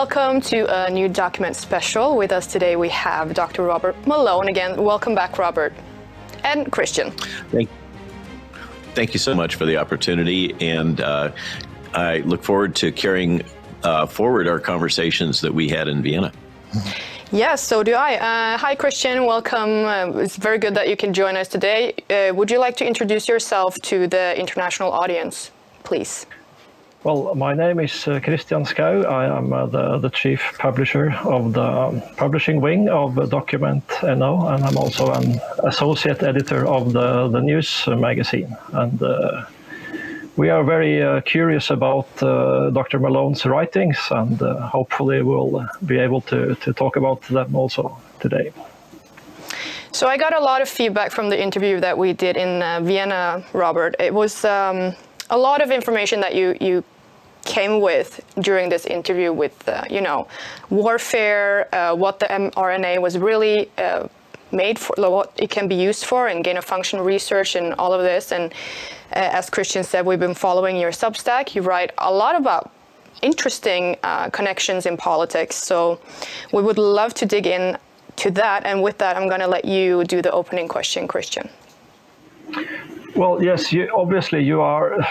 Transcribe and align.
Welcome 0.00 0.40
to 0.40 0.86
a 0.86 0.90
new 0.90 1.10
document 1.10 1.54
special. 1.54 2.16
With 2.16 2.32
us 2.32 2.46
today, 2.46 2.74
we 2.74 2.88
have 2.88 3.34
Dr. 3.34 3.64
Robert 3.64 3.94
Malone. 4.06 4.48
Again, 4.48 4.82
welcome 4.82 5.14
back, 5.14 5.36
Robert. 5.36 5.74
And 6.42 6.72
Christian. 6.72 7.10
Thank, 7.50 7.68
thank 8.94 9.12
you 9.12 9.18
so 9.18 9.34
much 9.34 9.56
for 9.56 9.66
the 9.66 9.76
opportunity. 9.76 10.54
And 10.58 11.02
uh, 11.02 11.32
I 11.92 12.20
look 12.20 12.42
forward 12.42 12.74
to 12.76 12.90
carrying 12.90 13.42
uh, 13.82 14.06
forward 14.06 14.48
our 14.48 14.58
conversations 14.58 15.42
that 15.42 15.52
we 15.52 15.68
had 15.68 15.86
in 15.86 16.00
Vienna. 16.02 16.32
Yes, 17.30 17.62
so 17.62 17.82
do 17.82 17.92
I. 17.92 18.14
Uh, 18.14 18.56
hi, 18.56 18.74
Christian. 18.76 19.26
Welcome. 19.26 19.84
Uh, 19.84 20.12
it's 20.14 20.36
very 20.36 20.56
good 20.56 20.74
that 20.76 20.88
you 20.88 20.96
can 20.96 21.12
join 21.12 21.36
us 21.36 21.46
today. 21.46 21.92
Uh, 22.08 22.32
would 22.34 22.50
you 22.50 22.58
like 22.58 22.76
to 22.78 22.86
introduce 22.86 23.28
yourself 23.28 23.74
to 23.82 24.06
the 24.06 24.34
international 24.40 24.92
audience, 24.92 25.50
please? 25.84 26.24
Well, 27.02 27.34
my 27.34 27.54
name 27.54 27.80
is 27.80 28.06
uh, 28.06 28.20
Christian 28.20 28.64
Skau. 28.66 29.06
I 29.06 29.24
am 29.24 29.54
uh, 29.54 29.64
the, 29.64 29.96
the 29.96 30.10
chief 30.10 30.42
publisher 30.58 31.10
of 31.24 31.54
the 31.54 31.62
um, 31.62 32.02
publishing 32.18 32.60
wing 32.60 32.90
of 32.90 33.30
Document 33.30 33.82
NO, 34.02 34.46
and 34.48 34.62
I'm 34.62 34.76
also 34.76 35.10
an 35.10 35.40
associate 35.64 36.22
editor 36.22 36.66
of 36.66 36.92
the, 36.92 37.28
the 37.28 37.40
news 37.40 37.86
magazine. 37.86 38.54
And 38.74 39.02
uh, 39.02 39.46
we 40.36 40.50
are 40.50 40.62
very 40.62 41.02
uh, 41.02 41.22
curious 41.22 41.70
about 41.70 42.22
uh, 42.22 42.68
Dr. 42.68 42.98
Malone's 42.98 43.46
writings, 43.46 43.96
and 44.10 44.42
uh, 44.42 44.68
hopefully 44.68 45.22
we'll 45.22 45.66
be 45.86 45.98
able 45.98 46.20
to, 46.22 46.54
to 46.56 46.74
talk 46.74 46.96
about 46.96 47.22
them 47.22 47.56
also 47.56 47.96
today. 48.20 48.52
So 49.92 50.06
I 50.06 50.18
got 50.18 50.36
a 50.36 50.40
lot 50.40 50.60
of 50.60 50.68
feedback 50.68 51.12
from 51.12 51.30
the 51.30 51.42
interview 51.42 51.80
that 51.80 51.96
we 51.96 52.12
did 52.12 52.36
in 52.36 52.84
Vienna, 52.84 53.42
Robert. 53.54 53.96
It 53.98 54.12
was. 54.12 54.44
Um, 54.44 54.94
a 55.30 55.38
lot 55.38 55.62
of 55.62 55.70
information 55.70 56.20
that 56.20 56.34
you 56.34 56.56
you 56.60 56.84
came 57.44 57.80
with 57.80 58.20
during 58.40 58.68
this 58.68 58.84
interview 58.86 59.32
with 59.32 59.68
uh, 59.68 59.82
you 59.88 60.00
know 60.00 60.28
warfare, 60.68 61.74
uh, 61.74 61.94
what 61.94 62.18
the 62.20 62.26
mRNA 62.26 63.00
was 63.00 63.18
really 63.18 63.70
uh, 63.78 64.06
made 64.52 64.78
for, 64.78 64.94
what 64.98 65.32
it 65.36 65.50
can 65.50 65.68
be 65.68 65.74
used 65.74 66.04
for, 66.04 66.28
and 66.28 66.44
gain 66.44 66.56
of 66.56 66.64
function 66.64 67.00
research 67.00 67.54
and 67.54 67.74
all 67.74 67.92
of 67.92 68.02
this. 68.02 68.32
And 68.32 68.52
uh, 68.52 69.38
as 69.38 69.48
Christian 69.48 69.84
said, 69.84 70.04
we've 70.04 70.20
been 70.20 70.34
following 70.34 70.76
your 70.76 70.90
Substack. 70.90 71.54
You 71.54 71.62
write 71.62 71.92
a 71.98 72.12
lot 72.12 72.36
about 72.36 72.70
interesting 73.22 73.96
uh, 74.02 74.30
connections 74.30 74.86
in 74.86 74.96
politics. 74.96 75.56
So 75.56 76.00
we 76.52 76.62
would 76.62 76.78
love 76.78 77.14
to 77.14 77.26
dig 77.26 77.46
in 77.46 77.76
to 78.16 78.30
that. 78.32 78.64
And 78.64 78.82
with 78.82 78.98
that, 78.98 79.16
I'm 79.16 79.28
going 79.28 79.40
to 79.40 79.46
let 79.46 79.64
you 79.64 80.04
do 80.04 80.22
the 80.22 80.30
opening 80.30 80.68
question, 80.68 81.06
Christian. 81.08 81.48
Well, 83.16 83.42
yes, 83.42 83.72
you, 83.72 83.90
obviously 83.94 84.42
you 84.44 84.60
are 84.60 85.02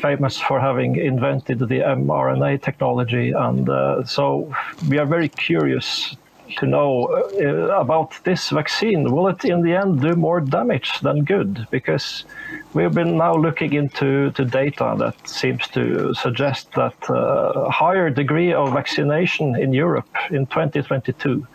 famous 0.00 0.40
for 0.40 0.58
having 0.58 0.96
invented 0.96 1.58
the 1.58 1.80
mRNA 1.80 2.62
technology, 2.62 3.32
and 3.32 3.68
uh, 3.68 4.04
so 4.04 4.52
we 4.88 4.98
are 4.98 5.06
very 5.06 5.28
curious 5.28 6.16
to 6.58 6.66
know 6.66 7.06
uh, 7.40 7.80
about 7.80 8.18
this 8.24 8.50
vaccine. 8.50 9.10
Will 9.12 9.28
it, 9.28 9.44
in 9.44 9.62
the 9.62 9.74
end, 9.74 10.00
do 10.00 10.14
more 10.14 10.40
damage 10.40 11.00
than 11.00 11.24
good? 11.24 11.66
Because 11.70 12.24
we've 12.72 12.94
been 12.94 13.16
now 13.18 13.34
looking 13.36 13.72
into 13.74 14.30
to 14.32 14.44
data 14.44 14.94
that 14.98 15.28
seems 15.28 15.68
to 15.68 16.14
suggest 16.14 16.72
that 16.72 17.10
uh, 17.10 17.70
higher 17.70 18.10
degree 18.10 18.52
of 18.52 18.72
vaccination 18.72 19.54
in 19.56 19.72
Europe 19.72 20.08
in 20.30 20.46
2022 20.46 21.46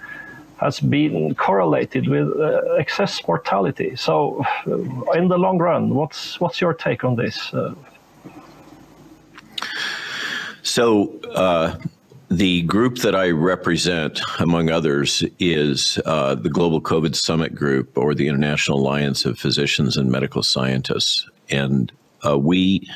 has 0.60 0.80
been 0.82 1.34
correlated 1.36 2.08
with 2.10 2.28
uh, 2.38 2.74
excess 2.78 3.26
mortality. 3.26 3.96
So, 3.96 4.44
uh, 4.68 5.12
in 5.14 5.30
the 5.30 5.38
long 5.38 5.58
run, 5.58 5.96
what's 5.96 6.40
what's 6.40 6.60
your 6.60 6.74
take 6.74 7.04
on 7.04 7.16
this? 7.16 7.54
Uh, 7.54 7.74
so. 10.62 11.20
Uh, 11.34 11.78
the 12.32 12.62
group 12.62 13.00
that 13.00 13.16
I 13.16 13.32
represent, 13.32 14.22
among 14.38 14.70
others, 14.70 15.24
is 15.40 15.98
uh, 16.06 16.36
the 16.36 16.48
Global 16.48 16.80
COVID 16.80 17.16
Summit 17.16 17.56
Group 17.56 17.98
or 17.98 18.14
the 18.14 18.28
International 18.28 18.78
Alliance 18.78 19.26
of 19.26 19.40
Physicians 19.40 19.98
and 19.98 20.12
Medical 20.12 20.44
Scientists. 20.44 21.28
And 21.50 21.92
uh, 22.24 22.38
we 22.38 22.88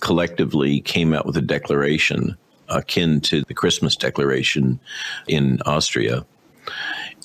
collectively 0.00 0.82
came 0.82 1.14
out 1.14 1.24
with 1.24 1.38
a 1.38 1.40
declaration 1.40 2.36
akin 2.68 3.22
to 3.22 3.40
the 3.44 3.54
Christmas 3.54 3.96
Declaration 3.96 4.78
in 5.26 5.62
Austria 5.64 6.26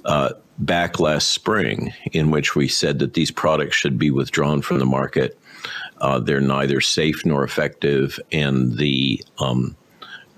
uh, 0.06 0.34
back 0.60 1.00
last 1.00 1.32
spring, 1.32 1.94
in 2.12 2.32
which 2.32 2.56
we 2.56 2.68
said 2.68 3.00
that 3.00 3.14
these 3.14 3.32
products 3.32 3.76
should 3.76 3.98
be 3.98 4.12
withdrawn 4.12 4.62
from 4.62 4.80
the 4.80 4.86
market. 4.86 5.38
Uh, 6.00 6.20
they're 6.20 6.42
neither 6.42 6.82
safe 6.82 7.26
nor 7.26 7.44
effective, 7.44 8.20
and 8.32 8.78
the 8.78 9.24
um, 9.40 9.76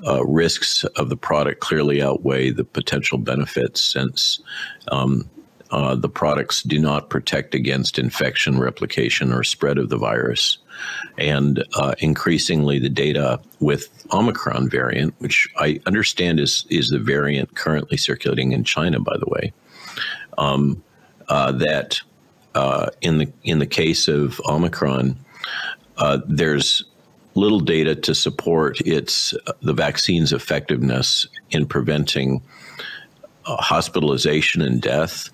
uh, 0.05 0.23
risks 0.25 0.83
of 0.95 1.09
the 1.09 1.17
product 1.17 1.61
clearly 1.61 2.01
outweigh 2.01 2.51
the 2.51 2.63
potential 2.63 3.17
benefits 3.17 3.81
since 3.81 4.39
um, 4.91 5.29
uh, 5.71 5.95
the 5.95 6.09
products 6.09 6.61
do 6.63 6.79
not 6.79 7.09
protect 7.09 7.55
against 7.55 7.97
infection, 7.97 8.59
replication, 8.59 9.33
or 9.33 9.43
spread 9.43 9.77
of 9.77 9.89
the 9.89 9.97
virus. 9.97 10.59
And 11.17 11.63
uh, 11.75 11.95
increasingly, 11.99 12.79
the 12.79 12.89
data 12.89 13.39
with 13.59 13.89
Omicron 14.13 14.69
variant, 14.69 15.15
which 15.19 15.47
I 15.57 15.79
understand 15.85 16.39
is 16.39 16.65
is 16.69 16.89
the 16.89 16.99
variant 16.99 17.55
currently 17.55 17.97
circulating 17.97 18.51
in 18.51 18.63
China, 18.63 18.99
by 18.99 19.17
the 19.17 19.27
way, 19.27 19.53
um, 20.37 20.83
uh, 21.29 21.51
that 21.53 21.99
uh, 22.53 22.89
in 23.01 23.17
the 23.17 23.31
in 23.43 23.59
the 23.59 23.65
case 23.65 24.07
of 24.07 24.39
Omicron, 24.45 25.17
uh, 25.97 26.19
there's 26.27 26.83
little 27.33 27.59
data 27.59 27.95
to 27.95 28.13
support 28.13 28.79
its 28.81 29.33
the 29.61 29.73
vaccine's 29.73 30.31
effectiveness 30.31 31.27
in 31.51 31.65
preventing 31.65 32.41
uh, 33.45 33.57
hospitalization 33.57 34.61
and 34.61 34.81
death 34.81 35.29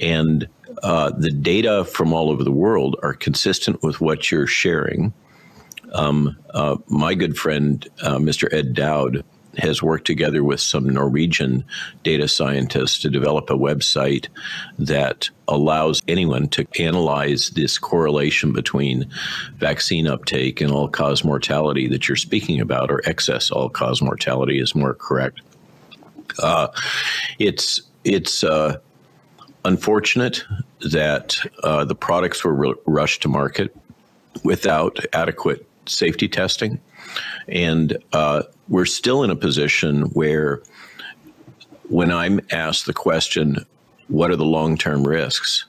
and 0.00 0.48
uh, 0.82 1.10
the 1.10 1.30
data 1.30 1.84
from 1.84 2.12
all 2.12 2.30
over 2.30 2.44
the 2.44 2.52
world 2.52 2.96
are 3.02 3.14
consistent 3.14 3.82
with 3.82 4.00
what 4.00 4.30
you're 4.30 4.46
sharing. 4.46 5.12
Um, 5.92 6.36
uh, 6.50 6.76
my 6.88 7.14
good 7.14 7.36
friend, 7.36 7.86
uh, 8.02 8.16
Mr. 8.16 8.52
Ed 8.52 8.74
Dowd, 8.74 9.24
has 9.58 9.82
worked 9.82 10.06
together 10.06 10.42
with 10.42 10.60
some 10.60 10.88
Norwegian 10.88 11.64
data 12.02 12.26
scientists 12.26 12.98
to 13.00 13.10
develop 13.10 13.50
a 13.50 13.54
website 13.54 14.28
that 14.78 15.28
allows 15.48 16.00
anyone 16.08 16.48
to 16.48 16.66
analyze 16.78 17.50
this 17.50 17.78
correlation 17.78 18.52
between 18.52 19.06
vaccine 19.56 20.06
uptake 20.06 20.60
and 20.60 20.70
all 20.72 20.88
cause 20.88 21.22
mortality 21.24 21.86
that 21.88 22.08
you're 22.08 22.16
speaking 22.16 22.60
about, 22.60 22.90
or 22.90 23.02
excess 23.04 23.50
all 23.50 23.68
cause 23.68 24.00
mortality 24.00 24.58
is 24.58 24.74
more 24.74 24.94
correct. 24.94 25.42
Uh, 26.38 26.68
it's 27.38 27.82
it's 28.04 28.42
uh, 28.42 28.78
unfortunate 29.64 30.44
that 30.80 31.36
uh, 31.62 31.84
the 31.84 31.94
products 31.94 32.44
were 32.44 32.68
r- 32.68 32.74
rushed 32.86 33.22
to 33.22 33.28
market 33.28 33.74
without 34.44 34.98
adequate 35.12 35.66
safety 35.86 36.28
testing. 36.28 36.80
And 37.48 37.98
uh, 38.12 38.42
we're 38.68 38.86
still 38.86 39.22
in 39.22 39.30
a 39.30 39.36
position 39.36 40.02
where, 40.10 40.62
when 41.88 42.10
I'm 42.10 42.40
asked 42.50 42.86
the 42.86 42.94
question, 42.94 43.66
what 44.08 44.30
are 44.30 44.36
the 44.36 44.44
long 44.44 44.76
term 44.76 45.06
risks? 45.06 45.64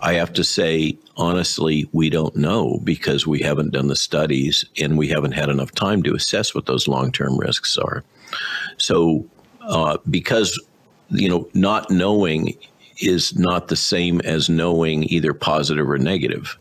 I 0.00 0.14
have 0.14 0.32
to 0.32 0.42
say, 0.42 0.98
honestly, 1.16 1.88
we 1.92 2.10
don't 2.10 2.34
know 2.34 2.80
because 2.82 3.26
we 3.26 3.40
haven't 3.40 3.70
done 3.70 3.86
the 3.86 3.96
studies 3.96 4.64
and 4.76 4.98
we 4.98 5.08
haven't 5.08 5.32
had 5.32 5.48
enough 5.48 5.72
time 5.72 6.02
to 6.02 6.14
assess 6.14 6.54
what 6.54 6.66
those 6.66 6.88
long 6.88 7.12
term 7.12 7.38
risks 7.38 7.78
are. 7.78 8.02
So, 8.78 9.24
uh, 9.60 9.98
because 10.10 10.58
you 11.10 11.28
know, 11.28 11.48
not 11.54 11.90
knowing 11.90 12.56
is 12.98 13.36
not 13.38 13.68
the 13.68 13.76
same 13.76 14.20
as 14.20 14.48
knowing 14.48 15.04
either 15.04 15.32
positive 15.32 15.88
or 15.88 15.98
negative. 15.98 16.58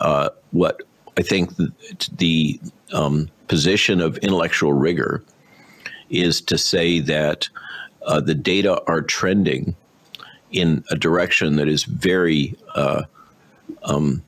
Uh, 0.00 0.30
what 0.50 0.82
I 1.16 1.22
think 1.22 1.56
the, 1.56 1.72
the 2.16 2.60
um, 2.92 3.28
position 3.48 4.00
of 4.00 4.16
intellectual 4.18 4.72
rigor 4.72 5.22
is 6.10 6.40
to 6.42 6.58
say 6.58 7.00
that 7.00 7.48
uh, 8.06 8.20
the 8.20 8.34
data 8.34 8.82
are 8.86 9.02
trending 9.02 9.74
in 10.50 10.84
a 10.90 10.96
direction 10.96 11.56
that 11.56 11.68
is 11.68 11.84
very 11.84 12.54
uh, 12.74 13.02
um, 13.84 14.22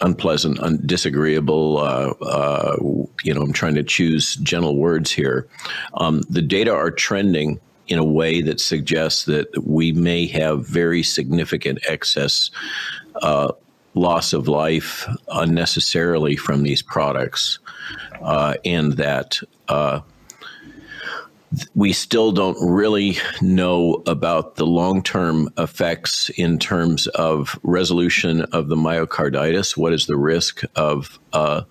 unpleasant, 0.00 0.58
un- 0.60 0.80
disagreeable. 0.84 1.78
Uh, 1.78 2.12
uh, 2.22 2.76
you 3.22 3.32
know, 3.32 3.42
I'm 3.42 3.52
trying 3.52 3.74
to 3.76 3.82
choose 3.82 4.36
gentle 4.36 4.76
words 4.76 5.10
here. 5.10 5.46
Um, 5.94 6.22
the 6.28 6.42
data 6.42 6.72
are 6.72 6.90
trending 6.90 7.60
in 7.88 7.98
a 7.98 8.04
way 8.04 8.40
that 8.42 8.60
suggests 8.60 9.24
that 9.24 9.46
we 9.64 9.92
may 9.92 10.26
have 10.26 10.66
very 10.66 11.02
significant 11.02 11.78
excess 11.88 12.50
uh, 13.22 13.52
loss 13.94 14.32
of 14.32 14.46
life 14.46 15.06
unnecessarily 15.32 16.36
from 16.36 16.62
these 16.62 16.82
products, 16.82 17.58
uh, 18.22 18.54
and 18.64 18.92
that 18.94 19.38
uh, 19.68 20.00
we 21.74 21.92
still 21.92 22.32
don't 22.32 22.58
really 22.60 23.16
know 23.40 24.02
about 24.06 24.56
the 24.56 24.66
long 24.66 25.02
term 25.02 25.48
effects 25.56 26.28
in 26.30 26.58
terms 26.58 27.06
of 27.08 27.58
resolution 27.62 28.42
of 28.52 28.68
the 28.68 28.76
myocarditis. 28.76 29.76
What 29.76 29.92
is 29.92 30.06
the 30.06 30.16
risk 30.16 30.62
of 30.74 31.18
uh, 31.32 31.62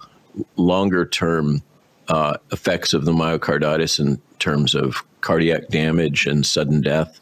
longer 0.55 1.05
term 1.05 1.61
uh, 2.07 2.37
effects 2.51 2.93
of 2.93 3.05
the 3.05 3.11
myocarditis 3.11 3.99
in 3.99 4.21
terms 4.39 4.75
of 4.75 5.03
cardiac 5.25 5.67
damage 5.69 6.27
and 6.27 6.45
sudden 6.45 6.81
death. 6.81 7.19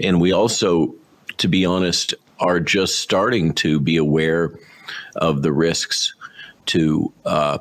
And 0.00 0.20
we 0.20 0.32
also, 0.32 0.94
to 1.36 1.48
be 1.48 1.66
honest, 1.66 2.14
are 2.40 2.60
just 2.60 2.98
starting 2.98 3.52
to 3.54 3.78
be 3.78 3.98
aware 3.98 4.58
of 5.16 5.42
the 5.42 5.52
risks 5.52 6.14
to 6.66 7.12
uh, 7.26 7.58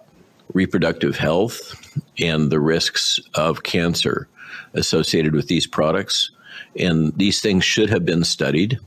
reproductive 0.54 1.18
health 1.18 1.76
and 2.20 2.50
the 2.50 2.60
risks 2.60 3.20
of 3.36 3.64
cancer 3.64 4.28
associated 4.74 5.34
with 5.34 5.48
these 5.48 5.68
products. 5.68 6.32
And 6.80 7.14
these 7.18 7.42
things 7.42 7.66
should 7.66 7.90
have 7.90 8.06
been 8.06 8.24
studied 8.24 8.80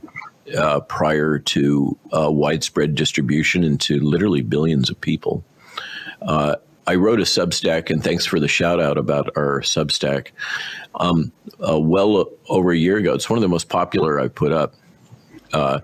uh, 0.57 0.79
prior 0.81 1.37
to 1.37 1.97
uh, 2.11 2.31
widespread 2.31 2.95
distribution 2.95 3.63
into 3.63 3.99
literally 3.99 4.41
billions 4.41 4.89
of 4.89 4.99
people. 4.99 5.43
I 6.87 6.95
wrote 6.95 7.19
a 7.19 7.23
Substack, 7.23 7.89
and 7.89 8.03
thanks 8.03 8.25
for 8.25 8.39
the 8.39 8.47
shout 8.47 8.79
out 8.79 8.97
about 8.97 9.29
our 9.35 9.61
Substack. 9.61 10.29
Um, 10.95 11.31
uh, 11.67 11.79
well 11.79 12.29
over 12.47 12.71
a 12.71 12.77
year 12.77 12.97
ago, 12.97 13.13
it's 13.13 13.29
one 13.29 13.37
of 13.37 13.41
the 13.41 13.49
most 13.49 13.69
popular 13.69 14.19
I've 14.19 14.35
put 14.35 14.51
up. 14.51 14.73
Uh, 15.51 15.79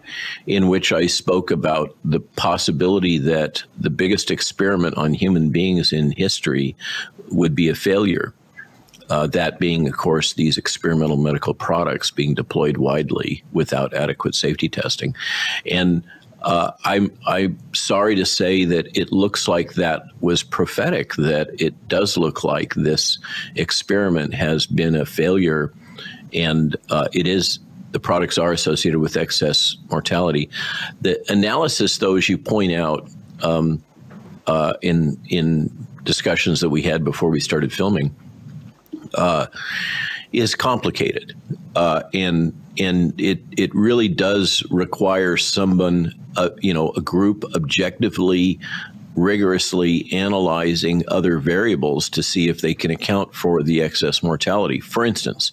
in 0.45 0.67
which 0.67 0.93
I 0.93 1.07
spoke 1.07 1.49
about 1.49 1.97
the 2.05 2.19
possibility 2.19 3.17
that 3.17 3.63
the 3.79 3.89
biggest 3.89 4.29
experiment 4.29 4.95
on 4.95 5.11
human 5.11 5.49
beings 5.49 5.91
in 5.91 6.11
history 6.11 6.75
would 7.31 7.55
be 7.55 7.67
a 7.69 7.73
failure. 7.73 8.35
Uh, 9.09 9.25
that 9.25 9.57
being, 9.57 9.87
of 9.87 9.97
course, 9.97 10.33
these 10.33 10.59
experimental 10.59 11.17
medical 11.17 11.55
products 11.55 12.11
being 12.11 12.35
deployed 12.35 12.77
widely 12.77 13.43
without 13.53 13.91
adequate 13.95 14.35
safety 14.35 14.69
testing. 14.69 15.15
And 15.71 16.03
uh, 16.45 16.71
I'm 16.85 17.11
I'm 17.25 17.57
sorry 17.73 18.15
to 18.15 18.25
say 18.25 18.65
that 18.65 18.95
it 18.95 19.11
looks 19.11 19.47
like 19.47 19.73
that 19.73 20.03
was 20.21 20.43
prophetic. 20.43 21.15
That 21.15 21.49
it 21.59 21.87
does 21.87 22.17
look 22.17 22.43
like 22.43 22.75
this 22.75 23.17
experiment 23.55 24.35
has 24.35 24.67
been 24.67 24.95
a 24.95 25.07
failure, 25.07 25.73
and 26.33 26.77
uh, 26.91 27.07
it 27.13 27.25
is 27.25 27.59
the 27.91 27.99
products 27.99 28.37
are 28.37 28.51
associated 28.51 28.99
with 28.99 29.17
excess 29.17 29.75
mortality. 29.89 30.47
The 31.01 31.19
analysis, 31.31 31.97
though, 31.97 32.15
as 32.15 32.29
you 32.29 32.37
point 32.37 32.73
out 32.73 33.09
um, 33.41 33.83
uh, 34.45 34.75
in 34.83 35.19
in 35.29 35.71
discussions 36.03 36.61
that 36.61 36.69
we 36.69 36.83
had 36.83 37.03
before 37.03 37.31
we 37.31 37.39
started 37.39 37.73
filming, 37.73 38.15
uh, 39.15 39.47
is 40.37 40.55
complicated, 40.55 41.35
uh, 41.75 42.03
and 42.13 42.53
and 42.77 43.19
it 43.19 43.41
it 43.57 43.73
really 43.73 44.07
does 44.07 44.63
require 44.69 45.37
someone, 45.37 46.13
uh, 46.37 46.49
you 46.59 46.73
know, 46.73 46.91
a 46.91 47.01
group 47.01 47.43
objectively 47.55 48.59
rigorously 49.15 50.11
analyzing 50.11 51.03
other 51.07 51.37
variables 51.37 52.09
to 52.09 52.21
see 52.21 52.49
if 52.49 52.61
they 52.61 52.73
can 52.73 52.91
account 52.91 53.33
for 53.33 53.63
the 53.63 53.81
excess 53.81 54.21
mortality. 54.21 54.79
For 54.79 55.05
instance, 55.05 55.51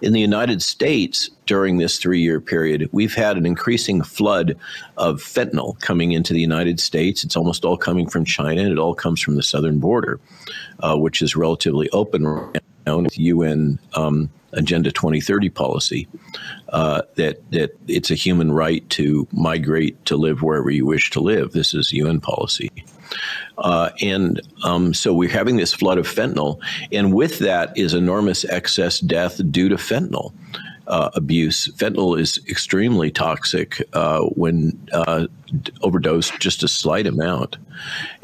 in 0.00 0.12
the 0.12 0.20
United 0.20 0.62
States, 0.62 1.28
during 1.46 1.78
this 1.78 1.98
three 1.98 2.20
year 2.20 2.40
period, 2.40 2.88
we've 2.92 3.14
had 3.14 3.36
an 3.36 3.46
increasing 3.46 4.02
flood 4.02 4.56
of 4.96 5.20
fentanyl 5.20 5.78
coming 5.80 6.12
into 6.12 6.32
the 6.32 6.40
United 6.40 6.78
States. 6.78 7.24
It's 7.24 7.36
almost 7.36 7.64
all 7.64 7.76
coming 7.76 8.08
from 8.08 8.24
China, 8.24 8.62
and 8.62 8.72
it 8.72 8.78
all 8.78 8.94
comes 8.94 9.20
from 9.20 9.34
the 9.34 9.42
southern 9.42 9.80
border, 9.80 10.20
uh, 10.80 10.96
which 10.96 11.22
is 11.22 11.36
relatively 11.36 11.90
open 11.90 12.26
right 12.26 12.62
now 12.86 12.98
with 12.98 13.18
UN. 13.18 13.78
Um, 13.94 14.30
Agenda 14.52 14.90
2030 14.90 15.48
policy 15.50 16.08
uh, 16.70 17.02
that 17.14 17.38
that 17.52 17.78
it's 17.86 18.10
a 18.10 18.14
human 18.14 18.52
right 18.52 18.88
to 18.90 19.26
migrate 19.32 20.04
to 20.06 20.16
live 20.16 20.42
wherever 20.42 20.70
you 20.70 20.86
wish 20.86 21.10
to 21.10 21.20
live. 21.20 21.52
This 21.52 21.74
is 21.74 21.92
UN 21.92 22.20
policy, 22.20 22.70
uh, 23.58 23.90
and 24.00 24.40
um, 24.64 24.92
so 24.94 25.12
we're 25.14 25.28
having 25.28 25.56
this 25.56 25.72
flood 25.72 25.98
of 25.98 26.06
fentanyl, 26.08 26.58
and 26.92 27.14
with 27.14 27.38
that 27.40 27.76
is 27.76 27.94
enormous 27.94 28.44
excess 28.44 29.00
death 29.00 29.40
due 29.50 29.68
to 29.68 29.76
fentanyl. 29.76 30.32
Uh, 30.90 31.08
abuse. 31.14 31.68
Fentanyl 31.76 32.18
is 32.18 32.40
extremely 32.48 33.12
toxic 33.12 33.80
uh, 33.92 34.22
when 34.34 34.76
uh, 34.92 35.28
overdosed 35.82 36.32
just 36.40 36.64
a 36.64 36.68
slight 36.68 37.06
amount. 37.06 37.58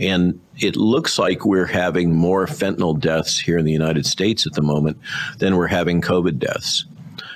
And 0.00 0.40
it 0.58 0.74
looks 0.74 1.16
like 1.16 1.44
we're 1.44 1.66
having 1.66 2.12
more 2.12 2.46
fentanyl 2.46 2.98
deaths 2.98 3.38
here 3.38 3.56
in 3.56 3.64
the 3.64 3.72
United 3.72 4.04
States 4.04 4.48
at 4.48 4.54
the 4.54 4.62
moment 4.62 4.98
than 5.38 5.54
we're 5.54 5.68
having 5.68 6.00
COVID 6.00 6.40
deaths. 6.40 6.84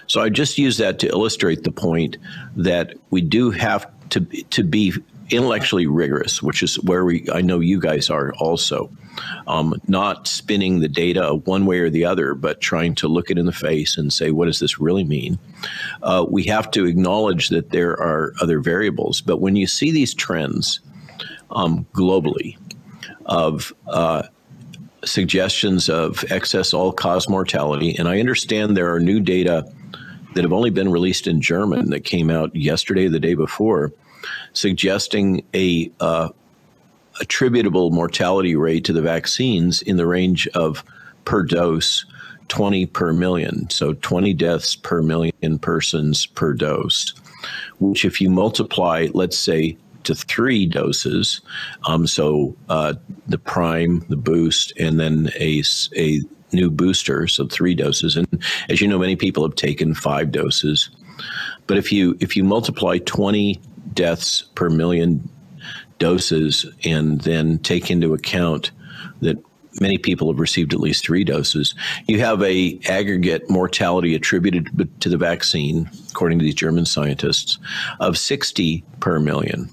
So 0.09 0.21
I 0.21 0.31
just 0.31 0.59
use 0.59 0.79
that 0.79 0.99
to 0.99 1.06
illustrate 1.06 1.62
the 1.62 1.71
point 1.71 2.17
that 2.56 2.94
we 3.11 3.21
do 3.21 3.53
have 3.53 3.87
to, 4.09 4.21
to 4.50 4.65
be 4.65 4.93
intellectually 5.31 5.87
rigorous, 5.87 6.43
which 6.43 6.62
is 6.62 6.77
where 6.82 7.05
we 7.05 7.27
I 7.32 7.41
know 7.41 7.61
you 7.61 7.81
guys 7.81 8.11
are 8.11 8.32
also. 8.35 8.91
Um, 9.47 9.75
not 9.87 10.27
spinning 10.27 10.81
the 10.81 10.88
data 10.88 11.35
one 11.44 11.67
way 11.67 11.81
or 11.81 11.91
the 11.91 12.05
other, 12.05 12.35
but 12.35 12.61
trying 12.61 12.94
to 12.97 13.09
look 13.09 13.31
it 13.31 13.38
in 13.38 13.47
the 13.47 13.53
face 13.53 13.99
and 13.99 14.12
say, 14.12 14.31
what 14.31 14.47
does 14.47 14.61
this 14.61 14.81
really 14.81 15.05
mean? 15.05 15.38
Uh, 16.03 16.25
we 16.29 16.44
have 16.44 16.71
to 16.71 16.87
acknowledge 16.87 17.49
that 17.50 17.71
there 17.71 17.93
are 17.93 18.32
other 18.41 18.61
variables. 18.61 19.21
But 19.21 19.41
when 19.41 19.56
you 19.56 19.67
see 19.67 19.91
these 19.91 20.15
trends 20.15 20.81
um, 21.50 21.87
globally 21.93 22.56
of 23.26 23.75
uh, 23.88 24.23
suggestions 25.05 25.88
of 25.88 26.25
excess 26.31 26.73
all 26.73 26.93
cause 26.93 27.29
mortality, 27.29 27.94
and 27.97 28.09
I 28.09 28.21
understand 28.21 28.76
there 28.76 28.93
are 28.94 29.00
new 29.00 29.21
data 29.21 29.71
that 30.35 30.44
have 30.44 30.53
only 30.53 30.71
been 30.71 30.91
released 30.91 31.26
in 31.26 31.41
German 31.41 31.91
that 31.91 32.05
came 32.05 32.31
out 32.31 32.55
yesterday, 32.55 33.09
the 33.09 33.21
day 33.21 33.35
before, 33.35 33.93
suggesting 34.53 35.45
a 35.55 35.91
uh, 36.01 36.29
attributable 37.21 37.91
mortality 37.91 38.57
rate 38.57 38.85
to 38.85 38.93
the 38.93 39.03
vaccines 39.03 39.83
in 39.83 39.97
the 39.97 40.07
range 40.07 40.47
of 40.49 40.85
per 41.25 41.43
dose 41.43 42.05
20 42.49 42.87
per 42.87 43.13
million. 43.13 43.71
So 43.71 43.95
20 43.95 44.35
deaths 44.35 44.77
per 44.77 45.03
million 45.03 45.59
persons 45.61 46.27
per 46.27 46.53
dose, 46.53 47.15
which 47.79 48.05
if 48.05 48.21
you 48.21 48.29
multiply, 48.29 49.09
let's 49.15 49.39
say, 49.39 49.77
to 50.05 50.15
three 50.15 50.67
doses, 50.67 51.41
um, 51.85 52.07
so 52.07 52.57
uh, 52.69 52.95
the 53.29 53.39
prime, 53.39 54.05
the 54.09 54.17
boost, 54.17 54.73
and 54.79 54.99
then 54.99 55.31
a, 55.39 55.62
a 55.97 56.21
new 56.53 56.71
booster, 56.71 57.27
so 57.27 57.47
three 57.47 57.75
doses. 57.75 58.17
And 58.17 58.27
as 58.69 58.81
you 58.81 58.89
know, 58.89 58.99
many 58.99 59.15
people 59.15 59.43
have 59.45 59.57
taken 59.57 59.95
five 59.95 60.33
doses. 60.33 60.91
But 61.67 61.77
if 61.77 61.93
you 61.93 62.17
if 62.19 62.35
you 62.35 62.43
multiply 62.43 62.99
20 62.99 63.61
deaths 63.94 64.42
per 64.54 64.68
million 64.68 65.28
doses 65.99 66.66
and 66.85 67.20
then 67.23 67.59
take 67.59 67.90
into 67.90 68.14
account 68.14 68.70
that 69.20 69.37
many 69.80 69.99
people 69.99 70.30
have 70.30 70.40
received 70.40 70.73
at 70.73 70.80
least 70.80 71.04
three 71.04 71.23
doses. 71.23 71.75
You 72.06 72.20
have 72.20 72.42
a 72.42 72.80
aggregate 72.88 73.49
mortality 73.49 74.14
attributed 74.14 74.68
to 75.00 75.09
the 75.09 75.16
vaccine 75.16 75.88
according 76.11 76.38
to 76.38 76.44
these 76.44 76.54
german 76.54 76.87
scientists 76.87 77.59
of 78.00 78.18
60 78.18 78.82
per 78.99 79.20
million. 79.20 79.68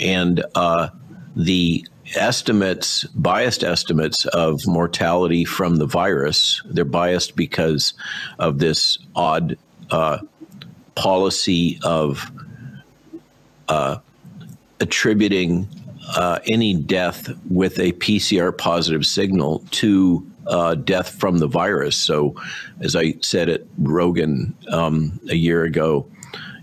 And 0.00 0.44
uh, 0.54 0.88
the 1.36 1.86
estimates 2.16 3.04
biased 3.04 3.64
estimates 3.64 4.26
of 4.26 4.66
mortality 4.66 5.44
from 5.44 5.76
the 5.76 5.86
virus 5.86 6.62
they're 6.66 6.84
biased 6.84 7.34
because 7.34 7.94
of 8.38 8.58
this 8.58 8.98
odd 9.16 9.56
uh, 9.90 10.18
policy 10.94 11.78
of 11.82 12.30
uh, 13.68 13.98
attributing 14.80 15.68
uh, 16.16 16.38
any 16.46 16.74
death 16.74 17.30
with 17.50 17.78
a 17.78 17.92
PCR 17.92 18.56
positive 18.56 19.06
signal 19.06 19.64
to 19.70 20.26
uh, 20.46 20.74
death 20.74 21.10
from 21.10 21.38
the 21.38 21.46
virus. 21.46 21.96
So, 21.96 22.34
as 22.80 22.94
I 22.94 23.14
said 23.22 23.48
at 23.48 23.62
Rogan 23.78 24.54
um, 24.70 25.18
a 25.30 25.36
year 25.36 25.64
ago, 25.64 26.06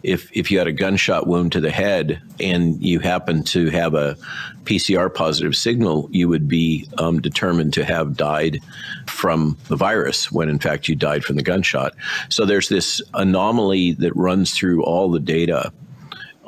if 0.03 0.31
if 0.35 0.49
you 0.51 0.57
had 0.57 0.67
a 0.67 0.71
gunshot 0.71 1.27
wound 1.27 1.51
to 1.51 1.59
the 1.59 1.71
head 1.71 2.21
and 2.39 2.81
you 2.81 2.99
happen 2.99 3.43
to 3.43 3.69
have 3.69 3.93
a 3.93 4.17
PCR 4.63 5.13
positive 5.13 5.55
signal, 5.55 6.07
you 6.11 6.27
would 6.27 6.47
be 6.47 6.87
um, 6.97 7.21
determined 7.21 7.73
to 7.73 7.85
have 7.85 8.17
died 8.17 8.59
from 9.07 9.57
the 9.67 9.75
virus 9.75 10.31
when 10.31 10.49
in 10.49 10.59
fact 10.59 10.87
you 10.87 10.95
died 10.95 11.23
from 11.23 11.35
the 11.35 11.43
gunshot. 11.43 11.93
So 12.29 12.45
there's 12.45 12.69
this 12.69 13.01
anomaly 13.13 13.93
that 13.93 14.15
runs 14.15 14.53
through 14.53 14.83
all 14.83 15.09
the 15.09 15.19
data 15.19 15.71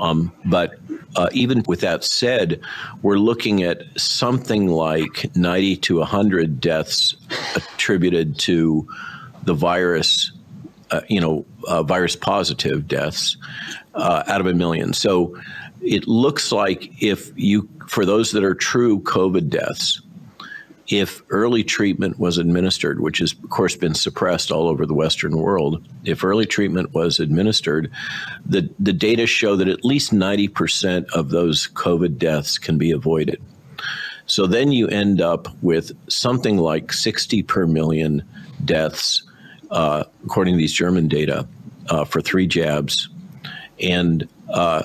um, 0.03 0.33
but 0.43 0.75
uh, 1.15 1.29
even 1.31 1.63
with 1.65 1.79
that 1.79 2.03
said, 2.03 2.59
we're 3.03 3.17
looking 3.17 3.63
at 3.63 3.83
something 3.95 4.67
like 4.67 5.33
90 5.33 5.77
to 5.77 5.99
100 5.99 6.59
deaths 6.59 7.15
attributed 7.55 8.37
to 8.39 8.85
the 9.43 9.53
virus, 9.53 10.33
uh, 10.91 11.01
you 11.07 11.21
know, 11.21 11.45
uh, 11.69 11.83
virus 11.83 12.17
positive 12.17 12.85
deaths 12.85 13.37
uh, 13.93 14.23
out 14.27 14.41
of 14.41 14.47
a 14.47 14.53
million. 14.53 14.91
So 14.91 15.37
it 15.81 16.05
looks 16.05 16.51
like 16.51 17.01
if 17.01 17.31
you, 17.37 17.69
for 17.87 18.05
those 18.05 18.31
that 18.31 18.43
are 18.43 18.55
true 18.55 18.99
COVID 19.01 19.49
deaths, 19.49 20.01
if 20.99 21.23
early 21.29 21.63
treatment 21.63 22.19
was 22.19 22.37
administered, 22.37 22.99
which 22.99 23.17
has, 23.17 23.33
of 23.33 23.49
course, 23.49 23.75
been 23.75 23.95
suppressed 23.95 24.51
all 24.51 24.67
over 24.67 24.85
the 24.85 24.93
Western 24.93 25.37
world, 25.37 25.83
if 26.05 26.23
early 26.23 26.45
treatment 26.45 26.93
was 26.93 27.19
administered, 27.19 27.91
the, 28.45 28.69
the 28.79 28.93
data 28.93 29.25
show 29.25 29.55
that 29.55 29.67
at 29.67 29.83
least 29.83 30.11
90% 30.11 31.05
of 31.13 31.29
those 31.29 31.67
COVID 31.69 32.17
deaths 32.19 32.59
can 32.59 32.77
be 32.77 32.91
avoided. 32.91 33.41
So 34.27 34.45
then 34.45 34.71
you 34.71 34.87
end 34.87 35.19
up 35.19 35.47
with 35.63 35.91
something 36.09 36.57
like 36.57 36.93
60 36.93 37.41
per 37.43 37.65
million 37.65 38.23
deaths, 38.63 39.23
uh, 39.71 40.03
according 40.23 40.53
to 40.53 40.57
these 40.59 40.73
German 40.73 41.07
data, 41.07 41.47
uh, 41.89 42.05
for 42.05 42.21
three 42.21 42.45
jabs, 42.45 43.09
and 43.79 44.27
uh, 44.53 44.83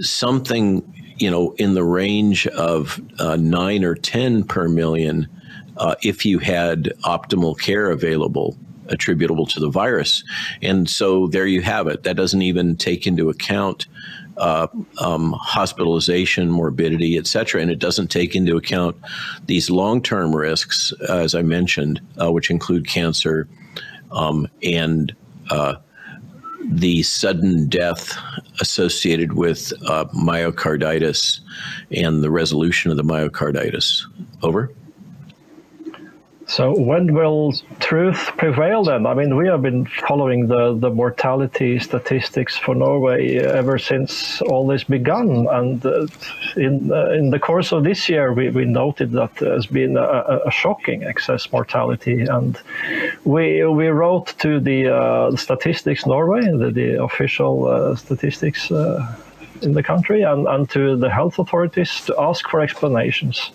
something 0.00 0.84
you 1.18 1.30
know 1.30 1.52
in 1.58 1.74
the 1.74 1.82
range 1.82 2.46
of 2.48 3.00
uh, 3.18 3.36
nine 3.36 3.84
or 3.84 3.94
10 3.94 4.44
per 4.44 4.68
million 4.68 5.28
uh, 5.78 5.94
if 6.02 6.24
you 6.26 6.38
had 6.38 6.92
optimal 7.04 7.58
care 7.58 7.90
available 7.90 8.56
attributable 8.88 9.46
to 9.46 9.60
the 9.60 9.68
virus. 9.68 10.24
And 10.62 10.88
so 10.88 11.26
there 11.26 11.46
you 11.46 11.62
have 11.62 11.86
it. 11.86 12.02
That 12.02 12.16
doesn't 12.16 12.42
even 12.42 12.76
take 12.76 13.06
into 13.06 13.28
account 13.28 13.86
uh, 14.38 14.68
um, 15.00 15.34
hospitalization, 15.38 16.50
morbidity, 16.50 17.18
et 17.18 17.26
cetera. 17.26 17.60
And 17.60 17.70
it 17.70 17.78
doesn't 17.78 18.08
take 18.08 18.34
into 18.34 18.56
account 18.56 18.96
these 19.46 19.68
long 19.68 20.00
term 20.00 20.34
risks, 20.34 20.92
as 21.08 21.34
I 21.34 21.42
mentioned, 21.42 22.00
uh, 22.20 22.30
which 22.32 22.50
include 22.50 22.86
cancer 22.86 23.48
um, 24.12 24.48
and 24.62 25.14
uh, 25.50 25.74
the 26.70 27.02
sudden 27.02 27.68
death 27.68 28.16
associated 28.60 29.32
with 29.34 29.72
uh, 29.86 30.04
myocarditis 30.06 31.40
and 31.90 32.22
the 32.22 32.30
resolution 32.30 32.90
of 32.90 32.96
the 32.96 33.04
myocarditis. 33.04 34.04
Over. 34.42 34.70
So 36.48 36.74
when 36.74 37.12
will 37.12 37.52
truth 37.78 38.30
prevail 38.38 38.82
then? 38.82 39.04
I 39.04 39.12
mean, 39.12 39.36
we 39.36 39.46
have 39.48 39.60
been 39.60 39.84
following 39.84 40.46
the, 40.46 40.74
the 40.78 40.88
mortality 40.88 41.78
statistics 41.78 42.56
for 42.56 42.74
Norway 42.74 43.36
ever 43.36 43.78
since 43.78 44.40
all 44.40 44.66
this 44.66 44.82
began. 44.82 45.46
And 45.46 45.84
uh, 45.84 46.06
in, 46.56 46.90
uh, 46.90 47.10
in 47.10 47.28
the 47.28 47.38
course 47.38 47.70
of 47.70 47.84
this 47.84 48.08
year, 48.08 48.32
we, 48.32 48.48
we 48.48 48.64
noted 48.64 49.12
that 49.12 49.36
there's 49.36 49.66
been 49.66 49.98
a, 49.98 50.40
a 50.46 50.50
shocking 50.50 51.04
excess 51.04 51.52
mortality. 51.52 52.22
And 52.22 52.58
we, 53.24 53.62
we 53.66 53.88
wrote 53.88 54.34
to 54.38 54.58
the 54.58 54.88
uh, 54.88 55.36
Statistics 55.36 56.06
Norway, 56.06 56.40
the, 56.40 56.70
the 56.70 57.02
official 57.02 57.68
uh, 57.68 57.94
statistics 57.94 58.70
uh, 58.72 59.16
in 59.60 59.74
the 59.74 59.82
country, 59.82 60.22
and, 60.22 60.48
and 60.48 60.70
to 60.70 60.96
the 60.96 61.10
health 61.10 61.38
authorities 61.38 62.00
to 62.06 62.14
ask 62.18 62.48
for 62.48 62.62
explanations 62.62 63.50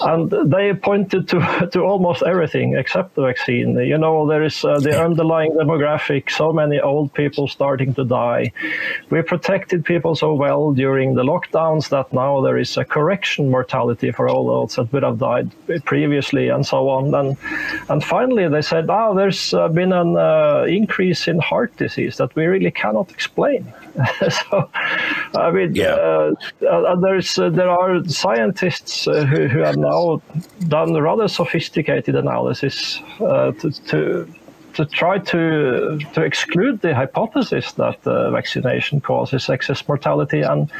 and 0.00 0.30
they 0.30 0.72
pointed 0.74 1.28
to, 1.28 1.68
to 1.72 1.80
almost 1.82 2.22
everything 2.22 2.76
except 2.76 3.14
the 3.14 3.22
vaccine. 3.22 3.78
You 3.78 3.98
know, 3.98 4.26
there 4.26 4.42
is 4.42 4.64
uh, 4.64 4.78
the 4.80 5.00
underlying 5.00 5.52
demographic, 5.52 6.30
so 6.30 6.52
many 6.52 6.80
old 6.80 7.12
people 7.14 7.48
starting 7.48 7.94
to 7.94 8.04
die. 8.04 8.52
We 9.10 9.22
protected 9.22 9.84
people 9.84 10.14
so 10.14 10.34
well 10.34 10.72
during 10.72 11.14
the 11.14 11.22
lockdowns 11.22 11.88
that 11.90 12.12
now 12.12 12.40
there 12.40 12.58
is 12.58 12.76
a 12.76 12.84
correction 12.84 13.50
mortality 13.50 14.10
for 14.12 14.28
all 14.28 14.46
those 14.46 14.76
that 14.76 14.92
would 14.92 15.02
have 15.02 15.18
died 15.18 15.50
previously 15.84 16.48
and 16.48 16.64
so 16.66 16.88
on. 16.88 17.14
And, 17.14 17.36
and 17.88 18.04
finally, 18.04 18.48
they 18.48 18.62
said, 18.62 18.86
oh, 18.88 19.14
there's 19.14 19.54
uh, 19.54 19.68
been 19.68 19.92
an 19.92 20.16
uh, 20.16 20.64
increase 20.68 21.28
in 21.28 21.38
heart 21.38 21.76
disease 21.76 22.16
that 22.16 22.34
we 22.34 22.46
really 22.46 22.70
cannot 22.70 23.10
explain. 23.10 23.72
so, 24.30 24.70
I 25.36 25.50
mean, 25.50 25.74
yeah. 25.74 25.94
Uh, 25.94 26.32
uh, 26.68 26.96
there's, 26.96 27.38
uh, 27.38 27.50
there 27.50 27.70
are 27.70 28.04
scientists 28.04 29.04
who, 29.04 29.48
who 29.48 29.60
have 29.60 29.76
now 29.76 30.00
now 30.00 30.22
done 30.68 30.94
rather 30.94 31.28
sophisticated 31.28 32.14
analysis 32.14 33.00
uh, 33.20 33.52
to, 33.52 33.70
to 33.86 34.34
to 34.74 34.86
try 34.86 35.18
to 35.18 35.98
to 36.14 36.22
exclude 36.22 36.80
the 36.80 36.94
hypothesis 36.94 37.72
that 37.72 37.98
uh, 38.06 38.30
vaccination 38.30 39.00
causes 39.00 39.48
excess 39.48 39.86
mortality, 39.88 40.42
and 40.42 40.70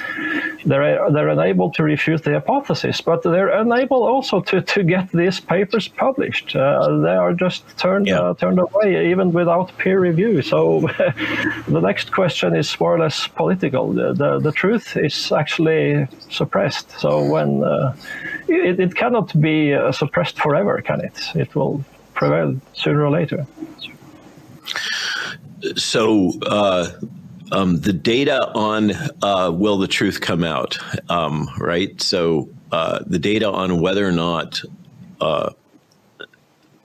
they're 0.64 1.10
they're 1.10 1.28
unable 1.28 1.70
to 1.72 1.82
refute 1.82 2.24
the 2.24 2.32
hypothesis, 2.32 3.00
but 3.00 3.22
they're 3.22 3.48
unable 3.48 4.02
also 4.02 4.40
to, 4.40 4.60
to 4.62 4.82
get 4.82 5.10
these 5.12 5.40
papers 5.40 5.88
published. 5.88 6.56
Uh, 6.56 6.98
they 6.98 7.16
are 7.16 7.32
just 7.32 7.64
turned 7.78 8.06
yeah. 8.06 8.20
uh, 8.20 8.34
turned 8.34 8.58
away, 8.58 9.10
even 9.10 9.32
without 9.32 9.76
peer 9.78 10.00
review. 10.00 10.42
So 10.42 10.80
the 11.68 11.80
next 11.80 12.12
question 12.12 12.56
is 12.56 12.78
more 12.80 12.94
or 12.94 12.98
less 12.98 13.26
political. 13.28 13.92
The 13.92 14.12
the, 14.12 14.38
the 14.40 14.52
truth 14.52 14.96
is 14.96 15.32
actually 15.32 16.06
suppressed. 16.28 16.90
So 16.98 17.24
when 17.24 17.64
uh, 17.64 17.94
it, 18.48 18.80
it 18.80 18.94
cannot 18.94 19.38
be 19.40 19.74
uh, 19.74 19.92
suppressed 19.92 20.38
forever, 20.38 20.80
can 20.82 21.00
it? 21.00 21.18
It 21.34 21.54
will 21.54 21.84
prevail 22.20 22.54
sooner 22.74 23.02
or 23.02 23.10
later. 23.10 23.46
So, 25.74 26.34
uh, 26.42 26.90
um, 27.50 27.80
the 27.80 27.94
data 27.94 28.46
on 28.54 28.92
uh, 29.22 29.50
will 29.50 29.78
the 29.78 29.88
truth 29.88 30.20
come 30.20 30.44
out, 30.44 30.78
um, 31.08 31.48
right? 31.58 31.98
So, 32.00 32.50
uh, 32.72 33.00
the 33.06 33.18
data 33.18 33.50
on 33.50 33.80
whether 33.80 34.06
or 34.06 34.12
not 34.12 34.60
uh, 35.22 35.50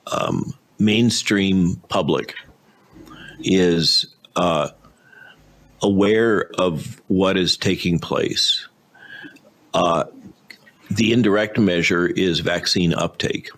um, 0.08 0.54
mainstream 0.80 1.76
public 1.90 2.36
is 3.40 4.08
uh, 4.38 4.70
aware 5.82 6.50
of 6.58 7.02
what 7.08 7.36
is 7.36 7.58
taking 7.58 8.00
place. 8.00 8.70
Uh, 9.74 10.06
the 10.90 11.12
indirect 11.12 11.60
measure 11.60 12.08
is 12.08 12.40
vaccine 12.40 12.94
uptake. 12.94 13.50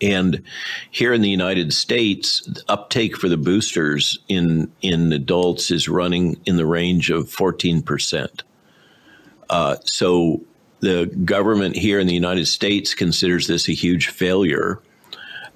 And 0.00 0.42
here 0.90 1.12
in 1.12 1.22
the 1.22 1.30
United 1.30 1.72
States, 1.72 2.48
uptake 2.68 3.16
for 3.16 3.28
the 3.28 3.36
boosters 3.36 4.18
in 4.28 4.70
in 4.82 5.12
adults 5.12 5.70
is 5.70 5.88
running 5.88 6.40
in 6.46 6.56
the 6.56 6.66
range 6.66 7.10
of 7.10 7.30
14 7.30 7.82
percent. 7.82 8.42
Uh, 9.50 9.76
so 9.84 10.40
the 10.80 11.06
government 11.24 11.76
here 11.76 11.98
in 11.98 12.06
the 12.06 12.14
United 12.14 12.46
States 12.46 12.94
considers 12.94 13.46
this 13.46 13.68
a 13.68 13.72
huge 13.72 14.08
failure, 14.08 14.80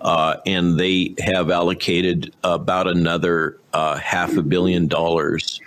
uh, 0.01 0.37
and 0.47 0.79
they 0.79 1.15
have 1.19 1.51
allocated 1.51 2.35
about 2.45 2.87
another 2.87 3.59
uh, 3.73 3.99
half 3.99 4.37
a 4.37 4.43
billion 4.43 4.89
dollars 4.89 5.61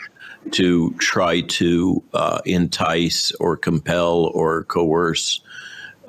to 0.51 0.91
try 0.97 1.41
to 1.41 2.03
uh, 2.13 2.41
entice 2.45 3.31
or 3.33 3.55
compel 3.55 4.31
or 4.33 4.63
coerce 4.63 5.41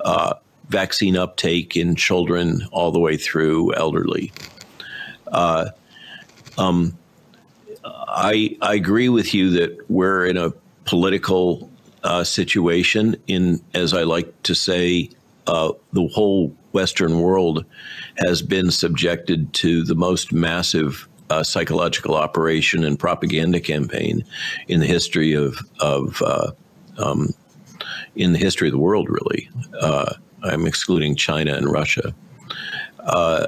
uh, 0.01 0.33
vaccine 0.73 1.15
uptake 1.15 1.77
in 1.77 1.95
children 1.95 2.67
all 2.71 2.91
the 2.91 2.99
way 2.99 3.15
through 3.15 3.73
elderly. 3.75 4.31
Uh, 5.31 5.69
um, 6.57 6.97
I, 7.85 8.57
I 8.59 8.73
agree 8.73 9.09
with 9.09 9.33
you 9.33 9.51
that 9.51 9.77
we're 9.89 10.25
in 10.25 10.35
a 10.35 10.51
political 10.85 11.69
uh, 12.03 12.23
situation. 12.23 13.15
In 13.27 13.61
as 13.73 13.93
I 13.93 14.03
like 14.03 14.29
to 14.43 14.55
say, 14.55 15.09
uh, 15.47 15.73
the 15.93 16.07
whole 16.07 16.55
Western 16.71 17.19
world 17.19 17.65
has 18.17 18.41
been 18.41 18.71
subjected 18.71 19.53
to 19.53 19.83
the 19.83 19.95
most 19.95 20.33
massive 20.33 21.07
uh, 21.29 21.43
psychological 21.43 22.15
operation 22.15 22.83
and 22.83 22.99
propaganda 22.99 23.59
campaign 23.59 24.23
in 24.67 24.79
the 24.79 24.87
history 24.87 25.33
of 25.33 25.59
of 25.79 26.21
uh, 26.21 26.51
um, 26.97 27.29
in 28.15 28.33
the 28.33 28.39
history 28.39 28.67
of 28.67 28.73
the 28.73 28.79
world. 28.79 29.07
Really, 29.09 29.49
uh, 29.79 30.13
I'm 30.43 30.65
excluding 30.65 31.15
China 31.15 31.53
and 31.53 31.71
Russia. 31.71 32.13
Uh, 32.99 33.47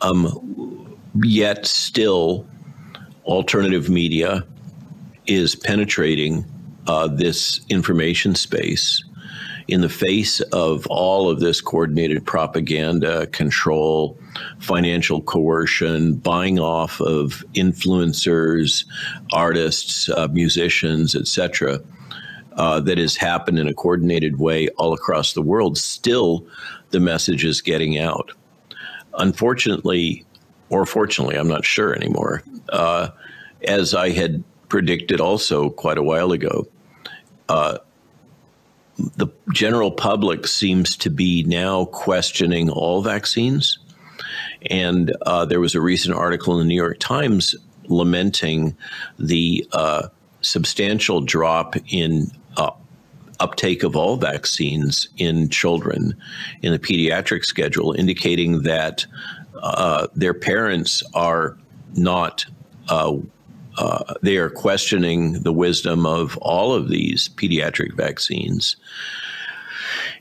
um, 0.00 0.98
yet 1.22 1.66
still, 1.66 2.46
alternative 3.24 3.88
media 3.88 4.44
is 5.26 5.56
penetrating 5.56 6.44
uh, 6.86 7.08
this 7.08 7.60
information 7.70 8.34
space 8.34 9.02
in 9.66 9.80
the 9.80 9.88
face 9.88 10.40
of 10.40 10.86
all 10.88 11.30
of 11.30 11.40
this 11.40 11.62
coordinated 11.62 12.26
propaganda, 12.26 13.26
control, 13.28 14.18
financial 14.58 15.22
coercion, 15.22 16.16
buying 16.16 16.58
off 16.58 17.00
of 17.00 17.42
influencers, 17.54 18.84
artists, 19.32 20.10
uh, 20.10 20.28
musicians, 20.30 21.14
etc 21.14 21.80
uh, 22.56 22.80
that 22.80 22.98
has 22.98 23.16
happened 23.16 23.58
in 23.58 23.68
a 23.68 23.74
coordinated 23.74 24.38
way 24.38 24.68
all 24.70 24.92
across 24.92 25.32
the 25.32 25.42
world, 25.42 25.76
still 25.78 26.46
the 26.90 27.00
message 27.00 27.44
is 27.44 27.60
getting 27.60 27.98
out. 27.98 28.32
Unfortunately, 29.18 30.24
or 30.70 30.86
fortunately, 30.86 31.36
I'm 31.36 31.48
not 31.48 31.64
sure 31.64 31.94
anymore, 31.94 32.42
uh, 32.70 33.08
as 33.66 33.94
I 33.94 34.10
had 34.10 34.42
predicted 34.68 35.20
also 35.20 35.70
quite 35.70 35.98
a 35.98 36.02
while 36.02 36.32
ago, 36.32 36.66
uh, 37.48 37.78
the 39.16 39.28
general 39.52 39.90
public 39.90 40.46
seems 40.46 40.96
to 40.98 41.10
be 41.10 41.42
now 41.44 41.86
questioning 41.86 42.70
all 42.70 43.02
vaccines. 43.02 43.78
And 44.70 45.14
uh, 45.26 45.44
there 45.44 45.60
was 45.60 45.74
a 45.74 45.80
recent 45.80 46.16
article 46.16 46.54
in 46.54 46.60
the 46.60 46.64
New 46.66 46.80
York 46.80 46.98
Times 46.98 47.54
lamenting 47.86 48.76
the 49.18 49.66
uh, 49.72 50.08
substantial 50.40 51.20
drop 51.20 51.76
in 51.88 52.30
uh, 52.56 52.70
uptake 53.40 53.82
of 53.82 53.96
all 53.96 54.16
vaccines 54.16 55.08
in 55.16 55.48
children 55.48 56.14
in 56.62 56.72
the 56.72 56.78
pediatric 56.78 57.44
schedule, 57.44 57.92
indicating 57.92 58.62
that 58.62 59.06
uh, 59.62 60.06
their 60.14 60.34
parents 60.34 61.02
are 61.14 61.56
not 61.94 62.44
uh, 62.88 63.16
uh, 63.76 64.14
they 64.22 64.36
are 64.36 64.50
questioning 64.50 65.42
the 65.42 65.52
wisdom 65.52 66.06
of 66.06 66.36
all 66.38 66.72
of 66.72 66.88
these 66.88 67.28
pediatric 67.30 67.92
vaccines. 67.94 68.76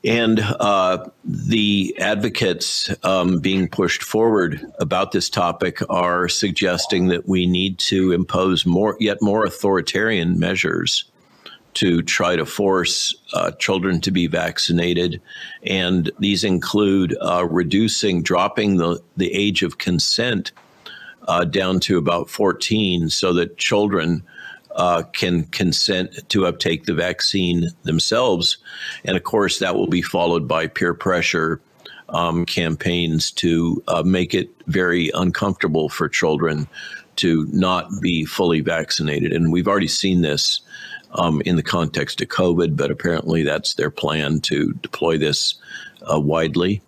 And 0.03 0.39
uh, 0.39 1.05
the 1.23 1.95
advocates 1.99 2.93
um, 3.03 3.39
being 3.39 3.69
pushed 3.69 4.03
forward 4.03 4.65
about 4.79 5.11
this 5.11 5.29
topic 5.29 5.79
are 5.89 6.27
suggesting 6.27 7.07
that 7.07 7.27
we 7.27 7.45
need 7.45 7.79
to 7.79 8.11
impose 8.11 8.65
more, 8.65 8.97
yet 8.99 9.21
more 9.21 9.45
authoritarian 9.45 10.39
measures 10.39 11.05
to 11.75 12.01
try 12.01 12.35
to 12.35 12.45
force 12.45 13.15
uh, 13.33 13.51
children 13.51 14.01
to 14.01 14.11
be 14.11 14.27
vaccinated. 14.27 15.21
And 15.63 16.11
these 16.19 16.43
include 16.43 17.15
uh, 17.21 17.45
reducing, 17.45 18.23
dropping 18.23 18.77
the, 18.77 19.01
the 19.17 19.33
age 19.33 19.63
of 19.63 19.77
consent 19.77 20.51
uh, 21.27 21.45
down 21.45 21.79
to 21.81 21.97
about 21.97 22.29
14 22.29 23.09
so 23.09 23.33
that 23.33 23.57
children 23.57 24.23
uh, 24.75 25.03
can 25.13 25.43
consent 25.45 26.17
to 26.29 26.45
uptake 26.45 26.85
the 26.85 26.93
vaccine 26.93 27.69
themselves. 27.83 28.57
And 29.05 29.15
of 29.15 29.23
course, 29.23 29.59
that 29.59 29.75
will 29.75 29.87
be 29.87 30.01
followed 30.01 30.47
by 30.47 30.67
peer 30.67 30.93
pressure 30.93 31.61
um, 32.09 32.45
campaigns 32.45 33.31
to 33.31 33.83
uh, 33.87 34.03
make 34.03 34.33
it 34.33 34.49
very 34.67 35.11
uncomfortable 35.13 35.89
for 35.89 36.09
children 36.09 36.67
to 37.17 37.47
not 37.51 37.89
be 38.01 38.25
fully 38.25 38.61
vaccinated. 38.61 39.33
And 39.33 39.51
we've 39.51 39.67
already 39.67 39.87
seen 39.87 40.21
this 40.21 40.61
um, 41.13 41.41
in 41.45 41.55
the 41.55 41.63
context 41.63 42.21
of 42.21 42.27
COVID, 42.27 42.75
but 42.75 42.91
apparently 42.91 43.43
that's 43.43 43.75
their 43.75 43.89
plan 43.89 44.41
to 44.41 44.73
deploy 44.73 45.17
this 45.17 45.55
uh, 46.11 46.19
widely. 46.19 46.81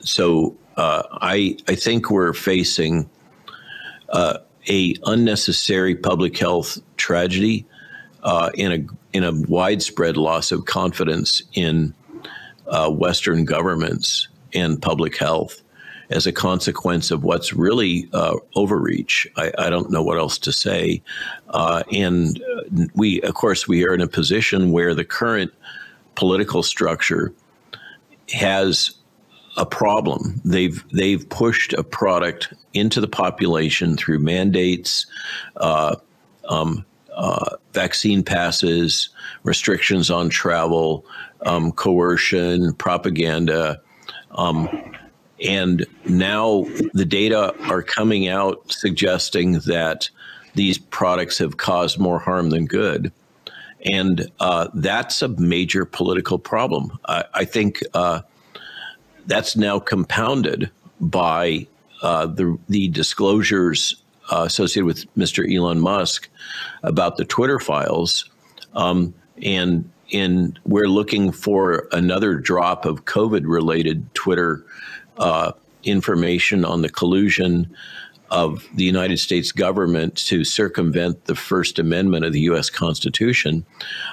So 0.00 0.56
uh, 0.76 1.02
I 1.12 1.56
I 1.68 1.74
think 1.74 2.10
we're 2.10 2.32
facing 2.32 3.08
uh, 4.10 4.38
a 4.68 4.94
unnecessary 5.04 5.94
public 5.94 6.36
health 6.38 6.78
tragedy 6.96 7.66
uh, 8.22 8.50
in 8.54 8.72
a 8.72 9.16
in 9.16 9.24
a 9.24 9.32
widespread 9.48 10.16
loss 10.16 10.52
of 10.52 10.64
confidence 10.64 11.42
in 11.54 11.94
uh, 12.66 12.90
Western 12.90 13.44
governments 13.44 14.28
and 14.54 14.80
public 14.80 15.16
health 15.16 15.62
as 16.10 16.26
a 16.26 16.32
consequence 16.32 17.10
of 17.10 17.22
what's 17.22 17.52
really 17.52 18.08
uh, 18.12 18.36
overreach. 18.56 19.28
I, 19.36 19.52
I, 19.58 19.70
don't 19.70 19.90
know 19.90 20.02
what 20.02 20.18
else 20.18 20.38
to 20.38 20.52
say. 20.52 21.02
Uh, 21.50 21.84
and 21.92 22.42
we, 22.94 23.20
of 23.22 23.34
course, 23.34 23.68
we 23.68 23.86
are 23.86 23.94
in 23.94 24.00
a 24.00 24.08
position 24.08 24.72
where 24.72 24.94
the 24.94 25.04
current 25.04 25.52
political 26.16 26.64
structure 26.64 27.32
has 28.32 28.90
a 29.56 29.66
problem. 29.66 30.40
They've 30.44 30.84
they've 30.92 31.28
pushed 31.28 31.72
a 31.74 31.82
product 31.82 32.52
into 32.72 33.00
the 33.00 33.08
population 33.08 33.96
through 33.96 34.20
mandates, 34.20 35.06
uh, 35.56 35.96
um, 36.48 36.84
uh, 37.14 37.56
vaccine 37.72 38.22
passes, 38.22 39.10
restrictions 39.44 40.10
on 40.10 40.28
travel, 40.28 41.04
um, 41.42 41.72
coercion, 41.72 42.74
propaganda. 42.74 43.80
Um, 44.32 44.68
and 45.46 45.86
now 46.06 46.66
the 46.92 47.04
data 47.04 47.54
are 47.70 47.82
coming 47.82 48.28
out 48.28 48.70
suggesting 48.70 49.54
that 49.60 50.10
these 50.54 50.78
products 50.78 51.38
have 51.38 51.56
caused 51.56 51.98
more 51.98 52.18
harm 52.18 52.50
than 52.50 52.66
good. 52.66 53.12
And 53.90 54.30
uh, 54.40 54.68
that's 54.74 55.22
a 55.22 55.28
major 55.28 55.84
political 55.84 56.38
problem. 56.38 56.98
I, 57.06 57.24
I 57.32 57.44
think 57.44 57.80
uh, 57.94 58.22
that's 59.26 59.56
now 59.56 59.78
compounded 59.78 60.70
by 61.00 61.66
uh, 62.02 62.26
the, 62.26 62.58
the 62.68 62.88
disclosures 62.88 64.02
uh, 64.30 64.42
associated 64.46 64.84
with 64.84 65.14
Mr. 65.16 65.50
Elon 65.50 65.80
Musk 65.80 66.28
about 66.82 67.16
the 67.16 67.24
Twitter 67.24 67.58
files. 67.58 68.28
Um, 68.74 69.14
and 69.42 69.90
in, 70.10 70.58
we're 70.64 70.88
looking 70.88 71.32
for 71.32 71.88
another 71.92 72.34
drop 72.34 72.84
of 72.84 73.06
COVID 73.06 73.42
related 73.44 74.12
Twitter 74.14 74.64
uh, 75.18 75.52
information 75.84 76.64
on 76.64 76.82
the 76.82 76.88
collusion 76.88 77.74
of 78.30 78.68
the 78.74 78.84
United 78.84 79.18
States 79.18 79.50
government 79.50 80.16
to 80.16 80.44
circumvent 80.44 81.24
the 81.24 81.34
First 81.34 81.78
Amendment 81.78 82.24
of 82.24 82.32
the 82.32 82.40
U.S. 82.42 82.70
Constitution 82.70 83.66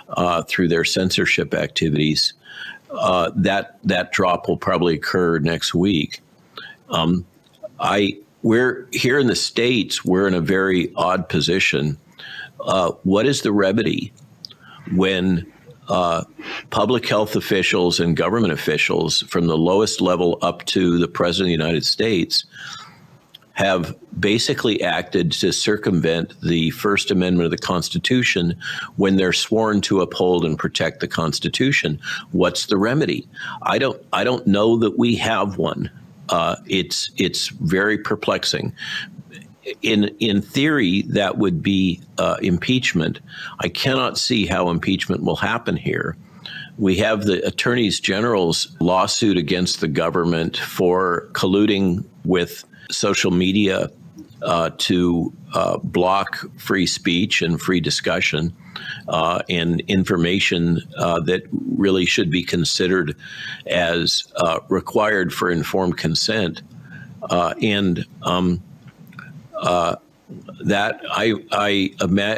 uh, 0.10 0.42
through 0.44 0.68
their 0.70 0.84
censorship 0.84 1.54
activities. 1.54 2.34
Uh, 2.90 3.32
that 3.36 3.78
that 3.84 4.12
drop 4.12 4.48
will 4.48 4.58
probably 4.58 4.96
occur 4.96 5.40
next 5.40 5.76
week. 5.76 6.22
Um, 6.90 7.26
I 7.80 8.18
we're 8.44 8.88
here 8.92 9.20
in 9.20 9.28
the 9.28 9.36
states. 9.36 10.06
We're 10.06 10.28
in 10.28 10.34
a 10.34 10.42
very 10.42 10.94
odd 10.96 11.28
position. 11.28 11.98
Uh, 12.62 12.92
what 13.04 13.26
is 13.26 13.42
the 13.42 13.52
remedy 13.52 14.14
when 14.96 15.52
uh, 15.88 16.24
public 16.70 17.08
health 17.08 17.36
officials 17.36 18.00
and 18.00 18.18
government 18.18 18.54
officials 18.54 19.22
from 19.24 19.48
the 19.48 19.58
lowest 19.58 20.02
level 20.02 20.38
up 20.42 20.66
to 20.66 20.98
the 20.98 21.08
president 21.08 21.48
of 21.48 21.58
the 21.58 21.64
United 21.64 21.86
States 21.86 22.46
have 23.54 23.96
basically 24.20 24.84
acted 24.84 25.32
to 25.32 25.52
circumvent 25.52 26.40
the 26.42 26.70
First 26.72 27.10
Amendment 27.10 27.46
of 27.46 27.52
the 27.52 27.58
Constitution 27.58 28.56
when 28.98 29.16
they're 29.16 29.34
sworn 29.34 29.82
to 29.82 30.02
uphold 30.02 30.46
and 30.46 30.60
protect 30.60 31.00
the 31.00 31.08
Constitution. 31.08 32.00
What's 32.34 32.68
the 32.68 32.78
remedy? 32.78 33.28
I 33.64 33.80
don't. 33.80 34.00
I 34.14 34.24
don't 34.24 34.46
know 34.46 34.78
that 34.78 35.00
we 35.00 35.16
have 35.16 35.58
one. 35.58 35.90
Uh, 36.30 36.58
it's 36.68 37.10
it's 37.18 37.48
very 37.48 37.98
perplexing 37.98 38.76
in 39.82 40.06
in 40.20 40.42
theory, 40.42 41.04
that 41.10 41.38
would 41.38 41.62
be 41.62 42.02
uh, 42.18 42.38
impeachment. 42.42 43.20
I 43.60 43.70
cannot 43.70 44.18
see 44.18 44.46
how 44.46 44.70
impeachment 44.70 45.24
will 45.24 45.36
happen 45.36 45.76
here. 45.76 46.18
We 46.78 46.98
have 46.98 47.26
the 47.26 47.46
attorneys 47.46 48.00
general's 48.00 48.76
lawsuit 48.80 49.38
against 49.38 49.82
the 49.82 49.88
government 49.88 50.58
for 50.58 51.30
colluding 51.32 52.06
with 52.24 52.64
social 52.92 53.32
media 53.32 53.90
uh, 54.44 54.70
to 54.78 55.34
uh, 55.54 55.78
block 55.78 56.46
free 56.60 56.86
speech 56.86 57.42
and 57.42 57.60
free 57.60 57.80
discussion 57.80 58.56
uh, 59.08 59.42
and 59.50 59.82
information 59.82 60.80
uh, 60.98 61.20
that 61.22 61.44
really 61.52 62.06
should 62.06 62.30
be 62.30 62.44
considered 62.44 63.16
as 63.66 64.32
uh, 64.36 64.60
required 64.70 65.34
for 65.34 65.50
informed 65.50 65.98
consent. 65.98 66.62
Uh, 67.30 67.54
and 67.62 68.06
um, 68.22 68.62
uh, 69.62 69.96
that 70.62 71.02
I 71.10 71.34
I 71.52 71.94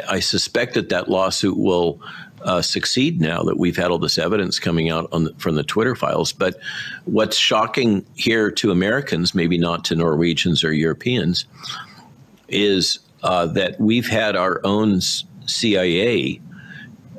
I 0.08 0.20
suspect 0.20 0.74
that 0.74 0.88
that 0.90 1.08
lawsuit 1.08 1.56
will 1.56 2.00
uh, 2.44 2.62
succeed 2.62 3.20
now 3.20 3.42
that 3.42 3.58
we've 3.58 3.76
had 3.76 3.90
all 3.90 3.98
this 3.98 4.18
evidence 4.18 4.58
coming 4.58 4.90
out 4.90 5.10
the, 5.10 5.34
from 5.38 5.56
the 5.56 5.62
Twitter 5.62 5.94
files. 5.94 6.32
But 6.32 6.58
what's 7.04 7.36
shocking 7.36 8.04
here 8.14 8.50
to 8.52 8.70
Americans, 8.70 9.34
maybe 9.34 9.58
not 9.58 9.84
to 9.86 9.96
Norwegians 9.96 10.64
or 10.64 10.72
Europeans, 10.72 11.44
is 12.48 12.98
uh, 13.22 13.46
that 13.46 13.78
we've 13.80 14.08
had 14.08 14.36
our 14.36 14.60
own 14.64 15.00
CIA 15.46 16.40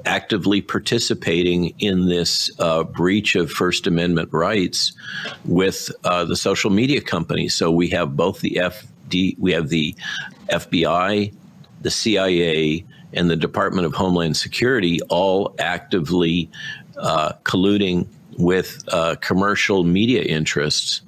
actively 0.05 0.61
participating 0.61 1.75
in 1.77 2.07
this 2.07 2.49
uh, 2.59 2.83
breach 2.83 3.35
of 3.35 3.51
First 3.51 3.85
Amendment 3.85 4.29
rights 4.31 4.93
with 5.45 5.91
uh, 6.03 6.25
the 6.25 6.35
social 6.35 6.71
media 6.71 7.01
companies. 7.01 7.53
So 7.53 7.71
we 7.71 7.87
have 7.89 8.15
both 8.15 8.41
the 8.41 8.59
F 8.59 8.87
D, 9.11 9.35
we 9.39 9.51
have 9.51 9.69
the 9.69 9.95
FBI, 10.49 11.33
the 11.81 11.91
CIA, 11.91 12.83
and 13.13 13.29
the 13.29 13.35
Department 13.35 13.85
of 13.85 13.93
Homeland 13.93 14.37
Security 14.37 14.99
all 15.09 15.53
actively 15.59 16.49
uh, 16.97 17.33
colluding 17.43 18.07
with 18.37 18.83
uh, 18.91 19.15
commercial 19.21 19.83
media 19.83 20.23
interests 20.23 21.01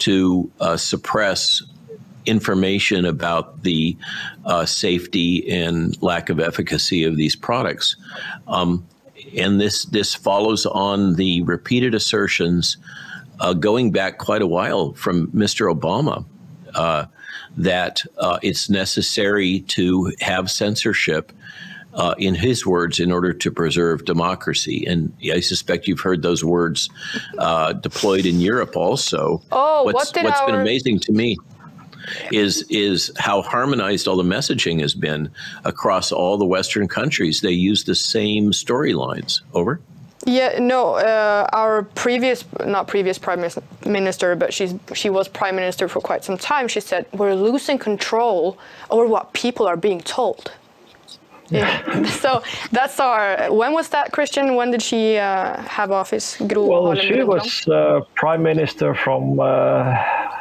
to 0.00 0.50
uh, 0.60 0.76
suppress 0.76 1.62
information 2.26 3.04
about 3.04 3.62
the 3.62 3.96
uh, 4.44 4.64
safety 4.64 5.48
and 5.50 6.00
lack 6.02 6.30
of 6.30 6.40
efficacy 6.40 7.04
of 7.04 7.16
these 7.16 7.36
products. 7.36 7.96
Um, 8.48 8.86
and 9.36 9.60
this 9.60 9.84
this 9.86 10.14
follows 10.14 10.66
on 10.66 11.14
the 11.14 11.42
repeated 11.42 11.94
assertions 11.94 12.76
uh, 13.40 13.52
going 13.52 13.90
back 13.90 14.18
quite 14.18 14.42
a 14.42 14.46
while 14.46 14.92
from 14.94 15.28
Mr. 15.28 15.72
Obama 15.72 16.24
uh, 16.74 17.06
that 17.56 18.02
uh, 18.18 18.38
it's 18.42 18.68
necessary 18.68 19.60
to 19.60 20.12
have 20.20 20.50
censorship. 20.50 21.32
Uh, 21.96 22.12
in 22.18 22.34
his 22.34 22.66
words, 22.66 22.98
in 22.98 23.12
order 23.12 23.32
to 23.32 23.52
preserve 23.52 24.04
democracy. 24.04 24.84
And 24.84 25.12
I 25.32 25.38
suspect 25.38 25.86
you've 25.86 26.00
heard 26.00 26.22
those 26.22 26.44
words 26.44 26.90
uh, 27.38 27.72
deployed 27.72 28.26
in 28.26 28.40
Europe 28.40 28.76
also. 28.76 29.40
Oh, 29.52 29.84
what's, 29.84 30.12
what 30.12 30.24
what's 30.24 30.40
our... 30.40 30.46
been 30.48 30.56
amazing 30.56 30.98
to 30.98 31.12
me 31.12 31.38
is 32.32 32.64
is 32.68 33.12
how 33.16 33.42
harmonized 33.42 34.08
all 34.08 34.16
the 34.16 34.24
messaging 34.24 34.80
has 34.80 34.92
been 34.92 35.30
across 35.64 36.10
all 36.10 36.36
the 36.36 36.44
Western 36.44 36.88
countries. 36.88 37.42
They 37.42 37.52
use 37.52 37.84
the 37.84 37.94
same 37.94 38.50
storylines. 38.50 39.42
Over. 39.52 39.80
Yeah, 40.26 40.58
no, 40.58 40.94
uh, 40.94 41.46
our 41.52 41.82
previous, 41.82 42.44
not 42.64 42.88
previous 42.88 43.18
prime 43.18 43.44
minister, 43.84 44.34
but 44.36 44.54
she's 44.54 44.74
she 44.94 45.10
was 45.10 45.28
prime 45.28 45.54
minister 45.54 45.86
for 45.88 46.00
quite 46.00 46.24
some 46.24 46.38
time. 46.38 46.66
She 46.68 46.80
said 46.80 47.06
we're 47.12 47.34
losing 47.34 47.78
control 47.78 48.58
over 48.90 49.06
what 49.06 49.32
people 49.34 49.66
are 49.66 49.76
being 49.76 50.00
told. 50.00 50.50
Yeah. 51.50 52.04
so 52.22 52.42
that's 52.72 52.98
our. 53.00 53.52
When 53.52 53.72
was 53.74 53.88
that, 53.90 54.12
Christian? 54.12 54.56
When 54.56 54.70
did 54.70 54.82
she 54.82 55.18
uh, 55.18 55.60
have 55.62 55.90
office? 55.90 56.36
Gro 56.46 56.66
Well, 56.66 56.94
she 56.94 57.22
was 57.22 57.68
uh, 57.68 58.00
prime 58.14 58.42
minister 58.42 58.94
from 58.94 59.38
uh, 59.38 59.94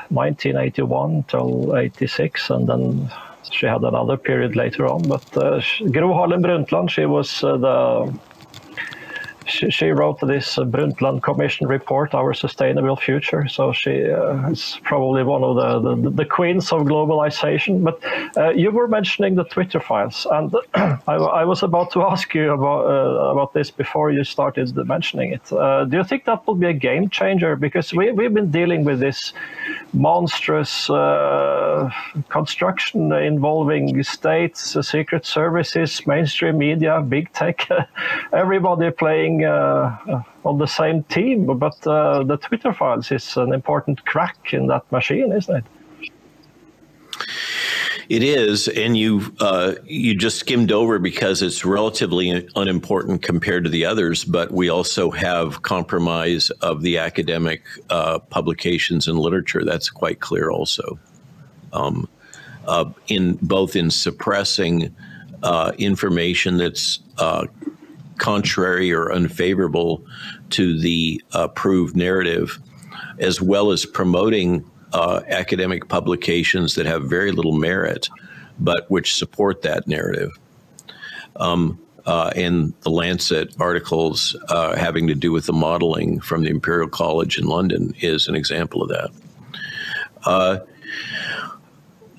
1981 0.10 1.24
till 1.28 1.76
86, 1.76 2.50
and 2.52 2.68
then 2.68 3.12
she 3.52 3.66
had 3.66 3.82
another 3.82 4.16
period 4.16 4.56
later 4.56 4.88
on. 4.88 5.02
But 5.02 5.38
uh, 5.38 5.62
Gro 5.92 6.14
Harlem 6.14 6.42
Brundtland, 6.42 6.90
she 6.90 7.06
was 7.06 7.44
uh, 7.44 7.58
the 7.58 8.14
she, 9.46 9.70
she 9.70 9.88
wrote 9.90 10.20
this 10.22 10.58
uh, 10.58 10.64
Brundtland 10.64 11.22
Commission 11.22 11.68
report, 11.68 12.14
Our 12.14 12.34
Sustainable 12.34 12.96
Future. 12.96 13.48
So 13.48 13.74
she 13.74 14.10
uh, 14.10 14.50
is 14.50 14.80
probably 14.84 15.24
one 15.24 15.44
of 15.44 15.56
the, 15.56 15.96
the, 15.96 16.10
the 16.10 16.26
queens 16.26 16.72
of 16.72 16.84
globalization. 16.84 17.84
But 17.84 18.00
uh, 18.38 18.50
you 18.52 18.72
were 18.72 18.88
mentioning 18.88 19.36
the 19.36 19.44
Twitter 19.46 19.80
files, 19.80 20.28
and 20.32 20.54
I, 20.76 21.16
I 21.16 21.46
was 21.46 21.64
about 21.64 21.92
to 21.92 22.04
ask 22.12 22.34
you 22.34 22.52
about 22.52 22.86
uh, 22.86 23.32
about 23.32 23.54
this 23.54 23.72
before 23.72 24.12
you 24.12 24.24
started 24.24 24.76
mentioning 24.88 25.34
it. 25.34 25.52
Uh, 25.52 25.86
do 25.86 25.98
you 25.98 26.04
think 26.04 26.26
that 26.26 26.46
will 26.48 26.56
be 26.56 26.68
a 26.68 26.74
game 26.74 27.10
changer? 27.10 27.56
Because 27.56 27.94
we, 27.94 28.12
we've 28.12 28.34
been 28.34 28.52
dealing 28.52 28.84
with 28.84 29.00
this 29.00 29.34
monstrous 29.94 30.90
uh, 30.90 31.90
construction 32.30 33.12
involving 33.14 34.04
states, 34.04 34.78
secret 34.88 35.26
services, 35.26 36.06
mainstream 36.08 36.58
media, 36.58 37.02
big 37.02 37.32
tech, 37.34 37.68
everybody 38.34 38.90
playing 38.92 39.33
uh, 39.42 40.22
on 40.44 40.58
the 40.58 40.68
same 40.68 41.04
team. 41.04 41.46
But 41.58 41.88
uh, 41.88 42.24
the 42.24 42.38
Twitter 42.38 42.74
files 42.74 43.12
is 43.12 43.38
an 43.38 43.54
important 43.54 44.06
crack 44.06 44.54
in 44.54 44.68
that 44.68 44.92
machine, 44.92 45.32
isn't 45.32 45.56
it? 45.56 45.66
It 48.10 48.22
is, 48.22 48.68
and 48.68 48.98
you 48.98 49.34
uh, 49.40 49.76
you 49.86 50.14
just 50.14 50.38
skimmed 50.38 50.72
over 50.72 51.00
because 51.00 51.42
it's 51.42 51.64
relatively 51.64 52.48
unimportant 52.56 53.24
compared 53.24 53.64
to 53.64 53.70
the 53.70 53.86
others. 53.86 54.26
But 54.26 54.52
we 54.52 54.68
also 54.70 55.10
have 55.10 55.62
compromise 55.62 56.50
of 56.62 56.82
the 56.82 56.98
academic 56.98 57.64
uh, 57.90 58.20
publications 58.20 59.08
and 59.08 59.18
literature. 59.18 59.64
That's 59.64 59.90
quite 59.90 60.20
clear, 60.20 60.52
also, 60.52 61.00
um, 61.72 62.10
uh, 62.68 62.92
in 63.08 63.40
both 63.42 63.76
in 63.76 63.90
suppressing 63.90 64.94
uh, 65.42 65.72
information 65.78 66.58
that's 66.58 67.00
uh, 67.20 67.46
contrary 68.18 68.92
or 68.92 69.12
unfavorable 69.12 70.06
to 70.52 70.80
the 70.80 71.24
approved 71.34 71.96
narrative, 71.96 72.60
as 73.20 73.42
well 73.42 73.72
as 73.72 73.86
promoting 73.86 74.70
uh, 74.94 75.22
academic 75.28 75.88
publications 75.88 76.76
that 76.76 76.86
have 76.86 77.04
very 77.04 77.32
little 77.32 77.58
merit, 77.58 78.10
but 78.60 78.90
which 78.90 79.16
support 79.16 79.64
that 79.64 79.88
narrative. 79.88 80.32
Um, 81.36 81.80
uh, 82.06 82.32
and 82.36 82.74
the 82.82 82.90
Lancet 82.90 83.56
articles 83.60 84.36
uh, 84.50 84.76
having 84.76 85.08
to 85.08 85.16
do 85.16 85.32
with 85.32 85.46
the 85.46 85.54
modeling 85.54 86.20
from 86.20 86.44
the 86.44 86.50
Imperial 86.50 86.90
College 86.90 87.38
in 87.38 87.46
London 87.46 87.94
is 88.02 88.28
an 88.28 88.36
example 88.36 88.84
of 88.84 88.90
that. 88.90 89.10
Uh, 90.26 90.60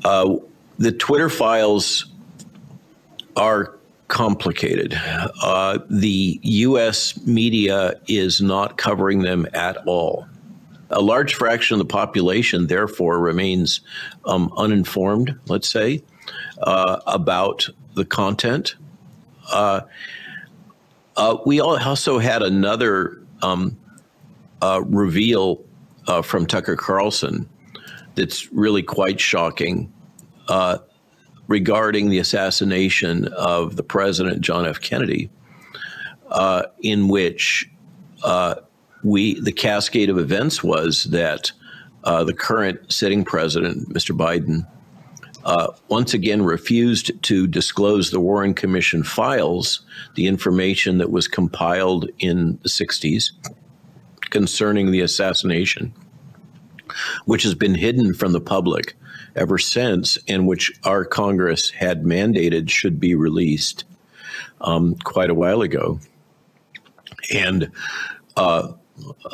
uh, 0.04 0.36
the 0.78 0.92
Twitter 0.92 1.28
files 1.28 2.06
are 3.36 3.78
complicated. 4.08 4.94
Uh, 5.42 5.78
the 5.88 6.38
US 6.42 7.18
media 7.26 7.94
is 8.06 8.40
not 8.40 8.76
covering 8.76 9.22
them 9.22 9.46
at 9.54 9.76
all 9.86 10.26
a 10.94 11.00
large 11.00 11.34
fraction 11.34 11.74
of 11.74 11.78
the 11.78 11.92
population, 11.92 12.68
therefore, 12.68 13.18
remains 13.18 13.80
um, 14.26 14.52
uninformed, 14.56 15.38
let's 15.48 15.68
say, 15.68 16.02
uh, 16.62 17.00
about 17.06 17.68
the 17.94 18.04
content. 18.04 18.76
Uh, 19.52 19.80
uh, 21.16 21.36
we 21.44 21.60
also 21.60 22.18
had 22.18 22.42
another 22.42 23.20
um, 23.42 23.76
reveal 24.84 25.62
from 26.22 26.46
Tucker 26.46 26.76
Carlson 26.76 27.48
that's 28.14 28.52
really 28.52 28.82
quite 28.82 29.20
shocking 29.20 29.92
regarding 31.48 32.08
the 32.08 32.18
assassination 32.18 33.28
of 33.28 33.76
the 33.76 33.82
president, 33.82 34.40
John 34.40 34.66
F. 34.66 34.80
Kennedy, 34.80 35.30
in 36.82 37.08
which 37.08 37.70
we 39.02 39.38
the 39.40 39.52
cascade 39.52 40.10
of 40.10 40.18
events 40.18 40.64
was 40.64 41.04
that 41.04 41.52
uh, 42.04 42.24
the 42.24 42.34
current 42.34 42.92
sitting 42.92 43.24
president, 43.24 43.88
Mr. 43.90 44.16
Biden, 44.16 44.66
uh, 45.44 45.68
once 45.88 46.14
again 46.14 46.42
refused 46.42 47.10
to 47.22 47.46
disclose 47.46 48.10
the 48.10 48.20
Warren 48.20 48.54
Commission 48.54 49.02
files, 49.02 49.82
the 50.14 50.26
information 50.26 50.98
that 50.98 51.10
was 51.10 51.28
compiled 51.28 52.08
in 52.18 52.58
the 52.62 52.68
60s 52.68 53.30
concerning 54.30 54.90
the 54.90 55.00
assassination, 55.00 55.92
which 57.26 57.42
has 57.42 57.54
been 57.54 57.74
hidden 57.74 58.14
from 58.14 58.32
the 58.32 58.40
public 58.40 58.96
ever 59.36 59.58
since, 59.58 60.18
and 60.28 60.46
which 60.46 60.72
our 60.84 61.04
Congress 61.04 61.70
had 61.70 62.04
mandated 62.04 62.70
should 62.70 63.00
be 63.00 63.14
released 63.14 63.84
um, 64.60 64.94
quite 65.04 65.30
a 65.30 65.34
while 65.34 65.62
ago. 65.62 65.98
And 67.32 67.70
uh, 68.36 68.72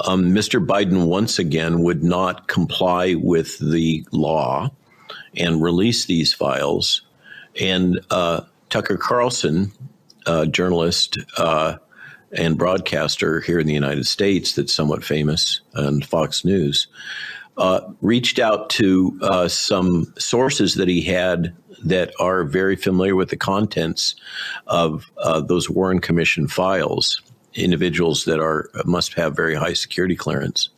um, 0.07 0.25
Mr. 0.27 0.65
Biden 0.65 1.07
once 1.07 1.39
again 1.39 1.83
would 1.83 2.03
not 2.03 2.49
comply 2.49 3.15
with 3.15 3.59
the 3.59 4.05
law 4.13 4.71
and 5.37 5.63
release 5.63 6.07
these 6.07 6.33
files. 6.33 7.03
And 7.61 8.01
uh, 8.11 8.43
Tucker 8.69 8.97
Carlson, 8.97 9.73
a 10.27 10.47
journalist 10.47 11.19
uh, 11.37 11.77
and 12.33 12.57
broadcaster 12.57 13.41
here 13.41 13.59
in 13.59 13.67
the 13.67 13.75
United 13.75 14.07
States 14.07 14.55
that's 14.55 14.73
somewhat 14.73 15.05
famous 15.05 15.61
on 15.75 16.03
Fox 16.03 16.45
News, 16.45 16.87
uh, 17.61 17.81
reached 18.01 18.39
out 18.39 18.71
to 18.71 19.17
uh, 19.23 19.47
some 19.47 20.13
sources 20.19 20.75
that 20.75 20.89
he 20.89 21.03
had 21.03 21.55
that 21.85 22.13
are 22.19 22.45
very 22.45 22.75
familiar 22.75 23.15
with 23.15 23.29
the 23.29 23.37
contents 23.37 24.15
of 24.67 25.11
uh, 25.19 25.41
those 25.41 25.71
Warren 25.71 26.01
Commission 26.01 26.49
files 26.49 27.21
individuals 27.55 28.25
that 28.25 28.41
are 28.41 28.71
must 28.85 29.15
have 29.15 29.37
very 29.37 29.55
high 29.55 29.73
security 29.73 30.17
clearance, 30.17 30.71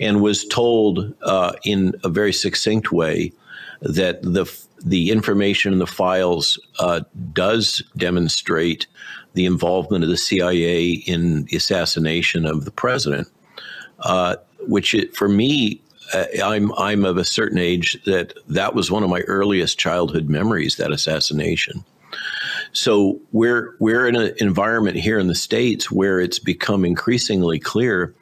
and 0.00 0.22
was 0.22 0.46
told 0.46 1.14
uh, 1.22 1.52
in 1.64 1.94
a 2.04 2.08
very 2.08 2.32
succinct 2.32 2.90
way 2.92 3.32
that 3.82 4.22
the 4.22 4.50
the 4.84 5.10
information 5.10 5.72
in 5.72 5.78
the 5.78 5.86
files 5.86 6.58
uh, 6.78 7.00
does 7.32 7.82
demonstrate 7.96 8.86
the 9.34 9.44
involvement 9.44 10.04
of 10.04 10.10
the 10.10 10.16
CIA 10.16 10.90
in 11.06 11.44
the 11.44 11.56
assassination 11.56 12.46
of 12.46 12.64
the 12.64 12.70
president, 12.70 13.28
uh, 14.00 14.36
which 14.66 14.94
it, 14.94 15.14
for 15.14 15.28
me. 15.28 15.82
Uh, 16.12 16.24
I'm 16.42 16.72
I'm 16.74 17.04
of 17.04 17.16
a 17.16 17.24
certain 17.24 17.58
age 17.58 17.98
that 18.04 18.32
that 18.48 18.74
was 18.74 18.90
one 18.90 19.02
of 19.02 19.10
my 19.10 19.20
earliest 19.22 19.78
childhood 19.78 20.28
memories. 20.28 20.76
That 20.76 20.92
assassination, 20.92 21.84
so 22.72 23.20
we're 23.32 23.74
we're 23.78 24.06
in 24.06 24.16
an 24.16 24.32
environment 24.38 24.96
here 24.96 25.18
in 25.18 25.28
the 25.28 25.34
states 25.34 25.90
where 25.90 26.20
it's 26.20 26.38
become 26.38 26.84
increasingly 26.84 27.58
clear 27.58 28.14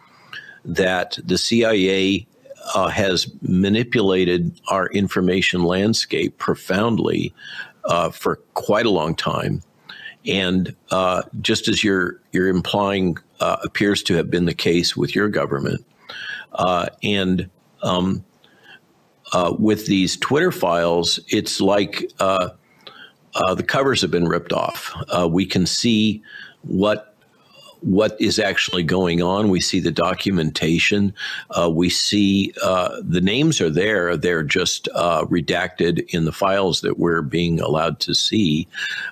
that 0.64 1.18
the 1.24 1.38
CIA 1.38 2.26
uh, 2.74 2.88
has 2.88 3.30
manipulated 3.42 4.60
our 4.68 4.88
information 4.88 5.62
landscape 5.62 6.36
profoundly 6.38 7.32
uh, 7.84 8.10
for 8.10 8.36
quite 8.54 8.86
a 8.86 8.90
long 8.90 9.14
time, 9.14 9.62
and 10.26 10.74
uh, 10.90 11.22
just 11.40 11.68
as 11.68 11.84
you're 11.84 12.20
you're 12.32 12.48
implying 12.48 13.16
uh, 13.40 13.58
appears 13.62 14.02
to 14.04 14.14
have 14.14 14.30
been 14.30 14.46
the 14.46 14.54
case 14.54 14.96
with 14.96 15.14
your 15.14 15.28
government, 15.28 15.84
uh, 16.52 16.88
and 17.02 17.48
um, 17.86 18.24
uh, 19.32 19.54
with 19.58 19.86
these 19.86 20.16
Twitter 20.16 20.52
files, 20.52 21.18
it's 21.28 21.60
like 21.60 22.10
uh, 22.20 22.50
the 23.54 23.62
covers 23.62 24.00
have 24.00 24.10
been 24.10 24.28
ripped 24.28 24.52
off. 24.52 24.94
Uh, 25.08 25.28
we 25.28 25.46
can 25.46 25.66
see 25.66 26.22
what 26.62 27.16
what 27.80 28.20
is 28.20 28.38
actually 28.38 28.82
going 28.82 29.22
on. 29.22 29.48
We 29.48 29.60
see 29.60 29.80
the 29.80 29.92
documentation. 29.92 31.14
Uh, 31.50 31.70
we 31.70 31.88
see 31.88 32.52
uh, 32.62 33.00
the 33.02 33.20
names 33.20 33.60
are 33.60 33.70
there. 33.70 34.16
They're 34.16 34.42
just 34.42 34.88
uh, 34.94 35.24
redacted 35.26 36.08
in 36.08 36.24
the 36.24 36.32
files 36.32 36.80
that 36.80 36.98
we're 36.98 37.22
being 37.22 37.60
allowed 37.60 38.00
to 38.00 38.14
see. 38.14 38.66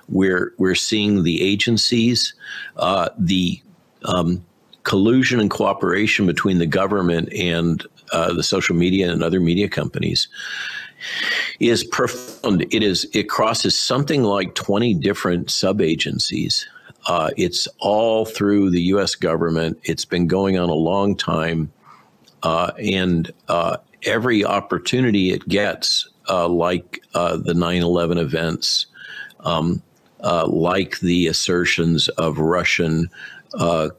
We're 0.09 0.53
we're 0.57 0.75
seeing 0.75 1.23
the 1.23 1.41
agencies, 1.41 2.33
uh, 2.77 3.09
the 3.17 3.61
um, 4.03 4.43
collusion 4.83 5.39
and 5.39 5.49
cooperation 5.49 6.25
between 6.25 6.57
the 6.57 6.67
government 6.67 7.31
and 7.33 7.85
the 8.11 8.43
social 8.43 8.75
media 8.75 9.11
and 9.11 9.23
other 9.23 9.39
media 9.39 9.69
companies 9.69 10.27
is 11.59 11.83
profound. 11.83 12.65
It 12.73 12.83
is 12.83 13.07
it 13.13 13.29
crosses 13.29 13.77
something 13.77 14.23
like 14.23 14.55
20 14.55 14.93
different 14.95 15.49
sub 15.49 15.81
agencies. 15.81 16.67
Uh, 17.07 17.29
it's 17.37 17.67
all 17.79 18.25
through 18.25 18.71
the 18.71 18.81
U.S. 18.81 19.13
government. 19.15 19.79
It's 19.83 20.05
been 20.05 20.27
going 20.27 20.57
on 20.57 20.69
a 20.69 20.73
long 20.73 21.15
time, 21.15 21.71
uh, 22.43 22.71
and 22.79 23.31
uh, 23.47 23.77
every 24.03 24.43
opportunity 24.43 25.31
it 25.31 25.47
gets, 25.47 26.09
uh, 26.29 26.47
like 26.47 27.03
uh, 27.13 27.37
the 27.37 27.53
9/11 27.53 28.17
events, 28.17 28.87
um, 29.41 29.83
uh, 30.21 30.47
like 30.47 30.99
the 30.99 31.27
assertions 31.27 32.09
of 32.09 32.39
Russian 32.39 33.07
uh, 33.53 33.89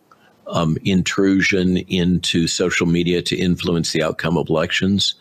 um, 0.48 0.76
intrusion 0.85 1.78
into 1.88 2.46
social 2.46 2.87
media 2.87 3.22
to 3.22 3.37
influence 3.37 3.92
the 3.92 4.02
outcome 4.02 4.37
of 4.37 4.48
elections. 4.48 5.14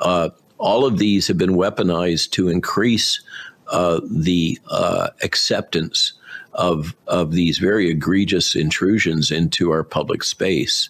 Uh, 0.00 0.30
all 0.58 0.84
of 0.84 0.98
these 0.98 1.26
have 1.28 1.38
been 1.38 1.54
weaponized 1.54 2.30
to 2.30 2.48
increase 2.48 3.20
uh, 3.68 4.00
the 4.10 4.58
uh, 4.70 5.08
acceptance 5.22 6.12
of 6.54 6.94
of 7.06 7.32
these 7.32 7.58
very 7.58 7.90
egregious 7.90 8.54
intrusions 8.54 9.30
into 9.30 9.70
our 9.70 9.84
public 9.84 10.22
space, 10.22 10.88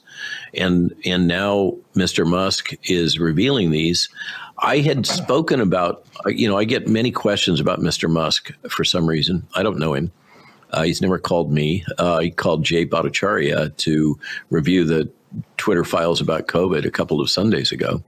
and 0.55 0.94
and 1.05 1.27
now 1.27 1.75
Mr. 1.94 2.27
Musk 2.27 2.72
is 2.85 3.18
revealing 3.18 3.70
these. 3.70 4.09
I 4.59 4.79
had 4.79 5.05
spoken 5.05 5.61
about, 5.61 6.07
you 6.27 6.49
know, 6.49 6.57
I 6.57 6.64
get 6.64 6.88
many 6.88 7.11
questions 7.11 7.61
about 7.61 7.81
Mr. 7.81 8.09
Musk 8.09 8.53
for 8.70 8.85
some 8.85 9.07
reason. 9.07 9.46
I 9.55 9.62
don't 9.62 9.79
know 9.79 9.92
him. 9.92 10.11
Uh, 10.77 10.83
he's 10.83 11.01
never 11.01 11.19
called 11.19 11.51
me. 11.51 11.85
Uh, 11.97 12.19
he 12.19 12.31
called 12.31 12.62
Jay 12.62 12.85
Bhattacharya 12.85 13.75
to 13.79 14.19
review 14.51 14.85
the 14.85 15.11
Twitter 15.57 15.85
files 15.85 16.21
about 16.21 16.49
COVID 16.49 16.85
a 16.85 16.91
couple 16.91 17.21
of 17.21 17.31
Sundays 17.31 17.73
ago. 17.73 18.03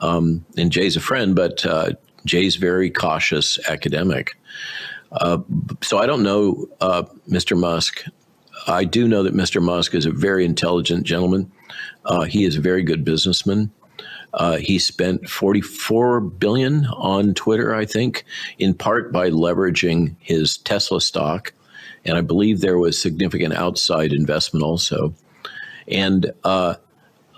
Um, 0.00 0.44
and 0.56 0.72
Jay's 0.72 0.96
a 0.96 1.00
friend, 1.00 1.36
but 1.36 1.64
uh, 1.64 1.92
Jay's 2.24 2.56
very 2.56 2.90
cautious 2.90 3.60
academic. 3.68 4.36
Uh, 5.12 5.38
so 5.82 5.98
I 5.98 6.06
don't 6.06 6.24
know 6.24 6.66
uh, 6.80 7.04
Mr. 7.28 7.56
Musk. 7.56 8.04
I 8.66 8.84
do 8.84 9.06
know 9.06 9.22
that 9.22 9.34
Mr. 9.34 9.62
Musk 9.62 9.94
is 9.94 10.04
a 10.04 10.10
very 10.10 10.44
intelligent 10.44 11.04
gentleman. 11.04 11.50
Uh, 12.04 12.24
he 12.24 12.44
is 12.44 12.56
a 12.56 12.60
very 12.60 12.82
good 12.82 13.04
businessman. 13.04 13.70
Uh, 14.34 14.56
he 14.56 14.78
spent 14.80 15.28
44 15.28 16.20
billion 16.20 16.86
on 16.86 17.34
Twitter, 17.34 17.74
I 17.74 17.84
think, 17.84 18.24
in 18.58 18.74
part 18.74 19.12
by 19.12 19.30
leveraging 19.30 20.16
his 20.18 20.58
Tesla 20.58 21.00
stock, 21.00 21.52
and 22.04 22.16
I 22.16 22.20
believe 22.20 22.60
there 22.60 22.78
was 22.78 23.00
significant 23.00 23.54
outside 23.54 24.12
investment 24.12 24.64
also. 24.64 25.14
And 25.88 26.32
uh, 26.44 26.74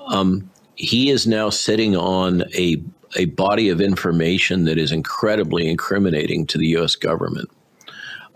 um, 0.07 0.51
he 0.75 1.11
is 1.11 1.27
now 1.27 1.51
sitting 1.51 1.97
on 1.97 2.45
a 2.55 2.83
a 3.17 3.27
body 3.27 3.69
of 3.69 3.81
information 3.81 4.65
that 4.65 4.79
is 4.79 4.91
incredibly 4.91 5.69
incriminating 5.69 6.47
to 6.47 6.57
the 6.57 6.69
U.S. 6.69 6.97
government, 6.97 7.51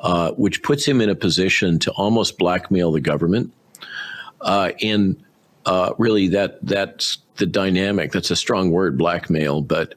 uh, 0.01 0.33
which 0.33 0.62
puts 0.62 0.85
him 0.85 1.01
in 1.01 1.09
a 1.09 1.15
position 1.15 1.79
to 1.79 1.91
almost 1.93 2.37
blackmail 2.37 2.93
the 2.93 3.01
government. 3.01 3.51
Uh, 4.43 4.73
and 4.83 5.17
uh, 5.65 5.95
really, 5.99 6.29
that 6.29 6.59
that's 6.62 7.19
the 7.37 7.47
dynamic. 7.47 8.12
That's 8.12 8.31
a 8.31 8.37
strong 8.37 8.71
word, 8.71 8.99
blackmail, 8.99 9.62
but 9.62 9.95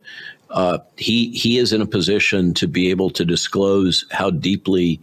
uh, 0.50 0.80
he 0.98 1.32
he 1.32 1.58
is 1.58 1.74
in 1.74 1.82
a 1.82 1.86
position 1.86 2.54
to 2.56 2.68
be 2.68 2.90
able 2.90 3.10
to 3.12 3.26
disclose 3.26 4.06
how 4.12 4.32
deeply 4.32 5.00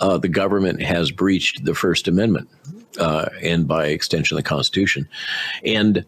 uh, 0.00 0.18
the 0.18 0.28
government 0.28 0.82
has 0.82 1.10
breached 1.10 1.64
the 1.64 1.74
First 1.74 2.08
Amendment 2.08 2.48
uh, 2.98 3.28
and, 3.42 3.68
by 3.68 3.86
extension, 3.86 4.36
the 4.36 4.42
Constitution, 4.42 5.08
and 5.64 6.04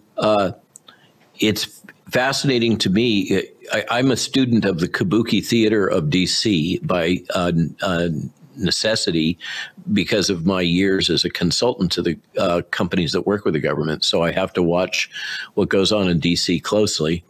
it's 1.39 1.83
fascinating 2.11 2.77
to 2.79 2.91
me. 2.91 3.43
I, 3.73 3.99
am 3.99 4.11
a 4.11 4.17
student 4.17 4.65
of 4.65 4.81
the 4.81 4.89
Kabuki 4.89 5.45
Theater 5.45 5.87
of 5.87 6.05
DC 6.05 6.87
by 6.87 7.19
uh, 7.35 7.53
uh, 7.81 8.09
necessity 8.57 9.39
because 9.93 10.29
of 10.29 10.45
my 10.45 10.61
years 10.61 11.09
as 11.09 11.25
a 11.25 11.31
consultant 11.31 11.91
to 11.93 12.03
the 12.03 12.19
uh, 12.39 12.63
companies 12.71 13.13
that 13.13 13.27
work 13.27 13.45
with 13.45 13.55
the 13.55 13.61
government. 13.61 14.05
So 14.05 14.23
I 14.23 14.31
have 14.33 14.53
to 14.55 14.63
watch 14.63 15.11
what 15.55 15.71
goes 15.71 15.91
on 15.91 16.09
in 16.09 16.21
DC 16.21 16.63
closely. 16.63 17.25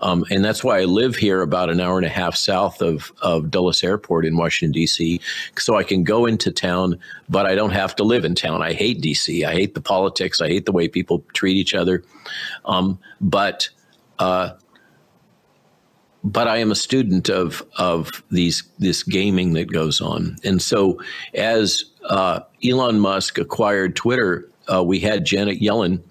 Um, 0.00 0.24
and 0.30 0.44
that's 0.44 0.64
why 0.64 0.80
I 0.80 0.84
live 0.84 1.16
here 1.16 1.42
about 1.42 1.70
an 1.70 1.80
hour 1.80 1.98
and 1.98 2.06
a 2.06 2.10
half 2.10 2.36
south 2.36 2.80
of, 2.80 3.12
of 3.20 3.50
Dulles 3.50 3.84
Airport 3.84 4.24
in 4.24 4.36
Washington, 4.36 4.72
D.C., 4.72 5.20
so 5.58 5.76
I 5.76 5.82
can 5.82 6.04
go 6.04 6.26
into 6.26 6.50
town, 6.50 6.98
but 7.28 7.46
I 7.46 7.54
don't 7.54 7.70
have 7.70 7.94
to 7.96 8.04
live 8.04 8.24
in 8.24 8.34
town. 8.34 8.62
I 8.62 8.72
hate 8.72 9.00
D.C., 9.00 9.44
I 9.44 9.52
hate 9.52 9.74
the 9.74 9.80
politics, 9.80 10.40
I 10.40 10.48
hate 10.48 10.66
the 10.66 10.72
way 10.72 10.88
people 10.88 11.24
treat 11.34 11.56
each 11.56 11.74
other. 11.74 12.02
Um, 12.64 12.98
but 13.20 13.68
uh, 14.18 14.54
but 16.22 16.48
I 16.48 16.58
am 16.58 16.70
a 16.70 16.74
student 16.74 17.30
of 17.30 17.64
of 17.76 18.10
these 18.30 18.64
this 18.78 19.02
gaming 19.02 19.54
that 19.54 19.72
goes 19.72 20.00
on, 20.00 20.36
and 20.44 20.60
so 20.60 21.00
as 21.34 21.84
uh, 22.04 22.40
Elon 22.62 23.00
Musk 23.00 23.38
acquired 23.38 23.96
Twitter, 23.96 24.48
uh, 24.72 24.82
we 24.84 25.00
had 25.00 25.24
Janet 25.24 25.60
Yellen 25.60 26.02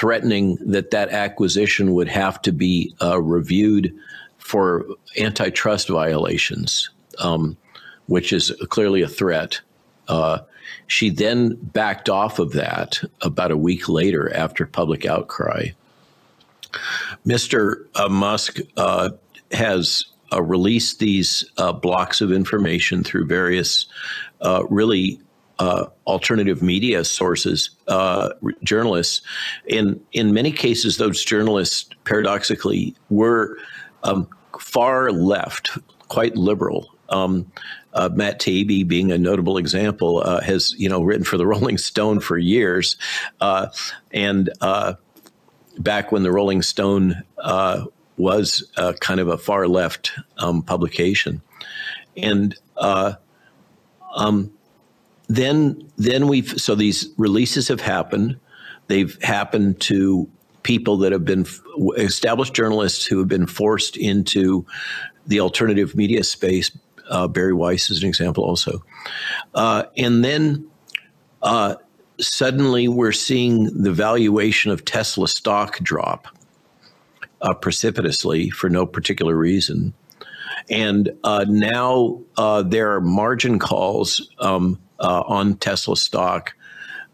threatening 0.00 0.56
that 0.62 0.92
that 0.92 1.10
acquisition 1.10 1.92
would 1.92 2.08
have 2.08 2.40
to 2.40 2.52
be 2.52 2.94
uh, 3.02 3.20
reviewed 3.20 3.94
for 4.38 4.86
antitrust 5.18 5.88
violations, 5.88 6.88
um, 7.18 7.54
which 8.06 8.32
is 8.32 8.50
clearly 8.70 9.02
a 9.02 9.08
threat. 9.08 9.60
Uh, 10.08 10.38
she 10.86 11.10
then 11.10 11.54
backed 11.60 12.08
off 12.08 12.38
of 12.38 12.52
that 12.52 12.98
about 13.20 13.50
a 13.50 13.58
week 13.58 13.90
later 13.90 14.34
after 14.34 14.66
public 14.66 15.04
outcry. 15.04 15.66
Mr. 17.26 17.84
Uh, 17.94 18.08
Musk 18.08 18.56
uh, 18.78 19.10
has 19.52 20.06
uh, 20.32 20.40
released 20.42 20.98
these 20.98 21.44
uh, 21.58 21.74
blocks 21.74 22.22
of 22.22 22.32
information 22.32 23.04
through 23.04 23.26
various 23.26 23.84
really 24.70 25.20
uh, 25.60 25.86
alternative 26.06 26.62
media 26.62 27.04
sources, 27.04 27.70
journalists. 28.64 29.22
In 29.66 30.00
in 30.12 30.34
many 30.34 30.50
cases, 30.50 30.96
those 30.96 31.24
journalists 31.24 31.88
paradoxically 32.04 32.96
were 33.10 33.56
um, 34.02 34.28
far 34.58 35.12
left, 35.12 35.78
quite 36.08 36.36
liberal. 36.36 36.90
Um, 37.10 37.50
uh, 37.92 38.08
Matt 38.12 38.40
Taibbi, 38.40 38.86
being 38.86 39.10
a 39.10 39.18
notable 39.18 39.56
example, 39.56 40.22
uh, 40.24 40.40
has 40.40 40.74
you 40.78 40.88
know 40.88 41.02
written 41.02 41.24
for 41.24 41.36
the 41.36 41.46
Rolling 41.52 41.78
Stone 41.78 42.20
for 42.20 42.38
years, 42.38 42.96
uh, 43.40 43.68
and 44.10 44.50
back 45.80 46.12
when 46.12 46.22
the 46.22 46.32
Rolling 46.32 46.62
Stone 46.62 47.22
uh, 47.38 47.84
was 48.16 48.70
uh, 48.76 48.92
kind 49.00 49.20
of 49.20 49.28
a 49.28 49.38
far 49.38 49.66
left 49.66 50.12
um, 50.38 50.62
publication, 50.62 51.42
and 52.16 52.56
uh, 52.76 53.14
um, 54.14 54.52
then 55.30 55.88
then 55.96 56.26
we've 56.26 56.60
so 56.60 56.74
these 56.74 57.08
releases 57.16 57.68
have 57.68 57.80
happened. 57.80 58.36
They've 58.88 59.16
happened 59.22 59.80
to 59.82 60.28
people 60.64 60.96
that 60.98 61.12
have 61.12 61.24
been 61.24 61.46
established 61.96 62.52
journalists 62.52 63.06
who 63.06 63.20
have 63.20 63.28
been 63.28 63.46
forced 63.46 63.96
into 63.96 64.66
the 65.28 65.38
alternative 65.38 65.94
media 65.94 66.24
space. 66.24 66.76
Uh, 67.08 67.28
Bari 67.28 67.52
Weiss 67.52 67.90
is 67.90 68.02
an 68.02 68.08
example, 68.08 68.42
also, 68.44 68.82
uh, 69.54 69.84
and 69.96 70.24
then 70.24 70.68
uh, 71.42 71.76
suddenly 72.18 72.88
we're 72.88 73.12
seeing 73.12 73.64
the 73.82 73.92
valuation 73.92 74.72
of 74.72 74.84
Tesla 74.84 75.28
stock 75.28 75.78
drop 75.78 76.26
uh, 77.40 77.54
precipitously 77.54 78.50
for 78.50 78.68
no 78.68 78.84
particular 78.84 79.36
reason. 79.36 79.94
And 80.68 81.10
uh, 81.22 81.46
now 81.48 82.20
uh, 82.36 82.62
there 82.62 82.92
are 82.94 83.00
margin 83.00 83.58
calls 83.58 84.28
um, 84.40 84.78
uh, 85.00 85.22
on 85.26 85.56
Tesla 85.56 85.96
stock 85.96 86.54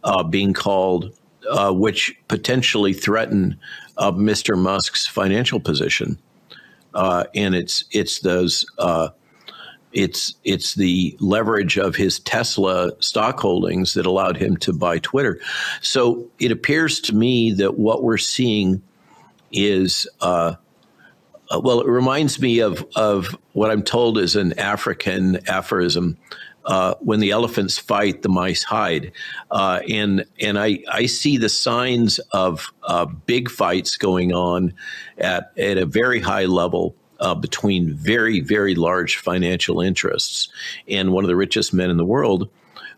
uh, 0.04 0.22
being 0.22 0.52
called, 0.52 1.16
uh, 1.50 1.72
which 1.72 2.16
potentially 2.28 2.92
threaten 2.92 3.58
Mr. 3.98 4.58
Musk's 4.58 5.06
financial 5.06 5.60
position. 5.60 6.18
and 6.94 7.54
it's 7.54 7.84
it's 7.92 8.20
those 8.20 8.66
it's 9.96 10.34
it's 10.44 10.74
the 10.74 11.16
leverage 11.20 11.78
of 11.78 11.96
his 11.96 12.20
Tesla 12.20 12.90
stock 13.00 13.40
holdings 13.40 13.94
that 13.94 14.04
allowed 14.04 14.36
him 14.36 14.56
to 14.58 14.72
buy 14.72 14.98
Twitter. 14.98 15.40
So 15.80 16.28
it 16.38 16.52
appears 16.52 17.00
to 17.00 17.14
me 17.14 17.52
that 17.52 17.78
what 17.78 18.02
we're 18.02 18.18
seeing 18.18 18.82
is 19.52 20.06
uh, 20.20 20.54
uh, 21.50 21.60
well, 21.60 21.80
it 21.80 21.86
reminds 21.86 22.40
me 22.40 22.58
of 22.60 22.86
of 22.94 23.38
what 23.52 23.70
I'm 23.70 23.82
told 23.82 24.18
is 24.18 24.36
an 24.36 24.58
African 24.58 25.38
aphorism. 25.48 26.18
Uh, 26.66 26.94
when 26.98 27.20
the 27.20 27.30
elephants 27.30 27.78
fight, 27.78 28.22
the 28.22 28.28
mice 28.28 28.64
hide, 28.64 29.12
uh, 29.52 29.80
and 29.88 30.24
and 30.40 30.58
I, 30.58 30.80
I 30.90 31.06
see 31.06 31.36
the 31.36 31.48
signs 31.48 32.18
of 32.32 32.72
uh, 32.82 33.06
big 33.06 33.48
fights 33.48 33.96
going 33.96 34.32
on 34.32 34.74
at 35.18 35.52
at 35.56 35.78
a 35.78 35.86
very 35.86 36.18
high 36.18 36.46
level 36.46 36.96
uh, 37.20 37.36
between 37.36 37.94
very, 37.94 38.40
very 38.40 38.74
large 38.74 39.16
financial 39.16 39.80
interests 39.80 40.48
and 40.88 41.12
one 41.12 41.22
of 41.22 41.28
the 41.28 41.36
richest 41.36 41.72
men 41.72 41.88
in 41.88 41.98
the 41.98 42.04
world 42.04 42.50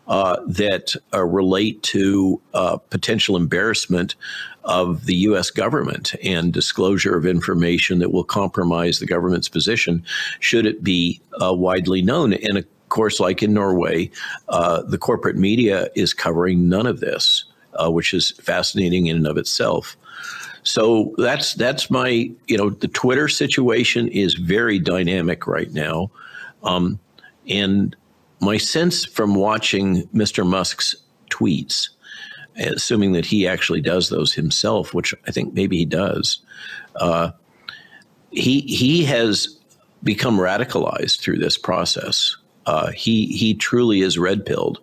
uh, 0.07 0.37
that 0.47 0.95
relate 1.13 1.81
to 1.83 2.41
potential 2.89 3.37
embarrassment 3.37 4.15
of 4.63 5.05
the 5.05 5.13
U.S. 5.15 5.51
government 5.51 6.15
and 6.23 6.51
disclosure 6.51 7.15
of 7.15 7.27
information 7.27 7.99
that 7.99 8.11
will 8.11 8.23
compromise 8.23 8.97
the 8.97 9.05
government's 9.05 9.47
position 9.47 10.03
should 10.39 10.65
it 10.65 10.83
be 10.83 11.21
widely 11.39 12.01
known. 12.01 12.33
And 12.33 12.65
course, 12.89 13.19
like 13.19 13.41
in 13.43 13.53
Norway, 13.53 14.11
uh, 14.49 14.81
the 14.83 14.97
corporate 14.97 15.37
media 15.37 15.89
is 15.95 16.13
covering 16.13 16.69
none 16.69 16.85
of 16.85 16.99
this, 16.99 17.45
which 17.79 18.13
is 18.13 18.31
fascinating 18.31 19.07
in 19.07 19.17
and 19.17 19.27
of 19.27 19.37
itself. 19.37 19.95
So 20.63 21.13
that's 21.17 21.53
that's 21.53 21.89
my 21.89 22.29
you 22.47 22.57
know 22.57 22.69
the 22.69 22.87
Twitter 22.87 23.27
situation 23.27 24.07
is 24.09 24.35
very 24.35 24.79
dynamic 24.79 25.47
right 25.47 25.71
now, 25.71 26.11
um, 26.63 26.99
and 27.47 27.95
my 28.41 28.57
sense 28.57 29.05
from 29.05 29.35
watching 29.35 30.07
Mr. 30.07 30.45
Musk's 30.45 30.95
tweets, 31.29 31.89
assuming 32.57 33.13
that 33.13 33.25
he 33.25 33.47
actually 33.47 33.81
does 33.81 34.09
those 34.09 34.33
himself, 34.33 34.93
which 34.93 35.13
I 35.27 35.31
think 35.31 35.53
maybe 35.53 35.77
he 35.77 35.85
does, 35.85 36.39
uh, 36.97 37.31
he 38.31 38.61
he 38.61 39.03
has 39.05 39.59
become 40.03 40.37
radicalized 40.37 41.19
through 41.19 41.39
this 41.39 41.57
process. 41.57 42.35
Uh, 42.69 42.91
he 42.91 43.25
he 43.25 43.55
truly 43.55 44.01
is 44.01 44.19
red 44.19 44.45
pilled, 44.45 44.79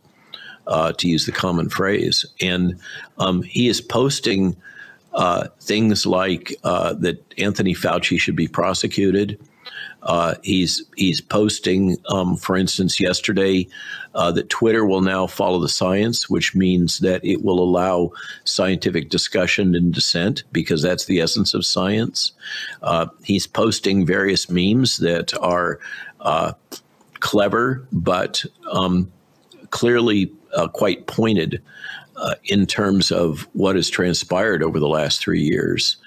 uh, 0.66 0.90
to 0.94 1.08
use 1.08 1.24
the 1.24 1.30
common 1.30 1.68
phrase, 1.68 2.26
and 2.40 2.76
um, 3.18 3.44
he 3.44 3.68
is 3.68 3.80
posting 3.80 4.56
uh, 5.14 5.46
things 5.60 6.04
like 6.04 6.52
uh, 6.64 6.94
that 6.94 7.22
Anthony 7.38 7.74
Fauci 7.74 8.18
should 8.18 8.34
be 8.34 8.48
prosecuted. 8.48 9.38
Uh, 10.02 10.34
he's 10.42 10.82
he's 10.96 11.20
posting, 11.20 11.96
um, 12.08 12.36
for 12.36 12.56
instance, 12.56 12.98
yesterday 12.98 13.68
uh, 14.16 14.32
that 14.32 14.50
Twitter 14.50 14.84
will 14.84 15.00
now 15.00 15.28
follow 15.28 15.60
the 15.60 15.68
science, 15.68 16.28
which 16.28 16.56
means 16.56 16.98
that 16.98 17.24
it 17.24 17.44
will 17.44 17.60
allow 17.60 18.10
scientific 18.42 19.10
discussion 19.10 19.76
and 19.76 19.94
dissent 19.94 20.42
because 20.50 20.82
that's 20.82 21.04
the 21.04 21.20
essence 21.20 21.54
of 21.54 21.64
science. 21.64 22.32
He's 23.22 23.46
posting 23.46 24.04
various 24.04 24.50
memes 24.50 24.96
that 24.98 25.38
are 25.38 25.78
clever, 27.20 27.86
but 27.92 28.44
um, 28.70 29.10
clearly 29.70 30.32
uh, 30.54 30.68
quite 30.68 31.06
pointed. 31.06 31.62
Uh, 32.18 32.34
in 32.44 32.64
terms 32.64 33.12
of 33.12 33.46
what 33.52 33.76
has 33.76 33.90
transpired 33.90 34.62
over 34.62 34.80
the 34.80 34.88
last 34.88 35.20
three 35.20 35.42
years. 35.42 35.98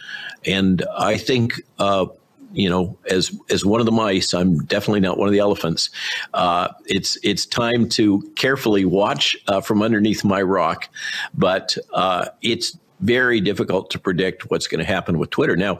And 0.43 0.83
I 0.97 1.17
think 1.17 1.61
uh, 1.77 2.07
you 2.53 2.69
know, 2.69 2.97
as 3.09 3.31
as 3.49 3.65
one 3.65 3.79
of 3.79 3.85
the 3.85 3.91
mice, 3.91 4.33
I'm 4.33 4.59
definitely 4.65 5.01
not 5.01 5.17
one 5.17 5.27
of 5.27 5.31
the 5.33 5.39
elephants. 5.39 5.89
Uh, 6.33 6.69
it's 6.85 7.17
it's 7.23 7.45
time 7.45 7.87
to 7.89 8.21
carefully 8.35 8.85
watch 8.85 9.37
uh, 9.47 9.61
from 9.61 9.81
underneath 9.81 10.23
my 10.23 10.41
rock, 10.41 10.89
but 11.35 11.77
uh, 11.93 12.29
it's 12.41 12.77
very 13.01 13.39
difficult 13.39 13.89
to 13.91 13.99
predict 13.99 14.49
what's 14.49 14.67
going 14.67 14.79
to 14.79 14.85
happen 14.85 15.19
with 15.19 15.29
Twitter. 15.29 15.55
Now, 15.55 15.79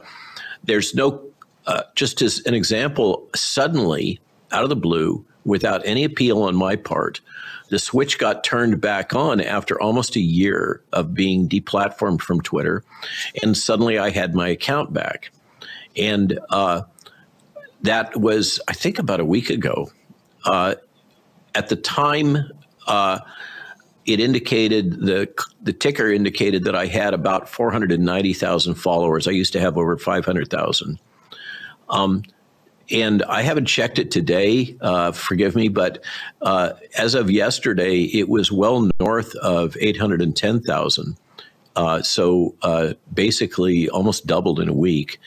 there's 0.64 0.94
no 0.94 1.22
just 1.94 2.20
as 2.20 2.44
an 2.46 2.54
example, 2.54 3.28
suddenly 3.34 4.20
out 4.52 4.64
of 4.64 4.68
the 4.68 4.76
blue, 4.76 5.24
without 5.44 5.82
any 5.84 6.04
appeal 6.04 6.42
on 6.42 6.54
my 6.54 6.76
part, 6.76 7.20
the 7.70 7.78
switch 7.78 8.18
got 8.18 8.44
turned 8.44 8.80
back 8.80 9.14
on 9.14 9.40
after 9.40 9.80
almost 9.80 10.16
a 10.16 10.20
year 10.20 10.82
of 10.92 11.14
being 11.14 11.48
deplatformed 11.48 12.20
from 12.20 12.40
Twitter, 12.40 12.84
and 13.42 13.56
suddenly 13.56 13.98
I 13.98 14.10
had 14.10 14.34
my 14.34 14.48
account 14.48 14.92
back. 14.92 15.30
And 15.96 16.38
uh, 16.50 16.82
that 17.82 18.20
was, 18.20 18.60
I 18.68 18.72
think, 18.72 18.98
about 18.98 19.20
a 19.20 19.24
week 19.24 19.50
ago. 19.50 19.90
Uh, 20.44 20.74
at 21.54 21.68
the 21.68 21.76
time, 21.76 22.38
uh, 22.86 23.20
it 24.06 24.18
indicated 24.18 24.92
the 25.00 25.28
the 25.62 25.72
ticker 25.72 26.10
indicated 26.10 26.64
that 26.64 26.74
I 26.74 26.86
had 26.86 27.14
about 27.14 27.48
490,000 27.48 28.74
followers. 28.74 29.28
I 29.28 29.32
used 29.32 29.52
to 29.52 29.60
have 29.60 29.76
over 29.76 29.96
500,000. 29.96 30.98
Um, 31.90 32.22
and 32.90 33.22
I 33.24 33.42
haven't 33.42 33.66
checked 33.66 33.98
it 33.98 34.10
today. 34.10 34.76
Uh, 34.80 35.12
forgive 35.12 35.54
me, 35.54 35.68
but 35.68 36.02
uh, 36.42 36.72
as 36.98 37.14
of 37.14 37.30
yesterday, 37.30 38.02
it 38.02 38.28
was 38.28 38.50
well 38.50 38.90
north 38.98 39.34
of 39.36 39.76
810,000. 39.80 41.16
Uh, 41.76 42.02
so 42.02 42.54
uh, 42.62 42.94
basically, 43.14 43.88
almost 43.88 44.26
doubled 44.26 44.58
in 44.60 44.68
a 44.68 44.74
week 44.74 45.20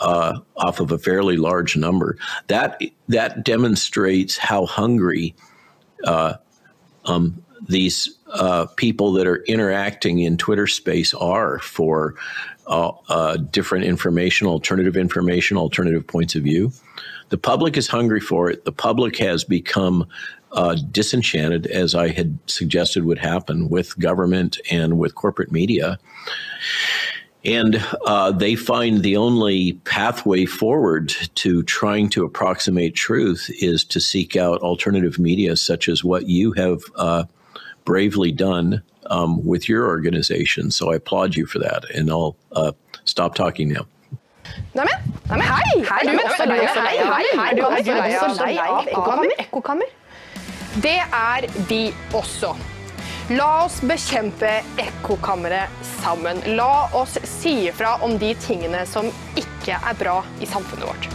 uh, 0.00 0.38
off 0.56 0.80
of 0.80 0.90
a 0.90 0.98
fairly 0.98 1.36
large 1.36 1.76
number. 1.76 2.16
That 2.48 2.80
that 3.08 3.44
demonstrates 3.44 4.38
how 4.38 4.64
hungry 4.64 5.34
uh, 6.04 6.34
um, 7.04 7.44
these 7.68 8.18
people 8.76 9.12
that 9.12 9.26
are 9.26 9.44
interacting 9.44 10.20
in 10.20 10.38
Twitter 10.38 10.66
space 10.66 11.12
are 11.12 11.58
for 11.58 12.14
different 13.50 13.84
information, 13.84 14.46
alternative 14.46 14.96
information, 14.96 15.58
alternative 15.58 16.06
points 16.06 16.34
of 16.34 16.42
view. 16.42 16.72
The 17.32 17.38
public 17.38 17.78
is 17.78 17.88
hungry 17.88 18.20
for 18.20 18.50
it. 18.50 18.66
The 18.66 18.72
public 18.72 19.16
has 19.16 19.42
become 19.42 20.06
uh, 20.52 20.76
disenchanted, 20.90 21.66
as 21.66 21.94
I 21.94 22.08
had 22.08 22.38
suggested 22.46 23.06
would 23.06 23.16
happen 23.16 23.70
with 23.70 23.98
government 23.98 24.58
and 24.70 24.98
with 24.98 25.14
corporate 25.14 25.50
media. 25.50 25.98
And 27.42 27.82
uh, 28.04 28.32
they 28.32 28.54
find 28.54 29.02
the 29.02 29.16
only 29.16 29.72
pathway 29.84 30.44
forward 30.44 31.08
to 31.36 31.62
trying 31.62 32.10
to 32.10 32.26
approximate 32.26 32.94
truth 32.94 33.50
is 33.62 33.82
to 33.84 33.98
seek 33.98 34.36
out 34.36 34.60
alternative 34.60 35.18
media, 35.18 35.56
such 35.56 35.88
as 35.88 36.04
what 36.04 36.28
you 36.28 36.52
have 36.52 36.82
uh, 36.96 37.24
bravely 37.86 38.30
done 38.30 38.82
um, 39.06 39.42
with 39.42 39.70
your 39.70 39.86
organization. 39.86 40.70
So 40.70 40.92
I 40.92 40.96
applaud 40.96 41.34
you 41.34 41.46
for 41.46 41.60
that. 41.60 41.90
And 41.94 42.10
I'll 42.10 42.36
uh, 42.52 42.72
stop 43.06 43.34
talking 43.34 43.72
now. 43.72 43.86
Neimen, 44.74 45.08
nei, 45.28 45.46
hei! 45.46 45.84
Hei, 45.84 46.00
Er 46.02 46.12
du 46.12 46.18
også 46.24 46.46
lei 46.48 46.58
av- 46.66 46.76
hei, 46.76 46.96
hei, 46.98 47.24
hei, 47.38 47.48
er 47.50 47.54
du 47.56 47.62
er 47.62 48.18
også 48.22 48.46
lei 48.46 48.58
av 48.58 48.74
av 48.78 48.86
ekkokammer? 48.88 49.34
ekkokammer? 49.46 49.86
Det 50.82 50.98
er 51.12 51.46
vi 51.68 51.80
også. 52.16 52.54
La 53.30 53.64
oss 53.64 53.80
bekjempe 53.86 54.50
ekkokammeret 54.82 55.68
sammen. 56.02 56.40
La 56.56 56.88
oss 56.98 57.18
si 57.28 57.68
ifra 57.68 57.94
om 58.02 58.16
de 58.18 58.34
tingene 58.34 58.84
som 58.88 59.06
ikke 59.38 59.76
er 59.78 59.94
bra 60.00 60.22
i 60.40 60.46
samfunnet 60.48 60.88
vårt. 60.88 61.08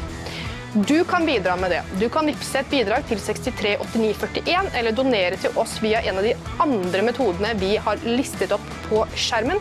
Du 0.87 1.03
kan 1.09 1.25
bidra 1.25 1.55
med 1.57 1.71
det. 1.71 1.81
Du 1.99 2.07
kan 2.09 2.25
vippse 2.29 2.59
et 2.59 2.69
bidrag 2.69 3.05
til 3.09 3.17
638941 3.17 4.69
eller 4.77 4.91
donere 4.91 5.37
til 5.41 5.55
oss 5.57 5.77
via 5.81 6.01
en 6.05 6.17
av 6.21 6.23
de 6.27 6.35
andre 6.63 7.01
metodene 7.07 7.53
vi 7.59 7.75
har 7.81 7.97
listet 8.05 8.51
opp 8.55 8.67
på 8.89 9.03
skjermen. 9.15 9.59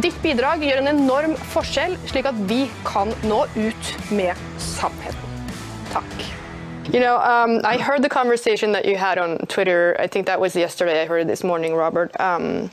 Ditt 0.00 0.16
bidrag 0.22 0.62
gjør 0.64 0.78
en 0.80 0.88
enorm 0.88 1.34
forskjell, 1.52 1.98
slik 2.08 2.24
at 2.24 2.36
vi 2.48 2.62
kan 2.88 3.10
nå 3.28 3.42
ut 3.56 3.90
med 4.16 4.38
sannheten. 4.56 5.50
Takk. 5.92 6.14
You 6.92 7.00
know, 7.00 7.16
um, 7.20 7.60
I 7.64 7.76
heard 7.76 8.02
the 8.02 8.08
conversation 8.08 8.72
that 8.72 8.86
you 8.86 8.96
had 8.96 9.18
on 9.18 9.36
Twitter. 9.48 9.94
I 9.98 10.06
think 10.06 10.24
that 10.26 10.40
was 10.40 10.56
yesterday. 10.56 11.02
I 11.02 11.06
heard 11.06 11.22
it 11.22 11.28
this 11.28 11.44
morning, 11.44 11.74
Robert. 11.74 12.10
Um, 12.18 12.70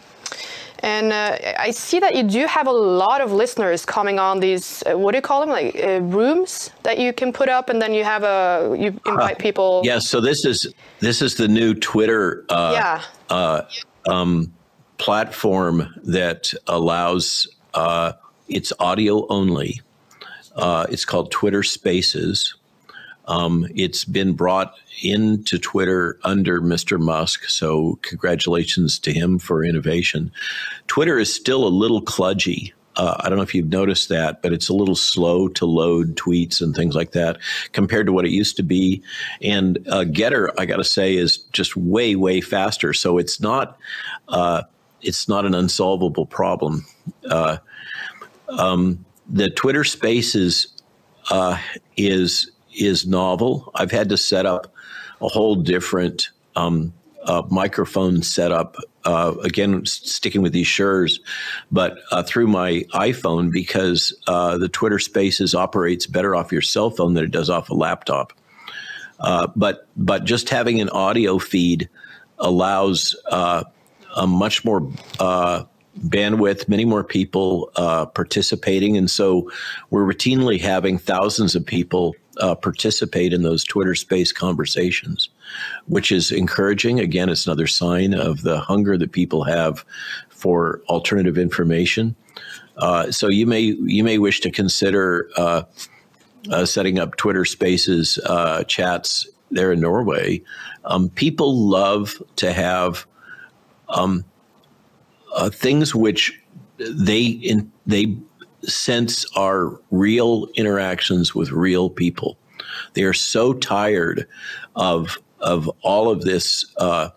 and 0.81 1.11
uh, 1.11 1.37
I 1.59 1.71
see 1.71 1.99
that 1.99 2.15
you 2.15 2.23
do 2.23 2.47
have 2.47 2.67
a 2.67 2.71
lot 2.71 3.19
of 3.19 3.33
listeners 3.33 3.85
coming 3.85 4.17
on 4.17 4.39
these. 4.39 4.81
Uh, 4.85 4.97
what 4.97 5.11
do 5.11 5.17
you 5.17 5.21
call 5.21 5.41
them? 5.41 5.49
Like 5.49 5.75
uh, 5.83 5.99
rooms 5.99 6.71
that 6.83 6.97
you 6.97 7.11
can 7.11 7.33
put 7.33 7.49
up, 7.49 7.67
and 7.69 7.81
then 7.81 7.93
you 7.93 8.05
have 8.05 8.23
a 8.23 8.75
you 8.79 8.97
invite 9.05 9.39
people. 9.39 9.81
Yeah, 9.83 9.99
so 9.99 10.21
this 10.21 10.45
is 10.45 10.73
this 11.01 11.21
is 11.21 11.35
the 11.35 11.49
new 11.49 11.73
Twitter 11.73 12.45
uh, 12.47 12.71
Yeah. 12.73 13.01
uh, 13.29 13.61
um, 14.09 14.53
platform 14.99 15.93
that 16.03 16.53
allows 16.67 17.47
uh, 17.73 18.13
it's 18.47 18.73
audio 18.79 19.25
only. 19.27 19.81
Uh, 20.55 20.85
it's 20.89 21.05
called 21.05 21.31
Twitter 21.31 21.63
Spaces. 21.63 22.55
Um, 23.27 23.67
it's 23.75 24.05
been 24.05 24.33
brought 24.33 24.75
into 25.03 25.59
Twitter 25.59 26.19
under 26.23 26.61
Mr. 26.61 26.99
Musk, 26.99 27.45
so 27.45 27.99
congratulations 28.01 28.97
to 28.99 29.13
him 29.13 29.37
for 29.37 29.63
innovation. 29.63 30.31
Twitter 30.87 31.19
is 31.19 31.33
still 31.33 31.65
a 31.65 31.69
little 31.69 32.01
kludgy. 32.01 32.73
Uh, 32.95 33.15
I 33.19 33.29
don't 33.29 33.37
know 33.37 33.43
if 33.43 33.53
you've 33.53 33.69
noticed 33.69 34.09
that, 34.09 34.41
but 34.41 34.51
it's 34.51 34.67
a 34.67 34.73
little 34.73 34.95
slow 34.95 35.47
to 35.47 35.65
load 35.65 36.15
tweets 36.15 36.59
and 36.59 36.75
things 36.75 36.95
like 36.95 37.11
that 37.11 37.37
compared 37.71 38.07
to 38.07 38.11
what 38.11 38.25
it 38.25 38.31
used 38.31 38.57
to 38.57 38.63
be. 38.63 39.01
And 39.41 39.77
uh, 39.87 40.05
Gettr, 40.05 40.49
I 40.57 40.65
got 40.65 40.77
to 40.77 40.83
say, 40.83 41.15
is 41.15 41.37
just 41.37 41.77
way, 41.77 42.15
way 42.15 42.41
faster. 42.41 42.93
So 42.93 43.19
it's 43.19 43.39
not, 43.39 43.77
uh, 44.27 44.63
it's 45.01 45.27
not 45.27 45.45
an 45.45 45.53
unsolvable 45.53 46.25
problem. 46.25 46.85
Uh, 47.29 47.57
um, 48.49 49.05
the 49.27 49.49
Twitter 49.49 49.83
Spaces 49.83 50.67
uh, 51.31 51.57
is 51.97 52.51
is 52.73 53.05
novel. 53.05 53.71
I've 53.75 53.91
had 53.91 54.09
to 54.09 54.17
set 54.17 54.45
up 54.45 54.73
a 55.21 55.27
whole 55.27 55.55
different 55.55 56.29
um, 56.55 56.93
uh, 57.25 57.43
microphone 57.49 58.21
setup. 58.21 58.77
Uh, 59.05 59.33
again, 59.43 59.85
sticking 59.85 60.41
with 60.41 60.51
these 60.53 60.67
Shures, 60.67 61.19
but 61.71 61.97
uh, 62.11 62.21
through 62.21 62.47
my 62.47 62.83
iPhone 62.93 63.51
because 63.51 64.13
uh, 64.27 64.57
the 64.57 64.67
Twitter 64.67 64.99
Spaces 64.99 65.55
operates 65.55 66.05
better 66.05 66.35
off 66.35 66.51
your 66.51 66.61
cell 66.61 66.89
phone 66.89 67.13
than 67.13 67.23
it 67.23 67.31
does 67.31 67.49
off 67.49 67.69
a 67.69 67.73
laptop. 67.73 68.33
But 69.55 69.87
but 69.95 70.25
just 70.25 70.49
having 70.49 70.81
an 70.81 70.89
audio 70.89 71.39
feed 71.39 71.89
allows 72.39 73.15
a 74.15 74.27
much 74.27 74.63
more 74.65 74.89
uh, 75.19 75.63
bandwidth, 76.07 76.67
many 76.67 76.85
more 76.85 77.03
people 77.03 77.71
uh, 77.75 78.05
participating, 78.05 78.97
and 78.97 79.09
so 79.09 79.49
we're 79.89 80.05
routinely 80.05 80.59
having 80.59 80.97
thousands 80.97 81.55
of 81.55 81.65
people 81.65 82.15
uh, 82.39 82.55
participate 82.55 83.33
in 83.33 83.41
those 83.41 83.63
Twitter 83.63 83.95
Space 83.95 84.31
conversations, 84.31 85.29
which 85.87 86.11
is 86.11 86.31
encouraging. 86.31 86.99
Again, 86.99 87.29
it's 87.29 87.45
another 87.45 87.67
sign 87.67 88.13
of 88.13 88.43
the 88.43 88.59
hunger 88.59 88.97
that 88.97 89.11
people 89.11 89.43
have 89.43 89.83
for 90.29 90.81
alternative 90.87 91.37
information. 91.37 92.15
Uh, 92.77 93.11
so 93.11 93.27
you 93.27 93.45
may 93.45 93.59
you 93.59 94.03
may 94.05 94.17
wish 94.17 94.39
to 94.39 94.49
consider 94.49 95.29
uh, 95.35 95.63
uh, 96.51 96.65
setting 96.65 96.99
up 96.99 97.17
Twitter 97.17 97.43
Spaces 97.43 98.17
uh, 98.25 98.63
chats 98.63 99.27
there 99.51 99.71
in 99.71 99.79
Norway, 99.79 100.41
um, 100.85 101.09
people 101.09 101.57
love 101.57 102.21
to 102.37 102.53
have 102.53 103.05
um, 103.89 104.23
uh, 105.33 105.49
things 105.49 105.93
which 105.93 106.41
they 106.77 107.25
in, 107.25 107.71
they 107.85 108.17
sense 108.63 109.25
are 109.35 109.79
real 109.91 110.47
interactions 110.55 111.33
with 111.35 111.51
real 111.51 111.89
people. 111.89 112.37
They 112.93 113.03
are 113.03 113.13
so 113.13 113.53
tired 113.53 114.27
of 114.75 115.17
of 115.39 115.69
all 115.81 116.09
of 116.09 116.21
this 116.21 116.65
uh, 116.77 117.09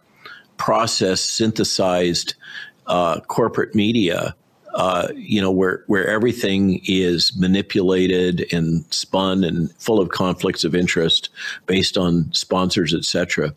process 0.57 1.20
synthesized 1.20 2.35
uh, 2.87 3.20
corporate 3.20 3.75
media. 3.75 4.35
Uh, 4.75 5.09
you 5.14 5.39
know, 5.39 5.51
where 5.51 5.85
where 5.87 6.09
everything 6.09 6.81
is 6.85 7.37
manipulated 7.37 8.47
and 8.55 8.87
spun 8.91 9.45
and 9.45 9.70
full 9.79 10.01
of 10.01 10.09
conflicts 10.09 10.64
of 10.64 10.75
interest 10.75 11.29
based 11.66 11.99
on 11.99 12.33
sponsors, 12.33 12.95
etc. 12.95 13.55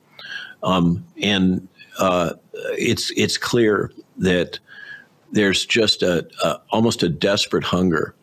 Um, 0.61 1.05
and 1.22 1.66
uh, 1.99 2.34
it's 2.78 3.12
it's 3.12 3.38
clear 3.38 3.91
that 4.18 4.60
there's 5.32 5.66
just 5.66 6.03
a, 6.03 6.28
a 6.43 6.60
almost 6.72 7.03
a 7.03 7.10
desperate 7.10 7.64
hunger 7.64 8.16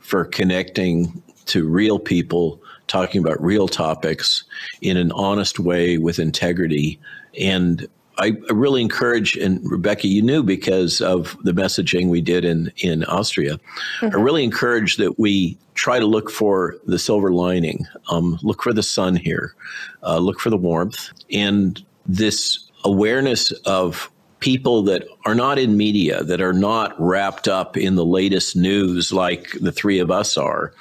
for 0.00 0.24
connecting 0.24 1.22
to 1.46 1.68
real 1.68 1.98
people 1.98 2.60
talking 2.86 3.20
about 3.22 3.40
real 3.42 3.68
topics 3.68 4.44
in 4.80 4.96
an 4.96 5.12
honest 5.12 5.58
way 5.58 5.98
with 5.98 6.18
integrity 6.18 6.98
and 7.38 7.88
I 8.20 8.36
really 8.50 8.82
encourage, 8.82 9.36
and 9.36 9.60
Rebecca, 9.64 10.06
you 10.06 10.20
knew 10.20 10.42
because 10.42 11.00
of 11.00 11.36
the 11.42 11.52
messaging 11.52 12.08
we 12.08 12.20
did 12.20 12.44
in 12.44 12.70
in 12.78 13.02
Austria. 13.04 13.58
Mm-hmm. 14.00 14.14
I 14.14 14.20
really 14.20 14.44
encourage 14.44 14.98
that 14.98 15.18
we 15.18 15.56
try 15.74 15.98
to 15.98 16.04
look 16.04 16.30
for 16.30 16.76
the 16.86 16.98
silver 16.98 17.32
lining, 17.32 17.86
um, 18.10 18.38
look 18.42 18.62
for 18.62 18.74
the 18.74 18.82
sun 18.82 19.16
here, 19.16 19.54
uh, 20.02 20.18
look 20.18 20.38
for 20.38 20.50
the 20.50 20.58
warmth, 20.58 21.10
and 21.32 21.82
this 22.06 22.69
awareness 22.84 23.52
of 23.64 24.10
people 24.40 24.82
that 24.82 25.04
are 25.26 25.34
not 25.34 25.58
in 25.58 25.76
media, 25.76 26.24
that 26.24 26.40
are 26.40 26.54
not 26.54 26.98
wrapped 26.98 27.46
up 27.46 27.76
in 27.76 27.94
the 27.94 28.04
latest 28.04 28.56
news 28.56 29.12
like 29.12 29.52
the 29.60 29.70
three 29.70 29.98
of 29.98 30.10
us 30.10 30.38
are, 30.38 30.72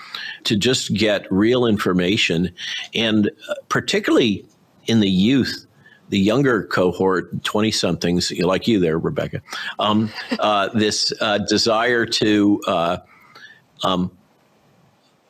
to 0.46 0.56
just 0.56 0.94
get 0.94 1.30
real 1.32 1.66
information, 1.66 2.54
and 2.96 3.30
uh, 3.50 3.56
particularly 3.68 4.46
in 4.88 5.02
the 5.02 5.10
youth 5.10 5.66
the 6.10 6.20
younger 6.20 6.64
cohort, 6.64 7.44
20 7.44 7.72
somethings 7.72 8.32
like 8.40 8.68
you 8.68 8.80
there, 8.80 8.98
Rebecca, 8.98 9.42
um, 9.78 10.12
uh, 10.40 10.70
this 10.70 11.14
uh, 11.22 11.38
desire 11.38 12.06
to 12.06 12.60
uh, 12.68 12.98
um, 13.84 14.12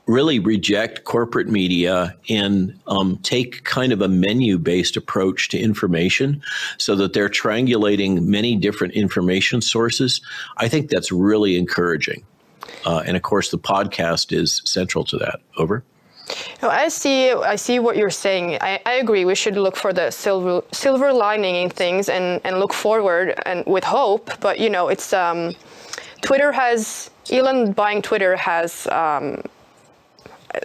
really 0.09 0.39
reject 0.39 1.03
corporate 1.03 1.47
media 1.47 2.15
and 2.29 2.77
um, 2.87 3.17
take 3.17 3.63
kind 3.63 3.93
of 3.93 4.01
a 4.01 4.07
menu 4.07 4.57
based 4.57 4.97
approach 4.97 5.49
to 5.49 5.59
information 5.59 6.41
so 6.77 6.95
that 6.95 7.13
they're 7.13 7.29
triangulating 7.29 8.23
many 8.23 8.55
different 8.55 8.93
information 8.95 9.61
sources. 9.61 10.19
I 10.57 10.67
think 10.67 10.89
that's 10.89 11.11
really 11.11 11.57
encouraging. 11.57 12.25
Uh, 12.85 13.03
and 13.05 13.15
of 13.15 13.23
course, 13.23 13.51
the 13.51 13.59
podcast 13.59 14.35
is 14.35 14.61
central 14.65 15.03
to 15.05 15.17
that. 15.17 15.41
Over. 15.57 15.83
I 16.61 16.89
see. 16.89 17.31
I 17.31 17.55
see 17.55 17.79
what 17.79 17.97
you're 17.97 18.09
saying. 18.09 18.57
I, 18.61 18.79
I 18.85 18.93
agree. 18.93 19.25
We 19.25 19.35
should 19.35 19.57
look 19.57 19.75
for 19.75 19.93
the 19.93 20.11
silver 20.11 20.63
silver 20.71 21.11
lining 21.11 21.55
in 21.55 21.69
things 21.69 22.09
and, 22.09 22.41
and 22.43 22.59
look 22.59 22.73
forward 22.73 23.39
and 23.45 23.65
with 23.65 23.83
hope. 23.83 24.29
But 24.39 24.59
you 24.59 24.69
know, 24.69 24.89
it's 24.89 25.11
um, 25.11 25.53
Twitter 26.21 26.51
has 26.51 27.09
Elon 27.31 27.73
buying 27.73 28.01
Twitter 28.01 28.35
has 28.35 28.87
um, 28.87 29.41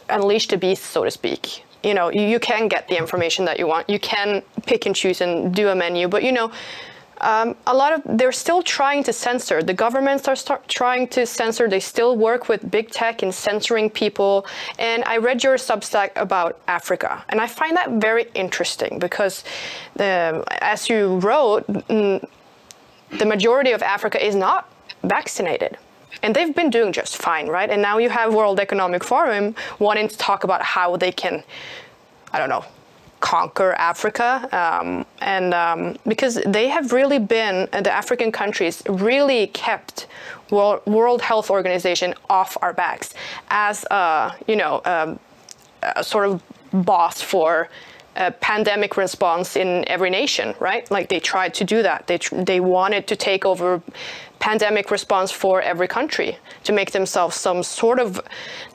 unleashed 0.09 0.51
the 0.51 0.57
beast, 0.57 0.85
so 0.85 1.05
to 1.05 1.11
speak. 1.11 1.64
You 1.82 1.95
know, 1.95 2.09
you, 2.09 2.22
you 2.22 2.41
can 2.41 2.68
get 2.68 2.89
the 2.89 2.97
information 2.97 3.45
that 3.45 3.59
you 3.59 3.66
want. 3.66 3.89
You 3.91 3.99
can 3.99 4.43
pick 4.66 4.87
and 4.87 4.97
choose 4.97 5.20
and 5.20 5.55
do 5.55 5.68
a 5.68 5.74
menu, 5.74 6.09
but 6.09 6.22
you 6.22 6.32
know. 6.32 6.51
Um, 7.20 7.55
a 7.68 7.72
lot 7.72 7.93
of 7.93 8.18
they're 8.18 8.32
still 8.32 8.62
trying 8.62 9.05
to 9.05 9.12
censor. 9.12 9.62
The 9.62 9.72
governments 9.72 10.26
are 10.26 10.59
trying 10.66 11.07
to 11.09 11.24
censor. 11.24 11.68
They 11.68 11.80
still 11.80 12.16
work 12.18 12.49
with 12.49 12.70
big 12.70 12.91
tech 12.91 13.22
in 13.22 13.30
censoring 13.30 13.89
people. 13.89 14.47
And 14.80 15.05
I 15.05 15.18
read 15.18 15.43
your 15.45 15.55
Substack 15.55 16.11
about 16.16 16.61
Africa, 16.66 17.24
and 17.28 17.41
I 17.41 17.47
find 17.47 17.76
that 17.76 17.93
very 17.93 18.26
interesting 18.35 18.99
because, 18.99 19.45
the, 19.95 20.45
as 20.61 20.91
you 20.91 21.18
wrote, 21.20 21.66
mm, 21.68 22.28
the 23.16 23.24
majority 23.24 23.70
of 23.70 23.82
Africa 23.82 24.22
is 24.22 24.35
not 24.35 24.68
vaccinated 25.05 25.78
and 26.23 26.35
they've 26.35 26.55
been 26.55 26.71
doing 26.71 26.93
just 26.93 27.17
fine, 27.17 27.49
right? 27.49 27.71
And 27.71 27.83
now 27.83 27.99
you 27.99 28.09
have 28.11 28.35
World 28.35 28.61
Economic 28.61 29.05
Forum 29.05 29.55
wanting 29.79 30.09
to 30.09 30.17
talk 30.17 30.45
about 30.45 30.62
how 30.62 30.97
they 30.97 31.12
can, 31.12 31.43
I 32.33 32.39
don't 32.39 32.49
know, 32.49 32.65
conquer 33.21 33.73
Africa, 33.73 34.47
um, 34.53 35.07
and 35.21 35.55
um, 35.55 35.97
because 36.07 36.35
they 36.47 36.69
have 36.69 36.93
really 36.93 37.19
been 37.19 37.69
the 37.73 37.91
African 37.91 38.31
countries 38.31 38.83
really 38.87 39.47
kept 39.49 40.09
World 40.51 41.23
Health 41.23 41.49
Organization 41.51 42.15
off 42.29 42.59
our 42.61 42.75
backs 42.75 43.15
as 43.49 43.85
a 43.91 44.35
you 44.47 44.57
know 44.57 44.83
um, 44.85 45.19
a 45.83 46.05
sort 46.05 46.29
of 46.29 46.43
boss 46.85 47.23
for 47.23 47.71
a 48.17 48.31
pandemic 48.31 48.97
response 48.97 49.57
in 49.57 49.87
every 49.89 50.11
nation, 50.11 50.55
right? 50.61 50.89
Like 50.91 51.09
they 51.09 51.21
tried 51.21 51.55
to 51.55 51.65
do 51.65 51.83
that. 51.83 52.07
They 52.07 52.19
they 52.33 52.61
wanted 52.61 53.07
to 53.09 53.17
take 53.17 53.45
over 53.45 53.83
pandemic 54.39 54.91
response 54.91 55.31
for 55.31 55.62
every 55.62 55.89
country 55.89 56.37
to 56.65 56.73
make 56.73 56.91
themselves 56.91 57.37
some 57.37 57.62
sort 57.62 57.99
of 57.99 58.21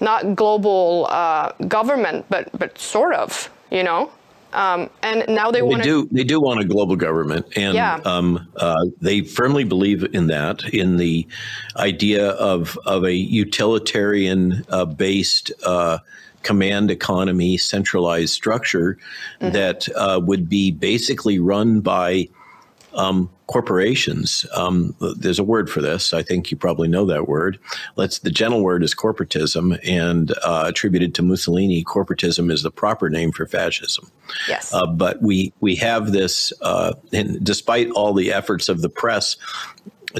not 0.02 0.36
global 0.36 1.08
uh, 1.10 1.52
government, 1.68 2.26
but 2.30 2.50
but 2.58 2.78
sort 2.78 3.14
of, 3.16 3.50
you 3.72 3.84
know. 3.84 4.12
Um, 4.52 4.90
and 5.04 5.26
now 5.30 5.52
they, 5.52 5.62
want 5.62 5.84
to 5.84 5.88
do 5.88 6.10
they 6.12 6.24
do 6.24 6.42
want 6.42 6.60
a 6.60 6.66
global 6.66 6.96
government, 6.96 7.46
and 7.56 7.76
yeah. 7.76 8.00
um, 8.04 8.48
uh, 8.58 8.84
they 9.00 9.22
firmly 9.22 9.64
believe 9.64 10.04
in 10.16 10.26
that, 10.28 10.64
in 10.74 10.98
the 10.98 11.28
idea 11.76 12.30
of 12.32 12.78
of 12.86 13.04
a 13.04 13.14
utilitarian 13.14 14.66
uh, 14.70 14.86
based 14.86 15.52
uh, 15.64 16.00
command 16.44 16.92
economy 16.92 17.58
centralized 17.58 18.34
structure 18.34 18.98
mm-hmm. 19.42 19.54
that 19.54 19.88
uh, 19.96 20.20
would 20.24 20.50
be 20.50 20.72
basically 20.72 21.40
run 21.40 21.82
by 21.82 22.28
um, 22.94 23.30
corporations. 23.48 24.46
Um, 24.56 24.96
there's 25.18 25.40
a 25.40 25.44
word 25.44 25.70
for 25.70 25.82
this. 25.82 26.14
I 26.14 26.24
think 26.24 26.52
you 26.52 26.58
probably 26.58 26.88
know 26.88 27.06
that 27.06 27.28
word. 27.28 27.60
Let's. 27.96 28.20
The 28.20 28.32
gentle 28.32 28.64
word 28.64 28.84
is 28.84 28.96
corporatism, 28.96 29.80
and 29.84 30.32
uh, 30.44 30.66
attributed 30.68 31.14
to 31.16 31.22
Mussolini, 31.22 31.84
corporatism 31.84 32.52
is 32.52 32.64
the 32.64 32.72
proper 32.72 33.10
name 33.10 33.32
for 33.32 33.46
fascism. 33.46 34.12
Yes. 34.48 34.74
Uh, 34.74 34.86
but 34.86 35.22
we 35.22 35.54
we 35.60 35.76
have 35.76 36.12
this, 36.12 36.54
uh, 36.62 36.94
and 37.14 37.44
despite 37.44 37.90
all 37.92 38.14
the 38.14 38.32
efforts 38.32 38.70
of 38.70 38.82
the 38.82 38.90
press 38.90 39.38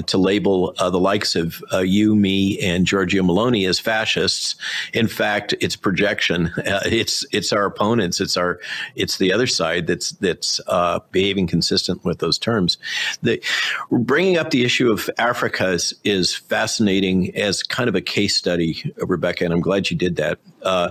to 0.06 0.18
label 0.18 0.74
uh, 0.78 0.90
the 0.90 1.00
likes 1.00 1.34
of 1.34 1.62
uh, 1.72 1.78
you, 1.78 2.14
me, 2.14 2.58
and 2.60 2.86
Giorgia 2.86 3.22
Meloni 3.22 3.68
as 3.68 3.78
fascists. 3.78 4.54
In 4.92 5.08
fact, 5.08 5.54
it's 5.60 5.76
projection. 5.76 6.46
Uh, 6.58 6.80
it's 6.86 7.24
it's 7.32 7.52
our 7.52 7.64
opponents. 7.64 8.20
It's 8.20 8.36
our 8.36 8.60
it's 8.94 9.18
the 9.18 9.32
other 9.32 9.46
side 9.46 9.86
that's 9.86 10.10
that's 10.12 10.60
uh, 10.66 11.00
behaving 11.10 11.46
consistent 11.46 12.04
with 12.04 12.18
those 12.18 12.38
terms. 12.38 12.78
The, 13.22 13.42
bringing 13.90 14.38
up 14.38 14.50
the 14.50 14.64
issue 14.64 14.90
of 14.90 15.10
Africa 15.18 15.70
is, 15.70 15.94
is 16.04 16.34
fascinating 16.34 17.34
as 17.34 17.62
kind 17.62 17.88
of 17.88 17.94
a 17.94 18.00
case 18.00 18.36
study, 18.36 18.92
Rebecca, 18.96 19.44
and 19.44 19.52
I'm 19.52 19.60
glad 19.60 19.90
you 19.90 19.96
did 19.96 20.16
that. 20.16 20.38
Uh, 20.62 20.90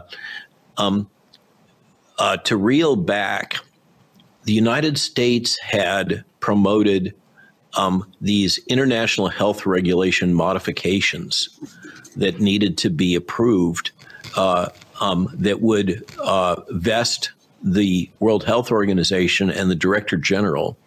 um, 0.78 1.10
uh, 2.18 2.38
to 2.38 2.58
reel 2.58 2.96
back, 2.96 3.58
the 4.44 4.54
United 4.54 4.98
States 4.98 5.58
had 5.62 6.24
promoted 6.40 7.14
um, 7.76 8.10
these 8.22 8.60
international 8.68 9.28
health 9.28 9.66
regulation 9.66 10.34
modifications 10.34 11.50
that 12.16 12.40
needed 12.40 12.78
to 12.80 12.90
be 12.90 13.16
approved 13.16 13.92
uh, 14.36 14.70
um, 15.02 15.30
that 15.34 15.62
would 15.62 16.04
uh, 16.20 16.62
vest 16.70 17.32
the 17.64 18.10
World 18.20 18.44
Health 18.44 18.72
Organization 18.72 19.50
and 19.50 19.70
the 19.70 19.76
Director 19.76 20.18
General, 20.18 20.78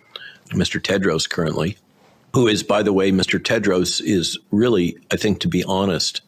Mr. 0.50 0.80
Tedros, 0.80 1.28
currently, 1.28 1.76
who 2.34 2.48
is, 2.48 2.62
by 2.62 2.82
the 2.82 2.92
way, 2.92 3.10
Mr. 3.10 3.38
Tedros 3.38 4.00
is 4.00 4.38
really, 4.50 4.96
I 5.10 5.16
think, 5.16 5.40
to 5.40 5.48
be 5.48 5.64
honest, 5.64 6.22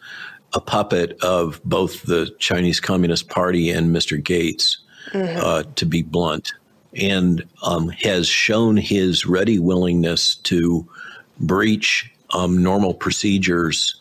a 0.53 0.61
puppet 0.61 1.17
of 1.23 1.61
both 1.65 2.03
the 2.03 2.35
Chinese 2.39 2.79
Communist 2.79 3.29
Party 3.29 3.71
and 3.71 3.95
Mr. 3.95 4.23
Gates, 4.23 4.79
mm-hmm. 5.11 5.39
uh, 5.41 5.65
to 5.75 5.87
be 5.87 6.03
blunt 6.03 6.53
and 6.97 7.45
um, 7.62 7.88
has 7.88 8.28
shown 8.28 8.76
his 8.76 9.26
ready 9.26 9.59
willingness 9.59 10.36
to 10.36 10.88
breach 11.40 12.11
um, 12.30 12.62
normal 12.62 12.95
procedures 12.95 14.01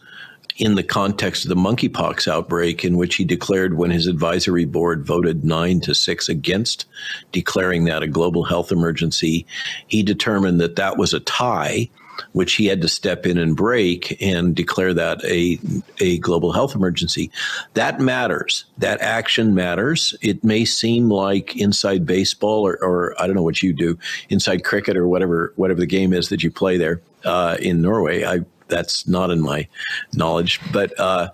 in 0.58 0.76
the 0.76 0.84
context 0.84 1.46
of 1.46 1.50
the 1.50 1.56
monkeypox 1.56 2.28
outbreak, 2.28 2.86
in 2.86 2.96
which 2.96 3.16
he 3.16 3.26
declared 3.26 3.76
when 3.76 3.90
his 3.90 4.06
advisory 4.06 4.66
board 4.66 5.06
voted 5.06 5.44
nine 5.44 5.80
to 5.82 5.96
six 5.96 6.30
against 6.30 6.86
declaring 7.32 7.86
that 7.86 8.04
a 8.04 8.08
global 8.08 8.44
health 8.44 8.72
emergency, 8.72 9.46
he 9.88 10.04
determined 10.04 10.62
that 10.62 10.76
that 10.76 10.98
was 10.98 11.14
a 11.14 11.20
tie 11.22 11.90
which 12.34 12.54
he 12.54 12.66
had 12.66 12.82
to 12.82 12.88
step 12.88 13.26
in 13.26 13.38
and 13.38 13.56
break 13.56 14.22
and 14.22 14.56
declare 14.56 14.94
that 14.94 15.24
a, 15.26 15.60
a 16.00 16.18
global 16.20 16.52
health 16.52 16.76
emergency. 16.76 17.32
That 17.74 18.00
matters. 18.00 18.66
That 18.78 19.02
action 19.02 19.54
matters. 19.54 20.16
It 20.22 20.44
may 20.44 20.66
seem 20.66 21.10
like 21.10 21.56
inside 21.56 22.06
baseball 22.06 22.66
or, 22.66 22.78
or 22.84 23.16
I 23.22 23.28
don't 23.28 23.36
know 23.36 23.44
what 23.44 23.64
you 23.64 23.74
do, 23.74 23.98
inside 24.30 24.64
cricket 24.64 24.98
or 24.98 25.08
whatever 25.08 25.54
whatever 25.56 25.80
the 25.80 25.86
game 25.86 26.14
is 26.14 26.30
that 26.30 26.44
you 26.44 26.52
play 26.52 26.78
there 26.78 27.02
uh, 27.26 27.58
in 27.60 27.82
Norway. 27.82 28.24
I 28.24 28.40
that's 28.68 29.08
not 29.08 29.30
in 29.30 29.42
my 29.42 29.68
knowledge, 30.14 30.60
but 30.72 30.98
uh, 31.00 31.30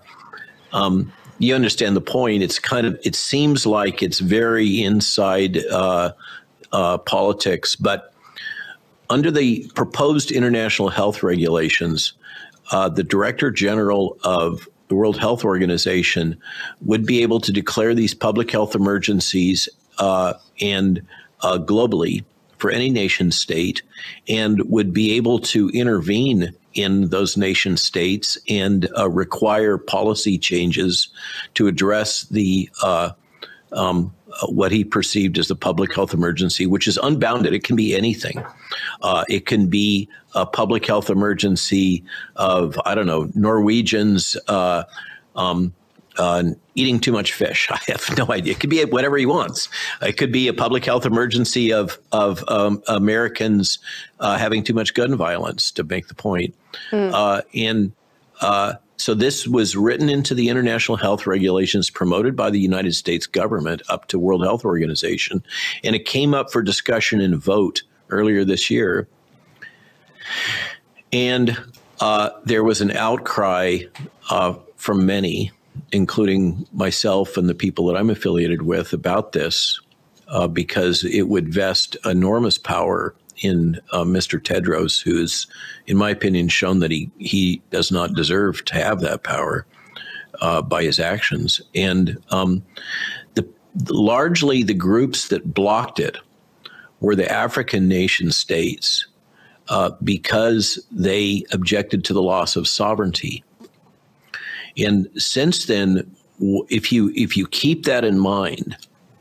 um, 0.72 1.12
you 1.38 1.54
understand 1.54 1.96
the 1.96 2.00
point. 2.00 2.42
It's 2.42 2.58
kind 2.58 2.86
of 2.86 2.98
it 3.02 3.14
seems 3.14 3.66
like 3.66 4.02
it's 4.02 4.18
very 4.18 4.82
inside 4.82 5.58
uh, 5.66 6.12
uh, 6.72 6.98
politics, 6.98 7.76
but 7.76 8.12
under 9.10 9.30
the 9.30 9.68
proposed 9.74 10.30
international 10.30 10.88
health 10.88 11.22
regulations, 11.22 12.14
uh, 12.70 12.88
the 12.88 13.02
Director 13.02 13.50
General 13.50 14.16
of 14.24 14.68
the 14.88 14.94
World 14.94 15.18
Health 15.18 15.44
Organization 15.44 16.40
would 16.80 17.04
be 17.04 17.22
able 17.22 17.40
to 17.40 17.52
declare 17.52 17.94
these 17.94 18.14
public 18.14 18.50
health 18.50 18.74
emergencies 18.74 19.68
uh, 19.98 20.34
and 20.60 21.02
uh, 21.42 21.58
globally 21.58 22.24
for 22.58 22.70
any 22.70 22.90
nation 22.90 23.30
state 23.30 23.82
and 24.28 24.62
would 24.70 24.92
be 24.92 25.12
able 25.12 25.38
to 25.38 25.68
intervene 25.70 26.52
in 26.74 27.08
those 27.08 27.36
nation 27.36 27.76
states 27.76 28.38
and 28.48 28.88
uh, 28.96 29.08
require 29.08 29.76
policy 29.76 30.38
changes 30.38 31.08
to 31.54 31.66
address 31.66 32.24
the 32.24 32.70
uh, 32.82 33.10
um, 33.72 34.12
what 34.48 34.72
he 34.72 34.84
perceived 34.84 35.38
as 35.38 35.48
the 35.48 35.56
public 35.56 35.94
health 35.94 36.14
emergency, 36.14 36.66
which 36.66 36.86
is 36.86 36.98
unbounded. 37.02 37.52
It 37.52 37.64
can 37.64 37.76
be 37.76 37.94
anything. 37.94 38.42
Uh, 39.02 39.24
it 39.28 39.46
can 39.46 39.68
be 39.68 40.08
a 40.34 40.46
public 40.46 40.86
health 40.86 41.10
emergency 41.10 42.04
of 42.36 42.78
I 42.84 42.94
don't 42.94 43.06
know 43.06 43.30
Norwegians. 43.34 44.36
Uh, 44.48 44.84
um, 45.36 45.74
uh, 46.18 46.42
eating 46.74 47.00
too 47.00 47.12
much 47.12 47.32
fish. 47.32 47.68
I 47.70 47.78
have 47.86 48.16
no 48.18 48.26
idea. 48.30 48.52
It 48.52 48.60
could 48.60 48.70
be 48.70 48.84
whatever 48.84 49.16
he 49.16 49.26
wants. 49.26 49.68
It 50.02 50.16
could 50.16 50.32
be 50.32 50.48
a 50.48 50.52
public 50.52 50.84
health 50.84 51.06
emergency 51.06 51.72
of 51.72 51.98
of 52.12 52.44
um, 52.48 52.82
Americans 52.88 53.78
uh, 54.18 54.36
having 54.36 54.62
too 54.62 54.74
much 54.74 54.94
gun 54.94 55.16
violence. 55.16 55.70
To 55.72 55.84
make 55.84 56.08
the 56.08 56.14
point, 56.14 56.54
mm. 56.90 57.12
uh, 57.12 57.42
and 57.54 57.92
uh, 58.40 58.74
so 59.00 59.14
this 59.14 59.46
was 59.46 59.76
written 59.76 60.08
into 60.08 60.34
the 60.34 60.48
international 60.48 60.96
health 60.96 61.26
regulations 61.26 61.90
promoted 61.90 62.36
by 62.36 62.50
the 62.50 62.60
United 62.60 62.94
States 62.94 63.26
government 63.26 63.82
up 63.88 64.06
to 64.08 64.18
World 64.18 64.44
Health 64.44 64.64
Organization, 64.64 65.42
and 65.82 65.96
it 65.96 66.04
came 66.04 66.34
up 66.34 66.52
for 66.52 66.62
discussion 66.62 67.20
and 67.20 67.36
vote 67.36 67.82
earlier 68.10 68.44
this 68.44 68.70
year. 68.70 69.08
And 71.12 71.56
uh, 72.00 72.30
there 72.44 72.64
was 72.64 72.80
an 72.80 72.92
outcry 72.92 73.78
uh, 74.30 74.54
from 74.76 75.06
many 75.06 75.50
including 75.92 76.66
myself 76.72 77.36
and 77.36 77.48
the 77.48 77.54
people 77.54 77.86
that 77.86 77.96
I'm 77.96 78.10
affiliated 78.10 78.62
with, 78.62 78.92
about 78.92 79.32
this 79.32 79.80
uh, 80.28 80.46
because 80.46 81.04
it 81.04 81.28
would 81.28 81.52
vest 81.52 81.96
enormous 82.04 82.58
power 82.58 83.14
in 83.40 83.80
uh, 83.92 84.04
Mr. 84.04 84.40
Tedros, 84.40 85.02
who's, 85.02 85.46
in 85.86 85.96
my 85.96 86.10
opinion, 86.10 86.48
shown 86.48 86.78
that 86.80 86.90
he, 86.90 87.10
he 87.18 87.62
does 87.70 87.90
not 87.90 88.14
deserve 88.14 88.64
to 88.66 88.74
have 88.74 89.00
that 89.00 89.22
power 89.22 89.66
uh, 90.40 90.62
by 90.62 90.82
his 90.82 90.98
actions. 90.98 91.60
And 91.74 92.22
um, 92.30 92.62
the, 93.34 93.48
largely 93.88 94.62
the 94.62 94.74
groups 94.74 95.28
that 95.28 95.54
blocked 95.54 95.98
it 95.98 96.16
were 97.00 97.16
the 97.16 97.30
African 97.30 97.88
nation 97.88 98.30
states 98.30 99.06
uh, 99.68 99.90
because 100.02 100.84
they 100.90 101.44
objected 101.52 102.04
to 102.04 102.12
the 102.12 102.22
loss 102.22 102.56
of 102.56 102.68
sovereignty. 102.68 103.42
And 104.76 105.08
since 105.16 105.66
then, 105.66 106.14
if 106.68 106.92
you 106.92 107.12
if 107.14 107.36
you 107.36 107.46
keep 107.46 107.84
that 107.84 108.04
in 108.04 108.18
mind, 108.18 108.76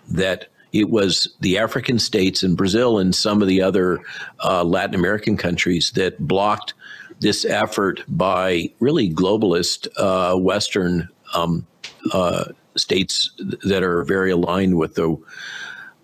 that 0.09 0.47
it 0.71 0.89
was 0.89 1.35
the 1.39 1.57
African 1.57 1.99
states 1.99 2.43
and 2.43 2.55
Brazil 2.55 2.99
and 2.99 3.13
some 3.13 3.41
of 3.41 3.47
the 3.47 3.61
other 3.61 3.99
uh, 4.43 4.63
Latin 4.63 4.95
American 4.95 5.37
countries 5.37 5.91
that 5.91 6.19
blocked 6.27 6.73
this 7.19 7.43
effort 7.45 8.03
by 8.07 8.71
really 8.79 9.09
globalist 9.09 9.87
uh, 9.97 10.37
Western 10.37 11.09
um, 11.33 11.65
uh, 12.13 12.45
states 12.75 13.31
that 13.63 13.83
are 13.83 14.03
very 14.03 14.31
aligned 14.31 14.77
with 14.77 14.95
the 14.95 15.17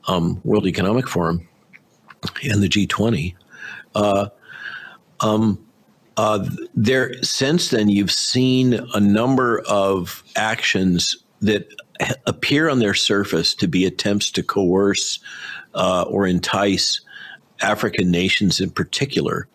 um, 0.08 0.42
World 0.44 0.68
Economic 0.68 1.08
Forum 1.08 1.48
and 2.44 2.62
the 2.62 2.70
G20. 2.70 3.34
Uh, 3.94 4.28
um, 5.22 5.60
uh, 6.18 6.48
there 6.74 7.22
since 7.24 7.70
then, 7.70 7.90
you've 7.90 8.12
seen 8.12 8.80
a 8.94 9.00
number 9.00 9.62
of 9.68 10.24
actions 10.36 11.18
that 11.42 11.68
appear 12.26 12.70
on 12.70 12.80
their 12.80 12.94
surface 12.94 13.54
to 13.56 13.68
be 13.68 13.86
attempts 13.86 14.32
to 14.32 14.44
coerce 14.44 15.20
uh, 15.74 16.04
or 16.08 16.26
entice 16.26 17.02
African 17.62 18.12
nations, 18.12 18.60
in 18.60 18.70
particular, 18.70 19.48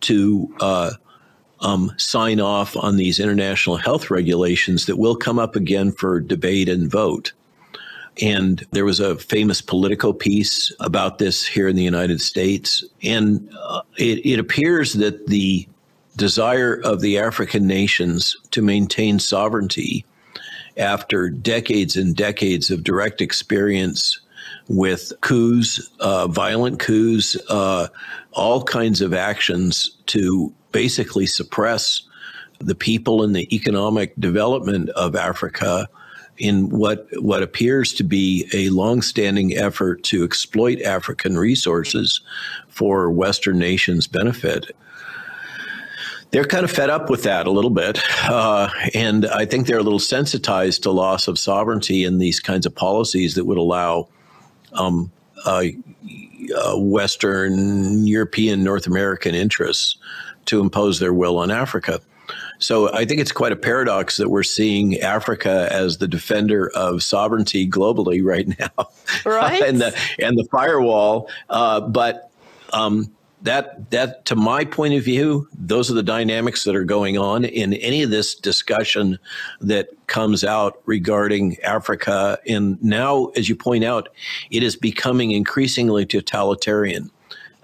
to 0.00 0.54
uh, 0.60 0.92
um, 1.60 1.92
sign 1.96 2.40
off 2.40 2.76
on 2.76 2.96
these 2.96 3.20
international 3.20 3.76
health 3.76 4.10
regulations 4.10 4.86
that 4.86 4.96
will 4.96 5.16
come 5.16 5.38
up 5.38 5.56
again 5.56 5.92
for 5.92 6.20
debate 6.20 6.68
and 6.68 6.90
vote. 6.90 7.32
And 8.22 8.64
there 8.72 8.86
was 8.86 9.00
a 9.00 9.16
famous 9.16 9.60
Politico 9.60 10.12
piece 10.12 10.72
about 10.80 11.18
this 11.18 11.46
here 11.46 11.68
in 11.68 11.76
the 11.76 11.82
United 11.82 12.20
States. 12.20 12.82
And 13.02 13.50
uh, 13.62 13.82
it, 13.98 14.24
it 14.24 14.38
appears 14.38 14.94
that 14.94 15.26
the 15.26 15.68
desire 16.16 16.80
of 16.82 17.02
the 17.02 17.18
African 17.18 17.66
nations 17.66 18.34
to 18.52 18.62
maintain 18.62 19.18
sovereignty 19.18 20.06
after 20.76 21.28
decades 21.30 21.96
and 21.96 22.14
decades 22.14 22.70
of 22.70 22.84
direct 22.84 23.20
experience 23.20 24.20
with 24.68 25.12
coups, 25.20 25.90
uh, 26.00 26.26
violent 26.26 26.78
coups, 26.78 27.36
uh, 27.48 27.88
all 28.32 28.62
kinds 28.62 29.00
of 29.00 29.14
actions 29.14 29.96
to 30.06 30.52
basically 30.72 31.26
suppress 31.26 32.02
the 32.58 32.74
people 32.74 33.22
and 33.22 33.34
the 33.34 33.54
economic 33.54 34.14
development 34.18 34.88
of 34.90 35.14
Africa 35.14 35.88
in 36.38 36.68
what 36.68 37.06
what 37.18 37.42
appears 37.42 37.94
to 37.94 38.04
be 38.04 38.46
a 38.52 38.68
long-standing 38.70 39.56
effort 39.56 40.02
to 40.04 40.24
exploit 40.24 40.80
African 40.82 41.38
resources 41.38 42.20
for 42.68 43.10
Western 43.10 43.58
nations' 43.58 44.06
benefit 44.06 44.76
they're 46.30 46.44
kind 46.44 46.64
of 46.64 46.70
fed 46.70 46.90
up 46.90 47.08
with 47.08 47.22
that 47.22 47.46
a 47.46 47.50
little 47.50 47.70
bit. 47.70 48.00
Uh, 48.24 48.68
and 48.94 49.26
I 49.26 49.44
think 49.46 49.66
they're 49.66 49.78
a 49.78 49.82
little 49.82 49.98
sensitized 49.98 50.82
to 50.82 50.90
loss 50.90 51.28
of 51.28 51.38
sovereignty 51.38 52.04
and 52.04 52.20
these 52.20 52.40
kinds 52.40 52.66
of 52.66 52.74
policies 52.74 53.34
that 53.34 53.44
would 53.44 53.58
allow 53.58 54.08
um, 54.72 55.10
uh, 55.44 55.64
uh, 56.56 56.78
Western, 56.78 58.06
European, 58.06 58.62
North 58.62 58.86
American 58.86 59.34
interests 59.34 59.96
to 60.46 60.60
impose 60.60 60.98
their 60.98 61.12
will 61.12 61.38
on 61.38 61.50
Africa. 61.50 62.00
So 62.58 62.92
I 62.92 63.04
think 63.04 63.20
it's 63.20 63.32
quite 63.32 63.52
a 63.52 63.56
paradox 63.56 64.16
that 64.16 64.30
we're 64.30 64.42
seeing 64.42 64.98
Africa 65.00 65.68
as 65.70 65.98
the 65.98 66.08
defender 66.08 66.70
of 66.74 67.02
sovereignty 67.02 67.68
globally 67.68 68.24
right 68.24 68.48
now, 68.58 68.88
right? 69.24 69.62
and 69.62 69.80
the 69.80 69.96
and 70.18 70.38
the 70.38 70.44
firewall. 70.44 71.28
Uh, 71.48 71.80
but 71.80 72.30
um, 72.72 73.10
that 73.42 73.90
that 73.90 74.24
to 74.24 74.34
my 74.34 74.64
point 74.64 74.94
of 74.94 75.04
view 75.04 75.48
those 75.58 75.90
are 75.90 75.94
the 75.94 76.02
dynamics 76.02 76.64
that 76.64 76.74
are 76.74 76.84
going 76.84 77.18
on 77.18 77.44
in 77.44 77.74
any 77.74 78.02
of 78.02 78.10
this 78.10 78.34
discussion 78.34 79.18
that 79.60 79.88
comes 80.06 80.42
out 80.42 80.80
regarding 80.86 81.56
africa 81.60 82.38
and 82.48 82.82
now 82.82 83.26
as 83.36 83.48
you 83.48 83.54
point 83.54 83.84
out 83.84 84.08
it 84.50 84.62
is 84.62 84.74
becoming 84.74 85.32
increasingly 85.32 86.06
totalitarian 86.06 87.10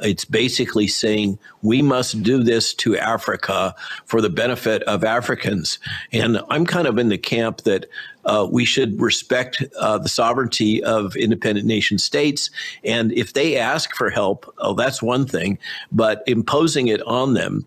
it's 0.04 0.24
basically 0.24 0.88
saying 0.88 1.38
we 1.62 1.80
must 1.80 2.22
do 2.22 2.42
this 2.42 2.74
to 2.74 2.96
Africa 2.96 3.74
for 4.04 4.20
the 4.20 4.30
benefit 4.30 4.82
of 4.84 5.04
Africans. 5.04 5.78
And 6.12 6.40
I'm 6.50 6.66
kind 6.66 6.86
of 6.86 6.98
in 6.98 7.08
the 7.08 7.18
camp 7.18 7.62
that 7.62 7.86
uh, 8.24 8.46
we 8.50 8.64
should 8.64 9.00
respect 9.00 9.62
uh, 9.78 9.98
the 9.98 10.08
sovereignty 10.08 10.82
of 10.82 11.16
independent 11.16 11.66
nation 11.66 11.98
states. 11.98 12.50
And 12.84 13.12
if 13.12 13.32
they 13.32 13.56
ask 13.56 13.94
for 13.94 14.10
help, 14.10 14.52
oh, 14.58 14.74
that's 14.74 15.02
one 15.02 15.26
thing. 15.26 15.58
But 15.90 16.22
imposing 16.26 16.88
it 16.88 17.02
on 17.02 17.34
them 17.34 17.66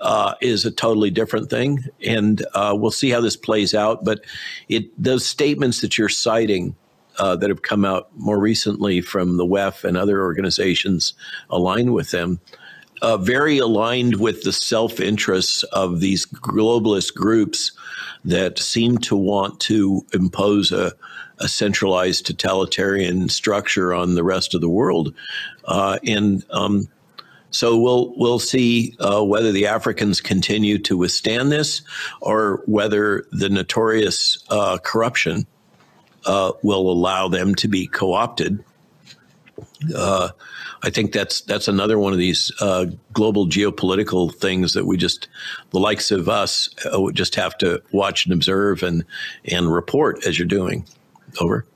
uh, 0.00 0.34
is 0.40 0.64
a 0.64 0.70
totally 0.70 1.10
different 1.10 1.50
thing. 1.50 1.84
And 2.06 2.44
uh, 2.54 2.74
we'll 2.76 2.90
see 2.90 3.10
how 3.10 3.20
this 3.20 3.36
plays 3.36 3.74
out. 3.74 4.04
But 4.04 4.24
it 4.68 4.90
those 5.02 5.26
statements 5.26 5.80
that 5.80 5.96
you're 5.96 6.08
citing 6.08 6.76
uh, 7.18 7.36
that 7.36 7.48
have 7.48 7.62
come 7.62 7.84
out 7.84 8.08
more 8.16 8.38
recently 8.38 9.00
from 9.00 9.36
the 9.36 9.46
WEF 9.46 9.84
and 9.84 9.96
other 9.96 10.22
organizations 10.22 11.14
aligned 11.50 11.94
with 11.94 12.10
them, 12.10 12.40
uh, 13.02 13.16
very 13.16 13.58
aligned 13.58 14.16
with 14.20 14.42
the 14.42 14.52
self 14.52 15.00
interests 15.00 15.62
of 15.72 16.00
these 16.00 16.26
globalist 16.26 17.14
groups 17.14 17.72
that 18.24 18.58
seem 18.58 18.98
to 18.98 19.16
want 19.16 19.60
to 19.60 20.04
impose 20.12 20.72
a, 20.72 20.92
a 21.40 21.48
centralized 21.48 22.26
totalitarian 22.26 23.28
structure 23.28 23.92
on 23.92 24.14
the 24.14 24.24
rest 24.24 24.54
of 24.54 24.60
the 24.60 24.68
world. 24.68 25.14
Uh, 25.64 25.98
and 26.06 26.44
um, 26.50 26.88
So 27.50 27.78
we'll 27.78 28.12
we'll 28.16 28.40
see 28.40 28.96
uh, 28.98 29.22
whether 29.22 29.52
the 29.52 29.66
Africans 29.66 30.20
continue 30.20 30.76
to 30.78 30.96
withstand 30.96 31.52
this, 31.52 31.82
or 32.20 32.62
whether 32.66 33.26
the 33.30 33.48
notorious 33.48 34.44
uh, 34.50 34.78
corruption 34.82 35.46
uh, 36.26 36.50
will 36.62 36.90
allow 36.90 37.28
them 37.28 37.54
to 37.54 37.68
be 37.68 37.86
co-opted. 37.86 38.64
I 40.84 40.90
think 40.90 41.12
that's 41.12 41.40
that's 41.40 41.66
another 41.66 41.98
one 41.98 42.12
of 42.12 42.18
these 42.18 42.52
uh, 42.60 42.86
global 43.14 43.46
geopolitical 43.46 44.34
things 44.34 44.74
that 44.74 44.84
we 44.84 44.98
just 44.98 45.28
the 45.70 45.80
likes 45.80 46.10
of 46.10 46.28
us 46.28 46.68
uh, 46.84 47.10
just 47.12 47.34
have 47.36 47.56
to 47.58 47.82
watch 47.92 48.26
and 48.26 48.34
observe 48.34 48.82
and 48.82 49.02
and 49.46 49.72
report 49.72 50.26
as 50.26 50.38
you're 50.38 50.46
doing. 50.46 50.86
Over. 51.40 51.66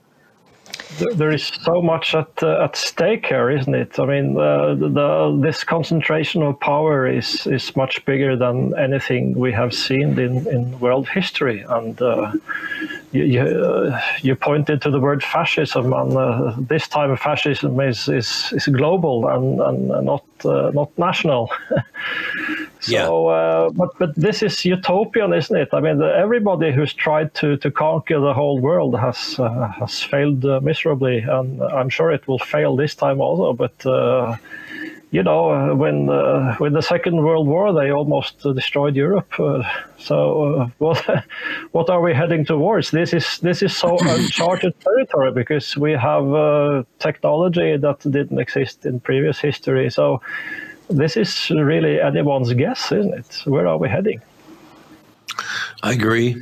There- 1.15 1.31
is 1.31 1.51
so 1.63 1.81
much 1.81 2.15
at 2.15 2.43
uh, 2.43 2.63
at 2.63 2.75
stake 2.75 3.27
here, 3.27 3.49
isn't 3.49 3.73
it? 3.75 3.99
I 3.99 4.05
mean, 4.05 4.37
uh, 4.37 4.73
the, 4.75 4.89
the 4.89 5.37
this 5.41 5.63
concentration 5.63 6.41
of 6.43 6.59
power 6.59 7.07
is 7.07 7.45
is 7.47 7.75
much 7.75 8.03
bigger 8.05 8.35
than 8.35 8.73
anything 8.77 9.35
we 9.35 9.51
have 9.53 9.73
seen 9.73 10.17
in, 10.19 10.47
in 10.47 10.79
world 10.79 11.07
history. 11.07 11.61
And 11.67 12.01
uh, 12.01 12.31
you 13.11 13.23
you, 13.23 13.41
uh, 13.41 14.01
you 14.21 14.35
pointed 14.35 14.81
to 14.81 14.91
the 14.91 14.99
word 14.99 15.23
fascism, 15.23 15.93
and 15.93 16.17
uh, 16.17 16.53
this 16.57 16.87
time 16.87 17.15
fascism 17.17 17.79
is 17.79 18.07
is, 18.07 18.51
is 18.53 18.67
global 18.67 19.27
and 19.27 19.61
and 19.61 19.87
not 20.05 20.23
uh, 20.45 20.71
not 20.73 20.89
national. 20.97 21.49
Yeah. 22.87 23.05
So, 23.05 23.27
uh, 23.27 23.69
but 23.71 23.89
but 23.99 24.15
this 24.15 24.41
is 24.41 24.63
utopian, 24.63 25.33
isn't 25.33 25.55
it? 25.55 25.69
I 25.73 25.81
mean, 25.81 25.97
the, 25.97 26.13
everybody 26.15 26.71
who's 26.71 26.93
tried 26.93 27.33
to, 27.35 27.57
to 27.57 27.71
conquer 27.71 28.19
the 28.19 28.33
whole 28.33 28.59
world 28.59 28.97
has 28.97 29.37
uh, 29.39 29.67
has 29.79 30.01
failed 30.01 30.45
uh, 30.45 30.61
miserably, 30.61 31.19
and 31.19 31.61
I'm 31.61 31.89
sure 31.89 32.11
it 32.11 32.27
will 32.27 32.39
fail 32.39 32.75
this 32.75 32.95
time 32.95 33.19
also. 33.19 33.53
But 33.53 33.85
uh, 33.85 34.37
you 35.11 35.23
know, 35.23 35.49
uh, 35.49 35.75
when 35.75 36.09
uh, 36.09 36.55
when 36.57 36.73
the 36.73 36.81
Second 36.81 37.23
World 37.23 37.47
War, 37.47 37.73
they 37.73 37.91
almost 37.91 38.45
uh, 38.45 38.53
destroyed 38.53 38.95
Europe. 38.95 39.39
Uh, 39.39 39.63
so, 39.97 40.43
uh, 40.43 40.69
what 40.77 41.25
what 41.71 41.89
are 41.89 42.01
we 42.01 42.13
heading 42.13 42.45
towards? 42.45 42.91
This 42.91 43.13
is 43.13 43.39
this 43.39 43.63
is 43.63 43.75
so 43.75 43.97
uncharted 44.01 44.79
territory 44.79 45.31
because 45.31 45.75
we 45.75 45.93
have 45.93 46.31
uh, 46.33 46.83
technology 46.99 47.77
that 47.77 47.99
didn't 48.01 48.39
exist 48.39 48.85
in 48.85 48.99
previous 48.99 49.39
history. 49.39 49.89
So 49.89 50.21
this 50.89 51.15
is 51.15 51.49
really 51.51 52.01
anyone's 52.01 52.53
guess, 52.53 52.91
isn't 52.91 53.13
it? 53.13 53.41
Where 53.45 53.67
are 53.67 53.77
we 53.77 53.89
heading? 53.89 54.21
I 55.83 55.93
agree. 55.93 56.35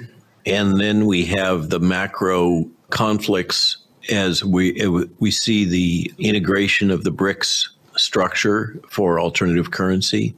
And 0.45 0.79
then 0.79 1.05
we 1.05 1.25
have 1.25 1.69
the 1.69 1.79
macro 1.79 2.65
conflicts 2.89 3.77
as 4.09 4.43
we 4.43 4.81
we 5.19 5.31
see 5.31 5.65
the 5.65 6.13
integration 6.17 6.89
of 6.89 7.03
the 7.03 7.11
BRICS 7.11 7.67
structure 7.97 8.79
for 8.89 9.19
alternative 9.19 9.71
currency. 9.71 10.33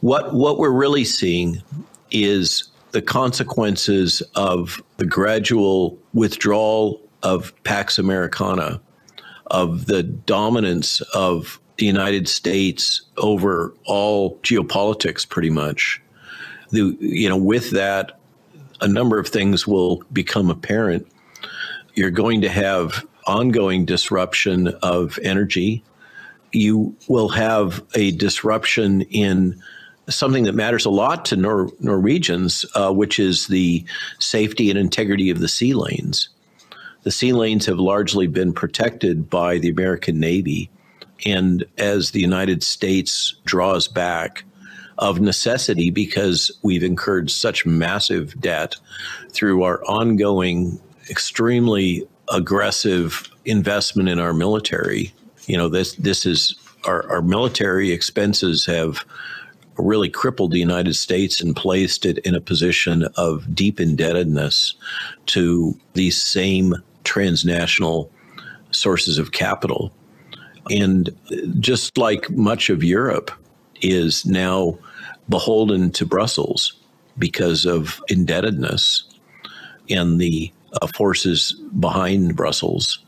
What 0.00 0.34
what 0.34 0.58
we're 0.58 0.70
really 0.70 1.04
seeing 1.04 1.62
is 2.10 2.64
the 2.90 3.02
consequences 3.02 4.20
of 4.34 4.82
the 4.96 5.06
gradual 5.06 5.98
withdrawal 6.12 7.00
of 7.22 7.52
Pax 7.62 7.98
Americana, 7.98 8.80
of 9.46 9.86
the 9.86 10.02
dominance 10.02 11.00
of 11.14 11.60
the 11.82 11.86
United 11.86 12.28
States 12.28 13.02
over 13.16 13.74
all 13.86 14.36
geopolitics, 14.44 15.28
pretty 15.28 15.50
much. 15.50 16.00
The, 16.70 16.96
you 17.00 17.28
know, 17.28 17.36
with 17.36 17.72
that, 17.72 18.20
a 18.80 18.86
number 18.86 19.18
of 19.18 19.26
things 19.26 19.66
will 19.66 20.00
become 20.12 20.48
apparent. 20.48 21.08
You're 21.94 22.12
going 22.12 22.40
to 22.42 22.48
have 22.48 23.04
ongoing 23.26 23.84
disruption 23.84 24.68
of 24.80 25.18
energy. 25.24 25.82
You 26.52 26.94
will 27.08 27.30
have 27.30 27.82
a 27.96 28.12
disruption 28.12 29.02
in 29.02 29.60
something 30.08 30.44
that 30.44 30.54
matters 30.54 30.84
a 30.84 30.90
lot 30.90 31.24
to 31.24 31.36
Nor- 31.36 31.72
Norwegians, 31.80 32.64
uh, 32.76 32.92
which 32.92 33.18
is 33.18 33.48
the 33.48 33.84
safety 34.20 34.70
and 34.70 34.78
integrity 34.78 35.30
of 35.30 35.40
the 35.40 35.48
sea 35.48 35.74
lanes. 35.74 36.28
The 37.02 37.10
sea 37.10 37.32
lanes 37.32 37.66
have 37.66 37.80
largely 37.80 38.28
been 38.28 38.52
protected 38.52 39.28
by 39.28 39.58
the 39.58 39.68
American 39.68 40.20
Navy. 40.20 40.70
And 41.24 41.64
as 41.78 42.10
the 42.10 42.20
United 42.20 42.62
States 42.62 43.34
draws 43.44 43.88
back, 43.88 44.44
of 44.98 45.20
necessity 45.20 45.90
because 45.90 46.50
we've 46.62 46.84
incurred 46.84 47.30
such 47.30 47.66
massive 47.66 48.40
debt 48.40 48.76
through 49.30 49.64
our 49.64 49.82
ongoing, 49.84 50.78
extremely 51.10 52.06
aggressive 52.32 53.28
investment 53.44 54.08
in 54.08 54.18
our 54.18 54.32
military. 54.32 55.12
You 55.46 55.56
know, 55.56 55.68
this 55.68 55.94
this 55.94 56.24
is 56.24 56.54
our, 56.84 57.08
our 57.10 57.22
military 57.22 57.90
expenses 57.90 58.64
have 58.66 59.04
really 59.76 60.08
crippled 60.08 60.52
the 60.52 60.58
United 60.58 60.94
States 60.94 61.40
and 61.40 61.56
placed 61.56 62.04
it 62.04 62.18
in 62.18 62.34
a 62.34 62.40
position 62.40 63.04
of 63.16 63.54
deep 63.54 63.80
indebtedness 63.80 64.74
to 65.26 65.76
these 65.94 66.20
same 66.20 66.74
transnational 67.04 68.10
sources 68.70 69.18
of 69.18 69.32
capital. 69.32 69.92
And 70.70 71.10
just 71.58 71.98
like 71.98 72.30
much 72.30 72.70
of 72.70 72.84
Europe 72.84 73.30
is 73.80 74.24
now 74.24 74.78
beholden 75.28 75.90
to 75.92 76.06
Brussels 76.06 76.74
because 77.18 77.66
of 77.66 78.00
indebtedness 78.08 79.04
and 79.90 80.20
the 80.20 80.52
uh, 80.80 80.86
forces 80.86 81.52
behind 81.78 82.36
Brussels. 82.36 82.98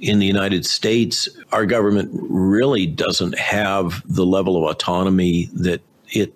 In 0.00 0.18
the 0.18 0.26
United 0.26 0.66
States, 0.66 1.28
our 1.52 1.66
government 1.66 2.10
really 2.12 2.86
doesn't 2.86 3.38
have 3.38 4.02
the 4.06 4.26
level 4.26 4.56
of 4.56 4.64
autonomy 4.64 5.48
that 5.52 5.80
it 6.08 6.32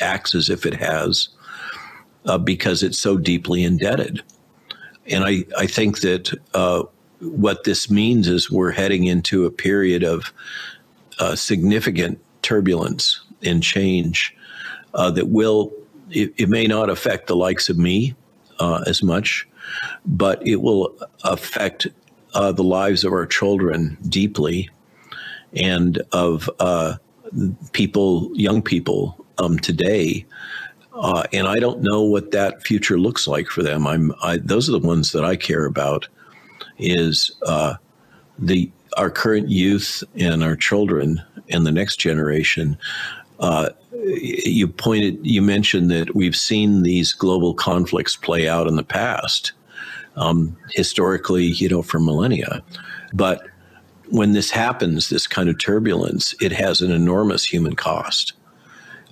acts 0.00 0.34
as 0.34 0.50
if 0.50 0.66
it 0.66 0.74
has 0.74 1.28
uh, 2.26 2.38
because 2.38 2.82
it's 2.82 2.98
so 2.98 3.16
deeply 3.16 3.64
indebted. 3.64 4.22
And 5.06 5.24
I, 5.24 5.44
I 5.58 5.66
think 5.66 6.00
that 6.00 6.38
uh, 6.54 6.84
what 7.22 7.64
this 7.64 7.90
means 7.90 8.28
is 8.28 8.50
we're 8.50 8.72
heading 8.72 9.04
into 9.04 9.46
a 9.46 9.50
period 9.50 10.02
of 10.02 10.32
uh, 11.18 11.36
significant 11.36 12.20
turbulence 12.42 13.20
and 13.42 13.62
change 13.62 14.36
uh, 14.94 15.10
that 15.10 15.28
will, 15.28 15.72
it, 16.10 16.32
it, 16.36 16.48
may 16.48 16.66
not 16.66 16.90
affect 16.90 17.28
the 17.28 17.36
likes 17.36 17.68
of 17.68 17.78
me 17.78 18.14
uh, 18.58 18.82
as 18.86 19.02
much, 19.02 19.48
but 20.04 20.44
it 20.46 20.56
will 20.56 20.96
affect 21.24 21.86
uh, 22.34 22.50
the 22.50 22.64
lives 22.64 23.04
of 23.04 23.12
our 23.12 23.26
children 23.26 23.96
deeply 24.08 24.68
and 25.54 26.02
of 26.12 26.50
uh, 26.58 26.96
people, 27.72 28.30
young 28.34 28.60
people 28.62 29.24
um, 29.38 29.58
today. 29.58 30.26
Uh, 30.92 31.24
and 31.32 31.46
I 31.46 31.58
don't 31.58 31.82
know 31.82 32.02
what 32.02 32.32
that 32.32 32.62
future 32.62 32.98
looks 32.98 33.26
like 33.26 33.48
for 33.48 33.62
them. 33.62 33.86
I'm 33.86 34.12
I, 34.22 34.38
those 34.38 34.68
are 34.68 34.72
the 34.72 34.86
ones 34.86 35.12
that 35.12 35.24
I 35.24 35.36
care 35.36 35.64
about. 35.64 36.08
Is 36.78 37.30
uh, 37.46 37.74
the 38.38 38.70
our 38.96 39.10
current 39.10 39.48
youth 39.48 40.02
and 40.16 40.42
our 40.42 40.56
children 40.56 41.22
and 41.50 41.66
the 41.66 41.72
next 41.72 41.96
generation. 41.96 42.76
Uh, 43.40 43.70
you 44.04 44.68
pointed, 44.68 45.18
you 45.22 45.42
mentioned 45.42 45.90
that 45.90 46.14
we've 46.14 46.36
seen 46.36 46.82
these 46.82 47.12
global 47.12 47.54
conflicts 47.54 48.16
play 48.16 48.48
out 48.48 48.66
in 48.66 48.76
the 48.76 48.82
past, 48.82 49.52
um, 50.16 50.56
historically, 50.72 51.46
you 51.46 51.68
know, 51.68 51.82
for 51.82 51.98
millennia. 51.98 52.62
But 53.12 53.46
when 54.10 54.32
this 54.32 54.50
happens, 54.50 55.08
this 55.08 55.26
kind 55.26 55.48
of 55.48 55.58
turbulence, 55.58 56.34
it 56.40 56.52
has 56.52 56.82
an 56.82 56.90
enormous 56.90 57.44
human 57.44 57.74
cost. 57.74 58.32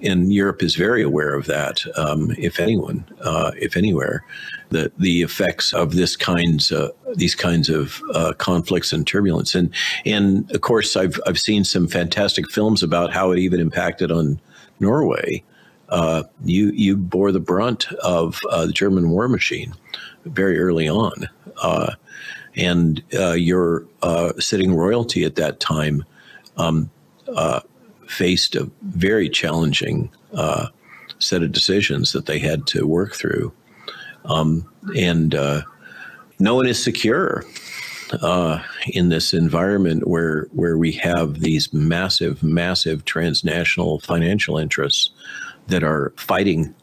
And 0.03 0.32
Europe 0.32 0.62
is 0.62 0.76
very 0.76 1.03
aware 1.03 1.34
of 1.34 1.46
that, 1.46 1.80
um, 1.96 2.34
if 2.38 2.59
anyone, 2.59 3.05
uh, 3.20 3.53
if 3.57 3.76
anywhere, 3.76 4.24
the 4.70 4.90
the 4.98 5.22
effects 5.22 5.72
of 5.72 5.94
this 5.94 6.16
kinds 6.16 6.72
uh, 6.72 6.88
these 7.14 7.34
kinds 7.34 7.68
of 7.68 8.01
uh, 8.14 8.32
conflicts 8.38 8.92
and 8.92 9.07
turbulence. 9.07 9.55
And 9.55 9.74
and 10.07 10.51
of 10.53 10.61
course, 10.61 10.96
I've 10.96 11.20
I've 11.26 11.38
seen 11.38 11.64
some 11.64 11.86
fantastic 11.86 12.51
films 12.51 12.82
about 12.82 13.12
how 13.12 13.30
it 13.32 13.38
even 13.38 13.61
impacted 13.61 14.11
on 14.11 14.40
Norway. 14.78 15.42
Uh, 15.88 16.22
you 16.44 16.70
you 16.70 16.96
bore 16.96 17.32
the 17.32 17.40
brunt 17.40 17.90
of 18.03 18.40
uh, 18.51 18.66
the 18.66 18.72
German 18.72 19.11
war 19.11 19.28
machine 19.28 19.74
very 20.24 20.59
early 20.59 20.88
on, 20.88 21.28
uh, 21.62 21.94
and 22.57 23.03
your 23.11 23.86
sitting 24.38 24.74
royalty 24.74 25.24
at 25.24 25.34
that 25.34 25.61
time. 25.61 26.05
Um, 26.57 26.90
faced 28.11 28.54
a 28.56 28.70
very 28.82 29.28
challenging 29.28 30.11
uh, 30.34 30.66
set 31.18 31.42
of 31.42 31.52
decisions 31.52 32.12
that 32.12 32.26
they 32.26 32.38
had 32.38 32.66
to 32.66 32.86
work 32.86 33.14
through. 33.14 33.52
Um, 34.24 34.70
and 34.96 35.34
uh, 35.34 35.62
no 36.38 36.54
one 36.54 36.66
is 36.66 36.82
secure 36.82 37.44
uh, 38.20 38.62
in 38.88 39.08
this 39.08 39.32
environment 39.32 40.06
where 40.06 40.48
where 40.52 40.76
we 40.76 40.92
have 40.92 41.40
these 41.40 41.72
massive, 41.72 42.42
massive 42.42 43.04
transnational 43.04 44.00
financial 44.00 44.58
interests 44.58 45.11
that 45.68 45.84
are 45.84 46.12
fighting 46.16 46.74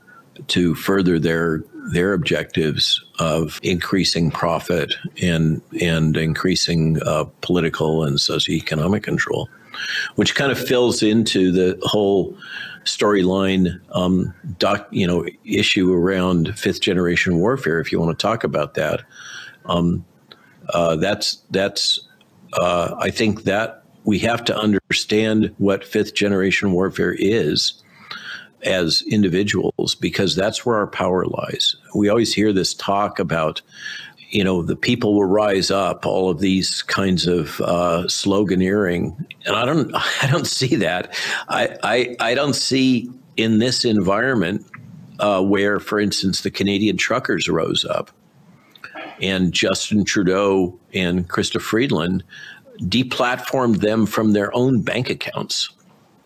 to 0.48 0.76
further 0.76 1.20
their 1.20 1.64
their 1.92 2.14
objectives 2.14 3.04
of 3.20 3.60
increasing 3.64 4.32
profit 4.32 4.94
and 5.22 5.62
and 5.82 6.16
increasing 6.16 7.02
uh, 7.04 7.26
political 7.42 8.04
and 8.04 8.18
socioeconomic 8.18 9.04
control. 9.04 9.50
Which 10.16 10.36
kind 10.36 10.52
of 10.52 10.60
fills 10.60 11.04
into 11.04 11.52
the 11.52 11.80
whole 11.84 12.38
storyline 12.84 13.80
um, 13.92 14.34
doc, 14.58 14.88
you 14.92 15.06
know, 15.06 15.26
issue 15.44 15.94
around 15.94 16.58
fifth 16.58 16.82
generation 16.82 17.40
warfare. 17.40 17.80
If 17.80 17.92
you 17.92 18.00
want 18.00 18.18
to 18.18 18.22
talk 18.22 18.44
about 18.44 18.76
that, 18.76 19.02
um, 19.66 20.06
uh, 20.74 20.96
that's 20.96 21.44
that's 21.52 22.08
uh, 22.54 22.96
I 23.00 23.10
think 23.10 23.44
that 23.44 23.84
we 24.06 24.20
have 24.20 24.44
to 24.46 24.58
understand 24.58 25.54
what 25.58 25.84
fifth 25.84 26.16
generation 26.16 26.72
warfare 26.72 27.16
is 27.20 27.84
as 28.64 29.04
individuals 29.10 29.96
because 29.96 30.36
that's 30.36 30.66
where 30.66 30.78
our 30.78 30.88
power 30.88 31.26
lies. 31.26 31.76
We 31.94 32.10
always 32.10 32.34
hear 32.34 32.54
this 32.54 32.74
talk 32.74 33.20
about, 33.20 33.62
you 34.30 34.44
know, 34.44 34.62
the 34.62 34.76
people 34.76 35.14
will 35.14 35.26
rise 35.26 35.72
up, 35.72 36.06
all 36.06 36.30
of 36.30 36.40
these 36.40 36.82
kinds 36.84 37.28
of 37.28 37.62
uh, 37.62 38.04
sloganeering, 38.08 39.16
and 39.46 39.56
I 39.56 39.66
don't, 39.66 39.92
I 40.24 40.28
don't 40.30 40.48
see 40.48 40.76
that. 40.76 41.14
I, 41.50 41.78
I, 41.84 42.16
I 42.20 42.34
don't 42.36 42.56
see 42.56 43.10
in 43.38 43.60
this 43.60 43.86
environment 43.86 44.66
uh, 45.20 45.42
where, 45.42 45.80
for 45.80 46.00
instance, 46.00 46.42
the 46.42 46.52
Canadian 46.52 46.98
truckers 46.98 47.48
rose 47.48 47.86
up, 47.86 48.12
and 49.22 49.54
Justin 49.54 50.04
Trudeau 50.04 50.78
and 50.94 51.28
Chrystia 51.30 51.62
Freeland 51.62 52.24
deplatformed 52.82 53.78
them 53.78 54.06
from 54.06 54.34
their 54.34 54.56
own 54.56 54.82
bank 54.82 55.10
accounts. 55.10 55.70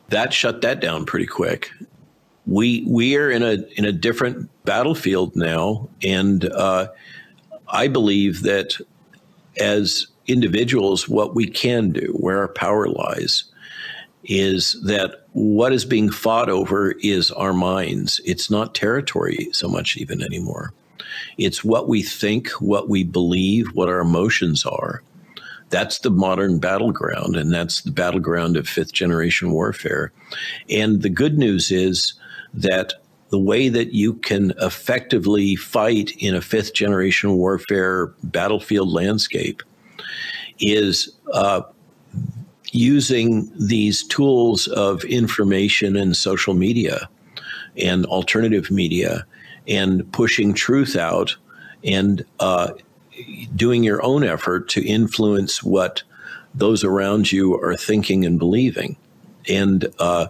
That 0.10 0.34
shut 0.34 0.62
that 0.62 0.82
down 0.82 1.06
pretty 1.06 1.28
quick 1.28 1.72
we 2.46 2.84
we 2.88 3.16
are 3.18 3.30
in 3.30 3.44
a 3.44 3.58
in 3.78 3.86
a 3.86 3.92
different 3.92 4.50
battlefield 4.66 5.36
now, 5.36 5.90
and 6.04 6.46
uh, 6.46 6.88
I 7.72 7.88
believe 7.88 8.44
that 8.44 8.78
as 9.60 10.08
individuals, 10.28 11.10
what 11.10 11.36
we 11.36 11.48
can 11.48 11.92
do, 11.92 12.16
where 12.20 12.40
our 12.40 12.48
power 12.48 12.88
lies, 12.88 13.46
is 14.24 14.80
that 14.84 15.26
what 15.34 15.74
is 15.74 15.86
being 15.86 16.12
fought 16.12 16.50
over 16.50 16.92
is 17.02 17.32
our 17.32 17.54
minds. 17.54 18.22
It's 18.26 18.52
not 18.52 18.76
territory 18.76 19.50
so 19.52 19.68
much 19.68 19.98
even 19.98 20.22
anymore. 20.22 20.74
It's 21.38 21.64
what 21.64 21.90
we 21.90 22.04
think, 22.04 22.50
what 22.60 22.90
we 22.90 23.04
believe, 23.04 23.68
what 23.74 23.90
our 23.90 24.00
emotions 24.00 24.66
are. 24.66 25.02
That's 25.70 26.00
the 26.00 26.12
modern 26.12 26.60
battleground, 26.60 27.36
and 27.38 27.52
that's 27.52 27.82
the 27.82 27.92
battleground 27.92 28.58
of 28.58 28.68
fifth 28.68 28.92
generation 28.92 29.52
warfare. 29.52 30.12
And 30.70 31.02
the 31.02 31.10
good 31.10 31.38
news 31.38 31.72
is 31.72 32.14
that 32.54 33.01
the 33.32 33.40
way 33.40 33.70
that 33.70 33.94
you 33.94 34.14
can 34.14 34.54
effectively 34.60 35.56
fight 35.56 36.12
in 36.20 36.36
a 36.36 36.42
fifth 36.42 36.74
generation 36.74 37.34
warfare 37.34 38.08
battlefield 38.24 38.90
landscape 38.90 39.64
is 40.60 41.16
uh, 41.34 41.62
using 42.72 43.50
these 43.58 44.04
tools 44.04 44.68
of 44.68 45.04
information 45.06 45.96
and 45.96 46.16
social 46.16 46.54
media 46.54 47.10
and 47.78 48.06
alternative 48.06 48.70
media 48.70 49.26
and 49.68 50.10
pushing 50.12 50.54
truth 50.54 50.98
out 50.98 51.36
and 51.86 52.26
uh, 52.42 52.74
doing 53.56 53.82
your 53.82 54.04
own 54.04 54.26
effort 54.26 54.68
to 54.70 54.86
influence 54.86 55.64
what 55.64 56.04
those 56.54 56.84
around 56.84 57.32
you 57.32 57.56
are 57.62 57.78
thinking 57.78 58.26
and 58.26 58.38
believing. 58.38 58.98
And 59.48 59.88
uh, 60.00 60.28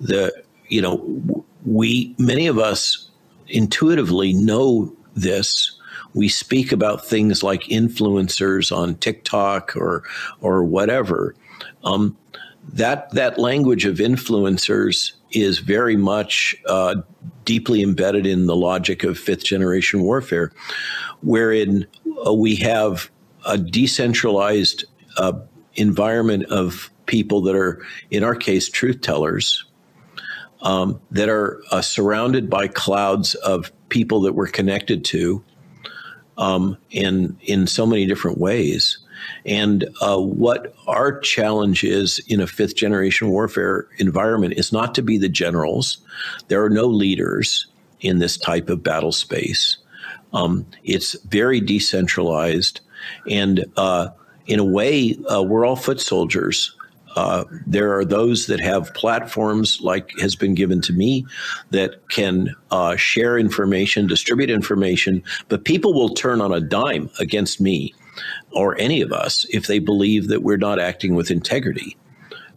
the, 0.00 0.32
you 0.68 0.82
know, 0.82 1.44
we 1.64 2.14
many 2.18 2.46
of 2.46 2.58
us 2.58 3.10
intuitively 3.48 4.32
know 4.32 4.94
this 5.14 5.78
we 6.14 6.28
speak 6.28 6.72
about 6.72 7.04
things 7.04 7.42
like 7.42 7.62
influencers 7.64 8.74
on 8.74 8.96
TikTok 8.96 9.76
or 9.76 10.04
or 10.40 10.64
whatever. 10.64 11.34
Um, 11.84 12.16
that 12.72 13.10
that 13.12 13.38
language 13.38 13.84
of 13.86 13.96
influencers 13.96 15.12
is 15.32 15.58
very 15.58 15.96
much 15.96 16.54
uh, 16.68 16.96
deeply 17.44 17.82
embedded 17.82 18.26
in 18.26 18.46
the 18.46 18.56
logic 18.56 19.04
of 19.04 19.18
fifth 19.18 19.44
generation 19.44 20.02
warfare, 20.02 20.52
wherein 21.22 21.86
uh, 22.26 22.32
we 22.32 22.54
have 22.56 23.10
a 23.46 23.58
decentralized 23.58 24.84
uh, 25.16 25.32
environment 25.74 26.44
of 26.44 26.90
people 27.06 27.40
that 27.40 27.56
are, 27.56 27.84
in 28.10 28.22
our 28.22 28.36
case, 28.36 28.68
truth 28.68 29.00
tellers 29.00 29.64
um, 30.62 31.00
that 31.10 31.28
are 31.28 31.62
uh, 31.70 31.82
surrounded 31.82 32.48
by 32.48 32.68
clouds 32.68 33.34
of 33.36 33.70
people 33.88 34.20
that 34.22 34.32
we're 34.32 34.46
connected 34.48 35.04
to 35.04 35.42
um, 36.38 36.78
in 36.90 37.36
in 37.42 37.66
so 37.66 37.84
many 37.84 38.06
different 38.06 38.38
ways. 38.38 38.98
And 39.44 39.88
uh, 40.00 40.18
what 40.18 40.74
our 40.88 41.20
challenge 41.20 41.84
is 41.84 42.18
in 42.26 42.40
a 42.40 42.46
fifth 42.46 42.74
generation 42.74 43.28
warfare 43.28 43.86
environment 43.98 44.54
is 44.56 44.72
not 44.72 44.94
to 44.96 45.02
be 45.02 45.18
the 45.18 45.28
generals. 45.28 45.98
There 46.48 46.64
are 46.64 46.70
no 46.70 46.86
leaders 46.86 47.66
in 48.00 48.18
this 48.18 48.36
type 48.36 48.68
of 48.68 48.82
battle 48.82 49.12
space. 49.12 49.76
Um, 50.32 50.66
it's 50.82 51.12
very 51.24 51.60
decentralized, 51.60 52.80
and 53.28 53.64
uh, 53.76 54.08
in 54.46 54.58
a 54.58 54.64
way, 54.64 55.16
uh, 55.32 55.42
we're 55.42 55.66
all 55.66 55.76
foot 55.76 56.00
soldiers 56.00 56.74
uh, 57.16 57.44
there 57.66 57.96
are 57.96 58.04
those 58.04 58.46
that 58.46 58.60
have 58.60 58.92
platforms 58.94 59.80
like 59.80 60.10
has 60.20 60.34
been 60.34 60.54
given 60.54 60.80
to 60.82 60.92
me 60.92 61.26
that 61.70 62.08
can 62.08 62.54
uh, 62.70 62.96
share 62.96 63.38
information, 63.38 64.06
distribute 64.06 64.50
information, 64.50 65.22
but 65.48 65.64
people 65.64 65.92
will 65.92 66.10
turn 66.10 66.40
on 66.40 66.52
a 66.52 66.60
dime 66.60 67.10
against 67.18 67.60
me 67.60 67.94
or 68.52 68.78
any 68.78 69.00
of 69.00 69.12
us 69.12 69.46
if 69.50 69.66
they 69.66 69.78
believe 69.78 70.28
that 70.28 70.42
we're 70.42 70.56
not 70.56 70.78
acting 70.78 71.14
with 71.14 71.30
integrity. 71.30 71.96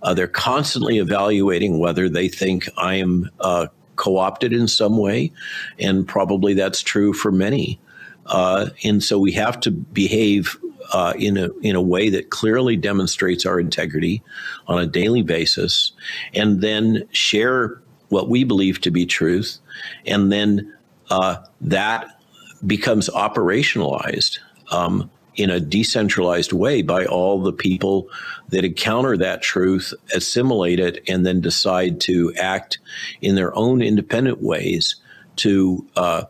Uh, 0.01 0.13
they're 0.13 0.27
constantly 0.27 0.99
evaluating 0.99 1.79
whether 1.79 2.07
they 2.07 2.27
think 2.27 2.69
I 2.77 2.95
am 2.95 3.29
uh, 3.39 3.67
co 3.95 4.17
opted 4.17 4.53
in 4.53 4.67
some 4.67 4.97
way, 4.97 5.31
and 5.79 6.07
probably 6.07 6.53
that's 6.53 6.81
true 6.81 7.13
for 7.13 7.31
many. 7.31 7.79
Uh, 8.27 8.69
and 8.83 9.03
so 9.03 9.19
we 9.19 9.31
have 9.31 9.59
to 9.61 9.71
behave 9.71 10.57
uh, 10.93 11.13
in 11.17 11.37
a 11.37 11.49
in 11.61 11.75
a 11.75 11.81
way 11.81 12.09
that 12.09 12.29
clearly 12.29 12.75
demonstrates 12.75 13.45
our 13.45 13.59
integrity 13.59 14.21
on 14.67 14.79
a 14.79 14.85
daily 14.85 15.21
basis, 15.21 15.91
and 16.33 16.61
then 16.61 17.07
share 17.11 17.81
what 18.09 18.29
we 18.29 18.43
believe 18.43 18.81
to 18.81 18.91
be 18.91 19.05
truth, 19.05 19.59
and 20.05 20.31
then 20.31 20.73
uh, 21.09 21.37
that 21.61 22.19
becomes 22.65 23.09
operationalized 23.09 24.39
um, 24.71 25.09
in 25.35 25.49
a 25.49 25.59
decentralized 25.59 26.53
way 26.53 26.81
by 26.81 27.05
all 27.05 27.41
the 27.41 27.53
people 27.53 28.07
that 28.49 28.63
encounter 28.63 29.17
that 29.17 29.41
truth, 29.41 29.93
assimilate 30.13 30.79
it, 30.79 31.03
and 31.07 31.25
then 31.25 31.41
decide 31.41 31.99
to 31.99 32.33
act 32.35 32.79
in 33.21 33.35
their 33.35 33.55
own 33.57 33.81
independent 33.81 34.41
ways 34.41 34.95
to 35.35 35.85
uh, 35.95 36.23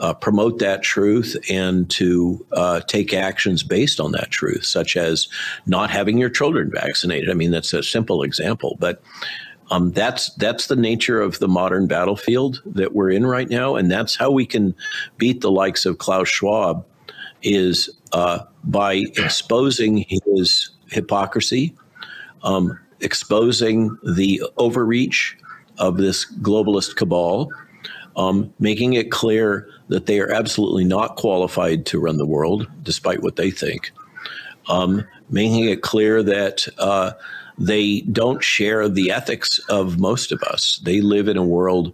uh, 0.00 0.14
promote 0.14 0.58
that 0.58 0.82
truth 0.82 1.36
and 1.48 1.88
to 1.90 2.44
uh, 2.52 2.80
take 2.80 3.12
actions 3.12 3.62
based 3.62 4.00
on 4.00 4.12
that 4.12 4.30
truth, 4.30 4.64
such 4.64 4.96
as 4.96 5.28
not 5.66 5.90
having 5.90 6.18
your 6.18 6.30
children 6.30 6.70
vaccinated. 6.74 7.30
I 7.30 7.34
mean, 7.34 7.50
that's 7.50 7.72
a 7.72 7.82
simple 7.82 8.22
example, 8.22 8.76
but 8.80 9.02
um, 9.70 9.92
that's 9.92 10.34
that's 10.34 10.66
the 10.66 10.76
nature 10.76 11.20
of 11.20 11.38
the 11.38 11.46
modern 11.46 11.86
battlefield 11.86 12.60
that 12.66 12.94
we're 12.94 13.10
in 13.10 13.24
right 13.24 13.48
now, 13.48 13.76
and 13.76 13.90
that's 13.90 14.16
how 14.16 14.30
we 14.30 14.44
can 14.44 14.74
beat 15.16 15.42
the 15.42 15.50
likes 15.50 15.86
of 15.86 15.98
Klaus 15.98 16.28
Schwab 16.28 16.84
is 17.42 17.88
uh, 18.12 18.40
by 18.64 19.04
exposing 19.16 20.04
his 20.08 20.70
hypocrisy, 20.88 21.74
um, 22.42 22.78
exposing 23.00 23.96
the 24.02 24.42
overreach 24.56 25.36
of 25.78 25.98
this 25.98 26.30
globalist 26.40 26.96
cabal, 26.96 27.50
um, 28.16 28.52
making 28.58 28.94
it 28.94 29.10
clear 29.10 29.68
that 29.90 30.06
they 30.06 30.20
are 30.20 30.32
absolutely 30.32 30.84
not 30.84 31.16
qualified 31.16 31.84
to 31.84 32.00
run 32.00 32.16
the 32.16 32.26
world, 32.26 32.66
despite 32.82 33.22
what 33.22 33.36
they 33.36 33.50
think, 33.50 33.92
um, 34.68 35.04
making 35.28 35.68
it 35.68 35.82
clear 35.82 36.22
that 36.22 36.66
uh, 36.78 37.12
they 37.58 38.02
don't 38.02 38.42
share 38.42 38.88
the 38.88 39.10
ethics 39.10 39.58
of 39.68 39.98
most 39.98 40.30
of 40.32 40.42
us. 40.44 40.80
They 40.84 41.00
live 41.00 41.26
in 41.26 41.36
a 41.36 41.44
world 41.44 41.92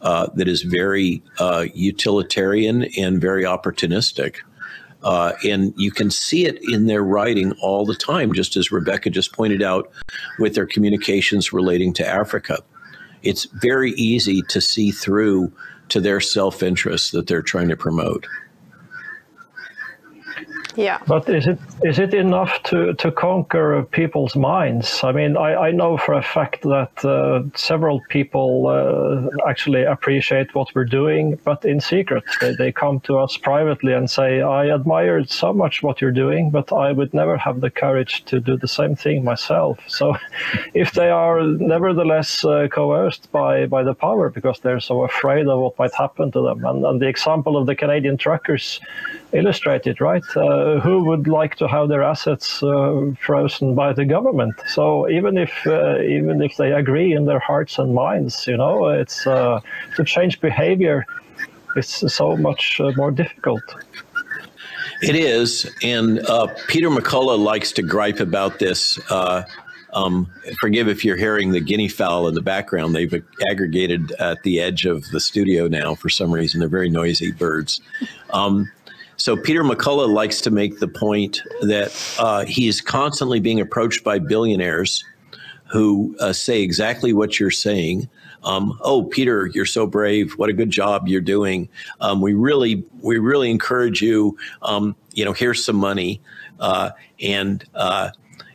uh, 0.00 0.28
that 0.34 0.46
is 0.46 0.62
very 0.62 1.22
uh, 1.38 1.66
utilitarian 1.74 2.84
and 2.96 3.20
very 3.20 3.42
opportunistic. 3.42 4.36
Uh, 5.02 5.32
and 5.44 5.74
you 5.76 5.90
can 5.90 6.10
see 6.10 6.46
it 6.46 6.58
in 6.62 6.86
their 6.86 7.02
writing 7.02 7.52
all 7.60 7.84
the 7.84 7.96
time, 7.96 8.32
just 8.32 8.56
as 8.56 8.70
Rebecca 8.70 9.10
just 9.10 9.32
pointed 9.32 9.62
out 9.62 9.90
with 10.38 10.54
their 10.54 10.66
communications 10.66 11.52
relating 11.52 11.92
to 11.94 12.06
Africa. 12.06 12.62
It's 13.22 13.44
very 13.44 13.92
easy 13.92 14.42
to 14.42 14.60
see 14.60 14.92
through 14.92 15.52
to 15.88 16.00
their 16.00 16.20
self 16.20 16.62
interest 16.62 17.12
that 17.12 17.26
they're 17.26 17.42
trying 17.42 17.68
to 17.68 17.76
promote. 17.76 18.26
Yeah. 20.76 20.98
But 21.06 21.28
is 21.28 21.46
it 21.46 21.58
is 21.82 21.98
it 21.98 22.14
enough 22.14 22.62
to, 22.64 22.94
to 22.94 23.10
conquer 23.12 23.82
people's 23.90 24.34
minds? 24.34 25.04
I 25.04 25.12
mean, 25.12 25.36
I, 25.36 25.68
I 25.68 25.70
know 25.70 25.96
for 25.96 26.14
a 26.14 26.22
fact 26.22 26.62
that 26.62 27.04
uh, 27.04 27.42
several 27.56 28.00
people 28.08 28.66
uh, 28.66 29.48
actually 29.48 29.84
appreciate 29.84 30.54
what 30.54 30.74
we're 30.74 30.84
doing, 30.84 31.38
but 31.44 31.64
in 31.64 31.80
secret. 31.80 32.24
They, 32.40 32.54
they 32.54 32.72
come 32.72 33.00
to 33.00 33.18
us 33.18 33.36
privately 33.36 33.92
and 33.92 34.10
say, 34.10 34.40
I 34.40 34.66
admired 34.66 35.30
so 35.30 35.52
much 35.52 35.82
what 35.82 36.00
you're 36.00 36.12
doing, 36.24 36.50
but 36.50 36.72
I 36.72 36.92
would 36.92 37.12
never 37.14 37.36
have 37.36 37.60
the 37.60 37.70
courage 37.70 38.24
to 38.26 38.40
do 38.40 38.56
the 38.56 38.68
same 38.68 38.96
thing 38.96 39.24
myself. 39.24 39.78
So 40.04 40.16
if 40.74 40.92
they 40.92 41.08
are 41.08 41.42
nevertheless 41.44 42.44
uh, 42.44 42.66
coerced 42.68 43.30
by, 43.30 43.66
by 43.66 43.84
the 43.84 43.94
power 43.94 44.28
because 44.28 44.58
they're 44.60 44.80
so 44.80 45.04
afraid 45.04 45.46
of 45.46 45.60
what 45.60 45.78
might 45.78 45.94
happen 45.94 46.32
to 46.32 46.40
them, 46.42 46.64
and, 46.64 46.84
and 46.84 47.00
the 47.00 47.06
example 47.06 47.56
of 47.56 47.66
the 47.66 47.76
Canadian 47.76 48.16
truckers 48.16 48.80
illustrated, 49.32 50.00
right? 50.00 50.24
Uh, 50.36 50.63
who 50.80 51.04
would 51.04 51.26
like 51.26 51.56
to 51.56 51.68
have 51.68 51.88
their 51.88 52.02
assets 52.02 52.62
uh, 52.62 53.12
frozen 53.20 53.74
by 53.74 53.92
the 53.92 54.04
government? 54.04 54.54
So 54.66 55.08
even 55.08 55.36
if 55.38 55.52
uh, 55.66 56.00
even 56.00 56.42
if 56.42 56.56
they 56.56 56.72
agree 56.72 57.12
in 57.12 57.24
their 57.24 57.38
hearts 57.38 57.78
and 57.78 57.94
minds, 57.94 58.46
you 58.46 58.56
know, 58.56 58.88
it's 58.88 59.26
uh, 59.26 59.60
to 59.96 60.04
change 60.04 60.40
behavior. 60.40 61.06
It's 61.76 62.14
so 62.14 62.36
much 62.36 62.80
uh, 62.80 62.92
more 62.96 63.10
difficult. 63.10 63.62
It 65.02 65.16
is, 65.16 65.68
and 65.82 66.20
uh, 66.20 66.46
Peter 66.68 66.88
McCullough 66.88 67.38
likes 67.38 67.72
to 67.72 67.82
gripe 67.82 68.20
about 68.20 68.60
this. 68.60 68.98
Um, 69.94 70.28
forgive 70.60 70.88
if 70.88 71.04
you're 71.04 71.16
hearing 71.16 71.52
the 71.52 71.60
guinea 71.60 71.88
fowl 71.88 72.26
in 72.26 72.34
the 72.34 72.42
background. 72.42 72.94
They've 72.94 73.24
aggregated 73.48 74.12
at 74.12 74.42
the 74.42 74.60
edge 74.60 74.86
of 74.86 75.08
the 75.10 75.20
studio 75.20 75.68
now 75.68 75.94
for 75.94 76.08
some 76.08 76.32
reason. 76.32 76.58
They're 76.60 76.68
very 76.68 76.90
noisy 76.90 77.30
birds. 77.30 77.80
Um, 78.30 78.70
so 79.16 79.36
Peter 79.36 79.62
McCullough 79.62 80.12
likes 80.12 80.40
to 80.42 80.50
make 80.50 80.80
the 80.80 80.88
point 80.88 81.40
that 81.62 82.16
uh, 82.18 82.44
he's 82.44 82.80
constantly 82.80 83.40
being 83.40 83.60
approached 83.60 84.04
by 84.04 84.18
billionaires 84.18 85.04
who 85.66 86.14
uh, 86.20 86.32
say 86.32 86.62
exactly 86.62 87.12
what 87.12 87.40
you're 87.40 87.50
saying. 87.50 88.08
Um, 88.44 88.78
oh, 88.82 89.04
Peter, 89.04 89.46
you're 89.54 89.64
so 89.66 89.86
brave. 89.86 90.32
What 90.32 90.50
a 90.50 90.52
good 90.52 90.70
job 90.70 91.08
you're 91.08 91.20
doing. 91.20 91.68
Um, 92.00 92.20
we 92.20 92.34
really, 92.34 92.84
we 93.00 93.18
really 93.18 93.50
encourage 93.50 94.02
you. 94.02 94.36
Um, 94.62 94.94
you 95.14 95.24
know, 95.24 95.32
here's 95.32 95.64
some 95.64 95.76
money, 95.76 96.20
uh, 96.60 96.90
and 97.20 97.64
uh, 97.74 98.10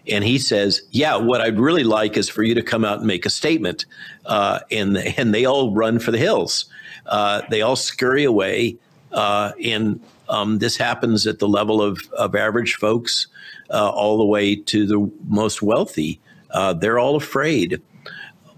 and 0.07 0.23
he 0.23 0.37
says, 0.37 0.81
"Yeah, 0.91 1.15
what 1.15 1.41
I'd 1.41 1.59
really 1.59 1.83
like 1.83 2.17
is 2.17 2.29
for 2.29 2.43
you 2.43 2.53
to 2.55 2.61
come 2.61 2.85
out 2.85 2.99
and 2.99 3.07
make 3.07 3.25
a 3.25 3.29
statement." 3.29 3.85
Uh, 4.25 4.59
and 4.69 4.97
and 4.97 5.33
they 5.33 5.45
all 5.45 5.73
run 5.73 5.97
for 5.97 6.11
the 6.11 6.19
hills. 6.19 6.65
Uh, 7.07 7.41
they 7.49 7.61
all 7.61 7.75
scurry 7.75 8.23
away, 8.23 8.77
and 9.11 9.99
um, 10.29 10.59
this 10.59 10.77
happens 10.77 11.27
at 11.27 11.39
the 11.39 11.47
level 11.47 11.81
of 11.81 11.99
of 12.13 12.35
average 12.35 12.75
folks, 12.75 13.27
uh, 13.71 13.89
all 13.89 14.17
the 14.17 14.25
way 14.25 14.55
to 14.55 14.85
the 14.85 15.11
most 15.27 15.61
wealthy. 15.61 16.19
Uh, 16.51 16.73
they're 16.73 16.99
all 16.99 17.15
afraid. 17.15 17.81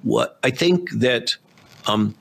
What 0.03 0.37
I 0.43 0.51
think 0.51 0.91
that 0.91 1.35
um, 1.87 2.13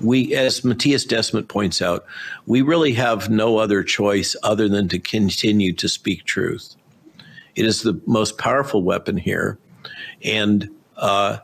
we, 0.00 0.34
as 0.34 0.62
Mattias 0.62 1.06
Desmet 1.06 1.48
points 1.48 1.82
out, 1.82 2.04
we 2.46 2.62
really 2.62 2.92
have 2.94 3.28
no 3.30 3.58
other 3.58 3.82
choice 3.82 4.36
other 4.42 4.68
than 4.68 4.88
to 4.88 4.98
continue 4.98 5.72
to 5.74 5.88
speak 5.88 6.24
truth. 6.24 6.74
It 7.56 7.64
is 7.64 7.82
the 7.82 8.00
most 8.06 8.38
powerful 8.38 8.82
weapon 8.82 9.16
here, 9.16 9.58
and 10.22 10.68
uh, 10.96 11.38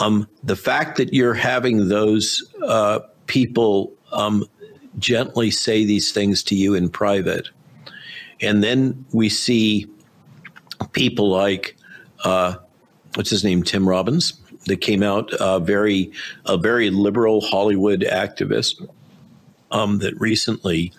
um, 0.00 0.28
the 0.42 0.56
fact 0.56 0.96
that 0.98 1.12
you're 1.12 1.34
having 1.34 1.88
those 1.88 2.44
uh, 2.62 3.00
people 3.26 3.92
um, 4.12 4.44
gently 5.00 5.50
say 5.50 5.84
these 5.84 6.12
things 6.12 6.42
to 6.44 6.54
you 6.54 6.74
in 6.74 6.88
private, 6.88 7.48
and 8.40 8.62
then 8.62 9.04
we 9.12 9.28
see 9.28 9.88
people 10.92 11.28
like 11.28 11.76
uh, 12.24 12.54
what's 13.14 13.30
his 13.30 13.44
name, 13.44 13.62
Tim 13.62 13.88
Robbins, 13.88 14.34
that 14.66 14.80
came 14.80 15.02
out 15.02 15.32
uh, 15.34 15.58
very 15.58 16.12
a 16.46 16.56
very 16.56 16.90
liberal 16.90 17.40
Hollywood 17.40 18.00
activist 18.00 18.86
um, 19.70 19.98
that 19.98 20.18
recently 20.20 20.92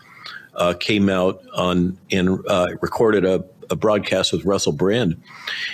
uh, 0.55 0.73
came 0.79 1.09
out 1.09 1.41
on 1.55 1.97
and 2.11 2.39
uh, 2.47 2.67
recorded 2.81 3.25
a, 3.25 3.43
a, 3.69 3.75
broadcast 3.75 4.33
with 4.33 4.43
Russell 4.45 4.73
Brand, 4.73 5.21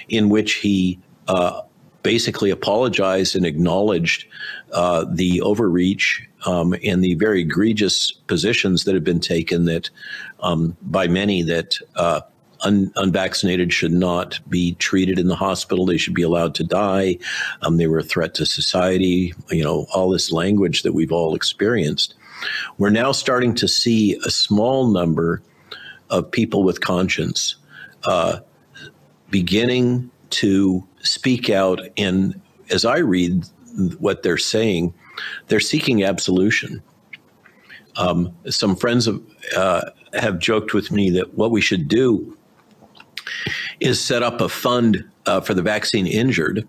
in 0.09 0.29
which 0.29 0.55
he 0.55 0.99
uh, 1.27 1.61
basically 2.03 2.51
apologized 2.51 3.35
and 3.35 3.45
acknowledged 3.45 4.25
uh, 4.73 5.05
the 5.09 5.41
overreach 5.41 6.26
um, 6.45 6.75
and 6.83 7.03
the 7.03 7.15
very 7.15 7.41
egregious 7.41 8.11
positions 8.11 8.83
that 8.83 8.93
have 8.93 9.03
been 9.03 9.19
taken 9.19 9.65
that 9.65 9.89
um, 10.41 10.77
by 10.83 11.07
many 11.07 11.41
that 11.43 11.77
uh, 11.95 12.21
un- 12.61 12.91
unvaccinated 12.95 13.73
should 13.73 13.91
not 13.91 14.39
be 14.49 14.75
treated 14.75 15.19
in 15.19 15.27
the 15.27 15.35
hospital. 15.35 15.85
They 15.85 15.97
should 15.97 16.13
be 16.13 16.21
allowed 16.21 16.55
to 16.55 16.63
die. 16.63 17.17
Um, 17.61 17.77
they 17.77 17.87
were 17.87 17.99
a 17.99 18.03
threat 18.03 18.33
to 18.35 18.45
society. 18.45 19.33
You 19.49 19.63
know, 19.63 19.87
all 19.93 20.09
this 20.09 20.31
language 20.31 20.83
that 20.83 20.93
we've 20.93 21.11
all 21.11 21.35
experienced. 21.35 22.13
We're 22.77 22.89
now 22.89 23.11
starting 23.11 23.55
to 23.55 23.67
see 23.67 24.15
a 24.25 24.29
small 24.29 24.87
number 24.87 25.41
of 26.09 26.29
people 26.29 26.63
with 26.63 26.81
conscience 26.81 27.55
uh, 28.03 28.39
beginning 29.29 30.11
to 30.29 30.87
speak 31.01 31.49
out. 31.49 31.79
And 31.97 32.39
as 32.69 32.85
I 32.85 32.97
read 32.99 33.45
what 33.97 34.23
they're 34.23 34.37
saying, 34.37 34.93
they're 35.47 35.59
seeking 35.59 36.03
absolution. 36.03 36.81
Um, 37.95 38.35
some 38.47 38.75
friends 38.75 39.05
have, 39.05 39.21
uh, 39.55 39.81
have 40.13 40.39
joked 40.39 40.73
with 40.73 40.91
me 40.91 41.09
that 41.11 41.33
what 41.33 41.51
we 41.51 41.61
should 41.61 41.87
do 41.87 42.37
is 43.79 44.03
set 44.03 44.23
up 44.23 44.41
a 44.41 44.49
fund 44.49 45.03
uh, 45.25 45.41
for 45.41 45.53
the 45.53 45.61
vaccine 45.61 46.07
injured. 46.07 46.67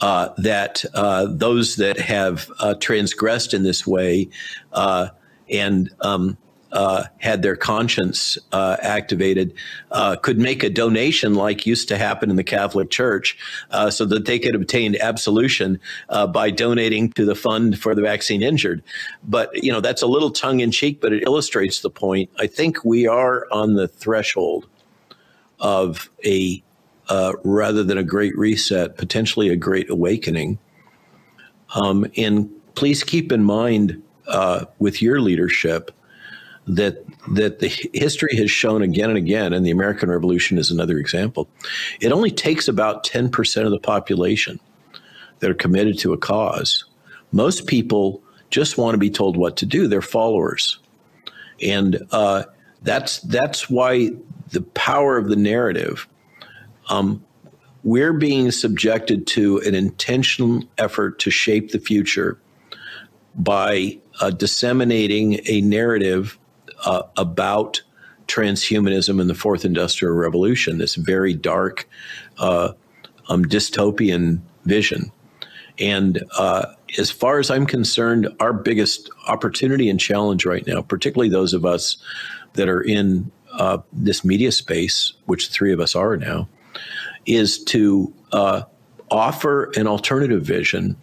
Uh, 0.00 0.32
that 0.36 0.84
uh, 0.94 1.26
those 1.28 1.74
that 1.74 1.98
have 1.98 2.48
uh, 2.60 2.72
transgressed 2.74 3.52
in 3.52 3.64
this 3.64 3.84
way 3.84 4.28
uh, 4.72 5.08
and 5.50 5.90
um, 6.02 6.38
uh, 6.72 7.04
had 7.18 7.42
their 7.42 7.56
conscience 7.56 8.38
activated 8.52 9.54
could 10.22 10.38
make 10.38 10.62
a 10.62 10.70
donation, 10.70 11.34
like 11.34 11.66
used 11.66 11.88
to 11.88 11.98
happen 11.98 12.30
in 12.30 12.36
the 12.36 12.44
Catholic 12.44 12.90
Church, 12.90 13.36
so 13.90 14.04
that 14.04 14.26
they 14.26 14.38
could 14.38 14.54
obtain 14.54 14.96
absolution 15.00 15.80
by 16.32 16.50
donating 16.50 17.12
to 17.12 17.24
the 17.24 17.34
fund 17.34 17.78
for 17.78 17.94
the 17.94 18.02
vaccine 18.02 18.42
injured. 18.42 18.82
But 19.24 19.50
you 19.62 19.72
know 19.72 19.80
that's 19.80 20.02
a 20.02 20.06
little 20.06 20.30
tongue 20.30 20.60
in 20.60 20.70
cheek, 20.70 21.00
but 21.00 21.12
it 21.12 21.22
illustrates 21.22 21.80
the 21.80 21.90
point. 21.90 22.30
I 22.38 22.46
think 22.46 22.84
we 22.84 23.06
are 23.06 23.46
on 23.50 23.74
the 23.74 23.88
threshold 23.88 24.66
of 25.60 26.10
a 26.24 26.62
uh, 27.08 27.32
rather 27.42 27.82
than 27.82 27.96
a 27.98 28.02
great 28.02 28.36
reset, 28.36 28.96
potentially 28.96 29.48
a 29.48 29.56
great 29.56 29.88
awakening. 29.88 30.58
Um, 31.74 32.06
and 32.16 32.50
please 32.74 33.02
keep 33.02 33.32
in 33.32 33.44
mind 33.44 34.02
uh, 34.26 34.66
with 34.78 35.00
your 35.00 35.20
leadership 35.20 35.90
that 36.68 37.04
that 37.34 37.58
the 37.58 37.68
history 37.92 38.36
has 38.36 38.50
shown 38.50 38.82
again 38.82 39.08
and 39.10 39.18
again, 39.18 39.52
and 39.52 39.64
the 39.64 39.70
American 39.70 40.10
Revolution 40.10 40.58
is 40.58 40.70
another 40.70 40.98
example. 40.98 41.48
It 42.00 42.12
only 42.12 42.30
takes 42.30 42.68
about 42.68 43.04
ten 43.04 43.30
percent 43.30 43.66
of 43.66 43.72
the 43.72 43.80
population 43.80 44.60
that 45.40 45.50
are 45.50 45.54
committed 45.54 45.98
to 46.00 46.12
a 46.12 46.18
cause. 46.18 46.84
Most 47.32 47.66
people 47.66 48.22
just 48.50 48.78
want 48.78 48.94
to 48.94 48.98
be 48.98 49.10
told 49.10 49.36
what 49.36 49.56
to 49.58 49.66
do; 49.66 49.88
they're 49.88 50.02
followers, 50.02 50.78
and 51.62 52.06
uh, 52.12 52.44
that's 52.82 53.20
that's 53.20 53.68
why 53.70 54.10
the 54.50 54.62
power 54.62 55.16
of 55.18 55.28
the 55.28 55.36
narrative, 55.36 56.06
um, 56.88 57.24
we're 57.82 58.12
being 58.12 58.50
subjected 58.50 59.26
to 59.28 59.58
an 59.58 59.74
intentional 59.74 60.62
effort 60.78 61.18
to 61.20 61.30
shape 61.30 61.70
the 61.70 61.78
future 61.78 62.38
by 63.36 63.98
uh, 64.20 64.30
disseminating 64.30 65.40
a 65.46 65.60
narrative 65.60 66.38
uh, 66.84 67.02
about 67.16 67.82
transhumanism 68.26 69.20
and 69.20 69.28
the 69.28 69.34
fourth 69.34 69.64
industrial 69.64 70.14
revolution, 70.14 70.78
this 70.78 70.94
very 70.94 71.34
dark 71.34 71.88
uh, 72.38 72.72
um, 73.28 73.44
dystopian 73.44 74.40
vision. 74.64 75.10
And 75.78 76.22
uh, 76.36 76.66
as 76.98 77.10
far 77.10 77.38
as 77.38 77.50
I'm 77.50 77.66
concerned, 77.66 78.28
our 78.40 78.52
biggest 78.52 79.10
opportunity 79.26 79.88
and 79.88 80.00
challenge 80.00 80.44
right 80.44 80.66
now, 80.66 80.82
particularly 80.82 81.30
those 81.30 81.54
of 81.54 81.64
us 81.64 81.96
that 82.54 82.68
are 82.68 82.82
in 82.82 83.30
uh, 83.52 83.78
this 83.92 84.24
media 84.24 84.52
space, 84.52 85.12
which 85.26 85.48
the 85.48 85.52
three 85.52 85.72
of 85.72 85.80
us 85.80 85.94
are 85.94 86.16
now, 86.16 86.48
is 87.26 87.62
to 87.64 88.12
uh, 88.32 88.62
offer 89.10 89.70
an 89.76 89.86
alternative 89.86 90.42
vision 90.42 90.96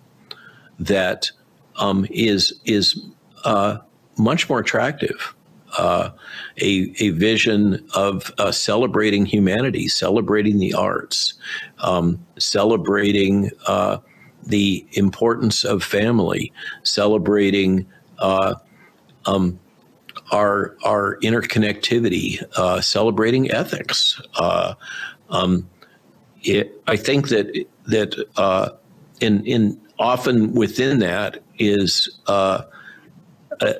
that 0.79 1.31
um, 1.77 2.05
is 2.09 2.59
is 2.65 2.99
uh, 3.43 3.77
much 4.17 4.49
more 4.49 4.59
attractive. 4.59 5.35
Uh, 5.77 6.09
a, 6.61 6.93
a 6.99 7.09
vision 7.09 7.85
of 7.95 8.31
uh, 8.37 8.51
celebrating 8.51 9.25
humanity, 9.25 9.87
celebrating 9.87 10.57
the 10.57 10.73
arts, 10.73 11.33
um, 11.79 12.23
celebrating 12.37 13.51
uh, 13.67 13.97
the 14.45 14.85
importance 14.93 15.63
of 15.63 15.83
family, 15.83 16.51
celebrating 16.83 17.85
um, 19.25 19.59
our 20.31 20.75
our 20.83 21.17
interconnectivity, 21.21 22.41
uh, 22.57 22.81
celebrating 22.81 23.51
ethics. 23.51 24.21
Uh, 24.35 24.73
um, 25.29 25.67
it, 26.43 26.81
I 26.87 26.95
think 26.95 27.29
that 27.29 27.65
that 27.87 28.15
uh, 28.37 28.69
in 29.21 29.45
in 29.45 29.79
often 29.99 30.53
within 30.53 30.99
that 30.99 31.41
is 31.57 32.19
uh, 32.27 32.63
uh, 33.61 33.73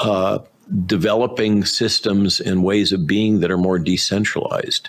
uh, 0.00 0.38
developing 0.86 1.64
systems 1.64 2.40
and 2.40 2.62
ways 2.62 2.92
of 2.92 3.06
being 3.06 3.40
that 3.40 3.50
are 3.50 3.58
more 3.58 3.78
decentralized. 3.78 4.88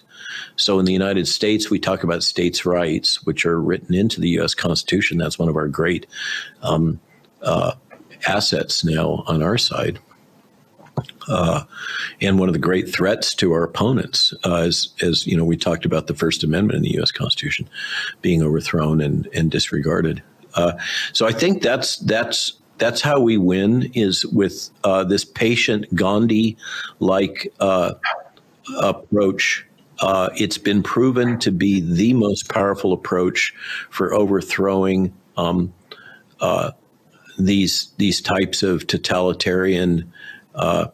So 0.56 0.80
in 0.80 0.86
the 0.86 0.94
United 0.94 1.28
States, 1.28 1.70
we 1.70 1.80
talk 1.80 2.04
about 2.04 2.24
states' 2.24 2.66
rights, 2.66 3.26
which 3.26 3.46
are 3.46 3.60
written 3.60 3.96
into 3.96 4.22
the 4.22 4.30
U.S. 4.30 4.54
Constitution. 4.54 5.18
That's 5.18 5.40
one 5.40 5.50
of 5.50 5.56
our 5.56 5.68
great 5.68 6.06
um, 6.62 7.00
uh, 7.42 7.74
assets 8.28 8.84
now 8.84 9.24
on 9.28 9.42
our 9.42 9.58
side. 9.58 10.00
Uh, 11.28 11.64
and 12.20 12.38
one 12.38 12.50
of 12.50 12.54
the 12.54 12.60
great 12.60 12.94
threats 12.94 13.34
to 13.36 13.54
our 13.54 13.64
opponents, 13.64 14.34
uh, 14.46 14.56
as, 14.58 14.90
as 15.02 15.26
you 15.26 15.38
know, 15.38 15.46
we 15.46 15.58
talked 15.58 15.86
about 15.86 16.08
the 16.08 16.14
First 16.14 16.44
Amendment 16.44 16.78
in 16.78 16.84
the 16.84 16.94
U.S. 16.96 17.12
Constitution 17.12 17.68
being 18.22 18.44
overthrown 18.44 19.02
and, 19.02 19.28
and 19.34 19.50
disregarded. 19.50 20.22
Uh, 20.54 20.74
so 21.14 21.26
I 21.26 21.32
think 21.32 21.62
that's 21.62 21.98
that's 21.98 22.54
that's 22.82 23.00
how 23.00 23.20
we 23.20 23.38
win 23.38 23.92
is 23.94 24.26
with 24.26 24.72
uh, 24.84 25.04
this 25.04 25.24
patient 25.24 25.86
Gandhi-like 25.94 27.54
uh, 27.60 27.94
approach. 28.82 29.68
Uh, 30.00 30.30
it's 30.36 30.58
been 30.58 30.82
proven 30.82 31.38
to 31.38 31.52
be 31.52 31.80
the 31.80 32.14
most 32.14 32.50
powerful 32.50 32.92
approach 32.92 33.54
for 33.92 34.16
overthrowing 34.16 35.14
um, 35.38 35.72
uh, 36.40 36.72
these 37.38 37.94
these 37.98 38.20
types 38.20 38.64
of 38.64 38.88
totalitarian 38.88 40.12
uh, 40.56 40.88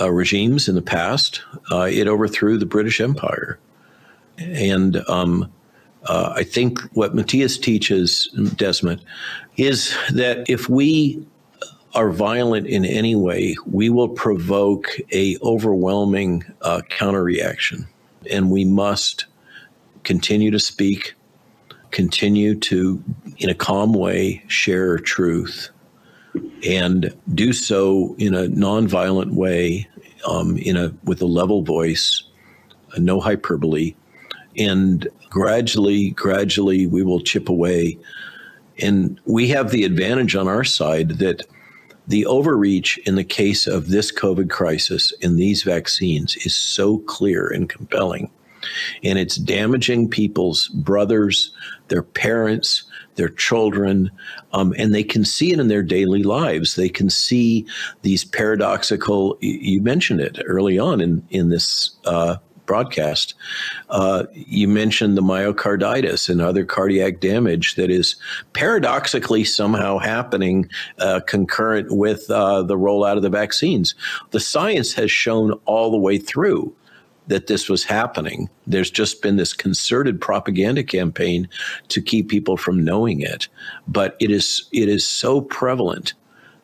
uh, 0.00 0.10
regimes 0.10 0.70
in 0.70 0.74
the 0.74 0.80
past. 0.80 1.42
it 1.70 2.08
overthrew 2.08 2.56
the 2.56 2.64
British 2.64 2.98
Empire, 2.98 3.58
and 4.38 4.96
um, 5.06 5.52
uh, 6.04 6.32
I 6.34 6.42
think 6.42 6.80
what 6.94 7.14
Mattias 7.14 7.60
teaches, 7.60 8.28
Desmet, 8.34 9.00
is 9.56 9.96
that 10.12 10.48
if 10.48 10.68
we 10.68 11.24
are 11.94 12.10
violent 12.10 12.66
in 12.66 12.84
any 12.84 13.14
way, 13.14 13.54
we 13.66 13.90
will 13.90 14.08
provoke 14.08 14.88
a 15.12 15.36
overwhelming 15.42 16.44
uh, 16.62 16.80
counter 16.88 17.22
reaction, 17.22 17.86
and 18.30 18.50
we 18.50 18.64
must 18.64 19.26
continue 20.04 20.50
to 20.50 20.58
speak, 20.58 21.14
continue 21.90 22.54
to, 22.54 23.02
in 23.38 23.50
a 23.50 23.54
calm 23.54 23.92
way, 23.92 24.42
share 24.48 24.98
truth, 24.98 25.68
and 26.66 27.14
do 27.34 27.52
so 27.52 28.14
in 28.18 28.34
a 28.34 28.44
nonviolent 28.44 29.32
way, 29.32 29.86
um, 30.26 30.56
in 30.56 30.76
a 30.76 30.94
with 31.04 31.20
a 31.20 31.26
level 31.26 31.62
voice, 31.62 32.22
no 32.96 33.20
hyperbole, 33.20 33.94
and 34.56 35.08
gradually, 35.28 36.10
gradually, 36.10 36.86
we 36.86 37.02
will 37.02 37.20
chip 37.20 37.48
away. 37.48 37.98
And 38.78 39.20
we 39.24 39.48
have 39.48 39.70
the 39.70 39.84
advantage 39.84 40.34
on 40.36 40.48
our 40.48 40.64
side 40.64 41.18
that 41.18 41.42
the 42.06 42.26
overreach 42.26 42.98
in 42.98 43.14
the 43.14 43.24
case 43.24 43.66
of 43.66 43.88
this 43.88 44.12
COVID 44.12 44.50
crisis 44.50 45.12
in 45.20 45.36
these 45.36 45.62
vaccines 45.62 46.36
is 46.36 46.54
so 46.54 46.98
clear 46.98 47.48
and 47.48 47.68
compelling. 47.68 48.30
And 49.02 49.18
it's 49.18 49.36
damaging 49.36 50.08
people's 50.08 50.68
brothers, 50.68 51.52
their 51.88 52.02
parents, 52.02 52.84
their 53.16 53.28
children, 53.28 54.10
um, 54.52 54.72
and 54.78 54.94
they 54.94 55.02
can 55.02 55.24
see 55.24 55.52
it 55.52 55.58
in 55.58 55.68
their 55.68 55.82
daily 55.82 56.22
lives. 56.22 56.76
They 56.76 56.88
can 56.88 57.10
see 57.10 57.66
these 58.02 58.24
paradoxical, 58.24 59.36
you 59.40 59.82
mentioned 59.82 60.20
it 60.20 60.38
early 60.46 60.78
on 60.78 61.00
in, 61.00 61.26
in 61.30 61.48
this 61.48 61.90
uh, 62.04 62.36
broadcast. 62.72 63.34
Uh, 63.90 64.24
you 64.32 64.66
mentioned 64.66 65.14
the 65.14 65.22
myocarditis 65.22 66.30
and 66.30 66.40
other 66.40 66.64
cardiac 66.64 67.20
damage 67.20 67.74
that 67.74 67.90
is 67.90 68.16
paradoxically 68.54 69.44
somehow 69.44 69.98
happening 69.98 70.66
uh, 70.98 71.20
concurrent 71.26 71.94
with 71.94 72.30
uh, 72.30 72.62
the 72.62 72.78
rollout 72.78 73.18
of 73.18 73.22
the 73.22 73.28
vaccines. 73.28 73.94
The 74.30 74.40
science 74.40 74.94
has 74.94 75.10
shown 75.10 75.52
all 75.66 75.90
the 75.90 75.98
way 75.98 76.16
through 76.16 76.74
that 77.26 77.46
this 77.46 77.68
was 77.68 77.84
happening. 77.84 78.48
There's 78.66 78.90
just 78.90 79.20
been 79.20 79.36
this 79.36 79.52
concerted 79.52 80.18
propaganda 80.18 80.82
campaign 80.82 81.50
to 81.88 82.00
keep 82.00 82.30
people 82.30 82.56
from 82.56 82.82
knowing 82.82 83.20
it, 83.20 83.48
but 83.86 84.16
it 84.18 84.30
is 84.30 84.66
it 84.72 84.88
is 84.88 85.06
so 85.06 85.42
prevalent 85.42 86.14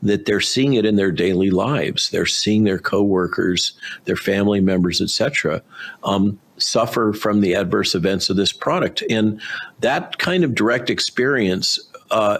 that 0.02 0.26
they're 0.26 0.40
seeing 0.40 0.74
it 0.74 0.84
in 0.84 0.96
their 0.96 1.10
daily 1.10 1.50
lives. 1.50 2.10
They're 2.10 2.26
seeing 2.26 2.64
their 2.64 2.78
coworkers, 2.78 3.72
their 4.04 4.16
family 4.16 4.60
members, 4.60 5.00
etc., 5.00 5.62
um, 6.04 6.38
suffer 6.56 7.12
from 7.12 7.40
the 7.40 7.54
adverse 7.54 7.94
events 7.94 8.30
of 8.30 8.36
this 8.36 8.52
product, 8.52 9.02
and 9.10 9.40
that 9.80 10.18
kind 10.18 10.44
of 10.44 10.54
direct 10.54 10.90
experience 10.90 11.78
uh, 12.10 12.38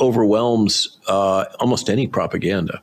overwhelms 0.00 0.98
uh, 1.06 1.44
almost 1.60 1.90
any 1.90 2.06
propaganda. 2.06 2.82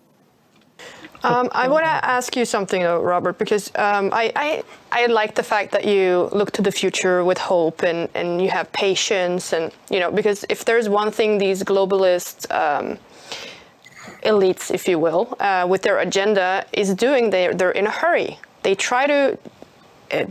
Um, 1.23 1.49
I 1.51 1.67
want 1.67 1.83
to 1.83 2.05
ask 2.05 2.35
you 2.35 2.45
something, 2.45 2.83
though, 2.83 3.01
Robert, 3.01 3.39
because 3.39 3.69
um, 3.75 4.11
I, 4.13 4.31
I, 4.35 4.63
I 4.91 5.05
like 5.07 5.33
the 5.33 5.43
fact 5.43 5.71
that 5.71 5.83
you 5.85 6.29
look 6.31 6.51
to 6.51 6.61
the 6.61 6.71
future 6.71 7.23
with 7.23 7.39
hope 7.39 7.81
and, 7.81 8.07
and 8.13 8.39
you 8.41 8.49
have 8.49 8.71
patience, 8.71 9.51
and 9.51 9.71
you 9.89 9.99
know, 9.99 10.11
because 10.11 10.45
if 10.47 10.65
there's 10.65 10.87
one 10.87 11.11
thing 11.11 11.39
these 11.39 11.63
globalists 11.63 12.49
um, 12.53 12.99
elites, 14.27 14.69
if 14.71 14.87
you 14.87 14.99
will, 14.99 15.35
uh, 15.39 15.65
with 15.67 15.81
their 15.81 15.99
agenda 15.99 16.65
is 16.73 16.93
doing, 16.93 17.29
they're, 17.29 17.53
they're 17.53 17.71
in 17.71 17.87
a 17.87 17.95
hurry. 18.01 18.37
They 18.63 18.75
try 18.75 19.07
to, 19.07 19.37
uh, 20.11 20.25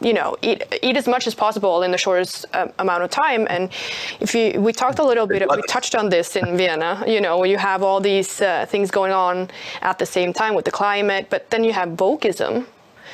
you 0.00 0.12
know, 0.12 0.36
eat, 0.42 0.62
eat 0.82 0.96
as 0.96 1.06
much 1.06 1.26
as 1.26 1.34
possible 1.34 1.82
in 1.82 1.90
the 1.90 1.98
shortest 1.98 2.46
uh, 2.52 2.68
amount 2.78 3.02
of 3.02 3.10
time. 3.10 3.46
And 3.50 3.70
if 4.20 4.34
you, 4.34 4.60
we 4.60 4.72
talked 4.72 4.98
a 4.98 5.04
little 5.04 5.26
bit, 5.26 5.48
we 5.48 5.62
touched 5.68 5.94
on 5.94 6.08
this 6.08 6.36
in 6.36 6.56
Vienna, 6.56 7.02
you 7.06 7.20
know, 7.20 7.44
you 7.44 7.58
have 7.58 7.82
all 7.82 8.00
these 8.00 8.40
uh, 8.40 8.66
things 8.66 8.90
going 8.90 9.12
on 9.12 9.50
at 9.82 9.98
the 9.98 10.06
same 10.06 10.32
time 10.32 10.54
with 10.54 10.64
the 10.64 10.70
climate, 10.70 11.26
but 11.30 11.50
then 11.50 11.64
you 11.64 11.72
have 11.72 11.90
wokeism. 11.90 12.66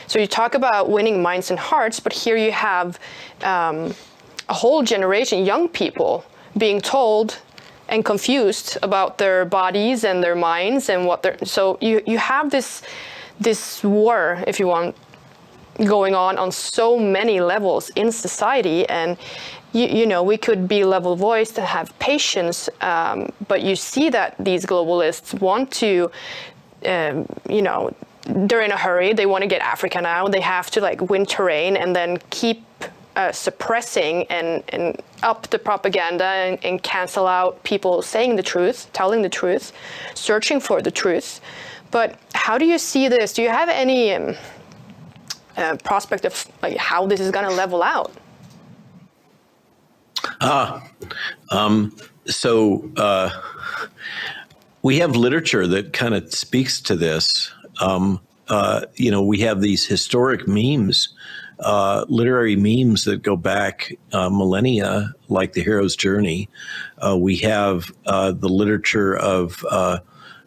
So 0.07 0.18
you 0.18 0.27
talk 0.27 0.55
about 0.55 0.91
winning 0.91 1.23
minds 1.23 1.51
and 1.51 1.59
hearts, 1.59 2.01
but 2.01 2.12
here 2.12 2.37
you 2.37 2.53
have 2.53 2.99
um, 3.43 3.95
a 4.49 4.55
whole 4.55 4.83
generation, 4.83 5.45
young 5.45 5.68
people, 5.68 6.25
being 6.59 6.81
told 6.81 7.39
and 7.91 8.05
confused 8.05 8.78
about 8.82 9.18
their 9.18 9.45
bodies 9.45 10.05
and 10.05 10.22
their 10.22 10.36
minds 10.36 10.88
and 10.88 11.07
what 11.07 11.22
they're 11.22 11.38
so 11.45 11.76
you 11.80 12.01
you 12.07 12.18
have 12.18 12.51
this 12.51 12.82
this 13.41 13.82
war 13.84 14.43
if 14.47 14.59
you 14.61 14.66
want 14.66 14.95
going 15.84 16.14
on 16.14 16.38
on 16.38 16.53
so 16.53 16.99
many 16.99 17.41
levels 17.41 17.91
in 17.91 18.12
society. 18.12 18.88
And 18.88 19.16
you, 19.72 19.86
you 19.86 20.07
know 20.07 20.22
we 20.22 20.36
could 20.36 20.66
be 20.68 20.84
level 20.84 21.16
voiced 21.16 21.59
and 21.59 21.66
have 21.66 21.97
patience 21.99 22.68
um, 22.80 23.30
but 23.47 23.62
you 23.62 23.76
see 23.76 24.11
that 24.11 24.34
these 24.38 24.66
globalists 24.66 25.38
want 25.41 25.70
to 25.70 26.11
um, 26.84 27.26
you 27.49 27.62
know 27.62 27.95
they're 28.26 28.62
in 28.62 28.70
a 28.70 28.76
hurry. 28.76 29.12
They 29.12 29.26
want 29.26 29.43
to 29.43 29.49
get 29.49 29.62
africa 29.62 30.01
now. 30.01 30.28
They 30.28 30.41
have 30.41 30.70
to 30.72 30.80
like 30.80 31.01
win 31.11 31.24
terrain 31.24 31.76
and 31.76 31.95
then 31.97 32.18
keep 32.30 32.64
uh, 33.16 33.32
suppressing 33.32 34.24
and, 34.28 34.62
and 34.68 35.00
up 35.22 35.48
the 35.48 35.58
propaganda 35.58 36.24
and, 36.24 36.64
and, 36.64 36.82
cancel 36.82 37.26
out 37.26 37.62
people 37.64 38.02
saying 38.02 38.36
the 38.36 38.42
truth, 38.42 38.88
telling 38.92 39.22
the 39.22 39.28
truth, 39.28 39.72
searching 40.14 40.61
for 40.61 40.80
the 40.80 40.90
truth. 40.90 41.40
But 41.90 42.16
how 42.34 42.56
do 42.56 42.64
you 42.64 42.78
see 42.78 43.08
this? 43.08 43.32
Do 43.32 43.42
you 43.42 43.48
have 43.48 43.68
any 43.68 44.14
um, 44.14 44.36
uh, 45.56 45.76
prospect 45.82 46.24
of 46.24 46.46
like 46.62 46.76
how 46.76 47.06
this 47.06 47.20
is 47.20 47.30
going 47.30 47.48
to 47.48 47.54
level 47.54 47.82
out? 47.82 48.12
Ah, 50.40 50.88
um, 51.50 51.94
so 52.26 52.90
uh, 52.96 53.30
we 54.82 54.98
have 54.98 55.16
literature 55.16 55.66
that 55.66 55.92
kind 55.92 56.14
of 56.14 56.32
speaks 56.32 56.80
to 56.82 56.96
this. 56.96 57.50
Um, 57.80 58.20
uh, 58.48 58.86
you 58.94 59.11
know, 59.11 59.22
we 59.22 59.40
have 59.40 59.61
these 59.61 59.86
historic 59.86 60.46
memes 60.46 61.11
uh, 61.61 62.04
literary 62.08 62.56
memes 62.56 63.04
that 63.04 63.22
go 63.22 63.36
back 63.36 63.92
uh, 64.12 64.28
millennia, 64.30 65.14
like 65.28 65.52
the 65.52 65.62
hero's 65.62 65.96
journey. 65.96 66.48
Uh, 66.98 67.16
we 67.16 67.36
have 67.36 67.92
uh, 68.06 68.32
the 68.32 68.48
literature 68.48 69.16
of 69.16 69.64
uh, 69.70 69.98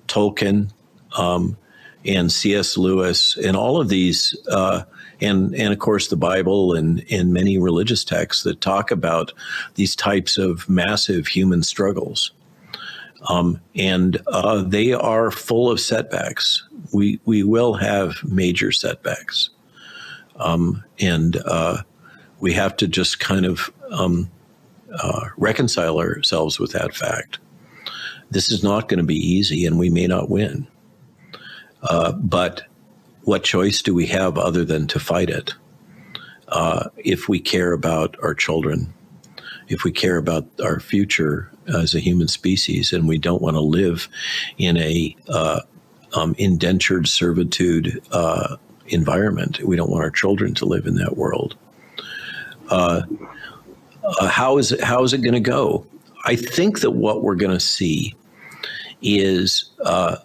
Tolkien 0.08 0.72
um, 1.18 1.58
and 2.06 2.32
C.S. 2.32 2.78
Lewis, 2.78 3.38
and 3.38 3.56
all 3.56 3.80
of 3.80 3.90
these, 3.90 4.36
uh, 4.50 4.84
and 5.22 5.54
and 5.56 5.72
of 5.72 5.80
course 5.80 6.08
the 6.08 6.18
Bible 6.18 6.74
and 6.74 7.04
and 7.12 7.34
many 7.34 7.58
religious 7.58 8.04
texts 8.04 8.44
that 8.44 8.62
talk 8.62 8.92
about 8.92 9.32
these 9.76 9.96
types 9.96 10.38
of 10.38 10.68
massive 10.68 11.28
human 11.28 11.64
struggles. 11.64 12.32
Um, 13.30 13.62
and 13.74 14.20
they 14.66 14.92
are 14.92 15.32
full 15.32 15.72
of 15.72 15.80
setbacks. 15.80 16.68
We 16.92 17.20
we 17.24 17.44
will 17.44 17.74
have 17.76 18.16
major 18.26 18.72
setbacks. 18.74 19.50
Um, 20.38 20.84
and 21.00 21.38
uh, 21.46 21.84
we 22.40 22.54
have 22.54 22.76
to 22.78 22.88
just 22.88 23.20
kind 23.20 23.46
of 23.46 23.72
um, 23.92 24.30
uh, 25.00 25.30
reconcile 25.38 26.00
ourselves 26.00 26.60
with 26.60 26.72
that 26.72 26.96
fact. 26.96 27.40
This 28.32 28.52
is 28.52 28.64
not 28.64 28.90
going 28.90 28.98
to 28.98 29.06
be 29.06 29.16
easy, 29.16 29.66
and 29.66 29.78
we 29.78 29.90
may 29.90 30.08
not 30.08 30.30
win. 30.30 30.68
Uh, 31.84 32.14
but 32.14 32.64
what 33.24 33.44
choice 33.44 33.82
do 33.82 33.94
we 33.94 34.08
have 34.08 34.38
other 34.38 34.66
than 34.66 34.88
to 34.88 35.00
fight 35.00 35.30
it? 35.30 35.54
Uh, 36.48 36.90
if 36.98 37.30
we 37.30 37.40
care 37.40 37.74
about 37.74 38.16
our 38.22 38.34
children, 38.34 38.94
if 39.68 39.84
we 39.84 39.92
care 39.92 40.18
about 40.18 40.48
our 40.62 40.80
future 40.80 41.50
as 41.68 41.96
a 41.96 42.00
human 42.00 42.28
species, 42.28 42.92
and 42.92 43.08
we 43.08 43.18
don't 43.18 43.42
want 43.42 43.56
to 43.56 43.62
live 43.62 44.10
in 44.58 44.78
a 44.78 45.16
uh, 45.30 45.62
um, 46.14 46.36
indentured 46.38 47.08
servitude 47.08 48.02
uh, 48.12 48.58
environment, 48.94 49.60
we 49.64 49.76
don't 49.76 49.90
want 49.90 50.04
our 50.04 50.12
children 50.12 50.54
to 50.56 50.66
live 50.66 50.86
in 50.86 50.96
that 50.96 51.18
world. 51.18 51.56
Uh, 52.70 53.02
uh, 54.04 54.28
how 54.28 54.58
is 54.58 54.72
it, 54.72 54.82
how 54.82 55.04
is 55.04 55.14
it 55.14 55.20
going 55.20 55.34
to 55.34 55.40
go? 55.40 55.86
I 56.26 56.36
think 56.36 56.82
that 56.82 56.92
what 56.92 57.24
we're 57.24 57.36
going 57.36 57.52
to 57.52 57.60
see 57.60 58.16
is 59.02 59.72
uh, 59.86 60.18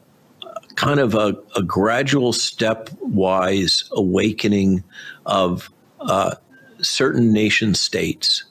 kind 0.77 1.01
of 1.01 1.15
a, 1.15 1.37
a 1.57 1.63
gradual 1.63 2.33
stepwise 2.33 3.91
awakening 3.91 4.85
of 5.27 5.71
uh, 6.01 6.37
certain 6.81 7.33
nation 7.33 7.75
states. 7.75 8.45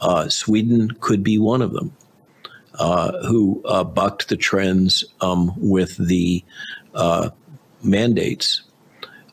Uh, 0.00 0.28
Sweden 0.28 0.90
could 1.00 1.22
be 1.22 1.38
one 1.38 1.62
of 1.62 1.72
them, 1.72 1.96
uh, 2.78 3.26
who 3.26 3.62
bucked 3.94 4.28
the 4.28 4.36
trends 4.36 5.04
um, 5.20 5.52
with 5.56 5.96
the 5.96 6.44
mandates. 7.82 8.62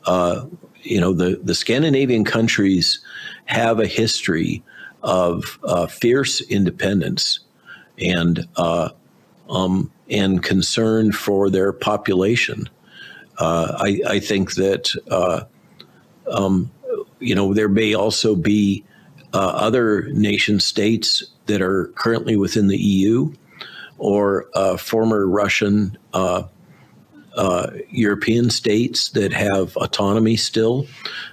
Uh, 0.05 0.45
you 0.83 1.01
know, 1.01 1.13
the, 1.13 1.39
the 1.43 1.55
Scandinavian 1.55 2.23
countries 2.23 2.99
have 3.45 3.79
a 3.79 3.87
history 3.87 4.63
of 5.01 5.59
uh, 5.63 5.87
fierce 5.87 6.41
independence 6.41 7.39
and 7.99 8.47
uh, 8.55 8.89
um, 9.49 9.91
and 10.09 10.43
concern 10.43 11.11
for 11.11 11.49
their 11.49 11.71
population. 11.71 12.67
Uh, 13.37 13.75
I, 13.77 14.01
I, 14.07 14.19
think 14.19 14.55
that 14.55 14.91
uh, 15.11 15.41
um, 16.31 16.71
you 17.19 17.35
know 17.35 17.53
there 17.53 17.69
may 17.69 17.93
also 17.93 18.35
be 18.35 18.83
other 19.33 20.03
nation 20.13 20.61
states 20.61 21.21
that 21.47 21.61
are 21.61 21.87
currently 21.95 22.37
within 22.37 22.67
the 22.67 22.77
EU 22.77 23.33
or 23.97 24.45
former 24.77 25.27
Russian 25.27 25.97
uh, 27.35 27.71
European 27.89 28.49
states 28.49 29.09
that 29.09 29.33
have 29.33 29.75
autonomy 29.77 30.37
still, 30.37 30.87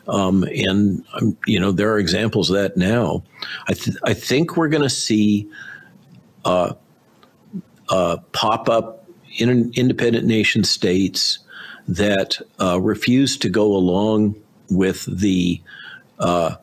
um, 0.09 0.44
and 0.44 1.05
um, 1.14 1.36
you 1.46 1.59
know 1.59 1.72
there 1.72 1.92
are 1.92 1.98
examples 1.98 2.50
of 2.50 2.57
that 2.57 2.76
now. 2.76 3.22
I, 3.68 3.74
th- 3.74 3.96
I 4.05 4.14
think 4.14 4.57
we're 4.57 4.68
going 4.68 4.82
to 4.82 4.90
see 4.90 5.48
uh, 6.44 6.74
uh, 7.88 8.16
pop 8.32 8.68
up 8.68 9.09
in 9.38 9.72
independent 9.74 10.26
nation 10.26 10.64
states 10.64 11.38
that 11.88 12.40
uh, 12.61 12.80
refuse 12.80 13.36
to 13.38 13.48
go 13.48 13.74
along 13.74 14.36
with 14.70 15.05
the 15.05 15.61
uh, 16.18 16.57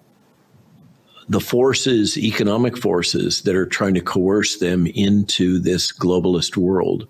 the 1.27 1.39
forces, 1.39 2.17
economic 2.17 2.75
forces 2.75 3.43
that 3.43 3.55
are 3.55 3.67
trying 3.67 3.93
to 3.93 4.01
coerce 4.01 4.57
them 4.57 4.87
into 4.87 5.59
this 5.59 5.91
globalist 5.91 6.57
world. 6.57 7.07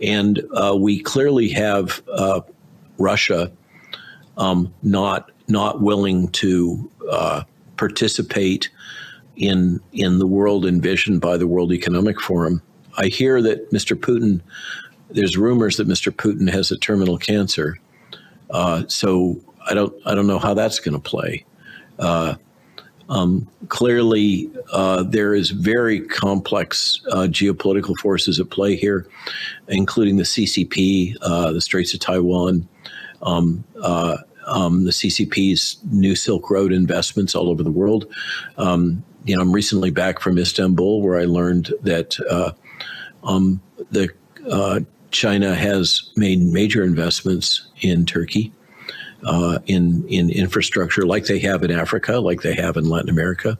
And 0.00 0.42
uh, 0.54 0.76
we 0.78 1.00
clearly 1.00 1.48
have 1.50 2.02
uh, 2.12 2.40
Russia 2.98 3.50
um, 4.36 4.72
not 4.82 5.30
not 5.48 5.82
willing 5.82 6.28
to 6.28 6.90
uh, 7.10 7.42
participate 7.76 8.70
in 9.36 9.80
in 9.92 10.18
the 10.18 10.26
world 10.26 10.66
envisioned 10.66 11.20
by 11.20 11.36
the 11.36 11.46
World 11.46 11.72
Economic 11.72 12.20
Forum. 12.20 12.62
I 12.96 13.06
hear 13.06 13.42
that 13.42 13.70
Mr. 13.70 13.96
Putin. 13.96 14.40
There's 15.10 15.36
rumors 15.36 15.76
that 15.76 15.86
Mr. 15.86 16.10
Putin 16.10 16.50
has 16.50 16.70
a 16.70 16.78
terminal 16.78 17.18
cancer. 17.18 17.78
Uh, 18.50 18.84
so 18.88 19.40
I 19.66 19.74
don't 19.74 19.94
I 20.06 20.14
don't 20.14 20.26
know 20.26 20.38
how 20.38 20.54
that's 20.54 20.78
going 20.78 20.94
to 20.94 21.00
play. 21.00 21.44
Uh, 21.98 22.34
um, 23.08 23.48
clearly, 23.68 24.50
uh, 24.72 25.02
there 25.02 25.34
is 25.34 25.50
very 25.50 26.00
complex 26.00 27.00
uh, 27.10 27.26
geopolitical 27.28 27.96
forces 27.98 28.40
at 28.40 28.50
play 28.50 28.76
here, 28.76 29.06
including 29.68 30.16
the 30.16 30.22
CCP, 30.22 31.16
uh, 31.22 31.52
the 31.52 31.60
Straits 31.60 31.92
of 31.94 32.00
Taiwan, 32.00 32.66
um, 33.22 33.64
uh, 33.82 34.18
um, 34.46 34.84
the 34.84 34.90
CCP's 34.90 35.78
new 35.90 36.14
Silk 36.14 36.50
Road 36.50 36.72
investments 36.72 37.34
all 37.34 37.48
over 37.48 37.62
the 37.62 37.70
world. 37.70 38.06
Um, 38.56 39.04
you 39.24 39.36
know, 39.36 39.42
I'm 39.42 39.52
recently 39.52 39.90
back 39.90 40.20
from 40.20 40.38
Istanbul, 40.38 41.02
where 41.02 41.18
I 41.18 41.24
learned 41.24 41.72
that 41.82 42.18
uh, 42.30 42.52
um, 43.22 43.60
the 43.90 44.10
uh, 44.50 44.80
China 45.10 45.54
has 45.54 46.10
made 46.16 46.40
major 46.40 46.84
investments 46.84 47.66
in 47.80 48.04
Turkey 48.04 48.52
uh, 49.24 49.58
in 49.66 50.06
in 50.08 50.30
infrastructure 50.30 51.06
like 51.06 51.26
they 51.26 51.38
have 51.38 51.62
in 51.62 51.70
Africa, 51.70 52.18
like 52.18 52.42
they 52.42 52.54
have 52.54 52.76
in 52.76 52.88
Latin 52.88 53.10
America. 53.10 53.58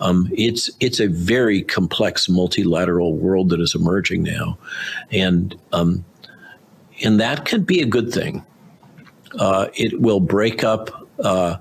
Um, 0.00 0.28
it's 0.32 0.70
it's 0.80 1.00
a 1.00 1.08
very 1.08 1.62
complex 1.62 2.28
multilateral 2.28 3.16
world 3.16 3.50
that 3.50 3.60
is 3.60 3.74
emerging 3.74 4.22
now, 4.22 4.58
and 5.10 5.54
um, 5.72 6.04
and 7.02 7.20
that 7.20 7.44
can 7.44 7.64
be 7.64 7.80
a 7.80 7.86
good 7.86 8.12
thing. 8.12 8.44
Uh, 9.38 9.68
it 9.74 10.00
will 10.00 10.20
break 10.20 10.64
up 10.64 11.06
uh, 11.22 11.56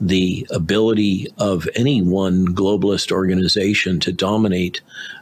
the 0.00 0.46
ability 0.50 1.28
of 1.38 1.68
any 1.76 2.02
one 2.02 2.46
globalist 2.54 3.12
organization 3.12 4.00
to 4.00 4.12
dominate. 4.12 4.80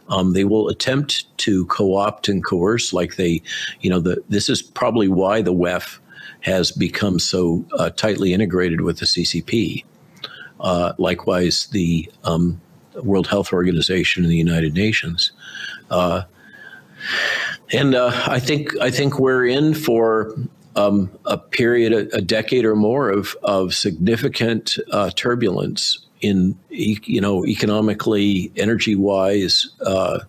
Um, 0.08 0.32
they 0.32 0.44
will 0.44 0.68
attempt 0.68 1.36
to 1.38 1.66
co-opt 1.66 2.28
and 2.28 2.44
coerce, 2.44 2.92
like 2.92 3.16
they, 3.16 3.42
you 3.80 3.90
know, 3.90 4.00
the, 4.00 4.22
this 4.28 4.48
is 4.48 4.62
probably 4.62 5.08
why 5.08 5.42
the 5.42 5.52
WEF 5.52 5.98
has 6.42 6.72
become 6.72 7.18
so 7.18 7.64
uh, 7.78 7.90
tightly 7.90 8.32
integrated 8.32 8.80
with 8.80 8.98
the 8.98 9.06
CCP. 9.06 9.84
Uh, 10.60 10.92
likewise, 10.98 11.66
the 11.68 12.10
um, 12.24 12.60
World 13.02 13.26
Health 13.26 13.52
Organization 13.52 14.24
and 14.24 14.32
the 14.32 14.36
United 14.36 14.74
Nations. 14.74 15.32
Uh, 15.90 16.22
and 17.72 17.94
uh, 17.94 18.10
I 18.26 18.38
think 18.38 18.78
I 18.78 18.90
think 18.90 19.18
we're 19.18 19.46
in 19.46 19.74
for 19.74 20.34
um, 20.76 21.10
a 21.24 21.38
period, 21.38 21.92
a, 21.92 22.16
a, 22.16 22.20
decade 22.20 22.64
or 22.64 22.76
more 22.76 23.10
of 23.10 23.36
of 23.42 23.74
significant 23.74 24.76
uh, 24.92 25.10
turbulence 25.10 26.06
in 26.20 26.58
you 26.68 27.20
know 27.20 27.46
economically, 27.46 28.52
energy 28.56 28.96
wise, 28.96 29.68
uh, 29.86 30.20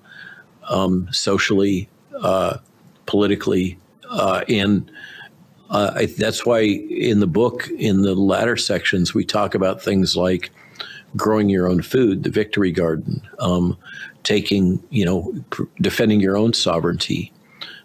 um, 0.69 1.09
socially, 1.11 1.89
politically, 3.05 3.77
and 4.47 4.89
uh, 5.71 5.93
I, 5.95 6.05
that's 6.05 6.45
why 6.45 6.59
in 6.59 7.21
the 7.21 7.27
book, 7.27 7.67
in 7.77 8.01
the 8.01 8.13
latter 8.13 8.57
sections, 8.57 9.13
we 9.13 9.23
talk 9.23 9.55
about 9.55 9.81
things 9.81 10.17
like 10.17 10.51
growing 11.15 11.49
your 11.49 11.67
own 11.67 11.81
food, 11.81 12.23
the 12.23 12.29
victory 12.29 12.71
garden, 12.71 13.21
um, 13.39 13.77
taking, 14.23 14.83
you 14.89 15.05
know, 15.05 15.33
pr- 15.49 15.63
defending 15.79 16.19
your 16.19 16.37
own 16.37 16.53
sovereignty, 16.53 17.31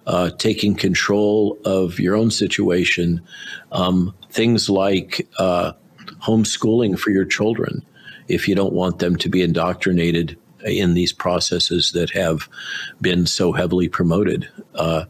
uh, 0.08 0.30
taking 0.30 0.74
control 0.74 1.58
of 1.64 2.00
your 2.00 2.16
own 2.16 2.30
situation, 2.30 3.20
um, 3.70 4.12
things 4.30 4.68
like 4.68 5.26
uh, 5.38 5.72
homeschooling 6.20 6.98
for 6.98 7.10
your 7.10 7.24
children 7.24 7.84
if 8.26 8.48
you 8.48 8.54
don't 8.56 8.72
want 8.72 8.98
them 8.98 9.14
to 9.14 9.28
be 9.28 9.42
indoctrinated 9.42 10.36
in 10.64 10.94
these 10.94 11.12
processes 11.12 11.92
that 11.92 12.10
have 12.10 12.48
been 13.00 13.26
so 13.26 13.52
heavily 13.52 13.88
promoted. 13.88 14.48
Uh, 14.74 15.04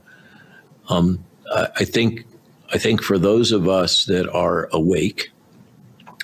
um, 0.91 1.25
I 1.55 1.85
think 1.85 2.26
I 2.73 2.79
think 2.79 3.03
for 3.03 3.19
those 3.19 3.53
of 3.53 3.69
us 3.69 4.07
that 4.07 4.29
are 4.31 4.69
awake, 4.73 5.31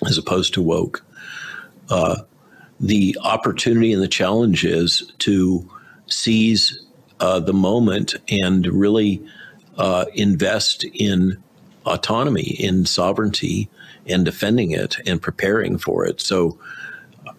as 0.07 0.19
opposed 0.19 0.55
to 0.55 0.63
woke, 0.63 1.05
uh, 1.89 2.23
the 2.81 3.17
opportunity 3.23 3.93
and 3.93 4.03
the 4.03 4.09
challenge 4.09 4.65
is 4.65 5.13
to 5.19 5.69
seize 6.07 6.85
uh, 7.21 7.39
the 7.39 7.53
moment 7.53 8.17
and 8.29 8.67
really 8.67 9.25
uh, 9.79 10.07
invest 10.15 10.85
in 10.93 11.41
autonomy, 11.87 12.57
in 12.59 12.85
sovereignty, 12.85 13.69
and 14.07 14.25
defending 14.25 14.73
it 14.73 14.97
and 15.07 15.23
preparing 15.23 15.79
for 15.79 16.05
it. 16.05 16.21
So 16.21 16.59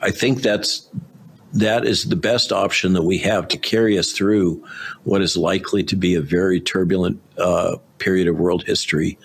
I 0.02 0.12
think 0.12 0.42
that's 0.42 0.88
that 1.54 1.86
is 1.86 2.10
the 2.10 2.16
best 2.16 2.52
option 2.52 2.94
that 2.94 3.04
we 3.04 3.18
have 3.20 3.48
to 3.50 3.58
carry 3.58 4.00
us 4.00 4.12
through 4.12 4.66
what 5.04 5.22
is 5.22 5.38
likely 5.38 5.84
to 5.84 5.96
be 5.96 6.16
a 6.16 6.22
very 6.22 6.60
turbulent 6.60 7.22
uh, 7.38 7.76
period 8.04 8.28
of 8.28 8.38
world 8.38 8.64
history. 8.66 9.18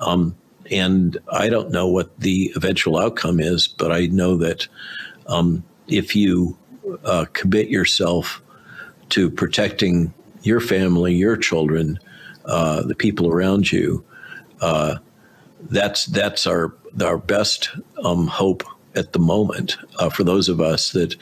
Um, 0.00 0.36
and 0.70 1.16
I 1.32 1.48
don't 1.48 1.70
know 1.70 1.88
what 1.88 2.18
the 2.20 2.52
eventual 2.56 2.98
outcome 2.98 3.40
is, 3.40 3.66
but 3.66 3.90
I 3.90 4.06
know 4.06 4.36
that 4.36 4.68
um, 5.26 5.64
if 5.86 6.14
you 6.14 6.56
uh, 7.04 7.24
commit 7.32 7.68
yourself 7.68 8.42
to 9.10 9.30
protecting 9.30 10.12
your 10.42 10.60
family, 10.60 11.14
your 11.14 11.36
children, 11.36 11.98
uh, 12.44 12.82
the 12.82 12.94
people 12.94 13.30
around 13.30 13.72
you, 13.72 14.04
uh, 14.60 14.96
that's 15.70 16.06
that's 16.06 16.46
our 16.46 16.74
our 17.02 17.18
best 17.18 17.70
um, 18.04 18.26
hope 18.26 18.62
at 18.94 19.12
the 19.12 19.18
moment 19.18 19.76
uh, 19.98 20.08
for 20.08 20.24
those 20.24 20.48
of 20.48 20.60
us 20.60 20.92
that 20.92 21.14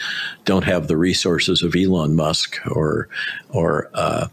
don't 0.45 0.65
have 0.65 0.87
the 0.87 0.97
resources 0.97 1.63
of 1.63 1.75
Elon 1.75 2.15
Musk 2.15 2.59
or 2.71 3.09
or 3.51 3.91
uh, 3.95 4.29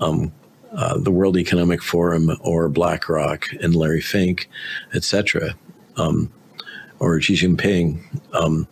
um, 0.00 0.32
uh, 0.72 0.98
the 0.98 1.10
World 1.10 1.36
Economic 1.36 1.82
Forum 1.82 2.30
or 2.40 2.68
BlackRock 2.68 3.46
and 3.60 3.74
Larry 3.74 4.00
Fink, 4.00 4.48
et 4.94 5.04
cetera, 5.04 5.54
um, 5.96 6.30
or 6.98 7.20
Xi 7.20 7.34
Jinping. 7.34 8.00
Um, 8.34 8.66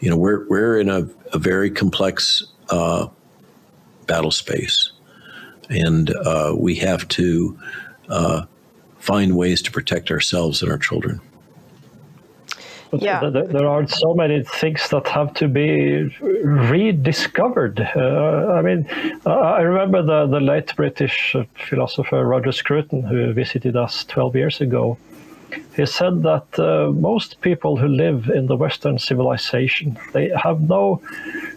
you 0.00 0.10
know, 0.10 0.16
we're, 0.16 0.46
we're 0.48 0.80
in 0.80 0.88
a, 0.88 1.08
a 1.32 1.38
very 1.38 1.70
complex 1.70 2.44
uh, 2.70 3.06
battle 4.06 4.30
space, 4.30 4.92
and 5.70 6.10
uh, 6.10 6.54
we 6.56 6.74
have 6.76 7.06
to 7.08 7.58
uh, 8.08 8.44
find 8.98 9.36
ways 9.36 9.62
to 9.62 9.70
protect 9.70 10.10
ourselves 10.10 10.62
and 10.62 10.70
our 10.70 10.78
children. 10.78 11.20
But 12.92 13.00
Yeah. 13.02 13.20
th- 13.20 13.32
th- 13.32 13.48
there 13.56 13.66
are 13.66 13.86
so 13.86 14.12
many 14.14 14.42
things 14.60 14.88
that 14.90 15.08
have 15.08 15.32
to 15.40 15.48
be 15.48 16.14
rediscovered. 16.76 17.80
Uh, 17.96 18.58
I 18.58 18.60
mean, 18.60 18.86
uh, 19.24 19.30
I 19.58 19.62
remember 19.62 20.02
the, 20.02 20.26
the 20.26 20.40
late 20.40 20.76
British 20.76 21.34
uh, 21.34 21.44
philosopher 21.68 22.22
Roger 22.26 22.52
Scruton, 22.52 23.02
who 23.02 23.32
visited 23.32 23.76
us 23.76 24.04
12 24.04 24.36
years 24.36 24.60
ago. 24.60 24.98
He 25.74 25.86
said 25.86 26.22
that 26.22 26.46
uh, 26.58 26.90
most 26.92 27.40
people 27.40 27.78
who 27.78 27.88
live 27.88 28.28
in 28.28 28.46
the 28.46 28.56
Western 28.56 28.98
civilization 28.98 29.98
they 30.12 30.30
have 30.46 30.60
no 30.68 31.00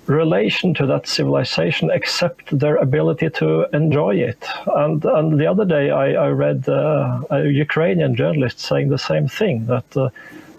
relation 0.08 0.74
to 0.74 0.86
that 0.86 1.08
civilization 1.08 1.90
except 1.92 2.58
their 2.58 2.76
ability 2.78 3.30
to 3.42 3.66
enjoy 3.74 4.16
it. 4.16 4.42
And 4.68 5.04
and 5.06 5.40
the 5.40 5.48
other 5.48 5.66
day 5.66 5.86
I, 5.92 6.08
I 6.28 6.30
read 6.30 6.68
uh, 6.70 7.22
a 7.30 7.40
Ukrainian 7.66 8.16
journalist 8.16 8.60
saying 8.60 8.88
the 8.90 9.04
same 9.12 9.28
thing 9.28 9.66
that. 9.68 10.12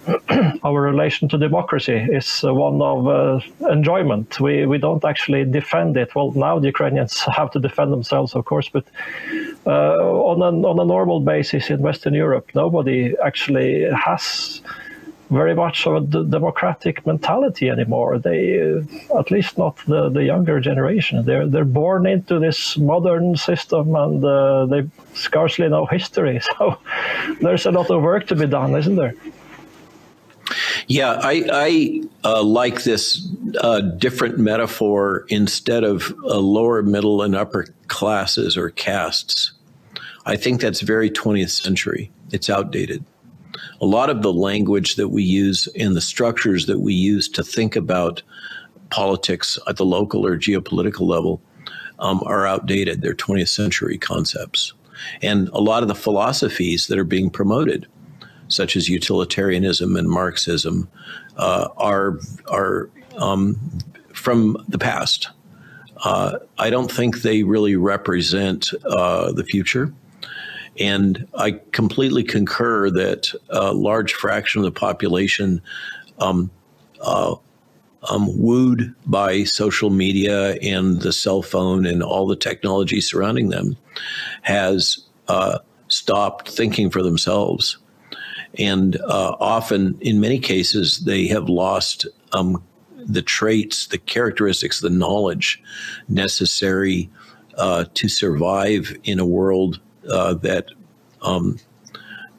Our 0.62 0.80
relation 0.80 1.28
to 1.28 1.38
democracy 1.38 1.96
is 1.96 2.44
uh, 2.44 2.54
one 2.54 2.80
of 2.80 3.08
uh, 3.08 3.40
enjoyment. 3.70 4.38
We 4.40 4.66
we 4.66 4.78
don't 4.78 5.04
actually 5.04 5.44
defend 5.44 5.96
it. 5.96 6.14
Well, 6.14 6.32
now 6.32 6.58
the 6.58 6.68
Ukrainians 6.68 7.20
have 7.38 7.50
to 7.52 7.60
defend 7.60 7.92
themselves, 7.92 8.34
of 8.34 8.44
course, 8.44 8.68
but 8.68 8.84
uh, 9.66 9.96
on 10.32 10.38
a 10.42 10.68
on 10.68 10.78
a 10.78 10.84
normal 10.84 11.20
basis 11.20 11.70
in 11.70 11.80
Western 11.80 12.14
Europe, 12.14 12.46
nobody 12.54 13.14
actually 13.24 13.90
has 14.06 14.60
very 15.30 15.54
much 15.54 15.86
of 15.86 15.96
a 15.96 16.24
democratic 16.24 17.04
mentality 17.04 17.68
anymore. 17.68 18.18
They, 18.18 18.60
uh, 18.60 19.18
at 19.18 19.32
least 19.32 19.58
not 19.58 19.76
the, 19.86 20.08
the 20.08 20.22
younger 20.22 20.60
generation. 20.60 21.24
They're 21.24 21.48
they're 21.48 21.64
born 21.64 22.06
into 22.06 22.38
this 22.38 22.78
modern 22.78 23.36
system 23.36 23.96
and 23.96 24.24
uh, 24.24 24.66
they 24.66 24.82
scarcely 25.14 25.68
know 25.68 25.86
history. 25.86 26.40
So 26.58 26.78
there's 27.40 27.66
a 27.66 27.72
lot 27.72 27.90
of 27.90 28.02
work 28.02 28.28
to 28.28 28.36
be 28.36 28.46
done, 28.46 28.76
isn't 28.76 28.96
there? 28.96 29.14
Yeah, 30.88 31.18
I, 31.20 31.44
I 31.52 32.02
uh, 32.24 32.42
like 32.42 32.84
this 32.84 33.26
uh, 33.60 33.80
different 33.80 34.38
metaphor 34.38 35.26
instead 35.28 35.82
of 35.82 36.14
uh, 36.24 36.38
lower, 36.38 36.82
middle, 36.82 37.22
and 37.22 37.34
upper 37.34 37.66
classes 37.88 38.56
or 38.56 38.70
castes. 38.70 39.52
I 40.26 40.36
think 40.36 40.60
that's 40.60 40.80
very 40.80 41.10
20th 41.10 41.50
century. 41.50 42.10
It's 42.30 42.48
outdated. 42.48 43.04
A 43.80 43.86
lot 43.86 44.10
of 44.10 44.22
the 44.22 44.32
language 44.32 44.96
that 44.96 45.08
we 45.08 45.22
use 45.22 45.66
and 45.78 45.96
the 45.96 46.00
structures 46.00 46.66
that 46.66 46.80
we 46.80 46.94
use 46.94 47.28
to 47.30 47.42
think 47.42 47.74
about 47.74 48.22
politics 48.90 49.58
at 49.68 49.76
the 49.76 49.84
local 49.84 50.24
or 50.24 50.38
geopolitical 50.38 51.06
level 51.06 51.40
um, 51.98 52.22
are 52.26 52.46
outdated. 52.46 53.02
They're 53.02 53.14
20th 53.14 53.48
century 53.48 53.98
concepts. 53.98 54.72
And 55.22 55.48
a 55.48 55.60
lot 55.60 55.82
of 55.82 55.88
the 55.88 55.94
philosophies 55.94 56.86
that 56.86 56.98
are 56.98 57.04
being 57.04 57.30
promoted 57.30 57.86
such 58.48 58.76
as 58.76 58.88
utilitarianism 58.88 59.96
and 59.96 60.08
Marxism, 60.08 60.88
uh, 61.36 61.68
are 61.76 62.18
are 62.48 62.90
um, 63.18 63.58
from 64.12 64.56
the 64.68 64.78
past. 64.78 65.30
Uh, 66.04 66.38
I 66.58 66.70
don't 66.70 66.90
think 66.90 67.22
they 67.22 67.42
really 67.42 67.76
represent 67.76 68.72
uh, 68.84 69.32
the 69.32 69.44
future. 69.44 69.92
And 70.78 71.26
I 71.34 71.52
completely 71.72 72.22
concur 72.22 72.90
that 72.90 73.32
a 73.48 73.72
large 73.72 74.12
fraction 74.12 74.60
of 74.60 74.66
the 74.66 74.78
population, 74.78 75.62
um, 76.18 76.50
uh, 77.00 77.36
um, 78.10 78.38
wooed 78.38 78.94
by 79.06 79.44
social 79.44 79.88
media 79.88 80.56
and 80.56 81.00
the 81.00 81.12
cell 81.12 81.40
phone 81.40 81.86
and 81.86 82.02
all 82.02 82.26
the 82.26 82.36
technology 82.36 83.00
surrounding 83.00 83.48
them, 83.48 83.76
has 84.42 84.98
uh, 85.28 85.60
stopped 85.88 86.50
thinking 86.50 86.90
for 86.90 87.02
themselves 87.02 87.78
and 88.58 88.96
uh, 88.96 89.36
often, 89.40 89.98
in 90.00 90.20
many 90.20 90.38
cases, 90.38 91.00
they 91.00 91.26
have 91.26 91.48
lost 91.48 92.06
um, 92.32 92.62
the 92.96 93.22
traits, 93.22 93.86
the 93.86 93.98
characteristics, 93.98 94.80
the 94.80 94.90
knowledge 94.90 95.62
necessary 96.08 97.08
uh, 97.56 97.84
to 97.94 98.08
survive 98.08 98.96
in 99.04 99.18
a 99.18 99.26
world 99.26 99.80
uh, 100.10 100.34
that 100.34 100.66
um, 101.22 101.58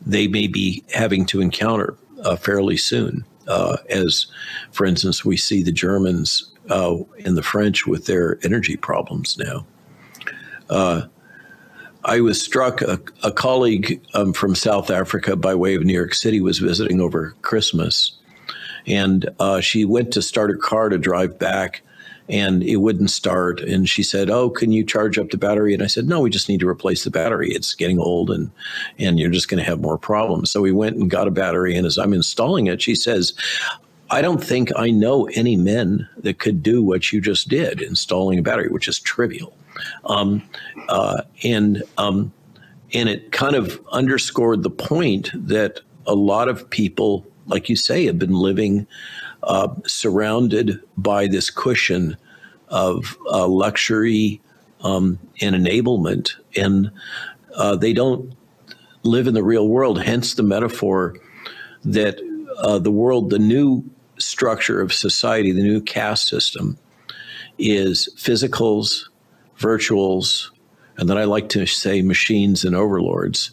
they 0.05 0.27
may 0.27 0.47
be 0.47 0.83
having 0.93 1.25
to 1.27 1.41
encounter 1.41 1.97
uh, 2.23 2.35
fairly 2.35 2.77
soon. 2.77 3.25
Uh, 3.47 3.77
as, 3.89 4.27
for 4.71 4.85
instance, 4.85 5.23
we 5.23 5.37
see 5.37 5.63
the 5.63 5.71
Germans 5.71 6.51
uh, 6.69 6.97
and 7.25 7.37
the 7.37 7.43
French 7.43 7.87
with 7.87 8.05
their 8.05 8.37
energy 8.43 8.75
problems 8.75 9.37
now. 9.37 9.65
I 12.07 12.21
was 12.21 12.41
struck. 12.41 12.81
A, 12.81 12.99
a 13.21 13.33
colleague 13.33 14.01
um, 14.13 14.31
from 14.31 14.55
South 14.55 14.89
Africa, 14.89 15.35
by 15.35 15.53
way 15.53 15.75
of 15.75 15.83
New 15.83 15.93
York 15.93 16.13
City, 16.13 16.39
was 16.39 16.59
visiting 16.59 17.01
over 17.01 17.35
Christmas, 17.41 18.13
and 18.87 19.29
uh, 19.41 19.59
she 19.59 19.83
went 19.83 20.13
to 20.13 20.21
start 20.21 20.49
her 20.49 20.55
car 20.55 20.87
to 20.87 20.97
drive 20.97 21.37
back, 21.37 21.81
and 22.29 22.63
it 22.63 22.77
wouldn't 22.77 23.11
start. 23.11 23.59
And 23.59 23.89
she 23.89 24.03
said, 24.03 24.29
"Oh, 24.29 24.49
can 24.49 24.71
you 24.71 24.85
charge 24.85 25.19
up 25.19 25.31
the 25.31 25.37
battery?" 25.37 25.73
And 25.73 25.83
I 25.83 25.87
said, 25.87 26.07
"No, 26.07 26.21
we 26.21 26.29
just 26.29 26.47
need 26.47 26.61
to 26.61 26.69
replace 26.69 27.03
the 27.03 27.11
battery. 27.11 27.51
It's 27.51 27.75
getting 27.75 27.99
old, 27.99 28.31
and 28.31 28.51
and 28.97 29.19
you're 29.19 29.29
just 29.29 29.49
going 29.49 29.61
to 29.61 29.69
have 29.69 29.81
more 29.81 29.97
problems." 29.97 30.49
So 30.49 30.61
we 30.61 30.71
went 30.71 30.95
and 30.95 31.11
got 31.11 31.27
a 31.27 31.31
battery, 31.31 31.75
and 31.75 31.85
as 31.85 31.97
I'm 31.97 32.13
installing 32.13 32.67
it, 32.67 32.81
she 32.81 32.95
says. 32.95 33.33
I 34.09 34.21
don't 34.21 34.41
think 34.41 34.71
I 34.77 34.89
know 34.89 35.25
any 35.33 35.57
men 35.57 36.07
that 36.19 36.39
could 36.39 36.63
do 36.63 36.81
what 36.81 37.11
you 37.11 37.19
just 37.19 37.49
did, 37.49 37.81
installing 37.81 38.39
a 38.39 38.41
battery, 38.41 38.69
which 38.69 38.87
is 38.87 39.01
trivial. 39.01 39.53
Um, 40.05 40.41
uh, 40.89 41.21
and 41.43 41.83
um, 41.97 42.31
and 42.93 43.09
it 43.09 43.31
kind 43.31 43.55
of 43.55 43.81
underscored 43.91 44.63
the 44.63 44.69
point 44.69 45.29
that 45.33 45.81
a 46.05 46.15
lot 46.15 46.47
of 46.47 46.69
people, 46.69 47.25
like 47.45 47.69
you 47.69 47.75
say, 47.75 48.05
have 48.05 48.17
been 48.17 48.33
living 48.33 48.87
uh, 49.43 49.69
surrounded 49.85 50.81
by 50.95 51.27
this 51.27 51.49
cushion 51.49 52.15
of 52.69 53.17
uh, 53.29 53.47
luxury 53.47 54.41
um, 54.81 55.19
and 55.41 55.55
enablement, 55.55 56.35
and 56.55 56.91
uh, 57.55 57.75
they 57.75 57.93
don't 57.93 58.33
live 59.03 59.27
in 59.27 59.33
the 59.33 59.43
real 59.43 59.67
world. 59.67 60.01
Hence 60.01 60.35
the 60.35 60.43
metaphor 60.43 61.15
that 61.83 62.19
uh, 62.57 62.79
the 62.79 62.91
world, 62.91 63.29
the 63.29 63.39
new 63.39 63.83
structure 64.17 64.81
of 64.81 64.93
society, 64.93 65.51
the 65.51 65.61
new 65.63 65.81
caste 65.81 66.27
system, 66.27 66.77
is 67.57 68.09
physicals, 68.17 69.06
virtuals, 69.57 70.49
and 70.97 71.09
then 71.09 71.17
I 71.17 71.25
like 71.25 71.49
to 71.49 71.65
say 71.65 72.01
machines 72.01 72.63
and 72.65 72.75
overlords. 72.75 73.51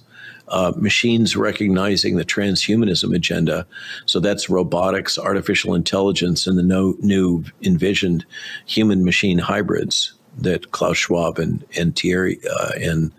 Uh, 0.48 0.72
machines 0.76 1.36
recognizing 1.36 2.16
the 2.16 2.24
transhumanism 2.24 3.14
agenda. 3.14 3.66
So 4.04 4.20
that's 4.20 4.50
robotics, 4.50 5.18
artificial 5.18 5.74
intelligence, 5.74 6.46
and 6.46 6.58
the 6.58 6.62
no, 6.62 6.96
new 7.00 7.44
envisioned 7.62 8.26
human 8.66 9.04
machine 9.04 9.38
hybrids 9.38 10.12
that 10.38 10.70
Klaus 10.72 10.98
Schwab 10.98 11.38
and, 11.38 11.64
and 11.78 11.96
Thierry 11.98 12.38
uh, 12.50 12.72
and 12.76 13.10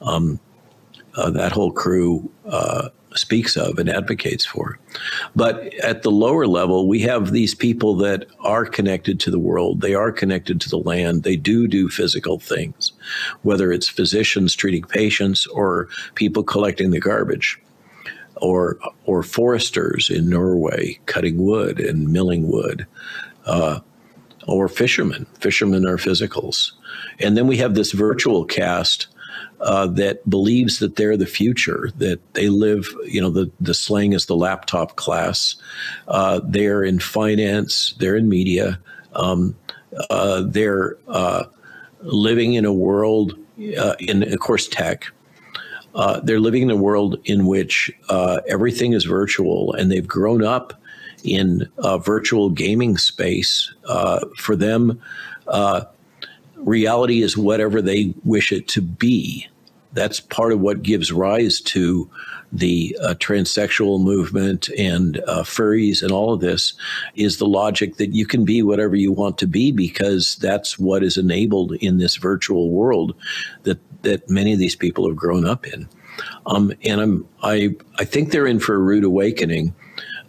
um, 0.00 0.40
uh, 1.16 1.30
that 1.30 1.52
whole 1.52 1.72
crew 1.72 2.30
uh, 2.46 2.88
speaks 3.14 3.56
of 3.56 3.78
and 3.78 3.88
advocates 3.88 4.46
for. 4.46 4.78
But 5.34 5.74
at 5.76 6.02
the 6.02 6.10
lower 6.10 6.46
level, 6.46 6.86
we 6.86 7.00
have 7.00 7.30
these 7.30 7.54
people 7.54 7.96
that 7.96 8.26
are 8.40 8.64
connected 8.64 9.18
to 9.20 9.30
the 9.30 9.38
world. 9.38 9.80
They 9.80 9.94
are 9.94 10.12
connected 10.12 10.60
to 10.60 10.68
the 10.68 10.78
land. 10.78 11.22
They 11.22 11.36
do 11.36 11.66
do 11.66 11.88
physical 11.88 12.38
things, 12.38 12.92
whether 13.42 13.72
it's 13.72 13.88
physicians 13.88 14.54
treating 14.54 14.84
patients 14.84 15.46
or 15.48 15.88
people 16.14 16.42
collecting 16.42 16.90
the 16.90 17.00
garbage. 17.00 17.60
Or, 18.42 18.78
or 19.04 19.22
foresters 19.22 20.08
in 20.08 20.30
Norway 20.30 20.98
cutting 21.04 21.44
wood 21.44 21.78
and 21.78 22.08
milling 22.08 22.50
wood, 22.50 22.86
uh, 23.44 23.80
or 24.46 24.66
fishermen. 24.66 25.26
Fishermen 25.38 25.86
are 25.86 25.98
physicals. 25.98 26.72
And 27.18 27.36
then 27.36 27.46
we 27.46 27.58
have 27.58 27.74
this 27.74 27.92
virtual 27.92 28.46
cast 28.46 29.08
uh, 29.60 29.86
that 29.86 30.28
believes 30.28 30.78
that 30.78 30.96
they're 30.96 31.16
the 31.16 31.26
future, 31.26 31.90
that 31.98 32.18
they 32.34 32.48
live, 32.48 32.86
you 33.04 33.20
know, 33.20 33.30
the, 33.30 33.50
the 33.60 33.74
slang 33.74 34.12
is 34.12 34.26
the 34.26 34.36
laptop 34.36 34.96
class. 34.96 35.56
Uh, 36.08 36.40
they're 36.44 36.82
in 36.82 36.98
finance, 36.98 37.94
they're 37.98 38.16
in 38.16 38.28
media, 38.28 38.78
um, 39.14 39.54
uh, 40.08 40.42
they're 40.46 40.96
uh, 41.08 41.44
living 42.00 42.54
in 42.54 42.64
a 42.64 42.72
world, 42.72 43.34
uh, 43.78 43.94
in, 43.98 44.22
of 44.32 44.38
course, 44.40 44.66
tech. 44.66 45.06
Uh, 45.94 46.20
they're 46.20 46.40
living 46.40 46.62
in 46.62 46.70
a 46.70 46.76
world 46.76 47.18
in 47.24 47.46
which 47.46 47.90
everything 48.48 48.92
is 48.92 49.04
virtual 49.04 49.74
and 49.74 49.90
they've 49.90 50.06
grown 50.06 50.42
up 50.42 50.72
in 51.24 51.68
a 51.78 51.98
virtual 51.98 52.48
gaming 52.48 52.96
space. 52.96 53.74
for 54.38 54.56
them, 54.56 55.02
reality 56.60 57.22
is 57.22 57.36
whatever 57.36 57.82
they 57.82 58.14
wish 58.24 58.52
it 58.52 58.68
to 58.68 58.82
be. 58.82 59.46
That's 59.92 60.20
part 60.20 60.52
of 60.52 60.60
what 60.60 60.82
gives 60.82 61.10
rise 61.12 61.60
to 61.62 62.08
the 62.52 62.96
uh, 63.02 63.14
transsexual 63.14 64.00
movement 64.00 64.68
and 64.76 65.18
uh, 65.26 65.42
furries 65.42 66.02
and 66.02 66.10
all 66.10 66.32
of 66.32 66.40
this 66.40 66.74
is 67.14 67.38
the 67.38 67.46
logic 67.46 67.96
that 67.96 68.12
you 68.12 68.26
can 68.26 68.44
be 68.44 68.62
whatever 68.62 68.96
you 68.96 69.12
want 69.12 69.38
to 69.38 69.46
be 69.46 69.70
because 69.70 70.36
that's 70.36 70.78
what 70.78 71.02
is 71.02 71.16
enabled 71.16 71.72
in 71.74 71.98
this 71.98 72.16
virtual 72.16 72.70
world 72.70 73.14
that 73.62 73.78
that 74.02 74.28
many 74.30 74.52
of 74.52 74.58
these 74.58 74.76
people 74.76 75.06
have 75.06 75.16
grown 75.16 75.46
up 75.46 75.66
in. 75.66 75.88
Um, 76.46 76.72
and 76.84 77.00
I'm 77.00 77.28
I 77.42 77.74
I 77.98 78.04
think 78.04 78.30
they're 78.30 78.46
in 78.46 78.60
for 78.60 78.74
a 78.74 78.78
rude 78.78 79.04
awakening. 79.04 79.74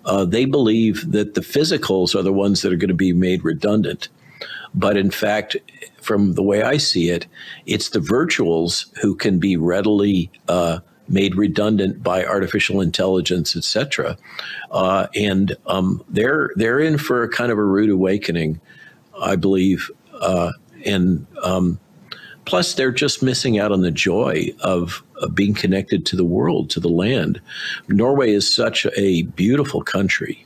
Uh, 0.06 0.26
they 0.26 0.46
believe 0.46 1.12
that 1.12 1.36
the 1.36 1.42
physicals 1.42 2.16
are 2.16 2.24
the 2.24 2.34
ones 2.34 2.62
that 2.62 2.74
are 2.74 2.78
going 2.78 2.90
to 2.90 2.94
be 2.94 3.14
made 3.14 3.44
redundant. 3.44 4.10
But 4.74 4.98
in 4.98 5.12
fact, 5.12 5.58
from 6.02 6.34
the 6.34 6.44
way 6.44 6.64
I 6.64 6.78
see 6.78 7.10
it, 7.10 7.28
it's 7.66 7.90
the 7.90 8.00
virtuals 8.00 8.86
who 9.02 9.16
can 9.16 9.40
be 9.40 9.56
readily 9.56 10.30
uh, 10.48 10.80
made 11.08 11.36
redundant 11.36 12.02
by 12.04 12.26
artificial 12.26 12.82
intelligence, 12.82 13.56
et 13.56 13.64
cetera. 13.64 14.18
Uh, 14.72 15.08
and 15.16 15.56
um, 15.68 16.04
they're 16.10 16.52
they're 16.56 16.80
in 16.80 16.98
for 16.98 17.24
a 17.24 17.30
kind 17.30 17.52
of 17.52 17.58
a 17.58 17.64
rude 17.64 17.90
awakening, 17.90 18.60
I 19.22 19.36
believe. 19.36 19.92
Uh, 20.22 20.52
and 20.86 21.26
um, 21.44 21.80
plus, 22.46 22.76
they're 22.76 22.92
just 22.92 23.22
missing 23.22 23.60
out 23.60 23.72
on 23.72 23.82
the 23.82 23.92
joy 23.92 24.50
of, 24.62 25.04
of 25.22 25.36
being 25.36 25.54
connected 25.54 26.06
to 26.06 26.16
the 26.16 26.26
world, 26.26 26.70
to 26.70 26.80
the 26.80 26.90
land. 26.90 27.42
Norway 27.88 28.32
is 28.32 28.52
such 28.52 28.88
a 28.98 29.24
beautiful 29.24 29.82
country. 29.82 30.46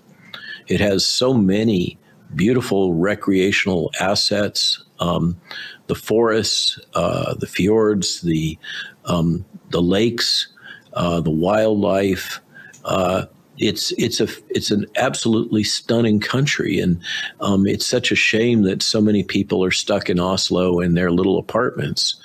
It 0.68 0.80
has 0.80 1.06
so 1.06 1.34
many 1.34 1.98
beautiful 2.36 2.94
recreational 2.94 3.92
assets, 4.00 4.84
um, 5.00 5.40
the 5.88 5.96
forests, 5.96 6.80
uh, 6.94 7.34
the 7.36 7.48
fjords, 7.48 8.22
the 8.22 8.58
um, 9.06 9.46
the 9.70 9.82
lakes, 9.82 10.48
uh, 10.94 11.22
the 11.22 11.32
wildlife. 11.32 12.40
Uh, 12.84 13.26
it's 13.58 13.92
it's 13.94 14.20
a 14.20 14.28
it's 14.50 14.72
an 14.72 14.86
absolutely 14.98 15.64
stunning 15.64 16.20
country, 16.20 16.80
and 16.80 17.00
um, 17.40 17.66
it's 17.66 17.86
such 17.86 18.12
a 18.12 18.16
shame 18.16 18.64
that 18.64 18.82
so 18.82 19.00
many 19.00 19.24
people 19.24 19.64
are 19.64 19.72
stuck 19.72 20.10
in 20.10 20.20
Oslo 20.20 20.80
in 20.82 20.94
their 20.94 21.12
little 21.12 21.38
apartments, 21.38 22.16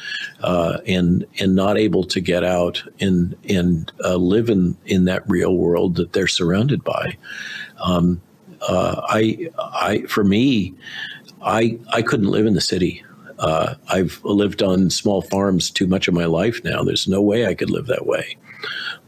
uh, 0.40 0.78
and 0.86 1.24
and 1.38 1.54
not 1.54 1.78
able 1.78 2.04
to 2.04 2.20
get 2.20 2.42
out 2.42 2.82
and 3.00 3.36
and 3.48 3.92
uh, 4.04 4.16
live 4.16 4.50
in 4.50 4.76
in 4.86 5.04
that 5.04 5.28
real 5.28 5.56
world 5.56 5.96
that 5.96 6.12
they're 6.12 6.26
surrounded 6.26 6.82
by. 6.82 7.16
Um, 7.80 8.20
uh, 8.68 9.00
I, 9.08 9.50
I, 9.58 10.02
for 10.02 10.22
me, 10.22 10.74
I, 11.42 11.78
I 11.92 12.02
couldn't 12.02 12.28
live 12.28 12.46
in 12.46 12.54
the 12.54 12.60
city. 12.60 13.04
Uh, 13.38 13.74
I've 13.88 14.20
lived 14.22 14.62
on 14.62 14.90
small 14.90 15.22
farms 15.22 15.70
too 15.70 15.86
much 15.86 16.08
of 16.08 16.14
my 16.14 16.26
life 16.26 16.62
now. 16.62 16.82
There's 16.82 17.08
no 17.08 17.22
way 17.22 17.46
I 17.46 17.54
could 17.54 17.70
live 17.70 17.86
that 17.86 18.06
way. 18.06 18.36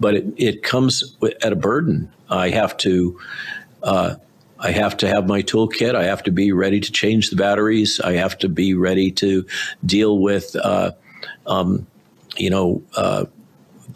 But 0.01 0.15
it, 0.15 0.27
it 0.37 0.63
comes 0.63 1.17
at 1.43 1.53
a 1.53 1.57
burden. 1.57 2.11
I 2.31 2.49
have 2.49 2.77
to, 2.79 3.21
uh, 3.83 4.15
I 4.59 4.71
have 4.71 4.97
to 4.99 5.09
have 5.09 5.27
my 5.29 5.43
toolkit. 5.43 5.95
I 5.95 6.05
have 6.05 6.23
to 6.23 6.31
be 6.31 6.53
ready 6.53 6.81
to 6.81 6.91
change 6.91 7.29
the 7.29 7.37
batteries. 7.37 8.01
I 8.01 8.15
have 8.15 8.39
to 8.39 8.49
be 8.49 8.73
ready 8.75 9.11
to 9.13 9.45
deal 9.85 10.19
with, 10.19 10.57
uh, 10.57 10.93
um, 11.47 11.87
you 12.37 12.49
know, 12.49 12.83
uh, 12.97 13.27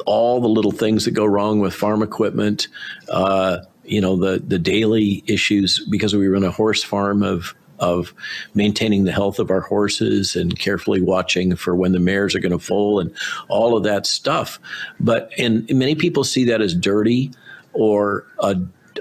all 0.04 0.42
the 0.42 0.48
little 0.48 0.72
things 0.72 1.06
that 1.06 1.12
go 1.12 1.24
wrong 1.24 1.60
with 1.60 1.72
farm 1.72 2.02
equipment. 2.02 2.68
Uh, 3.08 3.60
you 3.86 4.00
know 4.00 4.16
the 4.16 4.40
the 4.40 4.58
daily 4.58 5.22
issues 5.26 5.84
because 5.88 6.14
we 6.14 6.26
run 6.26 6.44
a 6.44 6.50
horse 6.50 6.82
farm 6.82 7.22
of 7.22 7.54
of 7.78 8.14
maintaining 8.54 9.04
the 9.04 9.12
health 9.12 9.38
of 9.38 9.50
our 9.50 9.60
horses 9.60 10.36
and 10.36 10.58
carefully 10.58 11.00
watching 11.00 11.56
for 11.56 11.74
when 11.74 11.92
the 11.92 12.00
mares 12.00 12.34
are 12.34 12.40
going 12.40 12.52
to 12.52 12.58
foal 12.58 13.00
and 13.00 13.14
all 13.48 13.76
of 13.76 13.84
that 13.84 14.06
stuff. 14.06 14.58
But 15.00 15.30
and 15.38 15.68
many 15.70 15.94
people 15.94 16.24
see 16.24 16.44
that 16.44 16.60
as 16.60 16.74
dirty 16.74 17.30
or 17.72 18.26
uh, 18.38 18.54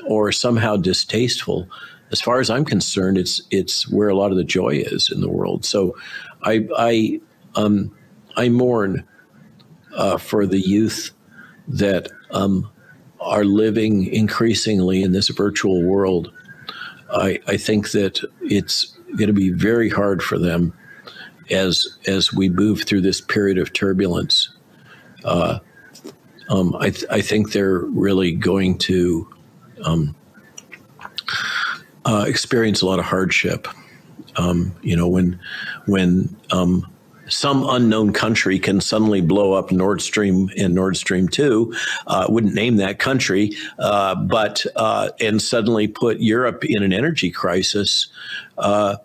or 0.07 0.31
somehow 0.31 0.76
distasteful. 0.77 1.68
As 2.11 2.22
far 2.22 2.39
as 2.39 2.49
I'm 2.49 2.65
concerned, 2.65 3.18
it's 3.18 3.41
it's 3.52 3.89
where 3.89 4.10
a 4.10 4.15
lot 4.15 4.31
of 4.31 4.38
the 4.38 4.43
joy 4.43 4.84
is 4.85 5.10
in 5.11 5.22
the 5.22 5.30
world. 5.30 5.65
So 5.65 5.95
I 6.43 6.68
I 6.77 7.22
um, 7.56 7.95
I 8.35 8.49
mourn 8.49 9.03
uh, 9.95 10.18
for 10.18 10.45
the 10.45 10.60
youth 10.60 11.11
that 11.68 12.10
um, 12.31 12.69
are 13.19 13.45
living 13.45 14.06
increasingly 14.14 15.02
in 15.02 15.14
this 15.14 15.30
virtual 15.30 15.84
world, 15.84 16.31
I, 17.11 17.40
I 17.48 17.57
think 17.57 17.91
that 17.91 18.22
it's 18.41 18.86
going 19.15 19.27
to 19.27 19.34
be 19.34 19.52
very 19.52 19.90
hard 19.90 20.23
for 20.23 20.38
them 20.38 20.73
as 21.52 21.98
as 22.07 22.34
we 22.34 22.49
move 22.49 22.84
through 22.84 23.02
this 23.02 23.22
period 23.22 23.57
of 23.57 23.73
turbulence. 23.73 24.49
Uh, 25.23 25.60
um, 26.49 26.76
I, 26.80 26.91
th- 26.91 27.06
I 27.10 27.22
think 27.22 27.52
they're 27.52 27.80
really 27.80 28.32
going 28.32 28.77
to 28.80 29.34
um, 29.84 30.15
uh, 32.06 32.26
experience 32.27 32.82
a 32.82 32.86
lot 32.86 32.99
of 32.99 33.06
hardship. 33.06 33.68
Um, 34.38 34.76
you 34.82 34.95
know, 34.95 35.07
when 35.07 35.40
when 35.86 36.36
um, 36.52 36.86
some 37.27 37.68
unknown 37.68 38.14
country 38.14 38.60
can 38.60 38.81
suddenly 38.81 39.22
blow 39.22 39.53
up 39.53 39.72
Nord 39.72 40.02
Stream 40.02 40.49
and 40.57 40.73
Nord 40.73 40.97
Stream 40.97 41.27
2. 41.27 41.73
Uh, 42.07 42.26
wouldn't 42.30 42.53
name 42.53 42.77
that 42.77 42.99
country, 42.99 43.52
uh, 43.80 44.15
but 44.15 44.65
uh, 44.76 45.10
and 45.19 45.41
suddenly 45.41 45.88
put 45.88 46.19
Europe 46.19 46.64
in 46.65 46.84
an 46.84 46.93
energy 46.93 47.31
crisis. 47.31 48.07
Uh, 48.57 48.97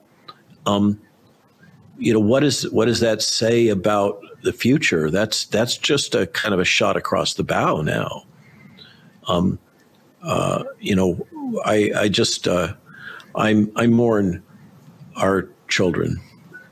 um, 0.67 1.01
you 1.99 2.13
know 2.13 2.21
what 2.21 2.43
is 2.45 2.69
what 2.71 2.87
does 2.87 3.01
that 3.01 3.23
say 3.23 3.69
about 3.69 4.21
the 4.43 4.53
future? 4.53 5.11
That's 5.11 5.45
that's 5.47 5.77
just 5.77 6.15
a 6.15 6.27
kind 6.29 6.55
of 6.55 6.61
a 6.61 6.65
shot 6.65 6.97
across 6.97 7.35
the 7.35 7.45
bow 7.45 7.83
now. 7.83 8.25
Um, 9.29 9.59
uh, 10.23 10.65
you 10.81 10.95
know, 10.95 11.27
I 11.65 11.91
I 11.97 12.09
just 12.09 12.49
uh, 12.49 12.75
I'm 13.35 13.71
I 13.77 13.87
mourn 13.87 14.43
our 15.17 15.49
children 15.69 16.21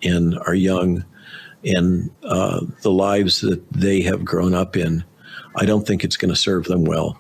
and 0.02 0.38
our 0.40 0.54
young 0.54 1.04
and 1.64 2.10
uh, 2.22 2.60
the 2.82 2.90
lives 2.90 3.40
that 3.40 3.62
they 3.72 4.00
have 4.02 4.24
grown 4.24 4.54
up 4.54 4.76
in, 4.76 5.04
I 5.56 5.64
don't 5.64 5.86
think 5.86 6.04
it's 6.04 6.16
going 6.16 6.30
to 6.30 6.36
serve 6.36 6.64
them 6.64 6.84
well. 6.84 7.18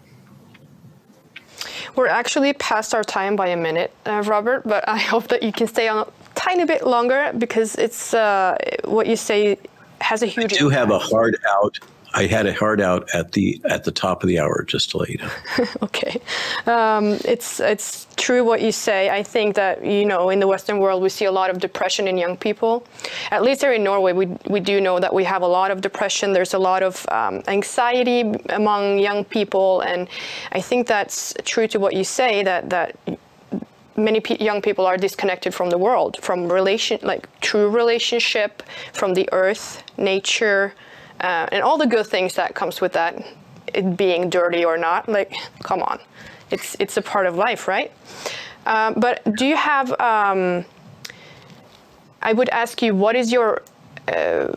We're 1.96 2.06
actually 2.06 2.52
past 2.54 2.94
our 2.94 3.02
time 3.02 3.34
by 3.34 3.48
a 3.48 3.56
minute, 3.56 3.92
uh, 4.06 4.22
Robert, 4.24 4.62
but 4.64 4.88
I 4.88 4.98
hope 5.12 5.28
that 5.28 5.42
you 5.42 5.52
can 5.52 5.66
stay 5.66 5.88
on 5.88 6.06
a 6.06 6.12
tiny 6.34 6.64
bit 6.64 6.86
longer 6.86 7.32
because 7.36 7.74
it's 7.74 8.14
uh, 8.14 8.56
what 8.84 9.06
you 9.06 9.16
say 9.16 9.58
has 10.00 10.22
a 10.22 10.26
huge. 10.26 10.52
I 10.54 10.56
do 10.56 10.66
impact. 10.66 10.78
have 10.78 10.90
a 10.90 10.98
hard 10.98 11.36
out 11.48 11.78
I 12.14 12.26
had 12.26 12.46
a 12.46 12.54
hard 12.54 12.80
out 12.80 13.08
at 13.14 13.32
the 13.32 13.60
at 13.64 13.84
the 13.84 13.92
top 13.92 14.22
of 14.22 14.28
the 14.28 14.38
hour, 14.38 14.64
just 14.64 14.90
to 14.90 14.98
let 14.98 15.08
you 15.10 15.18
know. 15.18 15.30
okay, 15.82 16.20
um, 16.66 17.18
it's 17.24 17.60
it's 17.60 18.06
true 18.16 18.42
what 18.44 18.62
you 18.62 18.72
say. 18.72 19.10
I 19.10 19.22
think 19.22 19.54
that 19.56 19.84
you 19.84 20.06
know 20.06 20.30
in 20.30 20.40
the 20.40 20.46
Western 20.46 20.78
world 20.78 21.02
we 21.02 21.10
see 21.10 21.26
a 21.26 21.32
lot 21.32 21.50
of 21.50 21.58
depression 21.58 22.08
in 22.08 22.16
young 22.16 22.36
people. 22.36 22.86
At 23.30 23.42
least 23.42 23.60
here 23.60 23.72
in 23.72 23.84
Norway, 23.84 24.12
we 24.12 24.26
we 24.48 24.60
do 24.60 24.80
know 24.80 24.98
that 24.98 25.12
we 25.12 25.24
have 25.24 25.42
a 25.42 25.46
lot 25.46 25.70
of 25.70 25.80
depression. 25.80 26.32
There's 26.32 26.54
a 26.54 26.58
lot 26.58 26.82
of 26.82 27.06
um, 27.10 27.42
anxiety 27.46 28.20
among 28.48 28.98
young 28.98 29.24
people, 29.24 29.82
and 29.82 30.08
I 30.52 30.60
think 30.60 30.86
that's 30.86 31.34
true 31.44 31.68
to 31.68 31.78
what 31.78 31.94
you 31.94 32.04
say 32.04 32.42
that 32.42 32.70
that 32.70 32.96
many 33.96 34.20
pe- 34.20 34.38
young 34.38 34.62
people 34.62 34.86
are 34.86 34.96
disconnected 34.96 35.52
from 35.52 35.68
the 35.68 35.78
world, 35.78 36.16
from 36.22 36.50
relation 36.50 36.98
like 37.02 37.28
true 37.40 37.68
relationship, 37.68 38.62
from 38.92 39.12
the 39.12 39.28
earth, 39.32 39.82
nature 39.98 40.72
uh, 41.20 41.46
and 41.52 41.62
all 41.62 41.78
the 41.78 41.86
good 41.86 42.06
things 42.06 42.34
that 42.34 42.54
comes 42.54 42.80
with 42.80 42.92
that, 42.92 43.14
it 43.74 43.96
being 43.96 44.30
dirty 44.30 44.64
or 44.64 44.76
not. 44.76 45.08
Like, 45.08 45.34
come 45.62 45.82
on, 45.82 45.98
it's 46.50 46.76
it's 46.78 46.96
a 46.96 47.02
part 47.02 47.26
of 47.26 47.36
life, 47.36 47.68
right? 47.68 47.92
Um, 48.66 48.94
but 48.96 49.22
do 49.36 49.46
you 49.46 49.56
have? 49.56 49.98
Um, 50.00 50.64
I 52.20 52.32
would 52.32 52.48
ask 52.48 52.82
you, 52.82 52.94
what 52.94 53.16
is 53.16 53.32
your 53.32 53.62
uh, 54.08 54.48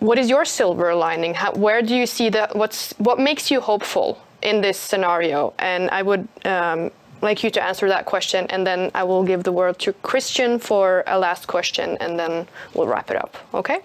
what 0.00 0.18
is 0.18 0.28
your 0.28 0.44
silver 0.44 0.94
lining? 0.94 1.34
How, 1.34 1.52
where 1.52 1.82
do 1.82 1.94
you 1.94 2.06
see 2.06 2.28
that? 2.30 2.54
What's 2.54 2.92
what 2.98 3.18
makes 3.18 3.50
you 3.50 3.60
hopeful 3.60 4.18
in 4.42 4.60
this 4.60 4.78
scenario? 4.78 5.54
And 5.58 5.90
I 5.90 6.02
would 6.02 6.28
um, 6.44 6.90
like 7.22 7.42
you 7.42 7.50
to 7.50 7.62
answer 7.62 7.88
that 7.88 8.06
question, 8.06 8.46
and 8.50 8.66
then 8.66 8.90
I 8.94 9.02
will 9.04 9.24
give 9.24 9.42
the 9.42 9.52
word 9.52 9.78
to 9.80 9.92
Christian 10.02 10.58
for 10.58 11.04
a 11.06 11.18
last 11.18 11.46
question, 11.46 11.96
and 12.00 12.18
then 12.18 12.46
we'll 12.74 12.86
wrap 12.86 13.10
it 13.10 13.16
up. 13.16 13.36
Okay. 13.54 13.80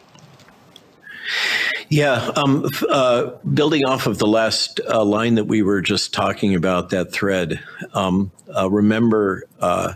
Yeah, 1.90 2.32
um, 2.36 2.68
uh, 2.90 3.32
building 3.54 3.86
off 3.86 4.08
of 4.08 4.18
the 4.18 4.28
last 4.28 4.80
uh, 4.90 5.04
line 5.04 5.36
that 5.36 5.46
we 5.46 5.62
were 5.62 5.82
just 5.82 6.14
talking 6.14 6.56
about, 6.56 6.90
that 6.90 7.12
thread, 7.12 7.64
um, 7.94 8.32
uh, 8.56 8.70
remember 8.70 9.44
uh, 9.60 9.94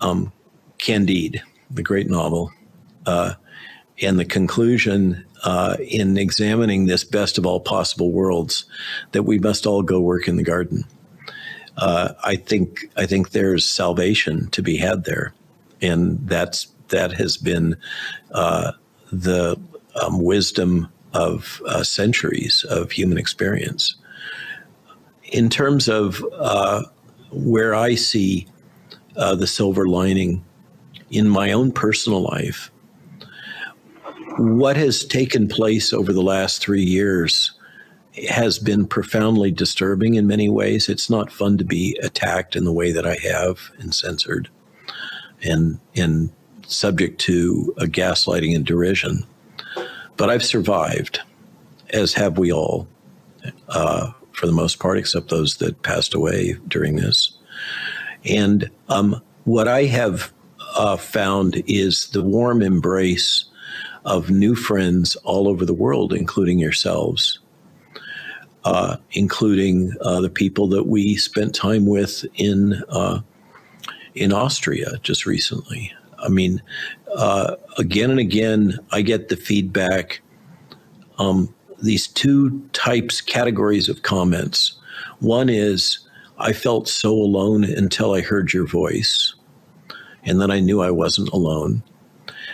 um, 0.00 0.32
Candide, 0.78 1.42
the 1.70 1.82
great 1.82 2.08
novel, 2.08 2.52
uh, 3.06 3.34
and 4.02 4.18
the 4.18 4.24
conclusion 4.24 5.24
uh, 5.44 5.76
in 5.80 6.18
examining 6.18 6.86
this 6.86 7.04
best 7.04 7.38
of 7.38 7.46
all 7.46 7.60
possible 7.60 8.12
worlds 8.12 8.64
that 9.12 9.22
we 9.22 9.38
must 9.38 9.66
all 9.66 9.82
go 9.82 10.00
work 10.00 10.28
in 10.28 10.36
the 10.36 10.42
garden. 10.42 10.84
I 11.82 12.36
think 12.36 12.84
I 12.98 13.06
think 13.06 13.30
there's 13.30 13.64
salvation 13.64 14.50
to 14.50 14.60
be 14.60 14.76
had 14.76 15.04
there, 15.04 15.32
and 15.80 16.18
that's 16.28 16.66
that 16.88 17.12
has 17.12 17.38
been 17.38 17.74
the 18.30 19.58
um, 20.00 20.22
wisdom 20.22 20.88
of 21.12 21.60
uh, 21.66 21.82
centuries 21.82 22.64
of 22.68 22.90
human 22.92 23.18
experience. 23.18 23.96
In 25.24 25.48
terms 25.48 25.88
of 25.88 26.24
uh, 26.34 26.82
where 27.30 27.74
I 27.74 27.94
see 27.94 28.46
uh, 29.16 29.34
the 29.34 29.46
silver 29.46 29.86
lining 29.86 30.44
in 31.10 31.28
my 31.28 31.52
own 31.52 31.72
personal 31.72 32.22
life, 32.22 32.70
what 34.38 34.76
has 34.76 35.04
taken 35.04 35.48
place 35.48 35.92
over 35.92 36.12
the 36.12 36.22
last 36.22 36.62
three 36.62 36.82
years 36.82 37.52
has 38.28 38.58
been 38.58 38.86
profoundly 38.86 39.50
disturbing 39.50 40.14
in 40.14 40.26
many 40.26 40.48
ways. 40.48 40.88
It's 40.88 41.10
not 41.10 41.32
fun 41.32 41.58
to 41.58 41.64
be 41.64 41.98
attacked 42.02 42.56
in 42.56 42.64
the 42.64 42.72
way 42.72 42.92
that 42.92 43.06
I 43.06 43.16
have 43.16 43.70
and 43.78 43.94
censored 43.94 44.48
and 45.42 45.78
and 45.96 46.30
subject 46.66 47.20
to 47.22 47.74
a 47.78 47.84
gaslighting 47.84 48.54
and 48.54 48.64
derision. 48.64 49.24
But 50.20 50.28
I've 50.28 50.44
survived, 50.44 51.20
as 51.94 52.12
have 52.12 52.36
we 52.36 52.52
all, 52.52 52.86
uh, 53.70 54.12
for 54.32 54.44
the 54.44 54.52
most 54.52 54.78
part, 54.78 54.98
except 54.98 55.30
those 55.30 55.56
that 55.56 55.80
passed 55.80 56.12
away 56.12 56.58
during 56.68 56.96
this. 56.96 57.38
And 58.26 58.70
um, 58.90 59.22
what 59.44 59.66
I 59.66 59.84
have 59.84 60.30
uh, 60.76 60.98
found 60.98 61.62
is 61.66 62.08
the 62.08 62.22
warm 62.22 62.60
embrace 62.60 63.46
of 64.04 64.28
new 64.28 64.54
friends 64.54 65.16
all 65.24 65.48
over 65.48 65.64
the 65.64 65.72
world, 65.72 66.12
including 66.12 66.58
yourselves, 66.58 67.38
uh, 68.64 68.98
including 69.12 69.94
uh, 70.02 70.20
the 70.20 70.28
people 70.28 70.66
that 70.68 70.86
we 70.86 71.16
spent 71.16 71.54
time 71.54 71.86
with 71.86 72.26
in 72.34 72.74
uh, 72.90 73.22
in 74.14 74.34
Austria 74.34 74.98
just 75.02 75.24
recently. 75.24 75.94
I 76.22 76.28
mean, 76.28 76.62
uh, 77.14 77.56
again 77.78 78.10
and 78.10 78.20
again, 78.20 78.78
I 78.92 79.02
get 79.02 79.28
the 79.28 79.36
feedback. 79.36 80.20
Um, 81.18 81.54
these 81.82 82.08
two 82.08 82.60
types, 82.72 83.20
categories 83.20 83.88
of 83.88 84.02
comments. 84.02 84.78
One 85.20 85.48
is, 85.48 85.98
I 86.38 86.52
felt 86.52 86.88
so 86.88 87.12
alone 87.12 87.64
until 87.64 88.12
I 88.12 88.20
heard 88.20 88.52
your 88.52 88.66
voice, 88.66 89.34
and 90.24 90.40
then 90.40 90.50
I 90.50 90.60
knew 90.60 90.82
I 90.82 90.90
wasn't 90.90 91.28
alone. 91.30 91.82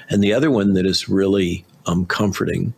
And 0.09 0.23
the 0.23 0.33
other 0.33 0.51
one 0.51 0.75
that 0.75 0.87
is 0.87 1.09
really 1.09 1.65
um, 1.87 2.07
comforting 2.07 2.75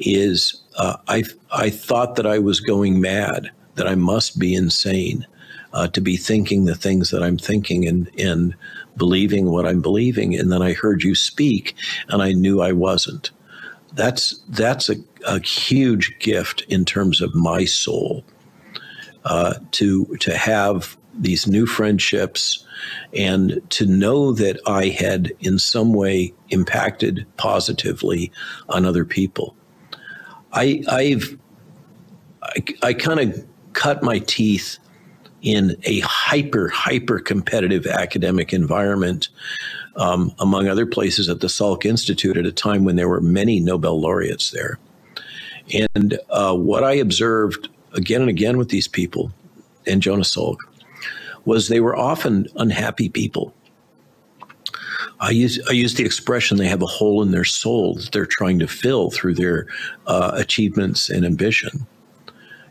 is 0.00 0.62
uh, 0.76 0.96
I, 1.08 1.24
I 1.52 1.70
thought 1.70 2.16
that 2.16 2.26
I 2.26 2.38
was 2.38 2.60
going 2.60 3.00
mad, 3.00 3.50
that 3.76 3.86
I 3.86 3.94
must 3.94 4.38
be 4.38 4.54
insane 4.54 5.26
uh, 5.72 5.88
to 5.88 6.00
be 6.00 6.16
thinking 6.16 6.64
the 6.64 6.74
things 6.74 7.10
that 7.10 7.22
I'm 7.22 7.38
thinking 7.38 7.86
and, 7.86 8.10
and 8.18 8.54
believing 8.96 9.50
what 9.50 9.66
I'm 9.66 9.80
believing. 9.80 10.34
And 10.34 10.52
then 10.52 10.62
I 10.62 10.72
heard 10.72 11.02
you 11.02 11.14
speak 11.14 11.74
and 12.08 12.22
I 12.22 12.32
knew 12.32 12.60
I 12.60 12.72
wasn't. 12.72 13.30
That's, 13.94 14.38
that's 14.48 14.88
a, 14.88 14.96
a 15.26 15.40
huge 15.40 16.16
gift 16.18 16.62
in 16.68 16.84
terms 16.84 17.20
of 17.20 17.34
my 17.34 17.64
soul 17.64 18.24
uh, 19.24 19.54
to, 19.72 20.04
to 20.20 20.36
have 20.36 20.96
these 21.16 21.46
new 21.46 21.64
friendships 21.64 22.66
and 23.12 23.60
to 23.70 23.86
know 23.86 24.32
that 24.32 24.58
I 24.66 24.88
had 24.88 25.32
in 25.40 25.58
some 25.58 25.92
way 25.92 26.34
impacted 26.50 27.24
positively 27.36 28.32
on 28.68 28.84
other 28.84 29.04
people. 29.04 29.56
I, 30.52 30.82
I've 30.88 31.38
I, 32.44 32.64
I 32.82 32.94
kind 32.94 33.20
of 33.20 33.46
cut 33.72 34.02
my 34.02 34.18
teeth 34.20 34.78
in 35.44 35.76
a 35.84 36.00
hyper 36.00 36.68
hyper 36.68 37.20
competitive 37.20 37.86
academic 37.86 38.52
environment, 38.52 39.28
um, 39.96 40.34
among 40.40 40.66
other 40.66 40.86
places 40.86 41.28
at 41.28 41.40
the 41.40 41.46
Salk 41.46 41.84
Institute 41.84 42.36
at 42.36 42.46
a 42.46 42.52
time 42.52 42.84
when 42.84 42.96
there 42.96 43.08
were 43.08 43.20
many 43.20 43.60
Nobel 43.60 44.00
laureates 44.00 44.50
there. 44.50 44.78
And 45.94 46.18
uh, 46.30 46.56
what 46.56 46.82
I 46.82 46.94
observed 46.94 47.68
again 47.92 48.22
and 48.22 48.30
again 48.30 48.56
with 48.56 48.70
these 48.70 48.88
people, 48.88 49.30
and 49.86 50.02
Jonas 50.02 50.34
Salk, 50.34 50.56
was 51.44 51.68
they 51.68 51.80
were 51.80 51.94
often 51.94 52.48
unhappy 52.56 53.10
people. 53.10 53.54
I 55.20 55.30
use 55.30 55.60
I 55.68 55.72
use 55.72 55.94
the 55.94 56.04
expression 56.04 56.56
they 56.56 56.68
have 56.68 56.82
a 56.82 56.86
hole 56.86 57.22
in 57.22 57.32
their 57.32 57.44
soul 57.44 57.94
that 57.96 58.12
they're 58.12 58.26
trying 58.26 58.58
to 58.60 58.66
fill 58.66 59.10
through 59.10 59.34
their 59.34 59.66
uh, 60.06 60.32
achievements 60.34 61.10
and 61.10 61.24
ambition. 61.24 61.86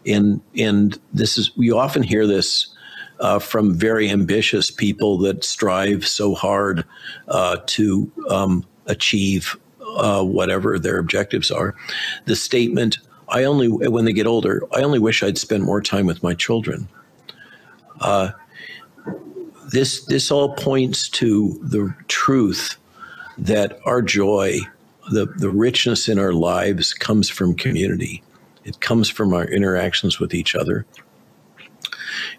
And 0.05 0.41
and 0.57 0.99
this 1.13 1.37
is 1.37 1.55
we 1.55 1.71
often 1.71 2.03
hear 2.03 2.27
this 2.27 2.67
uh, 3.19 3.39
from 3.39 3.73
very 3.73 4.09
ambitious 4.09 4.69
people 4.69 5.17
that 5.19 5.43
strive 5.43 6.05
so 6.05 6.35
hard 6.35 6.83
uh, 7.27 7.57
to 7.67 8.11
um, 8.29 8.65
achieve 8.87 9.55
uh, 9.95 10.23
whatever 10.23 10.79
their 10.79 10.97
objectives 10.97 11.51
are. 11.51 11.75
The 12.25 12.35
statement, 12.35 12.97
"I 13.29 13.43
only 13.43 13.69
when 13.69 14.05
they 14.05 14.13
get 14.13 14.27
older, 14.27 14.63
I 14.73 14.81
only 14.81 14.99
wish 14.99 15.23
I'd 15.23 15.37
spend 15.37 15.63
more 15.63 15.81
time 15.81 16.05
with 16.05 16.23
my 16.23 16.33
children." 16.33 16.87
Uh, 18.01 18.31
this 19.71 20.05
this 20.05 20.31
all 20.31 20.53
points 20.55 21.09
to 21.09 21.59
the 21.63 21.93
truth 22.07 22.77
that 23.37 23.79
our 23.85 24.01
joy, 24.01 24.59
the 25.11 25.25
the 25.37 25.49
richness 25.49 26.09
in 26.09 26.19
our 26.19 26.33
lives, 26.33 26.93
comes 26.93 27.29
from 27.29 27.55
community. 27.55 28.21
It 28.63 28.79
comes 28.79 29.09
from 29.09 29.33
our 29.33 29.45
interactions 29.45 30.19
with 30.19 30.33
each 30.33 30.55
other. 30.55 30.85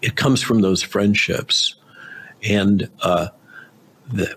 It 0.01 0.15
comes 0.15 0.41
from 0.41 0.61
those 0.61 0.81
friendships, 0.81 1.75
and 2.43 2.89
uh, 3.01 3.27
the, 4.11 4.35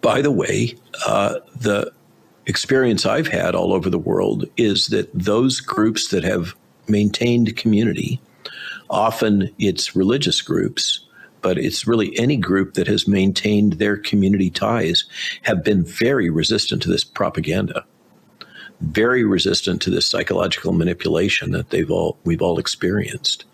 by 0.00 0.22
the 0.22 0.30
way, 0.30 0.74
uh, 1.06 1.40
the 1.56 1.92
experience 2.46 3.06
I've 3.06 3.28
had 3.28 3.54
all 3.54 3.72
over 3.72 3.90
the 3.90 3.98
world 3.98 4.44
is 4.56 4.88
that 4.88 5.10
those 5.14 5.60
groups 5.60 6.08
that 6.08 6.24
have 6.24 6.54
maintained 6.88 7.56
community, 7.56 8.20
often 8.88 9.54
it's 9.58 9.94
religious 9.94 10.40
groups, 10.40 11.00
but 11.42 11.58
it's 11.58 11.86
really 11.86 12.18
any 12.18 12.36
group 12.36 12.74
that 12.74 12.86
has 12.86 13.06
maintained 13.06 13.74
their 13.74 13.96
community 13.96 14.50
ties, 14.50 15.04
have 15.42 15.64
been 15.64 15.84
very 15.84 16.30
resistant 16.30 16.82
to 16.82 16.88
this 16.88 17.04
propaganda, 17.04 17.84
very 18.80 19.24
resistant 19.24 19.82
to 19.82 19.90
this 19.90 20.06
psychological 20.06 20.72
manipulation 20.72 21.52
that 21.52 21.70
they've 21.70 21.90
all 21.90 22.18
we've 22.24 22.42
all 22.42 22.58
experienced. 22.58 23.44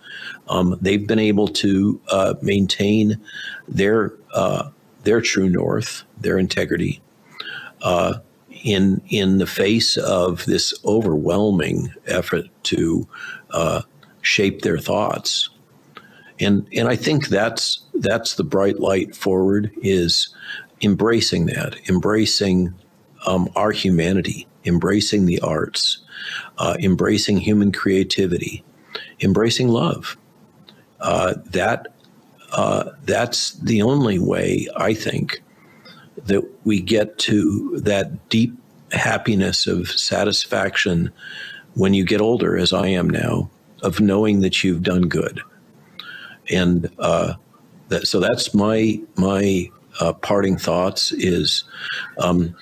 Um, 0.49 0.79
they've 0.81 1.07
been 1.07 1.19
able 1.19 1.49
to 1.49 2.01
uh, 2.11 2.35
maintain 2.43 3.21
their 3.69 4.13
uh, 4.35 4.71
their 5.03 5.21
true 5.21 5.49
north, 5.49 6.05
their 6.21 6.39
integrity, 6.39 7.01
uh, 7.83 8.19
in 8.65 9.03
in 9.09 9.39
the 9.39 9.47
face 9.47 9.97
of 9.97 10.45
this 10.47 10.75
overwhelming 10.85 11.93
effort 12.07 12.47
to 12.65 13.09
uh, 13.51 13.83
shape 14.23 14.63
their 14.63 14.79
thoughts. 14.79 15.51
And 16.39 16.67
and 16.75 16.89
I 16.89 16.97
think 16.97 17.29
that's 17.29 17.83
that's 17.95 18.35
the 18.35 18.45
bright 18.45 18.79
light 18.79 19.17
forward 19.17 19.71
is 19.83 20.35
embracing 20.83 21.47
that, 21.47 21.77
embracing 21.89 22.75
um, 23.27 23.49
our 23.57 23.73
humanity, 23.73 24.47
embracing 24.67 25.27
the 25.27 25.41
arts, 25.41 25.99
uh, 26.59 26.77
embracing 26.81 27.39
human 27.39 27.73
creativity, 27.73 28.65
embracing 29.21 29.69
love. 29.69 30.17
Uh, 31.01 31.35
that 31.47 31.89
uh, 32.53 32.91
that's 33.05 33.53
the 33.53 33.83
only 33.83 34.19
way 34.19 34.67
I 34.77 34.95
think 34.95 35.43
that 36.25 36.43
we 36.65 36.81
get 36.81 37.19
to 37.19 37.79
that 37.81 38.29
deep 38.29 38.57
happiness 38.93 39.67
of 39.67 39.89
satisfaction 39.89 41.13
when 41.75 41.93
you 41.93 42.05
get 42.05 42.21
older, 42.21 42.57
as 42.57 42.73
I 42.73 42.89
am 42.89 43.11
now, 43.11 43.51
of 43.83 44.01
knowing 44.01 44.41
that 44.41 44.65
you've 44.65 44.83
done 44.83 45.03
good. 45.03 45.41
And 46.51 46.91
uh, 46.99 47.35
that, 47.89 48.07
so 48.07 48.21
that's 48.21 48.55
my 48.55 49.01
my 49.17 49.71
uh, 50.01 50.13
parting 50.15 50.57
thoughts 50.57 51.13
is 51.13 51.65
um, 52.19 52.55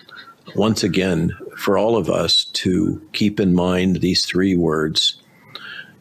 once 0.56 0.82
again 0.82 1.36
for 1.56 1.78
all 1.78 1.96
of 1.96 2.10
us 2.10 2.44
to 2.44 3.00
keep 3.12 3.40
in 3.40 3.54
mind 3.54 3.96
these 3.96 4.24
three 4.24 4.56
words: 4.56 5.22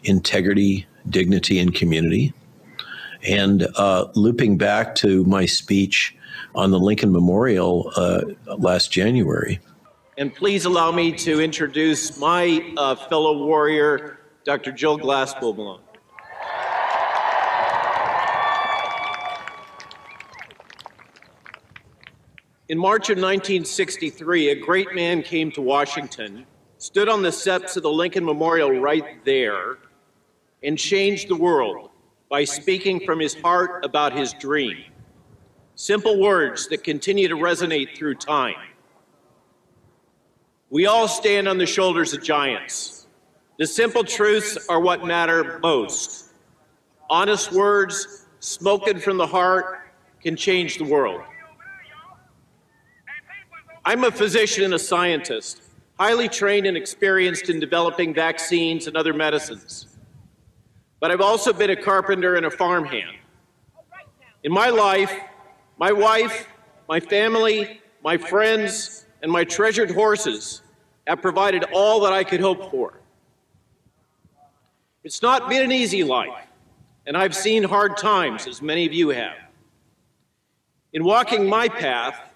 integrity, 0.04 0.86
dignity, 1.10 1.60
and 1.60 1.74
community. 1.74 2.34
And 3.26 3.68
uh, 3.76 4.08
looping 4.16 4.58
back 4.58 4.96
to 4.96 5.24
my 5.24 5.46
speech 5.46 6.16
on 6.56 6.72
the 6.72 6.80
Lincoln 6.80 7.12
Memorial 7.12 7.92
uh, 7.96 8.22
last 8.58 8.92
January. 8.92 9.60
And 10.18 10.34
please 10.34 10.66
allow 10.66 10.92
me 10.92 11.12
to 11.12 11.42
introduce 11.42 12.20
my 12.20 12.74
uh, 12.78 12.96
fellow 12.96 13.46
warrior, 13.46 14.20
Dr. 14.44 14.72
Jill 14.72 15.00
Glasspool 15.00 15.56
Malone. 15.56 15.82
In 22.74 22.80
March 22.80 23.12
of 23.12 23.18
1963, 23.18 24.50
a 24.50 24.56
great 24.56 24.96
man 24.96 25.22
came 25.22 25.52
to 25.52 25.62
Washington, 25.62 26.44
stood 26.80 27.08
on 27.08 27.22
the 27.22 27.32
steps 27.32 27.78
of 27.78 27.84
the 27.84 27.92
Lincoln 27.92 28.26
Memorial 28.26 28.72
right 28.72 29.24
there, 29.24 29.78
and 30.64 30.76
changed 30.76 31.28
the 31.28 31.36
world 31.36 31.92
by 32.32 32.44
speaking 32.44 33.00
from 33.06 33.20
his 33.20 33.36
heart 33.36 33.86
about 33.86 34.18
his 34.18 34.34
dream. 34.34 34.86
Simple 35.76 36.20
words 36.20 36.68
that 36.70 36.84
continue 36.84 37.28
to 37.28 37.36
resonate 37.36 37.96
through 37.96 38.16
time. 38.16 38.56
We 40.72 40.88
all 40.88 41.08
stand 41.08 41.48
on 41.48 41.60
the 41.60 41.68
shoulders 41.68 42.12
of 42.16 42.24
giants. 42.24 43.06
The 43.60 43.68
simple 43.68 44.04
truths 44.04 44.58
are 44.68 44.80
what 44.80 45.06
matter 45.06 45.60
most. 45.62 46.34
Honest 47.08 47.52
words, 47.52 48.26
spoken 48.40 49.00
from 49.00 49.18
the 49.18 49.28
heart, 49.28 49.92
can 50.24 50.36
change 50.36 50.80
the 50.80 50.86
world. 50.86 51.22
I'm 53.86 54.04
a 54.06 54.12
physician 54.12 54.64
and 54.64 54.74
a 54.74 54.80
scientist, 54.80 55.62
highly 56.00 56.30
trained 56.30 56.66
and 56.66 56.78
experienced 56.78 57.50
in 57.50 57.60
developing 57.60 58.14
vaccines 58.14 58.88
and 58.88 58.96
other 58.96 59.14
medicines. 59.14 59.88
But 61.00 61.12
I've 61.12 61.22
also 61.22 61.52
been 61.52 61.70
a 61.70 61.76
carpenter 61.76 62.36
and 62.36 62.46
a 62.46 62.52
farmhand. 62.52 63.18
In 64.44 64.54
my 64.54 64.70
life, 64.70 65.14
my 65.78 65.92
wife, 65.92 66.48
my 66.88 67.00
family, 67.00 67.82
my 68.04 68.18
friends, 68.18 69.06
and 69.22 69.32
my 69.32 69.44
treasured 69.44 69.92
horses 69.92 70.62
have 71.08 71.22
provided 71.22 71.66
all 71.74 72.00
that 72.02 72.14
I 72.14 72.24
could 72.24 72.40
hope 72.40 72.72
for. 72.72 73.00
It's 75.04 75.22
not 75.22 75.50
been 75.50 75.62
an 75.62 75.72
easy 75.74 76.06
life, 76.06 76.48
and 77.06 77.18
I've 77.18 77.36
seen 77.36 77.64
hard 77.64 77.98
times, 77.98 78.48
as 78.48 78.62
many 78.62 78.86
of 78.86 78.94
you 78.94 79.10
have. 79.10 79.36
In 80.94 81.04
walking 81.04 81.50
my 81.50 81.68
path, 81.68 82.33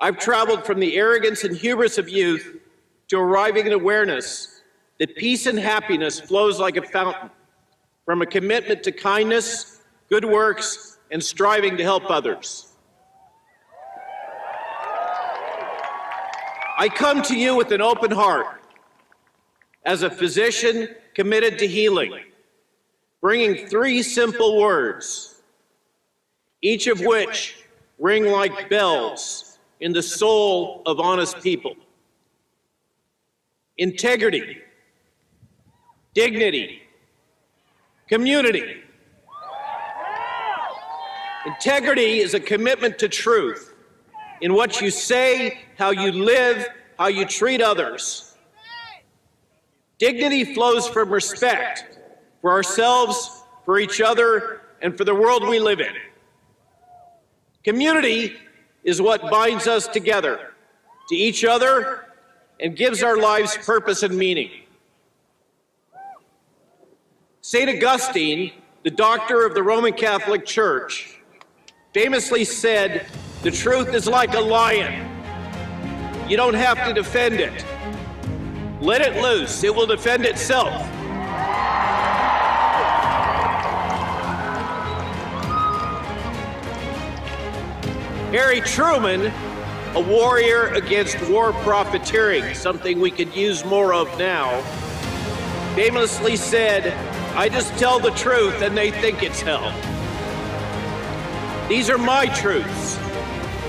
I've 0.00 0.18
traveled 0.18 0.64
from 0.64 0.78
the 0.78 0.96
arrogance 0.96 1.42
and 1.42 1.56
hubris 1.56 1.98
of 1.98 2.08
youth 2.08 2.56
to 3.08 3.18
arriving 3.18 3.66
at 3.66 3.72
awareness 3.72 4.62
that 4.98 5.16
peace 5.16 5.46
and 5.46 5.58
happiness 5.58 6.20
flows 6.20 6.60
like 6.60 6.76
a 6.76 6.82
fountain 6.82 7.30
from 8.04 8.22
a 8.22 8.26
commitment 8.26 8.82
to 8.84 8.92
kindness, 8.92 9.80
good 10.08 10.24
works, 10.24 10.98
and 11.10 11.22
striving 11.22 11.76
to 11.76 11.82
help 11.82 12.10
others. 12.10 12.72
I 16.78 16.88
come 16.88 17.22
to 17.22 17.36
you 17.36 17.56
with 17.56 17.72
an 17.72 17.80
open 17.80 18.12
heart 18.12 18.62
as 19.84 20.04
a 20.04 20.10
physician 20.10 20.88
committed 21.14 21.58
to 21.58 21.66
healing, 21.66 22.12
bringing 23.20 23.66
three 23.66 24.02
simple 24.02 24.60
words, 24.60 25.42
each 26.62 26.86
of 26.86 27.00
which 27.00 27.64
ring 27.98 28.26
like 28.26 28.70
bells 28.70 29.47
in 29.80 29.92
the 29.92 30.02
soul 30.02 30.82
of 30.86 31.00
honest 31.00 31.40
people. 31.42 31.74
Integrity, 33.76 34.58
dignity, 36.14 36.82
community. 38.08 38.82
Integrity 41.46 42.18
is 42.18 42.34
a 42.34 42.40
commitment 42.40 42.98
to 42.98 43.08
truth 43.08 43.74
in 44.40 44.54
what 44.54 44.80
you 44.80 44.90
say, 44.90 45.60
how 45.76 45.90
you 45.90 46.12
live, 46.12 46.66
how 46.98 47.06
you 47.06 47.24
treat 47.24 47.60
others. 47.62 48.34
Dignity 49.98 50.54
flows 50.54 50.88
from 50.88 51.10
respect 51.10 51.98
for 52.40 52.52
ourselves, 52.52 53.42
for 53.64 53.78
each 53.78 54.00
other, 54.00 54.62
and 54.80 54.96
for 54.96 55.04
the 55.04 55.14
world 55.14 55.46
we 55.46 55.58
live 55.58 55.80
in. 55.80 55.92
Community 57.64 58.36
is 58.88 59.02
what 59.02 59.20
binds 59.30 59.66
us 59.66 59.86
together 59.86 60.54
to 61.10 61.14
each 61.14 61.44
other 61.44 62.06
and 62.58 62.74
gives 62.74 63.02
our 63.02 63.18
lives 63.18 63.54
purpose 63.58 64.02
and 64.02 64.16
meaning. 64.16 64.50
St. 67.42 67.68
Augustine, 67.68 68.50
the 68.84 68.90
doctor 68.90 69.44
of 69.44 69.54
the 69.54 69.62
Roman 69.62 69.92
Catholic 69.92 70.46
Church, 70.46 71.20
famously 71.92 72.46
said, 72.46 73.06
The 73.42 73.50
truth 73.50 73.92
is 73.92 74.06
like 74.06 74.32
a 74.32 74.40
lion. 74.40 75.06
You 76.26 76.38
don't 76.38 76.54
have 76.54 76.82
to 76.86 76.94
defend 76.94 77.40
it. 77.40 77.66
Let 78.80 79.02
it 79.02 79.22
loose, 79.22 79.64
it 79.64 79.74
will 79.74 79.86
defend 79.86 80.24
itself. 80.24 80.72
Harry 88.30 88.60
Truman, 88.60 89.32
a 89.94 90.00
warrior 90.00 90.66
against 90.74 91.18
war 91.30 91.54
profiteering, 91.62 92.54
something 92.54 93.00
we 93.00 93.10
could 93.10 93.34
use 93.34 93.64
more 93.64 93.94
of 93.94 94.06
now, 94.18 94.60
famously 95.74 96.36
said, 96.36 96.92
I 97.34 97.48
just 97.48 97.72
tell 97.78 97.98
the 97.98 98.10
truth 98.10 98.60
and 98.60 98.76
they 98.76 98.90
think 98.90 99.22
it's 99.22 99.40
hell. 99.40 99.72
These 101.70 101.88
are 101.88 101.96
my 101.96 102.26
truths, 102.26 102.98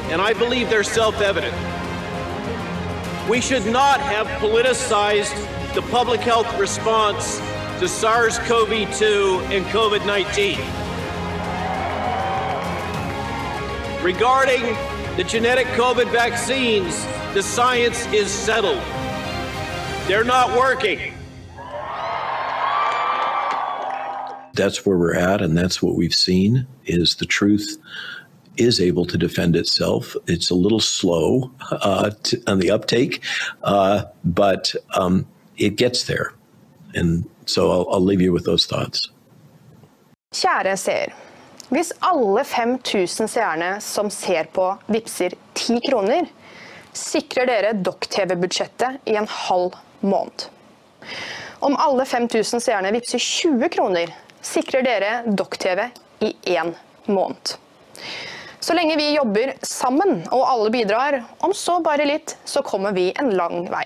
and 0.09 0.21
I 0.21 0.33
believe 0.33 0.69
they're 0.69 0.83
self 0.83 1.21
evident. 1.21 1.55
We 3.29 3.39
should 3.39 3.65
not 3.65 4.01
have 4.01 4.27
politicized 4.41 5.73
the 5.73 5.83
public 5.83 6.19
health 6.19 6.59
response 6.59 7.39
to 7.79 7.87
SARS 7.87 8.39
CoV 8.39 8.93
2 8.97 9.41
and 9.51 9.65
COVID 9.67 10.05
19. 10.05 10.88
Regarding 14.01 14.61
the 15.17 15.25
genetic 15.25 15.67
COVID 15.67 16.09
vaccines, 16.09 17.05
the 17.33 17.43
science 17.43 18.05
is 18.13 18.31
settled. 18.31 18.81
They're 20.07 20.23
not 20.23 20.57
working. 20.57 21.13
That's 24.53 24.85
where 24.85 24.97
we're 24.97 25.15
at, 25.15 25.41
and 25.41 25.57
that's 25.57 25.81
what 25.81 25.95
we've 25.95 26.13
seen 26.13 26.65
is 26.85 27.15
the 27.15 27.25
truth 27.25 27.77
is 28.55 28.79
able 28.79 29.05
to 29.05 29.17
defend 29.17 29.57
itself. 29.57 30.15
It's 30.27 30.49
a 30.49 30.55
little 30.55 30.79
slow 30.79 31.51
uh, 31.69 32.11
to, 32.23 32.41
on 32.47 32.59
the 32.59 32.71
uptake, 32.71 33.21
uh, 33.63 34.05
but 34.23 34.73
um, 34.93 35.27
it 35.57 35.75
gets 35.75 36.05
there. 36.05 36.33
And 36.93 37.29
so 37.45 37.69
I'll, 37.69 37.87
I'll 37.91 38.03
leave 38.03 38.21
you 38.21 38.31
with 38.31 38.45
those 38.45 38.65
thoughts. 38.65 39.09
Kjære 40.33 40.77
seer. 40.77 41.13
Hvis 41.69 41.91
alle 42.01 42.41
5000 42.43 43.29
seerne 43.29 43.75
som 43.81 44.09
ser 44.09 44.47
på, 44.53 44.71
vippser 44.89 45.35
10 45.53 45.81
kroner, 45.85 46.25
sikrer 46.97 47.45
dere 47.45 47.73
Dokk-TV-budsjettet 47.77 49.05
i 49.05 49.13
en 49.19 49.29
halv 49.29 49.77
måned. 50.01 50.47
Om 51.59 51.77
alle 51.77 52.07
5000 52.09 52.63
seerne 52.65 52.93
vippser 52.95 53.21
20 53.21 53.69
kroner, 53.75 54.15
sikrer 54.41 54.81
dere 54.81 55.11
Dokk-TV 55.29 55.85
i 56.25 56.33
én 56.55 56.73
måned. 57.05 57.53
Så 58.59 58.73
lenge 58.73 58.97
vi 58.97 59.13
jobber 59.13 59.53
sammen 59.61 60.23
og 60.31 60.47
alle 60.49 60.73
bidrar, 60.73 61.21
om 61.37 61.53
så 61.53 61.77
bare 61.85 62.09
litt, 62.09 62.37
så 62.49 62.65
kommer 62.65 62.97
vi 62.97 63.11
en 63.13 63.29
lang 63.37 63.69
vei. 63.69 63.85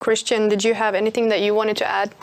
Christian, 0.00 0.48
did 0.48 0.62
you 0.62 0.74
have 0.74 0.94
anything 0.94 1.28
that 1.28 1.40
you 1.40 1.54
wanted 1.54 1.76
to 1.78 1.86
add? 1.86 2.14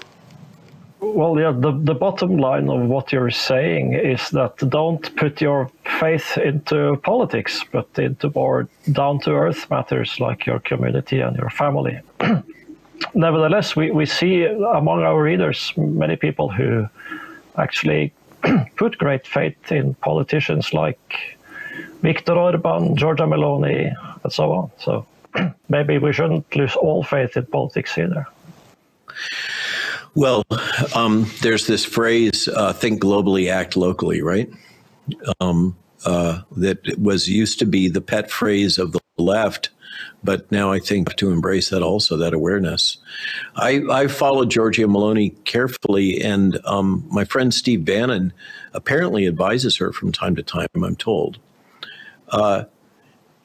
Well, 1.02 1.38
yeah, 1.40 1.52
the, 1.52 1.72
the 1.72 1.94
bottom 1.94 2.38
line 2.38 2.70
of 2.70 2.88
what 2.88 3.12
you're 3.12 3.30
saying 3.30 3.94
is 3.94 4.30
that 4.30 4.58
don't 4.70 5.16
put 5.18 5.42
your 5.42 5.70
faith 6.00 6.38
into 6.38 6.96
politics, 7.04 7.64
but 7.72 7.88
into 8.00 8.32
more 8.34 8.70
down 8.92 9.20
to 9.22 9.32
earth 9.32 9.70
matters 9.70 10.20
like 10.20 10.46
your 10.46 10.60
community 10.60 11.20
and 11.20 11.36
your 11.36 11.50
family. 11.50 12.00
Nevertheless, 13.14 13.76
we, 13.76 13.92
we 13.92 14.06
see 14.06 14.46
among 14.46 15.04
our 15.04 15.22
readers 15.22 15.74
many 15.76 16.16
people 16.16 16.50
who 16.50 16.88
actually 17.58 18.14
put 18.78 18.98
great 18.98 19.28
faith 19.28 19.72
in 19.72 19.96
politicians 19.96 20.74
like 20.74 21.38
Viktor 22.02 22.34
Orban, 22.34 22.96
Giorgia 22.96 23.28
Meloni, 23.28 23.94
and 24.24 24.32
so 24.32 24.52
on. 24.54 24.72
So 24.80 25.06
maybe 25.70 25.98
we 25.98 26.14
shouldn't 26.14 26.56
lose 26.56 26.76
all 26.76 27.04
faith 27.04 27.38
in 27.38 27.46
politics 27.46 27.98
either. 27.98 28.28
Well, 30.16 30.44
um, 30.96 31.30
there's 31.42 31.68
this 31.68 31.84
phrase 31.84 32.48
uh, 32.48 32.72
think 32.74 33.02
globally, 33.02 33.52
act 33.52 33.76
locally, 33.76 34.22
right? 34.22 34.50
Um, 35.42 35.76
uh, 36.06 36.42
that 36.56 36.98
was 36.98 37.28
used 37.28 37.60
to 37.60 37.66
be 37.66 37.90
the 37.90 38.02
pet 38.02 38.32
phrase 38.32 38.78
of 38.78 38.94
the 38.94 39.02
left, 39.18 39.70
but 40.24 40.50
now 40.52 40.72
I 40.72 40.80
think 40.80 41.16
to 41.18 41.32
embrace 41.32 41.70
that 41.70 41.82
also, 41.82 42.16
that 42.18 42.34
awareness. 42.34 42.98
I, 43.56 43.84
I 43.92 44.08
followed 44.08 44.50
Giorgia 44.50 44.88
Meloni 44.88 45.36
carefully, 45.44 46.22
and 46.22 46.60
um, 46.66 47.06
my 47.12 47.26
friend 47.26 47.54
Steve 47.54 47.84
Bannon 47.84 48.34
apparently 48.74 49.28
advises 49.28 49.78
her 49.78 49.92
from 49.92 50.12
time 50.12 50.36
to 50.36 50.44
time, 50.44 50.68
I'm 50.76 50.96
told. 50.96 51.40
Uh, 52.30 52.66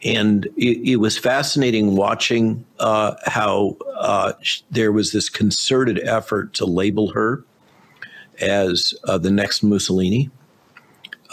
and 0.03 0.47
it, 0.57 0.93
it 0.93 0.97
was 0.97 1.19
fascinating 1.19 1.95
watching 1.95 2.65
uh, 2.79 3.15
how 3.27 3.77
uh, 3.97 4.33
sh- 4.41 4.63
there 4.71 4.93
was 4.93 5.13
this 5.13 5.29
concerted 5.29 6.01
effort 6.01 6.55
to 6.55 6.65
label 6.65 7.13
her 7.13 7.45
as 8.41 8.95
uh, 9.05 9.19
the 9.19 9.31
next 9.31 9.63
Mussolini. 9.63 10.31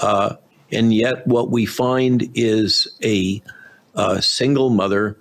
Uh, 0.02 0.35
and 0.72 0.94
yet, 0.94 1.26
what 1.26 1.49
we 1.49 1.65
find 1.65 2.30
is 2.35 2.88
a, 3.03 3.41
uh 3.95 4.22
single 4.22 4.69
mother 4.69 5.18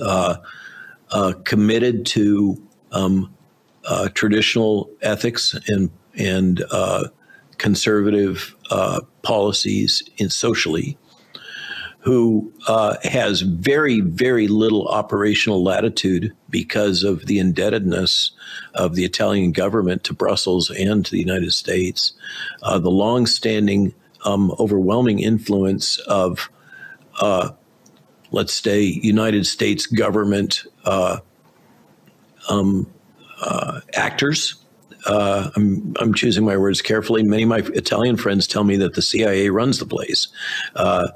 uh, 0.00 0.36
committed 1.44 2.06
to 2.06 2.62
um, 2.92 3.34
traditional 4.14 4.88
ethics 5.00 5.56
and 5.66 5.90
and 6.14 6.62
conservative 7.58 8.54
policies 9.22 10.04
in 10.18 10.30
socially, 10.30 10.96
who 12.02 12.52
uh, 12.66 12.96
has 13.04 13.42
very 13.42 14.00
very 14.00 14.48
little 14.48 14.88
operational 14.88 15.62
latitude 15.62 16.34
because 16.50 17.02
of 17.04 17.26
the 17.26 17.38
indebtedness 17.38 18.32
of 18.74 18.94
the 18.94 19.04
Italian 19.04 19.52
government 19.52 20.04
to 20.04 20.14
Brussels 20.14 20.70
and 20.70 21.04
to 21.04 21.10
the 21.10 21.20
United 21.20 21.52
States, 21.52 22.12
uh, 22.62 22.78
the 22.78 22.90
long-standing 22.90 23.94
um, 24.24 24.52
overwhelming 24.58 25.20
influence 25.20 25.98
of 26.00 26.48
let's 28.32 28.54
say 28.54 28.80
United 28.80 29.46
States 29.46 29.86
government 29.86 30.64
uh, 30.84 31.18
um, 32.48 32.90
uh, 33.40 33.80
actors. 33.94 34.56
Uh, 35.06 35.50
I'm, 35.56 35.94
I'm 36.00 36.14
choosing 36.14 36.44
my 36.44 36.56
words 36.56 36.80
carefully. 36.80 37.22
Many 37.22 37.42
of 37.42 37.48
my 37.48 37.58
Italian 37.58 38.16
friends 38.16 38.46
tell 38.46 38.64
me 38.64 38.76
that 38.76 38.94
the 38.94 39.02
CIA 39.02 39.48
runs 39.50 39.78
the 39.78 39.86
place. 39.86 40.28
Uh, 40.74 41.08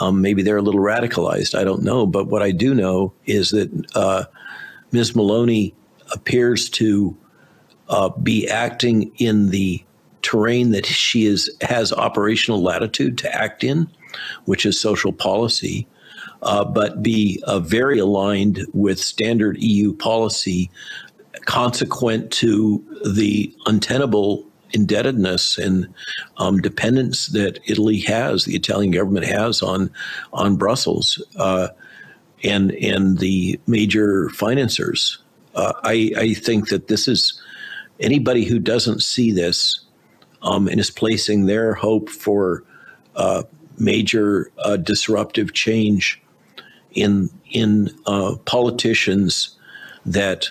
um, 0.00 0.22
maybe 0.22 0.42
they're 0.42 0.56
a 0.56 0.62
little 0.62 0.80
radicalized. 0.80 1.58
I 1.58 1.64
don't 1.64 1.82
know. 1.82 2.06
But 2.06 2.28
what 2.28 2.42
I 2.42 2.50
do 2.50 2.74
know 2.74 3.12
is 3.26 3.50
that 3.50 3.70
uh, 3.94 4.24
Ms. 4.92 5.12
Meloni 5.12 5.72
appears 6.12 6.68
to 6.70 7.16
uh, 7.88 8.08
be 8.10 8.48
acting 8.48 9.12
in 9.18 9.50
the 9.50 9.82
terrain 10.22 10.72
that 10.72 10.86
she 10.86 11.26
is 11.26 11.50
has 11.60 11.92
operational 11.92 12.62
latitude 12.62 13.18
to 13.18 13.34
act 13.34 13.62
in, 13.62 13.88
which 14.44 14.66
is 14.66 14.80
social 14.80 15.12
policy 15.12 15.86
uh, 16.42 16.64
but 16.64 17.02
be 17.02 17.42
uh, 17.46 17.58
very 17.60 17.98
aligned 17.98 18.64
with 18.72 18.98
standard 18.98 19.56
EU 19.60 19.92
policy, 19.92 20.70
consequent 21.44 22.30
to 22.30 22.84
the 23.14 23.54
untenable 23.66 24.45
indebtedness 24.72 25.58
and 25.58 25.92
um, 26.38 26.60
dependence 26.60 27.26
that 27.28 27.60
Italy 27.66 27.98
has, 28.00 28.44
the 28.44 28.56
Italian 28.56 28.90
government 28.90 29.26
has 29.26 29.62
on 29.62 29.90
on 30.32 30.56
Brussels 30.56 31.22
uh, 31.36 31.68
and 32.42 32.72
and 32.72 33.18
the 33.18 33.58
major 33.66 34.28
financiers. 34.30 35.18
Uh, 35.54 35.72
I, 35.84 36.12
I 36.18 36.34
think 36.34 36.68
that 36.68 36.88
this 36.88 37.08
is 37.08 37.40
anybody 37.98 38.44
who 38.44 38.58
doesn't 38.58 39.02
see 39.02 39.32
this 39.32 39.80
um, 40.42 40.68
and 40.68 40.78
is 40.78 40.90
placing 40.90 41.46
their 41.46 41.72
hope 41.72 42.10
for 42.10 42.62
uh, 43.14 43.42
major 43.78 44.50
uh, 44.58 44.76
disruptive 44.76 45.52
change 45.52 46.22
in 46.92 47.30
in 47.50 47.90
uh, 48.06 48.36
politicians 48.44 49.56
that 50.04 50.50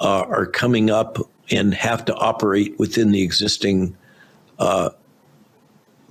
uh, 0.00 0.24
are 0.28 0.46
coming 0.46 0.90
up 0.90 1.18
and 1.50 1.74
have 1.74 2.04
to 2.06 2.14
operate 2.14 2.78
within 2.78 3.12
the 3.12 3.22
existing 3.22 3.96
uh, 4.58 4.90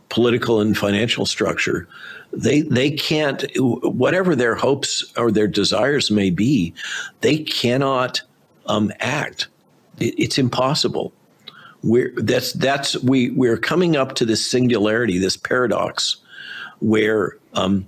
political 0.09 0.61
and 0.61 0.77
financial 0.77 1.25
structure. 1.25 1.87
They 2.31 2.61
they 2.61 2.91
can't 2.91 3.45
whatever 3.57 4.35
their 4.35 4.55
hopes 4.55 5.03
or 5.17 5.31
their 5.31 5.47
desires 5.47 6.11
may 6.11 6.29
be, 6.29 6.73
they 7.21 7.39
cannot 7.39 8.21
um, 8.67 8.91
act. 8.99 9.47
It, 9.99 10.15
it's 10.17 10.37
impossible. 10.37 11.13
We're 11.83 12.13
that's 12.15 12.53
that's 12.53 12.95
we 13.03 13.31
we're 13.31 13.57
coming 13.57 13.95
up 13.95 14.15
to 14.15 14.25
this 14.25 14.45
singularity, 14.49 15.17
this 15.17 15.37
paradox, 15.37 16.17
where 16.79 17.37
um, 17.53 17.87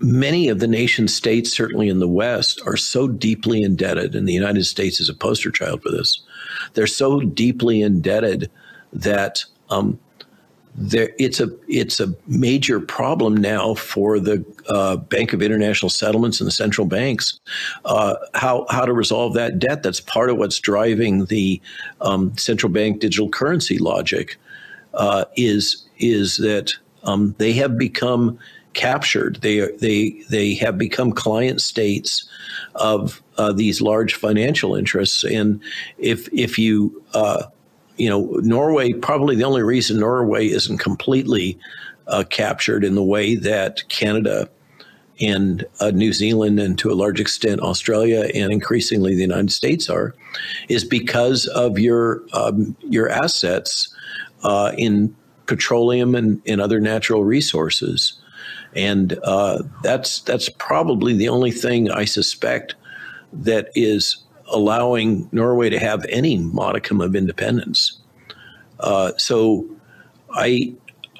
many 0.00 0.48
of 0.48 0.60
the 0.60 0.66
nation 0.66 1.08
states, 1.08 1.52
certainly 1.52 1.88
in 1.88 2.00
the 2.00 2.08
West, 2.08 2.60
are 2.66 2.76
so 2.76 3.08
deeply 3.08 3.62
indebted, 3.62 4.14
and 4.14 4.28
the 4.28 4.32
United 4.32 4.64
States 4.64 5.00
is 5.00 5.08
a 5.08 5.14
poster 5.14 5.50
child 5.50 5.82
for 5.82 5.90
this. 5.90 6.22
They're 6.74 6.86
so 6.86 7.20
deeply 7.20 7.82
indebted 7.82 8.50
that 8.92 9.44
um, 9.70 9.98
there, 10.78 11.10
it's 11.18 11.40
a 11.40 11.48
it's 11.68 12.00
a 12.00 12.14
major 12.26 12.80
problem 12.80 13.36
now 13.36 13.74
for 13.74 14.20
the 14.20 14.44
uh, 14.68 14.96
Bank 14.96 15.32
of 15.32 15.40
International 15.40 15.88
Settlements 15.88 16.38
and 16.40 16.46
the 16.46 16.52
central 16.52 16.86
banks. 16.86 17.40
Uh, 17.86 18.16
how 18.34 18.66
how 18.68 18.84
to 18.84 18.92
resolve 18.92 19.32
that 19.34 19.58
debt? 19.58 19.82
That's 19.82 20.00
part 20.00 20.28
of 20.28 20.36
what's 20.36 20.60
driving 20.60 21.26
the 21.26 21.60
um, 22.02 22.36
central 22.36 22.70
bank 22.70 23.00
digital 23.00 23.28
currency 23.28 23.78
logic. 23.78 24.36
Uh, 24.92 25.24
is 25.36 25.86
is 25.98 26.36
that 26.38 26.72
um, 27.04 27.34
they 27.38 27.52
have 27.54 27.78
become 27.78 28.38
captured. 28.76 29.38
They 29.40 29.60
they 29.78 30.10
they 30.30 30.54
have 30.54 30.78
become 30.78 31.10
client 31.10 31.60
states 31.60 32.28
of 32.76 33.22
uh, 33.38 33.52
these 33.52 33.80
large 33.80 34.14
financial 34.14 34.76
interests. 34.76 35.24
And 35.24 35.60
if 35.98 36.28
if 36.32 36.58
you 36.58 37.02
uh, 37.14 37.44
you 37.96 38.08
know 38.08 38.38
Norway, 38.42 38.92
probably 38.92 39.34
the 39.34 39.44
only 39.44 39.62
reason 39.62 39.98
Norway 39.98 40.46
isn't 40.46 40.78
completely 40.78 41.58
uh, 42.06 42.22
captured 42.28 42.84
in 42.84 42.94
the 42.94 43.02
way 43.02 43.34
that 43.34 43.88
Canada 43.88 44.48
and 45.18 45.64
uh, 45.80 45.90
New 45.90 46.12
Zealand, 46.12 46.60
and 46.60 46.78
to 46.78 46.92
a 46.92 46.94
large 46.94 47.18
extent 47.18 47.60
Australia, 47.60 48.30
and 48.34 48.52
increasingly 48.52 49.14
the 49.14 49.22
United 49.22 49.50
States 49.50 49.88
are, 49.88 50.14
is 50.68 50.84
because 50.84 51.46
of 51.46 51.78
your 51.78 52.22
um, 52.34 52.76
your 52.82 53.08
assets 53.08 53.88
uh, 54.42 54.72
in 54.76 55.16
petroleum 55.46 56.14
and, 56.14 56.42
and 56.46 56.60
other 56.60 56.80
natural 56.80 57.24
resources 57.24 58.20
and 58.76 59.18
uh, 59.24 59.62
that's 59.82 60.20
that's 60.20 60.48
probably 60.48 61.16
the 61.16 61.28
only 61.28 61.50
thing 61.50 61.90
I 61.90 62.04
suspect 62.04 62.74
that 63.32 63.70
is 63.74 64.16
allowing 64.48 65.28
Norway 65.32 65.70
to 65.70 65.78
have 65.78 66.04
any 66.08 66.38
modicum 66.38 67.00
of 67.00 67.16
independence. 67.16 67.98
Uh, 68.80 69.12
so, 69.16 69.66
I. 70.32 70.74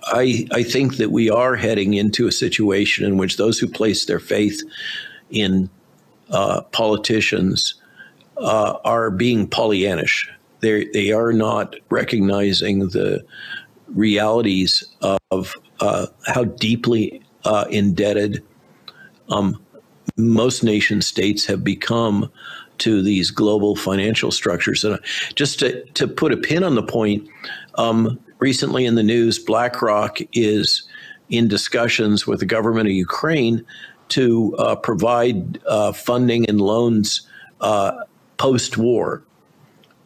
I, 0.08 0.46
I 0.52 0.62
think 0.62 0.98
that 0.98 1.10
we 1.10 1.30
are 1.30 1.56
heading 1.56 1.94
into 1.94 2.28
a 2.28 2.32
situation 2.32 3.04
in 3.04 3.16
which 3.16 3.38
those 3.38 3.58
who 3.58 3.66
place 3.66 4.04
their 4.04 4.20
faith 4.20 4.62
in 5.30 5.68
uh, 6.30 6.60
politicians 6.70 7.74
uh, 8.38 8.78
are 8.84 9.10
being 9.10 9.48
Pollyannish. 9.48 10.28
They 10.60 10.84
they 10.92 11.10
are 11.10 11.32
not 11.32 11.74
recognizing 11.90 12.80
the 12.90 13.24
realities 13.88 14.84
of 15.30 15.54
uh, 15.80 16.06
how 16.26 16.44
deeply 16.44 17.20
uh, 17.46 17.64
indebted 17.70 18.42
um, 19.30 19.58
most 20.16 20.62
nation 20.62 21.00
states 21.00 21.44
have 21.46 21.62
become 21.64 22.30
to 22.78 23.02
these 23.02 23.30
global 23.30 23.76
financial 23.76 24.30
structures. 24.30 24.84
And 24.84 24.98
just 25.34 25.58
to, 25.60 25.84
to 25.84 26.06
put 26.06 26.32
a 26.32 26.36
pin 26.36 26.62
on 26.62 26.74
the 26.74 26.82
point, 26.82 27.28
um, 27.76 28.18
recently 28.38 28.84
in 28.84 28.96
the 28.96 29.02
news, 29.02 29.38
BlackRock 29.38 30.18
is 30.32 30.86
in 31.30 31.48
discussions 31.48 32.26
with 32.26 32.40
the 32.40 32.46
government 32.46 32.86
of 32.86 32.92
Ukraine 32.92 33.64
to 34.08 34.54
uh, 34.58 34.76
provide 34.76 35.58
uh, 35.66 35.92
funding 35.92 36.48
and 36.48 36.60
loans 36.60 37.26
uh, 37.60 38.04
post 38.36 38.76
war. 38.76 39.22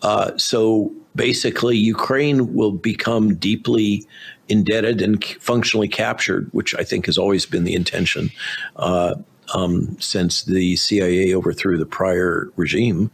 Uh, 0.02 0.36
so 0.38 0.92
basically, 1.14 1.76
Ukraine 1.76 2.54
will 2.54 2.72
become 2.72 3.34
deeply 3.34 4.06
indebted 4.50 5.00
and 5.00 5.24
functionally 5.24 5.88
captured, 5.88 6.48
which 6.52 6.74
I 6.74 6.84
think 6.84 7.06
has 7.06 7.16
always 7.16 7.46
been 7.46 7.64
the 7.64 7.74
intention 7.74 8.30
uh, 8.76 9.14
um, 9.54 9.96
since 10.00 10.42
the 10.42 10.76
CIA 10.76 11.34
overthrew 11.34 11.78
the 11.78 11.86
prior 11.86 12.50
regime. 12.56 13.10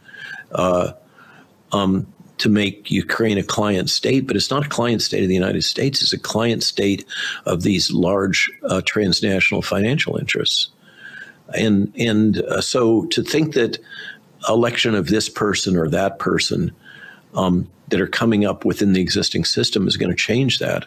Uh, 0.51 0.93
um, 1.73 2.07
to 2.37 2.49
make 2.49 2.91
Ukraine 2.91 3.37
a 3.37 3.43
client 3.43 3.89
state, 3.89 4.27
but 4.27 4.35
it's 4.35 4.51
not 4.51 4.65
a 4.65 4.69
client 4.69 5.01
state 5.01 5.23
of 5.23 5.27
the 5.27 5.33
United 5.33 5.63
States. 5.63 6.01
It's 6.01 6.13
a 6.13 6.19
client 6.19 6.63
state 6.63 7.05
of 7.45 7.63
these 7.63 7.91
large 7.91 8.51
uh, 8.65 8.81
transnational 8.85 9.61
financial 9.61 10.17
interests. 10.17 10.69
And 11.55 11.91
and 11.97 12.41
uh, 12.41 12.61
so 12.61 13.05
to 13.05 13.23
think 13.23 13.53
that 13.55 13.79
election 14.47 14.93
of 14.93 15.07
this 15.07 15.29
person 15.29 15.75
or 15.75 15.89
that 15.89 16.19
person 16.19 16.71
um, 17.37 17.69
that 17.87 18.01
are 18.01 18.07
coming 18.07 18.45
up 18.45 18.65
within 18.65 18.93
the 18.93 18.99
existing 18.99 19.45
system 19.45 19.87
is 19.87 19.95
going 19.95 20.09
to 20.09 20.15
change 20.15 20.59
that 20.59 20.85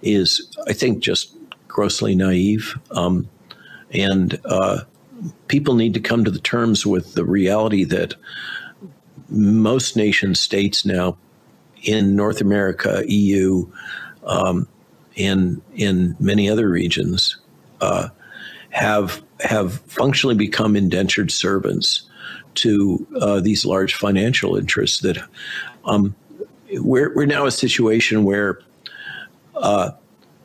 is, 0.00 0.56
I 0.66 0.72
think, 0.72 1.00
just 1.00 1.36
grossly 1.66 2.14
naive. 2.14 2.78
Um, 2.92 3.28
and 3.92 4.40
uh, 4.44 4.80
people 5.48 5.74
need 5.74 5.94
to 5.94 6.00
come 6.00 6.24
to 6.24 6.30
the 6.30 6.38
terms 6.38 6.86
with 6.86 7.14
the 7.14 7.24
reality 7.24 7.84
that 7.84 8.14
most 9.28 9.96
nation 9.96 10.34
states 10.34 10.86
now 10.86 11.18
in 11.82 12.16
North 12.16 12.40
America, 12.40 13.02
EU, 13.06 13.70
um, 14.24 14.66
and 15.16 15.60
in 15.74 16.16
many 16.20 16.48
other 16.48 16.68
regions 16.68 17.36
uh, 17.80 18.08
have 18.70 19.22
have 19.40 19.80
functionally 19.82 20.34
become 20.34 20.76
indentured 20.76 21.30
servants 21.30 22.08
to 22.54 23.06
uh, 23.20 23.40
these 23.40 23.64
large 23.64 23.94
financial 23.94 24.56
interests. 24.56 25.00
That 25.00 25.18
um, 25.88 26.14
we're 26.74 27.14
we're 27.14 27.26
now 27.26 27.46
a 27.46 27.50
situation 27.50 28.24
where 28.24 28.60
uh, 29.56 29.90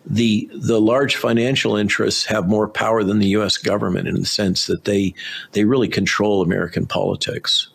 the 0.05 0.49
the 0.53 0.79
large 0.79 1.15
financial 1.15 1.75
interests 1.75 2.25
have 2.25 2.47
more 2.47 2.67
power 2.67 3.03
than 3.03 3.19
the 3.19 3.27
U.S. 3.29 3.57
government 3.57 4.07
in 4.07 4.15
the 4.15 4.25
sense 4.25 4.67
that 4.67 4.85
they 4.85 5.13
they 5.51 5.65
really 5.65 5.87
control 5.87 6.41
American 6.41 6.85
politics, 6.85 7.69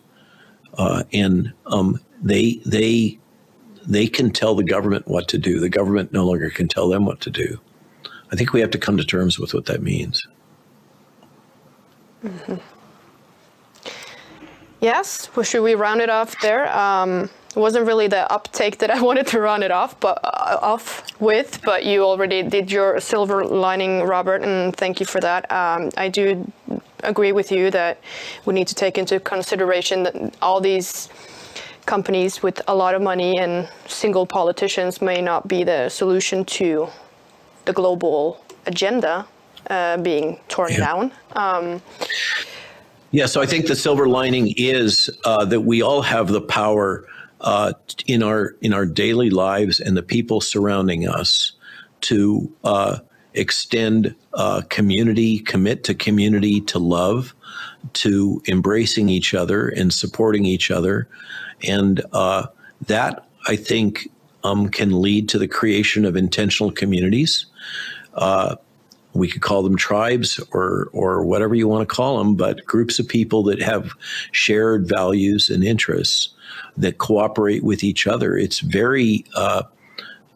uh, 0.74 1.04
and 1.12 1.52
um, 1.66 2.00
they 2.22 2.60
they 2.66 3.18
they 3.86 4.06
can 4.06 4.30
tell 4.30 4.54
the 4.54 4.64
government 4.64 5.06
what 5.08 5.28
to 5.28 5.38
do. 5.38 5.60
The 5.60 5.68
government 5.68 6.12
no 6.12 6.26
longer 6.26 6.50
can 6.50 6.68
tell 6.68 6.88
them 6.88 7.06
what 7.06 7.20
to 7.22 7.30
do. 7.30 7.60
I 8.30 8.36
think 8.36 8.52
we 8.52 8.60
have 8.60 8.70
to 8.70 8.78
come 8.78 8.96
to 8.98 9.04
terms 9.04 9.38
with 9.38 9.54
what 9.54 9.66
that 9.66 9.82
means. 9.82 10.26
Yes, 14.80 15.28
well, 15.34 15.44
should 15.44 15.62
we 15.62 15.74
round 15.74 16.00
it 16.00 16.10
off 16.10 16.40
there? 16.40 16.74
Um, 16.76 17.30
it 17.58 17.60
wasn't 17.60 17.86
really 17.86 18.06
the 18.06 18.30
uptake 18.32 18.78
that 18.78 18.90
I 18.98 19.02
wanted 19.02 19.26
to 19.28 19.40
run 19.40 19.62
it 19.64 19.70
off, 19.72 19.98
but 19.98 20.18
uh, 20.22 20.58
off 20.62 21.02
with. 21.20 21.60
But 21.64 21.84
you 21.84 22.04
already 22.04 22.42
did 22.42 22.70
your 22.70 23.00
silver 23.00 23.44
lining, 23.44 24.02
Robert, 24.04 24.42
and 24.42 24.74
thank 24.76 25.00
you 25.00 25.06
for 25.06 25.20
that. 25.20 25.50
Um, 25.50 25.90
I 25.96 26.08
do 26.08 26.50
agree 27.02 27.32
with 27.32 27.50
you 27.50 27.70
that 27.72 27.98
we 28.46 28.54
need 28.54 28.68
to 28.68 28.74
take 28.74 28.96
into 28.96 29.18
consideration 29.20 30.04
that 30.04 30.14
all 30.40 30.60
these 30.60 31.08
companies 31.86 32.42
with 32.42 32.60
a 32.68 32.74
lot 32.74 32.94
of 32.94 33.02
money 33.02 33.38
and 33.38 33.68
single 33.86 34.26
politicians 34.26 35.00
may 35.02 35.20
not 35.20 35.48
be 35.48 35.64
the 35.64 35.88
solution 35.88 36.44
to 36.44 36.86
the 37.64 37.72
global 37.72 38.44
agenda 38.66 39.26
uh, 39.70 39.96
being 39.96 40.38
torn 40.48 40.70
Yeah. 40.72 40.78
down. 40.78 41.12
Um, 41.32 41.82
Yeah, 43.10 43.24
so 43.26 43.40
I 43.40 43.46
think 43.46 43.66
the 43.66 43.74
silver 43.74 44.06
lining 44.06 44.52
is 44.58 45.08
uh, 45.24 45.44
that 45.46 45.62
we 45.62 45.80
all 45.80 46.02
have 46.02 46.28
the 46.28 46.42
power 46.42 47.06
uh, 47.40 47.72
in 48.06 48.22
our 48.22 48.54
in 48.60 48.72
our 48.72 48.86
daily 48.86 49.30
lives 49.30 49.80
and 49.80 49.96
the 49.96 50.02
people 50.02 50.40
surrounding 50.40 51.08
us 51.08 51.52
to 52.00 52.52
uh, 52.64 52.98
extend 53.34 54.14
uh, 54.34 54.62
community, 54.68 55.38
commit 55.40 55.84
to 55.84 55.94
community, 55.94 56.60
to 56.62 56.78
love, 56.78 57.34
to 57.94 58.42
embracing 58.48 59.08
each 59.08 59.34
other 59.34 59.68
and 59.68 59.92
supporting 59.92 60.44
each 60.44 60.70
other, 60.70 61.08
and 61.62 62.02
uh, 62.12 62.46
that 62.86 63.26
I 63.46 63.56
think 63.56 64.08
um, 64.44 64.68
can 64.68 65.00
lead 65.00 65.28
to 65.30 65.38
the 65.38 65.48
creation 65.48 66.04
of 66.04 66.16
intentional 66.16 66.70
communities. 66.70 67.46
We 69.14 69.28
could 69.28 69.42
call 69.42 69.62
them 69.62 69.76
tribes 69.76 70.38
or 70.52 70.90
or 70.92 71.24
whatever 71.24 71.54
you 71.54 71.66
want 71.66 71.88
to 71.88 71.94
call 71.94 72.18
them, 72.18 72.36
but 72.36 72.64
groups 72.64 72.98
of 72.98 73.08
people 73.08 73.42
that 73.44 73.60
have 73.60 73.92
shared 74.32 74.88
values 74.88 75.50
and 75.50 75.64
interests 75.64 76.30
that 76.80 76.98
cooperate 76.98 77.64
with 77.64 77.84
each 77.84 78.06
other. 78.06 78.36
It's 78.36 78.60
very 78.60 79.24
uh, 79.34 79.62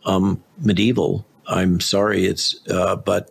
um, 0.05 0.43
medieval. 0.59 1.25
I'm 1.47 1.81
sorry, 1.81 2.27
it's 2.27 2.57
uh, 2.69 2.97
but 2.97 3.31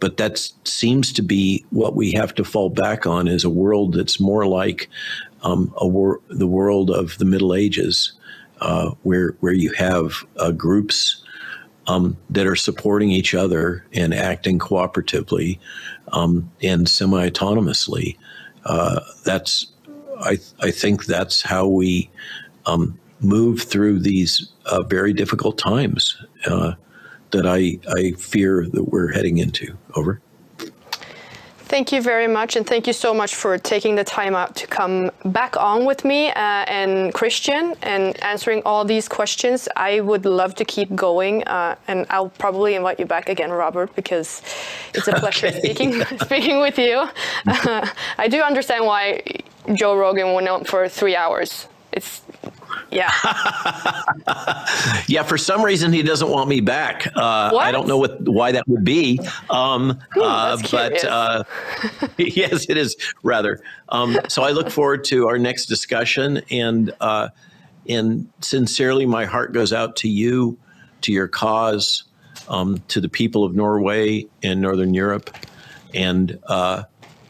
but 0.00 0.16
that 0.16 0.38
seems 0.64 1.12
to 1.12 1.22
be 1.22 1.64
what 1.70 1.94
we 1.94 2.12
have 2.12 2.34
to 2.36 2.44
fall 2.44 2.70
back 2.70 3.06
on 3.06 3.28
is 3.28 3.44
a 3.44 3.50
world 3.50 3.94
that's 3.94 4.18
more 4.18 4.46
like 4.46 4.88
um, 5.42 5.72
a 5.76 5.86
wor- 5.86 6.20
the 6.28 6.46
world 6.46 6.90
of 6.90 7.18
the 7.18 7.24
Middle 7.24 7.54
Ages, 7.54 8.12
uh, 8.60 8.90
where 9.02 9.36
where 9.40 9.52
you 9.52 9.72
have 9.72 10.24
uh, 10.38 10.52
groups 10.52 11.22
um, 11.86 12.16
that 12.30 12.46
are 12.46 12.56
supporting 12.56 13.10
each 13.10 13.34
other 13.34 13.84
and 13.92 14.14
acting 14.14 14.58
cooperatively 14.58 15.58
um, 16.12 16.50
and 16.62 16.88
semi-autonomously. 16.88 18.16
Uh, 18.64 19.00
that's 19.24 19.66
I, 20.20 20.38
I 20.60 20.70
think 20.70 21.06
that's 21.06 21.42
how 21.42 21.66
we 21.66 22.10
um, 22.66 22.98
move 23.20 23.62
through 23.62 24.00
these 24.00 24.52
uh, 24.66 24.82
very 24.82 25.12
difficult 25.12 25.58
times 25.58 26.16
uh, 26.46 26.74
that 27.30 27.46
I, 27.46 27.78
I 27.88 28.12
fear 28.12 28.66
that 28.72 28.84
we're 28.84 29.12
heading 29.12 29.38
into. 29.38 29.76
Over. 29.94 30.20
Thank 31.70 31.92
you 31.92 32.02
very 32.02 32.26
much, 32.26 32.56
and 32.56 32.66
thank 32.66 32.88
you 32.88 32.92
so 32.92 33.14
much 33.14 33.36
for 33.36 33.56
taking 33.56 33.94
the 33.94 34.02
time 34.02 34.34
out 34.34 34.56
to 34.56 34.66
come 34.66 35.12
back 35.26 35.56
on 35.56 35.84
with 35.84 36.04
me 36.04 36.30
uh, 36.30 36.32
and 36.34 37.14
Christian 37.14 37.76
and 37.82 38.20
answering 38.24 38.60
all 38.66 38.84
these 38.84 39.06
questions. 39.06 39.68
I 39.76 40.00
would 40.00 40.24
love 40.24 40.56
to 40.56 40.64
keep 40.64 40.92
going, 40.96 41.44
uh, 41.44 41.76
and 41.86 42.06
I'll 42.10 42.30
probably 42.30 42.74
invite 42.74 42.98
you 42.98 43.06
back 43.06 43.28
again, 43.28 43.52
Robert, 43.52 43.94
because 43.94 44.42
it's 44.94 45.06
a 45.06 45.12
pleasure 45.12 45.52
speaking 45.62 46.02
speaking 46.24 46.58
with 46.58 46.76
you. 46.76 47.08
I 47.46 48.26
do 48.28 48.42
understand 48.42 48.84
why 48.84 49.22
Joe 49.72 49.96
Rogan 49.96 50.34
went 50.34 50.48
on 50.48 50.64
for 50.64 50.88
three 50.88 51.14
hours. 51.14 51.68
It's 51.92 52.22
yeah. 52.90 53.10
Yeah, 55.10 55.24
for 55.24 55.36
some 55.36 55.62
reason 55.62 55.92
he 55.92 56.02
doesn't 56.02 56.28
want 56.28 56.48
me 56.48 56.60
back. 56.60 57.06
Uh, 57.16 57.50
I 57.58 57.72
don't 57.72 57.88
know 57.88 57.96
what 57.96 58.28
why 58.28 58.52
that 58.52 58.66
would 58.68 58.84
be. 58.84 59.18
Um, 59.48 59.98
uh, 60.20 60.56
that's 60.56 60.70
but 60.70 61.04
uh, 61.04 61.42
yes, 62.16 62.66
it 62.68 62.76
is 62.76 62.96
rather. 63.24 63.60
Um, 63.88 64.16
so 64.28 64.42
I 64.42 64.50
look 64.50 64.70
forward 64.70 65.02
to 65.04 65.26
our 65.26 65.38
next 65.38 65.66
discussion, 65.66 66.42
and 66.50 66.92
uh, 67.00 67.30
and 67.88 68.28
sincerely, 68.40 69.04
my 69.04 69.24
heart 69.24 69.52
goes 69.52 69.72
out 69.72 69.96
to 69.96 70.08
you, 70.08 70.58
to 71.00 71.12
your 71.12 71.26
cause, 71.26 72.04
um, 72.48 72.80
to 72.88 73.00
the 73.00 73.08
people 73.08 73.42
of 73.44 73.54
Norway 73.54 74.26
and 74.44 74.60
Northern 74.60 74.94
Europe, 74.94 75.36
and 75.92 76.38
uh, 76.46 76.84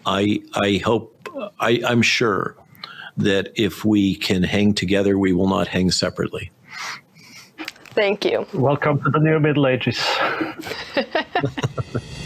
I 0.04 0.40
I 0.54 0.82
hope 0.84 1.28
I, 1.58 1.80
I'm 1.86 2.02
sure 2.02 2.56
that 3.22 3.52
if 3.56 3.84
we 3.84 4.14
can 4.14 4.42
hang 4.42 4.74
together, 4.74 5.18
we 5.18 5.32
will 5.32 5.48
not 5.48 5.68
hang 5.68 5.90
separately. 5.90 6.50
Thank 7.92 8.24
you. 8.24 8.46
Welcome 8.52 9.02
to 9.02 9.10
the 9.10 9.18
new 9.18 9.40
Middle 9.40 9.66
Ages. 9.66 9.98